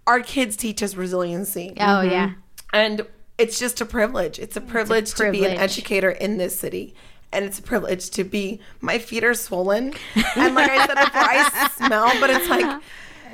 our 0.06 0.20
kids 0.22 0.56
teach 0.56 0.82
us 0.84 0.95
resiliency 0.95 1.74
Oh 1.80 2.02
yeah. 2.02 2.28
Mm-hmm. 2.30 2.40
and 2.74 3.08
it's 3.38 3.60
just 3.60 3.82
a 3.82 3.86
privilege. 3.86 4.40
It's 4.40 4.58
a 4.58 4.62
privilege, 4.62 5.14
to 5.14 5.32
be 5.32 5.45
an 5.45 5.58
educator 5.58 6.10
in 6.10 6.38
this 6.38 6.60
city. 6.60 6.95
And 7.32 7.45
it's 7.45 7.60
a 7.60 7.62
privilege 7.62 8.10
to 8.12 8.24
be 8.24 8.60
my 8.82 8.98
feet 8.98 9.24
are 9.24 9.36
swollen. 9.36 9.94
And 10.36 10.56
like 10.56 10.72
I 10.72 10.88
said 10.88 10.95
before, 10.95 11.22
I 11.22 11.70
smell, 11.76 12.12
but 12.20 12.30
it's 12.32 12.49
like 12.49 12.82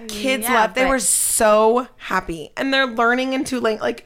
kids 0.10 0.44
Yeah, 0.44 0.56
left. 0.56 0.76
They 0.76 0.84
but- 0.84 0.90
were 0.90 1.00
so 1.00 1.88
happy. 1.98 2.52
And 2.58 2.74
they're 2.74 2.88
learning 2.88 3.32
into 3.34 3.60
like 3.62 3.80
like 3.82 4.06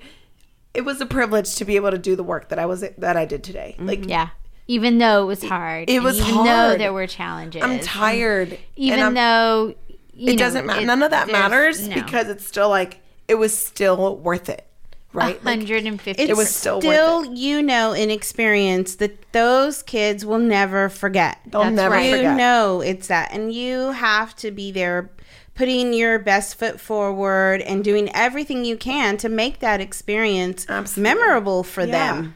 it 0.75 0.81
was 0.81 1.01
a 1.01 1.05
privilege 1.07 1.55
to 1.55 1.65
be 1.65 1.77
able 1.77 1.89
to 1.89 1.97
do 1.97 2.15
the 2.15 2.21
work 2.23 2.49
that 2.49 2.59
I 2.59 2.67
was 2.67 2.81
that 2.81 3.17
I 3.17 3.25
did 3.25 3.43
today. 3.43 3.73
Mm-hmm. 3.77 3.87
Like 3.87 4.07
Yeah. 4.07 4.29
Even 4.67 4.97
though 4.99 5.23
it 5.23 5.25
was 5.25 5.43
hard. 5.43 5.89
It 5.89 5.95
and 5.95 6.03
was 6.03 6.19
even 6.19 6.35
though 6.35 6.43
hard. 6.43 6.79
there 6.79 6.93
were 6.93 7.07
challenges. 7.07 7.63
I'm 7.63 7.79
tired. 7.79 8.59
Even 8.75 8.99
and 8.99 9.03
I'm- 9.03 9.13
though 9.15 9.75
you 9.86 9.86
it 10.17 10.25
know, 10.33 10.35
doesn't 10.35 10.65
matter. 10.65 10.85
None 10.85 11.03
of 11.03 11.11
that 11.11 11.31
matters 11.31 11.87
no. 11.87 11.95
because 11.95 12.27
it's 12.29 12.45
still 12.45 12.69
like 12.69 13.01
it 13.27 13.35
was 13.35 13.57
still 13.57 14.17
worth 14.17 14.49
it. 14.49 14.63
Right? 15.13 15.43
Like, 15.43 15.59
150 15.61 16.21
It's 16.21 16.37
was 16.37 16.53
still 16.53 16.75
worth 16.75 16.83
still 16.83 17.25
you 17.33 17.61
know 17.63 17.93
in 17.93 18.11
experience 18.11 18.95
that 18.95 19.31
those 19.31 19.81
kids 19.81 20.25
will 20.25 20.37
never 20.37 20.89
forget. 20.89 21.39
they'll 21.47 21.63
That's 21.63 21.75
never 21.75 21.95
right. 21.95 22.05
you 22.09 22.15
forget. 22.17 22.37
know 22.37 22.81
it's 22.81 23.07
that 23.07 23.29
and 23.31 23.51
you 23.53 23.91
have 23.91 24.35
to 24.37 24.51
be 24.51 24.71
there 24.71 25.09
putting 25.55 25.91
your 25.93 26.19
best 26.19 26.59
foot 26.59 26.79
forward 26.79 27.61
and 27.61 27.83
doing 27.83 28.11
everything 28.13 28.63
you 28.63 28.77
can 28.77 29.17
to 29.17 29.29
make 29.29 29.57
that 29.59 29.81
experience 29.81 30.67
Absolutely. 30.69 31.03
memorable 31.15 31.63
for 31.63 31.81
Yeah. 31.83 31.91
them 32.15 32.35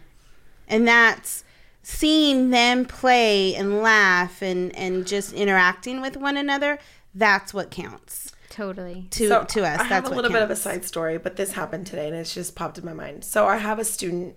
and 0.68 0.88
that's 0.88 1.44
seeing 1.84 2.50
them 2.52 2.86
play 2.86 3.54
and 3.54 3.82
laugh 3.84 4.42
and 4.42 4.76
and 4.76 5.06
just 5.06 5.34
interacting 5.34 6.02
with 6.02 6.16
one 6.18 6.38
another 6.38 6.80
that's 7.14 7.54
what 7.54 7.72
counts 7.72 8.32
Totally. 8.50 9.08
to 9.12 9.28
So, 9.28 9.44
to 9.44 9.66
us 9.66 9.80
I 9.80 9.84
have 9.84 9.90
that's 9.90 10.08
a 10.08 10.10
what 10.12 10.18
little 10.18 10.32
bit 10.32 10.44
of 10.44 10.52
a 10.52 10.56
side 10.56 10.84
story, 10.84 11.18
but 11.18 11.38
this 11.38 11.54
happened 11.54 11.88
today 11.88 12.08
and 12.08 12.16
it's 12.16 12.34
just 12.34 12.56
popped 12.56 12.78
in 12.78 12.86
my 12.86 12.94
mind. 12.94 13.24
So 13.24 13.48
I 13.48 13.58
have 13.58 13.80
a 13.80 13.86
student 13.86 14.36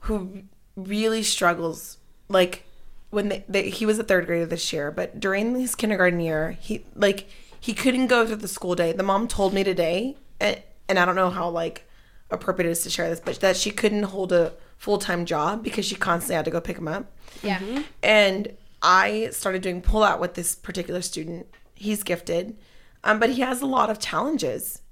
who 0.00 0.42
really 0.76 1.22
struggles. 1.22 1.98
Like 2.28 2.64
when 3.10 3.28
they, 3.28 3.44
they 3.48 3.70
he 3.70 3.86
was 3.86 3.98
a 3.98 4.04
third 4.04 4.26
grader 4.26 4.46
this 4.46 4.72
year, 4.72 4.90
but 4.90 5.18
during 5.18 5.58
his 5.58 5.74
kindergarten 5.74 6.20
year, 6.20 6.56
he 6.60 6.84
like 6.94 7.28
he 7.58 7.72
couldn't 7.72 8.06
go 8.06 8.26
to 8.26 8.36
the 8.36 8.48
school 8.48 8.74
day. 8.74 8.92
The 8.92 9.02
mom 9.02 9.28
told 9.28 9.52
me 9.52 9.64
today, 9.64 10.16
and, 10.38 10.62
and 10.88 10.98
I 10.98 11.04
don't 11.04 11.16
know 11.16 11.30
how 11.30 11.48
like 11.48 11.88
appropriate 12.30 12.68
it 12.68 12.72
is 12.72 12.82
to 12.84 12.90
share 12.90 13.08
this, 13.08 13.20
but 13.20 13.40
that 13.40 13.56
she 13.56 13.70
couldn't 13.70 14.04
hold 14.04 14.32
a 14.32 14.52
full 14.76 14.98
time 14.98 15.26
job 15.26 15.62
because 15.62 15.84
she 15.84 15.94
constantly 15.94 16.36
had 16.36 16.44
to 16.44 16.50
go 16.50 16.60
pick 16.60 16.78
him 16.78 16.88
up. 16.88 17.06
Yeah. 17.42 17.58
Mm-hmm. 17.58 17.82
And 18.02 18.56
I 18.82 19.28
started 19.32 19.62
doing 19.62 19.82
pull 19.82 20.02
out 20.02 20.20
with 20.20 20.34
this 20.34 20.54
particular 20.54 21.02
student. 21.02 21.46
He's 21.80 22.02
gifted, 22.02 22.58
um, 23.02 23.18
but 23.18 23.30
he 23.30 23.40
has 23.40 23.62
a 23.62 23.66
lot 23.66 23.88
of 23.88 23.98
challenges 23.98 24.82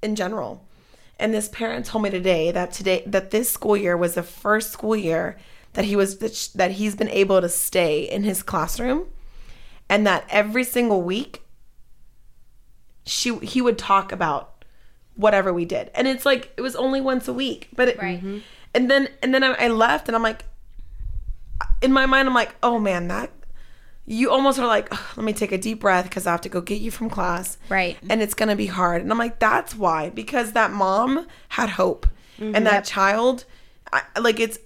in 0.00 0.14
general. 0.14 0.64
And 1.18 1.34
this 1.34 1.48
parent 1.48 1.84
told 1.86 2.04
me 2.04 2.10
today 2.10 2.52
that 2.52 2.70
today 2.70 3.02
that 3.06 3.32
this 3.32 3.50
school 3.50 3.76
year 3.76 3.96
was 3.96 4.14
the 4.14 4.22
first 4.22 4.70
school 4.70 4.94
year 4.94 5.36
that 5.72 5.84
he 5.84 5.96
was 5.96 6.16
that 6.54 6.70
he's 6.72 6.94
been 6.94 7.08
able 7.08 7.40
to 7.40 7.48
stay 7.48 8.02
in 8.08 8.22
his 8.22 8.44
classroom, 8.44 9.06
and 9.88 10.06
that 10.06 10.24
every 10.30 10.62
single 10.62 11.02
week 11.02 11.42
she 13.04 13.36
he 13.38 13.60
would 13.60 13.78
talk 13.78 14.12
about 14.12 14.64
whatever 15.16 15.52
we 15.52 15.64
did, 15.64 15.90
and 15.96 16.06
it's 16.06 16.24
like 16.24 16.52
it 16.56 16.60
was 16.60 16.76
only 16.76 17.00
once 17.00 17.26
a 17.26 17.32
week, 17.32 17.68
but 17.74 17.88
it, 17.88 17.98
Right. 17.98 18.22
and 18.74 18.88
then 18.88 19.08
and 19.20 19.34
then 19.34 19.42
I, 19.42 19.54
I 19.54 19.68
left, 19.68 20.08
and 20.08 20.14
I'm 20.14 20.22
like, 20.22 20.44
in 21.82 21.92
my 21.92 22.06
mind, 22.06 22.28
I'm 22.28 22.34
like, 22.34 22.54
oh 22.62 22.78
man, 22.78 23.08
that 23.08 23.30
you 24.10 24.30
almost 24.30 24.58
are 24.58 24.66
like, 24.66 24.88
"Ugh, 24.90 24.98
let 25.18 25.24
me 25.24 25.32
take 25.34 25.52
a 25.52 25.58
deep 25.58 25.80
breath 25.80 26.04
because 26.04 26.26
I 26.26 26.30
have 26.30 26.40
to 26.40 26.48
go 26.48 26.60
get 26.62 26.80
you 26.80 26.90
from 26.90 27.10
class, 27.10 27.58
Right. 27.68 27.96
And 28.08 28.22
it's 28.22 28.32
gonna 28.34 28.56
be 28.56 28.66
hard, 28.66 29.02
and 29.02 29.12
I'm 29.12 29.18
like, 29.18 29.38
that's 29.38 29.74
why 29.76 30.08
because 30.10 30.52
that 30.52 30.70
mom 30.72 31.26
had 31.50 31.68
hope, 31.70 32.06
Mm-hmm. 32.40 32.54
and 32.54 32.66
that 32.66 32.84
child, 32.84 33.44
I, 33.92 34.02
like 34.18 34.38
it's 34.40 34.58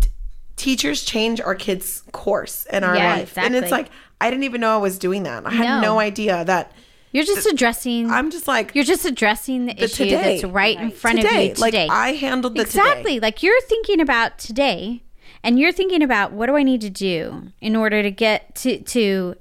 t- 0.00 0.08
teachers 0.56 1.04
change 1.04 1.40
our 1.40 1.54
kids' 1.54 2.02
course 2.12 2.66
in 2.72 2.84
our 2.84 2.96
Yeah, 2.96 3.14
life, 3.16 3.36
and 3.38 3.54
it's 3.54 3.70
like 3.70 3.90
I 4.20 4.30
didn't 4.30 4.44
even 4.44 4.60
know 4.60 4.74
I 4.74 4.78
was 4.80 4.98
doing 4.98 5.24
that. 5.24 5.44
I 5.46 5.50
had 5.50 5.80
No. 5.82 5.98
idea 5.98 6.44
that. 6.44 6.72
You're 7.12 7.24
just 7.24 7.46
addressing. 7.46 8.10
I'm 8.10 8.30
just 8.32 8.48
like 8.48 8.74
you're 8.74 8.82
just 8.84 9.04
addressing 9.04 9.66
the, 9.66 9.74
the 9.74 9.84
issue 9.84 10.04
today. 10.04 10.40
that's 10.40 10.44
right 10.52 10.76
in 10.80 10.90
front 10.90 11.20
today, 11.20 11.50
of 11.52 11.58
you 11.58 11.64
today. 11.64 11.86
like 11.86 11.90
I 11.96 12.08
handled 12.14 12.56
the 12.56 12.62
exactly. 12.62 13.14
today. 13.14 13.20
Like 13.20 13.40
you're 13.44 13.60
thinking 13.62 14.00
about 14.00 14.36
today, 14.38 15.03
and 15.44 15.58
you're 15.60 15.70
thinking 15.72 16.02
about 16.02 16.32
what 16.32 16.46
do 16.46 16.56
I 16.56 16.64
need 16.64 16.80
to 16.80 16.90
do 16.90 17.52
in 17.60 17.76
order 17.76 18.02
to 18.02 18.10
get 18.10 18.54
to 18.56 18.80
to 18.80 19.36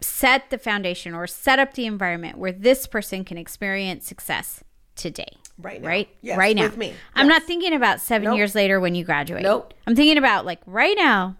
set 0.00 0.50
the 0.50 0.58
foundation 0.58 1.14
or 1.14 1.26
set 1.26 1.58
up 1.58 1.74
the 1.74 1.86
environment 1.86 2.38
where 2.38 2.52
this 2.52 2.86
person 2.86 3.24
can 3.24 3.36
experience 3.36 4.06
success 4.06 4.62
today. 4.96 5.36
Right 5.58 5.82
now. 5.82 5.88
Right. 5.88 6.08
Yes, 6.22 6.38
right 6.38 6.56
now. 6.56 6.62
with 6.62 6.78
me. 6.78 6.94
I'm 7.14 7.26
Yes. 7.26 7.40
not 7.40 7.42
thinking 7.46 7.74
about 7.74 8.00
seven 8.00 8.26
Nope. 8.28 8.36
years 8.38 8.54
later 8.54 8.80
when 8.80 8.94
you 8.94 9.04
graduate. 9.04 9.42
Nope. 9.42 9.74
I'm 9.86 9.94
thinking 9.94 10.16
about 10.16 10.46
like 10.46 10.60
right 10.66 10.96
now. 10.96 11.36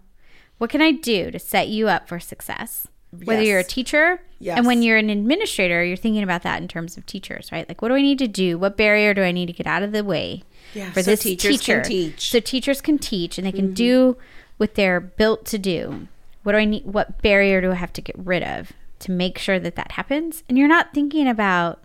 What 0.59 0.69
can 0.69 0.81
I 0.81 0.91
do 0.91 1.31
to 1.31 1.39
set 1.39 1.69
you 1.69 1.87
up 1.87 2.07
for 2.07 2.19
success? 2.19 2.87
Whether 3.25 3.41
you're 3.41 3.59
a 3.59 3.63
teacher 3.63 4.21
Yes. 4.39 4.57
and 4.57 4.65
when 4.67 4.83
you're 4.83 4.97
an 4.97 5.09
administrator, 5.09 5.83
you're 5.83 5.97
thinking 5.97 6.21
about 6.23 6.43
that 6.43 6.61
in 6.61 6.67
terms 6.67 6.97
of 6.97 7.05
teachers, 7.07 7.51
right? 7.51 7.67
Like, 7.67 7.81
what 7.81 7.87
do 7.89 7.95
I 7.95 8.01
need 8.01 8.19
to 8.19 8.27
do? 8.27 8.57
What 8.59 8.77
barrier 8.77 9.13
do 9.15 9.23
I 9.23 9.31
need 9.31 9.47
to 9.47 9.53
get 9.53 9.65
out 9.67 9.81
of 9.83 9.91
the 9.91 10.03
way 10.03 10.43
Yeah, 10.73 10.91
for 10.91 11.03
so 11.03 11.11
this 11.11 11.21
teachers 11.21 11.59
teacher? 11.59 11.81
can 11.81 11.83
teach. 11.83 12.29
So 12.29 12.39
teachers 12.39 12.81
can 12.81 12.97
teach 12.97 13.37
and 13.37 13.45
they 13.45 13.51
can 13.51 13.67
mm-hmm. 13.67 13.73
do 13.73 14.17
what 14.57 14.75
they're 14.75 14.99
built 14.99 15.45
to 15.45 15.57
do. 15.57 16.07
What 16.43 16.53
do 16.53 16.57
I 16.57 16.65
need? 16.65 16.85
What 16.85 17.21
barrier 17.21 17.61
do 17.61 17.71
I 17.71 17.75
have 17.75 17.93
to 17.93 18.01
get 18.01 18.15
rid 18.17 18.43
of 18.43 18.71
to 18.99 19.11
make 19.11 19.37
sure 19.37 19.59
that 19.59 19.75
that 19.75 19.93
happens? 19.93 20.43
And 20.47 20.57
you're 20.57 20.67
not 20.67 20.93
thinking 20.93 21.27
about 21.27 21.81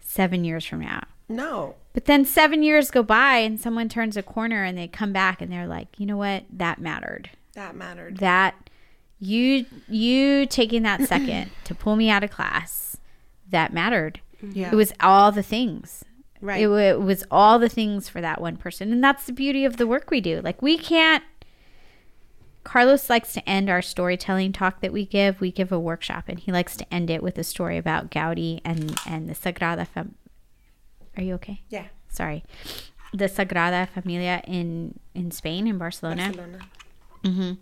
seven 0.00 0.44
years 0.44 0.64
from 0.64 0.80
now 0.80 1.04
No. 1.28 1.74
But 1.92 2.06
then 2.06 2.24
seven 2.24 2.62
years 2.62 2.90
go 2.90 3.02
by 3.02 3.38
and 3.38 3.58
someone 3.58 3.88
turns 3.88 4.16
a 4.16 4.22
corner 4.22 4.64
and 4.64 4.76
they 4.76 4.88
come 4.88 5.12
back 5.12 5.40
and 5.40 5.50
they're 5.50 5.66
like, 5.66 5.88
you 5.98 6.06
know 6.06 6.16
what? 6.16 6.44
That 6.50 6.78
mattered. 6.78 7.30
That 7.54 7.74
mattered. 7.74 8.18
That 8.18 8.70
you 9.18 9.64
you 9.88 10.46
taking 10.46 10.82
that 10.82 11.02
second 11.02 11.50
to 11.64 11.74
pull 11.74 11.96
me 11.96 12.10
out 12.10 12.22
of 12.22 12.30
class, 12.30 12.98
that 13.48 13.72
mattered. 13.72 14.20
Yeah. 14.42 14.70
It 14.72 14.74
was 14.74 14.92
all 15.00 15.32
the 15.32 15.42
things. 15.42 16.04
Right. 16.46 16.62
It, 16.62 16.68
it 16.68 17.00
was 17.00 17.24
all 17.28 17.58
the 17.58 17.68
things 17.68 18.08
for 18.08 18.20
that 18.20 18.40
one 18.40 18.56
person. 18.56 18.92
And 18.92 19.02
that's 19.02 19.26
the 19.26 19.32
beauty 19.32 19.64
of 19.64 19.78
the 19.78 19.86
work 19.86 20.10
we 20.10 20.20
do. 20.20 20.40
Like 20.40 20.62
we 20.62 20.78
can't 20.78 21.24
Carlos 22.62 23.08
likes 23.10 23.32
to 23.32 23.48
end 23.48 23.68
our 23.68 23.82
storytelling 23.82 24.52
talk 24.52 24.80
that 24.80 24.92
we 24.92 25.04
give. 25.06 25.40
We 25.40 25.50
give 25.50 25.70
a 25.72 25.78
workshop 25.78 26.24
and 26.28 26.38
he 26.38 26.52
likes 26.52 26.76
to 26.76 26.94
end 26.94 27.10
it 27.10 27.22
with 27.22 27.36
a 27.38 27.44
story 27.44 27.78
about 27.78 28.10
Gaudi 28.10 28.60
and 28.64 28.96
and 29.06 29.28
the 29.28 29.34
Sagrada 29.34 29.86
Fam- 29.86 30.14
Are 31.16 31.22
you 31.22 31.34
okay? 31.34 31.62
Yeah. 31.68 31.86
Sorry. 32.08 32.44
The 33.12 33.26
Sagrada 33.26 33.88
Familia 33.88 34.40
in 34.46 34.98
in 35.14 35.30
Spain 35.32 35.66
in 35.66 35.78
Barcelona 35.78 36.26
Barcelona. 36.26 36.58
Mm-hmm. 37.26 37.52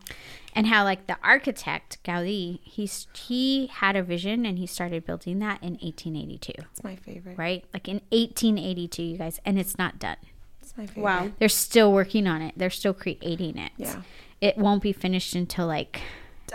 and 0.55 0.67
how 0.67 0.85
like 0.85 1.07
the 1.07 1.17
architect 1.23 1.99
Gaudi 2.05 2.61
he's 2.63 3.07
he 3.15 3.67
had 3.69 3.97
a 3.97 4.03
vision 4.03 4.45
and 4.47 4.59
he 4.59 4.67
started 4.67 5.05
building 5.05 5.39
that 5.41 5.63
in 5.63 5.73
1882 5.83 6.53
It's 6.71 6.85
my 6.85 6.97
favorite. 6.97 7.39
right 7.39 7.65
like 7.73 7.89
in 7.89 8.01
1882 8.11 9.03
you 9.03 9.17
guys 9.19 9.41
and 9.45 9.59
it's 9.59 9.79
not 9.79 9.99
done 9.99 10.17
It's 10.63 10.77
my 10.77 10.87
favorite. 10.87 11.03
Wow. 11.03 11.31
they're 11.39 11.49
still 11.49 11.93
working 11.93 12.27
on 12.27 12.43
it 12.43 12.55
they're 12.57 12.71
still 12.71 12.95
creating 12.95 13.59
it 13.59 13.73
Yeah. 13.77 14.03
it 14.41 14.57
won't 14.59 14.83
be 14.83 14.93
finished 14.93 15.35
until 15.35 15.67
like 15.67 16.01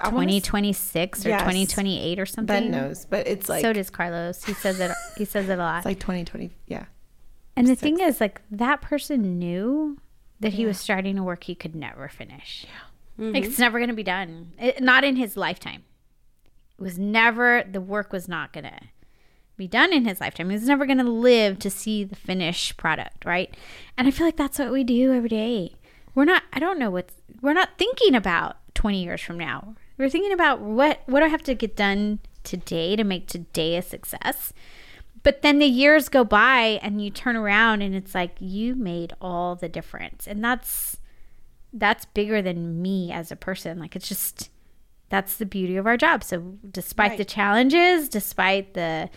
I 0.01 0.11
2026 0.11 1.25
or 1.25 1.29
Yes. 1.29 1.41
2028 1.41 2.19
or 2.19 2.25
something 2.25 2.45
Ben 2.45 2.71
knows, 2.71 3.05
but 3.05 3.27
it's 3.27 3.49
like 3.49 3.61
so 3.61 3.73
does 3.73 3.89
Carlos 3.89 4.43
he 4.45 4.53
says 4.53 4.79
it 4.79 4.91
he 5.17 5.25
says 5.25 5.49
it 5.49 5.53
a 5.53 5.57
lot 5.57 5.77
it's 5.77 5.85
like 5.85 5.99
2020. 5.99 6.51
Yeah. 6.67 6.85
and 7.57 7.67
the 7.67 7.75
thing 7.75 7.99
is 7.99 8.21
like 8.21 8.41
that 8.51 8.81
person 8.81 9.39
knew 9.39 9.97
that 10.39 10.53
he 10.53 10.65
was 10.65 10.77
starting 10.79 11.17
a 11.17 11.23
work 11.23 11.43
he 11.45 11.55
could 11.55 11.75
never 11.75 12.07
finish 12.07 12.65
Mm-hmm. 13.19 13.33
like 13.33 13.43
it's 13.43 13.59
never 13.59 13.79
going 13.79 13.89
to 13.89 13.95
be 13.95 14.03
done. 14.03 14.53
It, 14.57 14.81
not 14.81 15.03
in 15.03 15.17
his 15.17 15.35
lifetime. 15.35 15.83
It 16.77 16.81
was 16.81 16.97
never 16.97 17.63
the 17.69 17.81
work 17.81 18.13
was 18.13 18.29
not 18.29 18.53
going 18.53 18.63
to 18.63 18.79
be 19.57 19.67
done 19.67 19.91
in 19.91 20.05
his 20.05 20.21
lifetime. 20.21 20.49
He 20.49 20.55
was 20.55 20.67
never 20.67 20.85
going 20.85 20.99
to 20.99 21.03
live 21.03 21.59
to 21.59 21.69
see 21.69 22.05
the 22.05 22.15
finished 22.15 22.77
product 22.77 23.25
right? 23.25 23.55
And 23.97 24.07
i 24.07 24.11
feel 24.11 24.25
like 24.25 24.37
that's 24.37 24.59
what 24.59 24.71
we 24.71 24.83
do 24.83 25.13
every 25.13 25.29
day. 25.29 25.75
We're 26.15 26.25
not 26.25 26.43
i 26.53 26.59
don't 26.59 26.79
know 26.79 26.89
what 26.89 27.11
we're 27.41 27.53
not 27.53 27.77
thinking 27.77 28.15
about 28.15 28.57
20 28.75 29.03
years 29.03 29.21
from 29.21 29.37
now. 29.37 29.75
We're 29.97 30.09
thinking 30.09 30.31
about 30.31 30.61
what 30.61 31.01
what 31.05 31.19
do 31.19 31.25
i 31.25 31.29
have 31.29 31.43
to 31.43 31.55
get 31.55 31.75
done 31.75 32.19
today 32.45 32.95
to 32.95 33.03
make 33.03 33.27
today 33.27 33.75
a 33.75 33.81
success? 33.81 34.53
But 35.23 35.41
then 35.41 35.59
the 35.59 35.65
years 35.65 36.07
go 36.07 36.23
by 36.23 36.79
and 36.81 37.03
you 37.03 37.09
turn 37.09 37.35
around 37.35 37.81
and 37.81 37.93
it's 37.93 38.15
like 38.15 38.37
you 38.39 38.75
made 38.75 39.13
all 39.19 39.55
the 39.55 39.67
difference. 39.67 40.25
And 40.27 40.41
that's 40.43 40.98
that's 41.73 42.05
bigger 42.05 42.41
than 42.41 42.81
me 42.81 43.11
as 43.11 43.31
a 43.31 43.35
person 43.35 43.77
like 43.79 43.95
it's 43.95 44.07
just 44.09 44.49
that's 45.09 45.37
the 45.37 45.45
beauty 45.45 45.75
of 45.77 45.85
our 45.87 45.97
job 45.97 46.23
so 46.23 46.55
despite 46.71 47.17
the 47.17 47.25
challenges 47.25 48.09
despite 48.09 48.73
the 48.73 49.09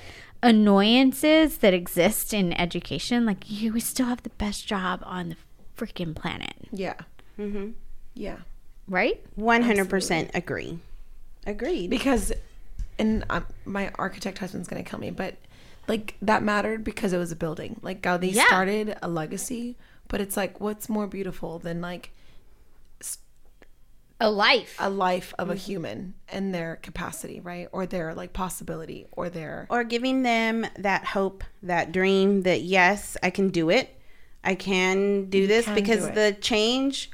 annoyances 0.43 1.59
that 1.59 1.73
exist 1.75 2.35
in 2.35 2.53
education 2.61 3.25
like 3.25 3.51
you 3.51 3.73
we 3.73 3.81
still 3.81 4.07
have 4.07 4.23
the 4.23 4.31
best 4.31 4.67
job 4.67 5.03
on 5.05 5.31
the 5.31 5.37
freaking 5.77 6.15
planet 6.15 6.55
Yeah. 6.71 6.95
Mm-hmm. 7.39 7.71
Yeah. 8.15 8.37
right 8.89 9.21
100% 9.39 10.31
agree. 10.35 10.79
Agreed. 11.47 11.89
Because, 11.91 12.31
and 12.99 13.25
um, 13.31 13.47
my 13.65 13.91
architect 13.97 14.39
husband's 14.39 14.69
gonna 14.69 14.85
kill 14.85 15.01
me, 15.01 15.11
but 15.11 15.35
like 15.89 16.15
that 16.23 16.43
mattered 16.45 16.85
because 16.85 17.13
it 17.13 17.19
was 17.19 17.33
a 17.33 17.37
building. 17.37 17.81
Like 17.83 18.01
Gaudi 18.03 18.33
Yeah. 18.33 18.47
started 18.47 18.97
a 19.03 19.09
legacy, 19.09 19.77
but 20.09 20.21
it's 20.21 20.37
like 20.37 20.61
what's 20.61 20.89
more 20.89 21.07
beautiful 21.09 21.59
than 21.59 21.81
like 21.81 22.11
a 24.23 24.31
life 24.31 24.77
a 24.79 24.91
life 24.91 25.35
of 25.39 25.51
a 25.51 25.53
mm-hmm. 25.53 25.59
human 25.59 26.15
and 26.29 26.55
their 26.55 26.77
capacity, 26.77 27.41
right? 27.41 27.69
Or 27.73 27.87
their 27.87 28.15
like 28.15 28.33
possibility, 28.33 29.07
or 29.13 29.29
their 29.29 29.67
or 29.71 29.85
giving 29.85 30.23
them 30.23 30.67
that 30.79 31.05
hope, 31.07 31.45
that 31.63 31.93
dream 31.93 32.43
that 32.43 32.63
yes, 32.63 33.17
I 33.23 33.31
can 33.31 33.49
do 33.51 33.71
it. 33.71 33.99
I 34.45 34.55
can 34.55 35.27
do 35.27 35.47
this 35.47 35.67
can 35.67 35.75
because 35.75 36.07
do 36.09 36.15
the 36.15 36.37
change 36.41 37.11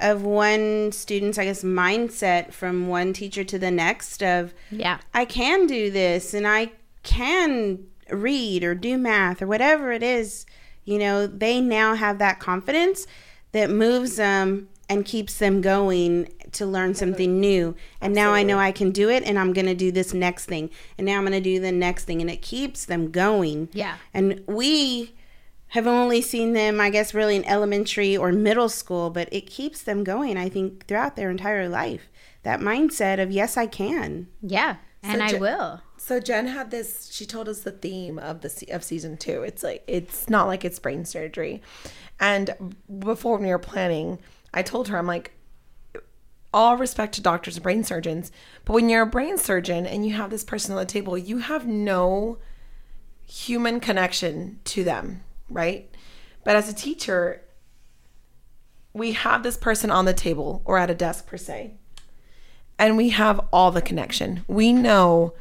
of 0.00 0.22
one 0.22 0.90
student's 0.90 1.38
I 1.38 1.44
guess 1.44 1.62
mindset 1.62 2.52
from 2.52 2.88
one 2.88 3.12
teacher 3.12 3.44
to 3.44 3.58
the 3.60 3.70
next 3.70 4.22
of 4.24 4.52
yeah 4.70 4.98
I 5.14 5.24
can 5.24 5.68
do 5.68 5.90
this 5.90 6.34
and 6.34 6.48
I 6.48 6.72
can 7.04 7.86
read 8.10 8.64
or 8.64 8.74
do 8.74 8.98
math 8.98 9.40
or 9.40 9.46
whatever 9.46 9.92
it 9.92 10.02
is, 10.02 10.46
you 10.84 10.98
know, 10.98 11.26
they 11.26 11.60
now 11.60 11.94
have 11.94 12.18
that 12.18 12.40
confidence 12.40 13.06
that 13.52 13.70
moves 13.70 14.16
them 14.16 14.68
and 14.88 15.04
keeps 15.04 15.38
them 15.38 15.60
going 15.60 16.28
to 16.54 16.66
learn 16.66 16.94
something 16.94 17.40
new. 17.40 17.74
And 18.00 18.14
now 18.14 18.32
I 18.32 18.42
know 18.42 18.58
I 18.58 18.72
can 18.72 18.90
do 18.90 19.10
it 19.10 19.22
and 19.24 19.38
I'm 19.38 19.52
going 19.52 19.66
to 19.66 19.74
do 19.74 19.92
this 19.92 20.14
next 20.14 20.46
thing. 20.46 20.70
And 20.98 21.06
now 21.06 21.18
I'm 21.18 21.24
going 21.24 21.32
to 21.32 21.40
do 21.40 21.60
the 21.60 21.72
next 21.72 22.04
thing 22.04 22.20
and 22.20 22.30
it 22.30 22.42
keeps 22.42 22.84
them 22.84 23.10
going. 23.10 23.68
Yeah. 23.72 23.96
And 24.12 24.42
we 24.46 25.14
have 25.68 25.86
only 25.86 26.20
seen 26.20 26.52
them, 26.52 26.80
I 26.80 26.90
guess, 26.90 27.14
really 27.14 27.36
in 27.36 27.44
elementary 27.44 28.16
or 28.16 28.32
middle 28.32 28.68
school, 28.68 29.10
but 29.10 29.28
it 29.32 29.42
keeps 29.48 29.82
them 29.82 30.04
going, 30.04 30.36
I 30.36 30.48
think, 30.48 30.86
throughout 30.86 31.16
their 31.16 31.30
entire 31.30 31.68
life. 31.68 32.08
That 32.44 32.60
mindset 32.60 33.20
of, 33.20 33.30
yes, 33.30 33.56
I 33.56 33.66
can. 33.66 34.28
yeah 34.42 34.76
and 35.04 35.22
i 35.22 35.28
Je- 35.28 35.38
will 35.38 35.82
So 35.96 36.18
Jen 36.20 36.46
had 36.48 36.70
this. 36.70 37.10
She 37.12 37.26
told 37.26 37.48
us 37.48 37.60
the 37.60 37.70
theme 37.72 38.18
of 38.18 38.40
the 38.40 38.66
of 38.70 38.82
season 38.82 39.16
two. 39.16 39.42
It's 39.42 39.62
like 39.62 39.82
it's 39.86 40.28
not 40.28 40.46
like 40.46 40.64
it's 40.64 40.78
brain 40.78 41.04
surgery, 41.04 41.62
and 42.20 42.74
before 42.98 43.34
when 43.36 43.44
we 43.46 43.50
were 43.50 43.58
planning, 43.58 44.18
I 44.52 44.62
told 44.62 44.88
her 44.88 44.98
I'm 44.98 45.06
like, 45.06 45.32
all 46.54 46.76
respect 46.76 47.14
to 47.14 47.20
doctors 47.20 47.56
and 47.56 47.62
brain 47.62 47.84
surgeons, 47.84 48.32
but 48.64 48.72
when 48.72 48.88
you're 48.88 49.02
a 49.02 49.06
brain 49.06 49.36
surgeon 49.36 49.84
and 49.86 50.06
you 50.06 50.14
have 50.14 50.30
this 50.30 50.44
person 50.44 50.72
on 50.72 50.78
the 50.78 50.86
table, 50.86 51.18
you 51.18 51.38
have 51.38 51.66
no 51.66 52.38
human 53.26 53.80
connection 53.80 54.60
to 54.64 54.84
them, 54.84 55.22
right? 55.50 55.90
But 56.44 56.56
as 56.56 56.68
a 56.68 56.74
teacher, 56.74 57.42
we 58.92 59.12
have 59.12 59.42
this 59.42 59.56
person 59.56 59.90
on 59.90 60.04
the 60.04 60.14
table 60.14 60.62
or 60.64 60.78
at 60.78 60.90
a 60.90 60.94
desk 60.94 61.26
per 61.26 61.36
se, 61.36 61.74
and 62.78 62.96
we 62.96 63.10
have 63.10 63.40
all 63.52 63.70
the 63.70 63.82
connection. 63.82 64.44
We 64.46 64.72
know 64.72 65.34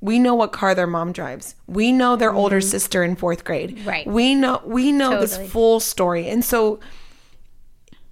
we 0.00 0.18
know 0.18 0.34
what 0.34 0.50
car 0.50 0.74
their 0.74 0.88
mom 0.88 1.12
drives. 1.12 1.54
We 1.68 1.92
know 1.92 2.16
their 2.16 2.32
older 2.32 2.58
mm-hmm. 2.58 2.68
sister 2.68 3.04
in 3.04 3.14
4th 3.14 3.44
grade. 3.44 3.86
Right. 3.86 4.04
We 4.04 4.34
know 4.34 4.60
we 4.64 4.90
know 4.90 5.10
Totally. 5.10 5.26
this 5.26 5.52
full 5.52 5.78
story. 5.78 6.28
And 6.28 6.44
so 6.44 6.80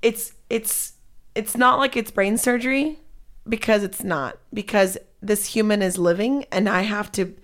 it's 0.01 0.32
it's 0.48 0.93
it's 1.35 1.57
not 1.57 1.78
like 1.78 1.97
it's 1.97 2.11
brain 2.11 2.36
surgery 2.36 2.98
because 3.48 3.82
it's 3.82 4.02
not 4.05 4.39
because 4.52 4.98
this 5.23 5.47
human 5.47 5.82
is 5.82 5.98
living 5.98 6.44
and 6.52 6.69
I 6.69 6.82
have 6.82 7.11
to 7.12 7.35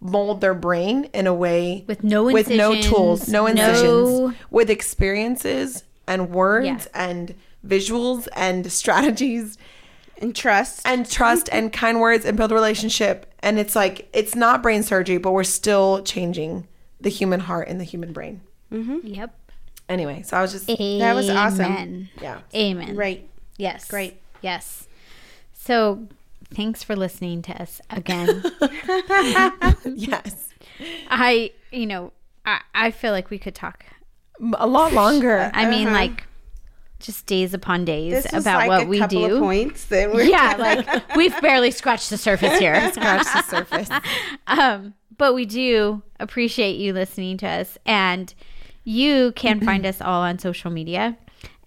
mold 0.00 0.40
their 0.40 0.54
brain 0.54 1.04
in 1.12 1.26
a 1.26 1.34
way 1.34 1.84
With 1.86 2.02
no 2.02 2.24
with 2.24 2.48
no 2.48 2.80
tools, 2.80 3.28
no 3.28 3.46
no- 3.46 3.46
incisions, 3.48 4.36
with 4.50 4.70
experiences 4.70 5.84
and 6.06 6.30
words 6.30 6.66
Yeah. 6.66 6.78
and 6.94 7.34
visuals 7.66 8.26
and 8.34 8.70
strategies 8.80 9.58
And 10.20 10.34
trust. 10.34 10.82
and 10.86 11.08
trust 11.08 11.48
and 11.52 11.72
kind 11.72 12.00
words 12.00 12.24
and 12.24 12.36
build 12.36 12.52
a 12.52 12.54
relationship. 12.54 13.26
And 13.40 13.58
it's 13.58 13.76
like 13.76 14.08
it's 14.12 14.34
not 14.34 14.62
brain 14.62 14.82
surgery, 14.82 15.18
but 15.18 15.32
we're 15.32 15.44
still 15.44 16.02
changing 16.02 16.66
the 17.00 17.10
human 17.10 17.40
heart 17.40 17.68
and 17.68 17.80
the 17.80 17.84
human 17.84 18.12
brain. 18.12 18.40
mm-hmm. 18.72 18.98
yep 19.06 19.34
Anyway, 19.88 20.22
so 20.22 20.36
I 20.36 20.42
was 20.42 20.52
just 20.52 20.66
That 20.68 21.14
was 21.14 21.28
awesome. 21.28 21.64
Amen. 21.66 22.08
yeah. 22.22 22.40
Amen. 22.54 22.94
right. 22.96 23.26
Yes. 23.60 23.88
Great. 23.88 24.20
Yes. 24.42 24.88
So 25.52 26.08
thanks 26.52 26.82
for 26.82 26.96
listening 26.96 27.42
to 27.42 27.62
us 27.62 27.80
again. 27.90 28.42
Yes. 29.84 30.48
I, 31.10 31.52
you 31.72 31.86
know, 31.86 32.12
I, 32.46 32.60
I 32.74 32.90
feel 32.90 33.12
like 33.12 33.30
we 33.30 33.38
could 33.38 33.54
talk. 33.54 33.84
A 34.54 34.66
lot 34.66 34.92
longer. 34.92 35.50
I 35.52 35.68
mean, 35.68 35.92
like 35.92 36.24
just 36.98 37.26
days 37.26 37.54
upon 37.54 37.84
days 37.84 38.24
This 38.24 38.32
about 38.32 38.58
like 38.60 38.68
what 38.68 38.82
a 38.82 38.86
we 38.86 38.98
couple 38.98 39.26
do. 39.28 39.34
of 39.36 39.40
points 39.40 39.84
that 39.86 40.12
we're 40.12 40.22
Yeah, 40.24 40.56
like 40.58 41.16
we've 41.16 41.38
barely 41.40 41.70
scratched 41.70 42.10
the 42.10 42.16
surface 42.18 42.58
here. 42.58 42.74
Scratch 42.92 43.24
the 43.24 43.42
surface. 43.42 43.88
um, 44.46 44.94
but 45.18 45.34
we 45.34 45.44
do 45.46 46.02
appreciate 46.18 46.76
you 46.76 46.92
listening 46.94 47.36
to 47.38 47.46
us, 47.48 47.76
and 47.84 48.32
you 48.84 49.32
can 49.32 49.60
find 49.60 49.84
us 49.84 50.00
all 50.00 50.22
on 50.22 50.38
social 50.38 50.70
media, 50.70 51.16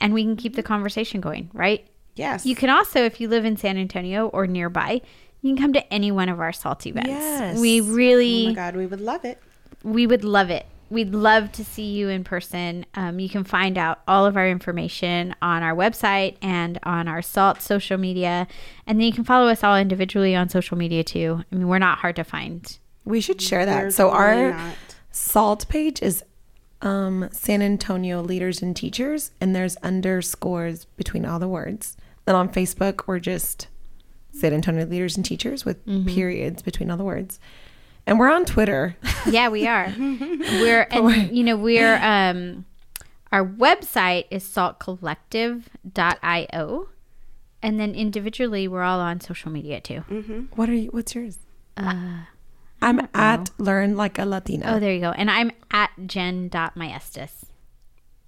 and 0.03 0.13
we 0.13 0.23
can 0.23 0.35
keep 0.35 0.55
the 0.55 0.63
conversation 0.63 1.19
going. 1.21 1.49
Right? 1.53 1.87
yes. 2.15 2.45
You 2.45 2.55
can 2.55 2.69
also, 2.69 2.99
if 3.03 3.19
you 3.19 3.27
live 3.27 3.43
in 3.45 3.57
San 3.57 3.75
Antonio 3.77 4.27
or 4.27 4.45
nearby, 4.45 5.01
you 5.41 5.53
can 5.55 5.61
come 5.61 5.73
to 5.73 5.93
any 5.93 6.11
one 6.11 6.29
of 6.29 6.39
our 6.39 6.53
salt 6.53 6.85
events. 6.85 7.09
Yes. 7.09 7.59
We 7.59 7.81
really 7.81 8.45
Oh 8.45 8.49
my 8.49 8.53
God, 8.55 8.75
we 8.75 8.85
would 8.85 9.01
love 9.01 9.25
it. 9.25 9.39
we 9.83 10.05
would 10.05 10.23
love 10.23 10.49
it. 10.51 10.65
We'd 10.89 11.15
love 11.15 11.51
to 11.53 11.65
see 11.65 11.91
you 11.91 12.09
in 12.09 12.23
person. 12.23 12.85
Um, 12.93 13.19
you 13.19 13.27
can 13.27 13.43
find 13.43 13.79
out 13.79 14.01
all 14.07 14.27
of 14.27 14.37
our 14.37 14.47
information 14.47 15.33
on 15.41 15.63
our 15.63 15.73
website 15.73 16.35
and 16.39 16.77
on 16.83 17.07
our 17.07 17.23
SALT 17.23 17.63
social 17.63 17.97
media. 17.97 18.45
And 18.85 18.99
then 18.99 19.07
you 19.07 19.13
can 19.13 19.23
follow 19.23 19.47
us 19.47 19.63
all 19.63 19.75
individually 19.75 20.35
on 20.35 20.49
social 20.49 20.77
media 20.77 21.03
too. 21.03 21.43
I 21.51 21.55
mean, 21.55 21.67
we're 21.67 21.79
not 21.79 21.97
hard 21.97 22.15
to 22.17 22.23
find. 22.23 22.77
We 23.05 23.21
should 23.21 23.41
share 23.41 23.65
that. 23.65 23.83
We're 23.85 23.89
so 23.91 24.11
our 24.11 24.51
not. 24.51 24.75
salt 25.09 25.67
page 25.67 25.99
is 26.03 26.23
um, 26.83 27.27
San 27.31 27.63
Antonio 27.63 28.21
Leaders 28.21 28.61
and 28.61 28.75
Teachers, 28.75 29.31
and 29.41 29.55
there's 29.55 29.75
underscores 29.77 30.85
between 30.97 31.25
all 31.25 31.39
the 31.39 31.47
words. 31.47 31.97
Then 32.25 32.35
on 32.35 32.49
Facebook, 32.49 33.07
we're 33.07 33.17
just 33.19 33.67
San 34.31 34.53
Antonio 34.53 34.85
Leaders 34.85 35.15
and 35.15 35.25
Teachers 35.25 35.65
with 35.65 35.83
periods 36.05 36.61
between 36.61 36.91
all 36.91 36.97
the 36.97 37.03
words. 37.03 37.39
And 38.05 38.19
we're 38.19 38.29
on 38.31 38.45
Twitter. 38.45 38.95
Yeah, 39.25 39.47
we 39.47 39.65
are. 39.67 39.91
we're 39.97 40.85
and 40.91 41.31
you 41.35 41.43
know 41.45 41.55
we're 41.55 41.95
um 41.95 42.65
our 43.31 43.45
website 43.45 44.25
is 44.29 44.43
saltcollective.io 44.43 46.89
and 47.61 47.79
then 47.79 47.95
individually 47.95 48.67
we're 48.67 48.83
all 48.83 48.99
on 48.99 49.21
social 49.21 49.49
media 49.49 49.79
too. 49.79 49.99
What 50.55 50.67
are 50.67 50.75
you? 50.75 50.89
What's 50.89 51.15
yours? 51.15 51.37
I'm 52.83 53.07
at 53.13 53.49
Learn 53.57 53.95
Like 53.97 54.19
a 54.19 54.25
Latina. 54.25 54.73
Oh, 54.75 54.79
there 54.79 54.93
you 54.93 54.99
go. 54.99 55.11
And 55.11 55.29
I'm 55.31 55.51
at 55.71 55.91
jen.maestas. 56.05 57.31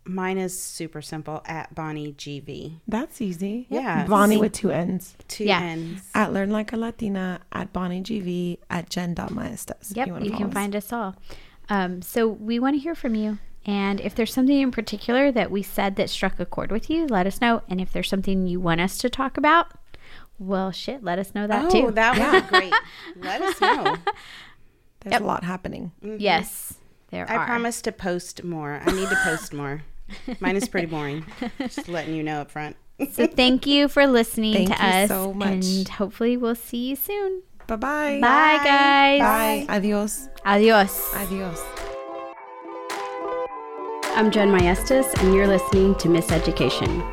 Mine 0.07 0.37
is 0.37 0.59
super 0.59 1.01
simple 1.01 1.41
at 1.45 1.73
Bonnie 1.73 2.13
GV. 2.13 2.79
That's 2.87 3.21
easy. 3.21 3.65
Yeah. 3.69 4.05
Bonnie 4.05 4.37
with 4.37 4.53
two 4.53 4.69
N's. 4.71 5.15
Two 5.27 5.45
Yeah. 5.45 5.61
N's. 5.61 6.09
At 6.13 6.31
Learn 6.31 6.51
Like 6.51 6.71
a 6.73 6.77
Latina, 6.77 7.41
at 7.51 7.73
Bonnie 7.73 8.01
GV, 8.03 8.59
at 8.69 8.89
Jen.maestas. 8.89 9.91
if 9.91 9.97
Yep, 9.97 10.07
wanna 10.09 10.25
you, 10.25 10.31
can 10.31 10.47
us. 10.47 10.53
find 10.53 10.75
us 10.75 10.93
all. 10.93 11.15
Um, 11.69 12.03
so 12.03 12.27
we 12.27 12.59
want 12.59 12.75
to 12.75 12.79
hear 12.79 12.93
from 12.93 13.15
you. 13.15 13.39
And 13.65 13.99
if 13.99 14.13
there's 14.13 14.31
something 14.31 14.59
in 14.61 14.69
particular 14.69 15.31
that 15.31 15.49
we 15.49 15.63
said 15.63 15.95
that 15.95 16.11
struck 16.11 16.39
a 16.39 16.45
chord 16.45 16.71
with 16.71 16.87
you, 16.87 17.07
let 17.07 17.25
us 17.25 17.41
know. 17.41 17.63
And 17.67 17.81
if 17.81 17.91
there's 17.91 18.07
something 18.07 18.45
you 18.45 18.59
want 18.59 18.81
us 18.81 18.99
to 18.99 19.09
talk 19.09 19.37
about, 19.37 19.71
well, 20.37 20.71
shit, 20.71 21.03
let 21.03 21.17
us 21.17 21.33
know 21.33 21.47
that 21.47 21.65
Oh, 21.65 21.69
too. 21.87 21.91
that 21.93 22.15
would 22.33 22.43
be 22.43 22.49
great. 22.49 22.73
Let 23.15 23.41
us 23.41 23.59
know. 23.59 23.95
There's 25.05 25.21
a 25.21 25.25
lot 25.25 25.43
happening. 25.43 25.91
Mm-hmm. 26.03 26.17
yes, 26.19 26.73
there 27.11 27.29
I 27.29 27.35
are. 27.35 27.45
promise 27.45 27.81
to 27.83 27.91
post 27.91 28.43
more. 28.43 28.81
I 28.85 28.91
need 28.91 29.07
to 29.09 29.15
post 29.23 29.53
more. 29.53 29.83
Mine 30.39 30.55
is 30.55 30.67
pretty 30.67 30.87
boring. 30.87 31.25
Just 31.59 31.87
letting 31.87 32.15
you 32.15 32.23
know 32.23 32.41
up 32.41 32.51
front. 32.51 32.75
So 33.11 33.27
thank 33.27 33.65
you 33.65 33.87
for 33.87 34.07
listening 34.07 34.53
Thank 34.53 34.75
to 34.77 34.83
you 34.83 34.89
us. 35.03 35.09
so 35.09 35.33
much. 35.33 35.49
And 35.65 35.87
hopefully 35.89 36.37
we'll 36.37 36.55
see 36.55 36.89
you 36.89 36.95
soon. 36.95 37.43
Bye-bye. 37.67 38.19
Bye, 38.21 38.61
guys. 38.63 39.19
Bye. 39.19 39.65
Adios. 39.75 40.29
Adios. 40.45 41.13
Adios. 41.15 41.61
I'm 44.15 44.31
Jen 44.31 44.49
Maestas, 44.49 45.13
and 45.21 45.33
you're 45.33 45.47
listening 45.47 45.95
to 45.95 46.07
Miss 46.07 46.31
Education. 46.31 47.03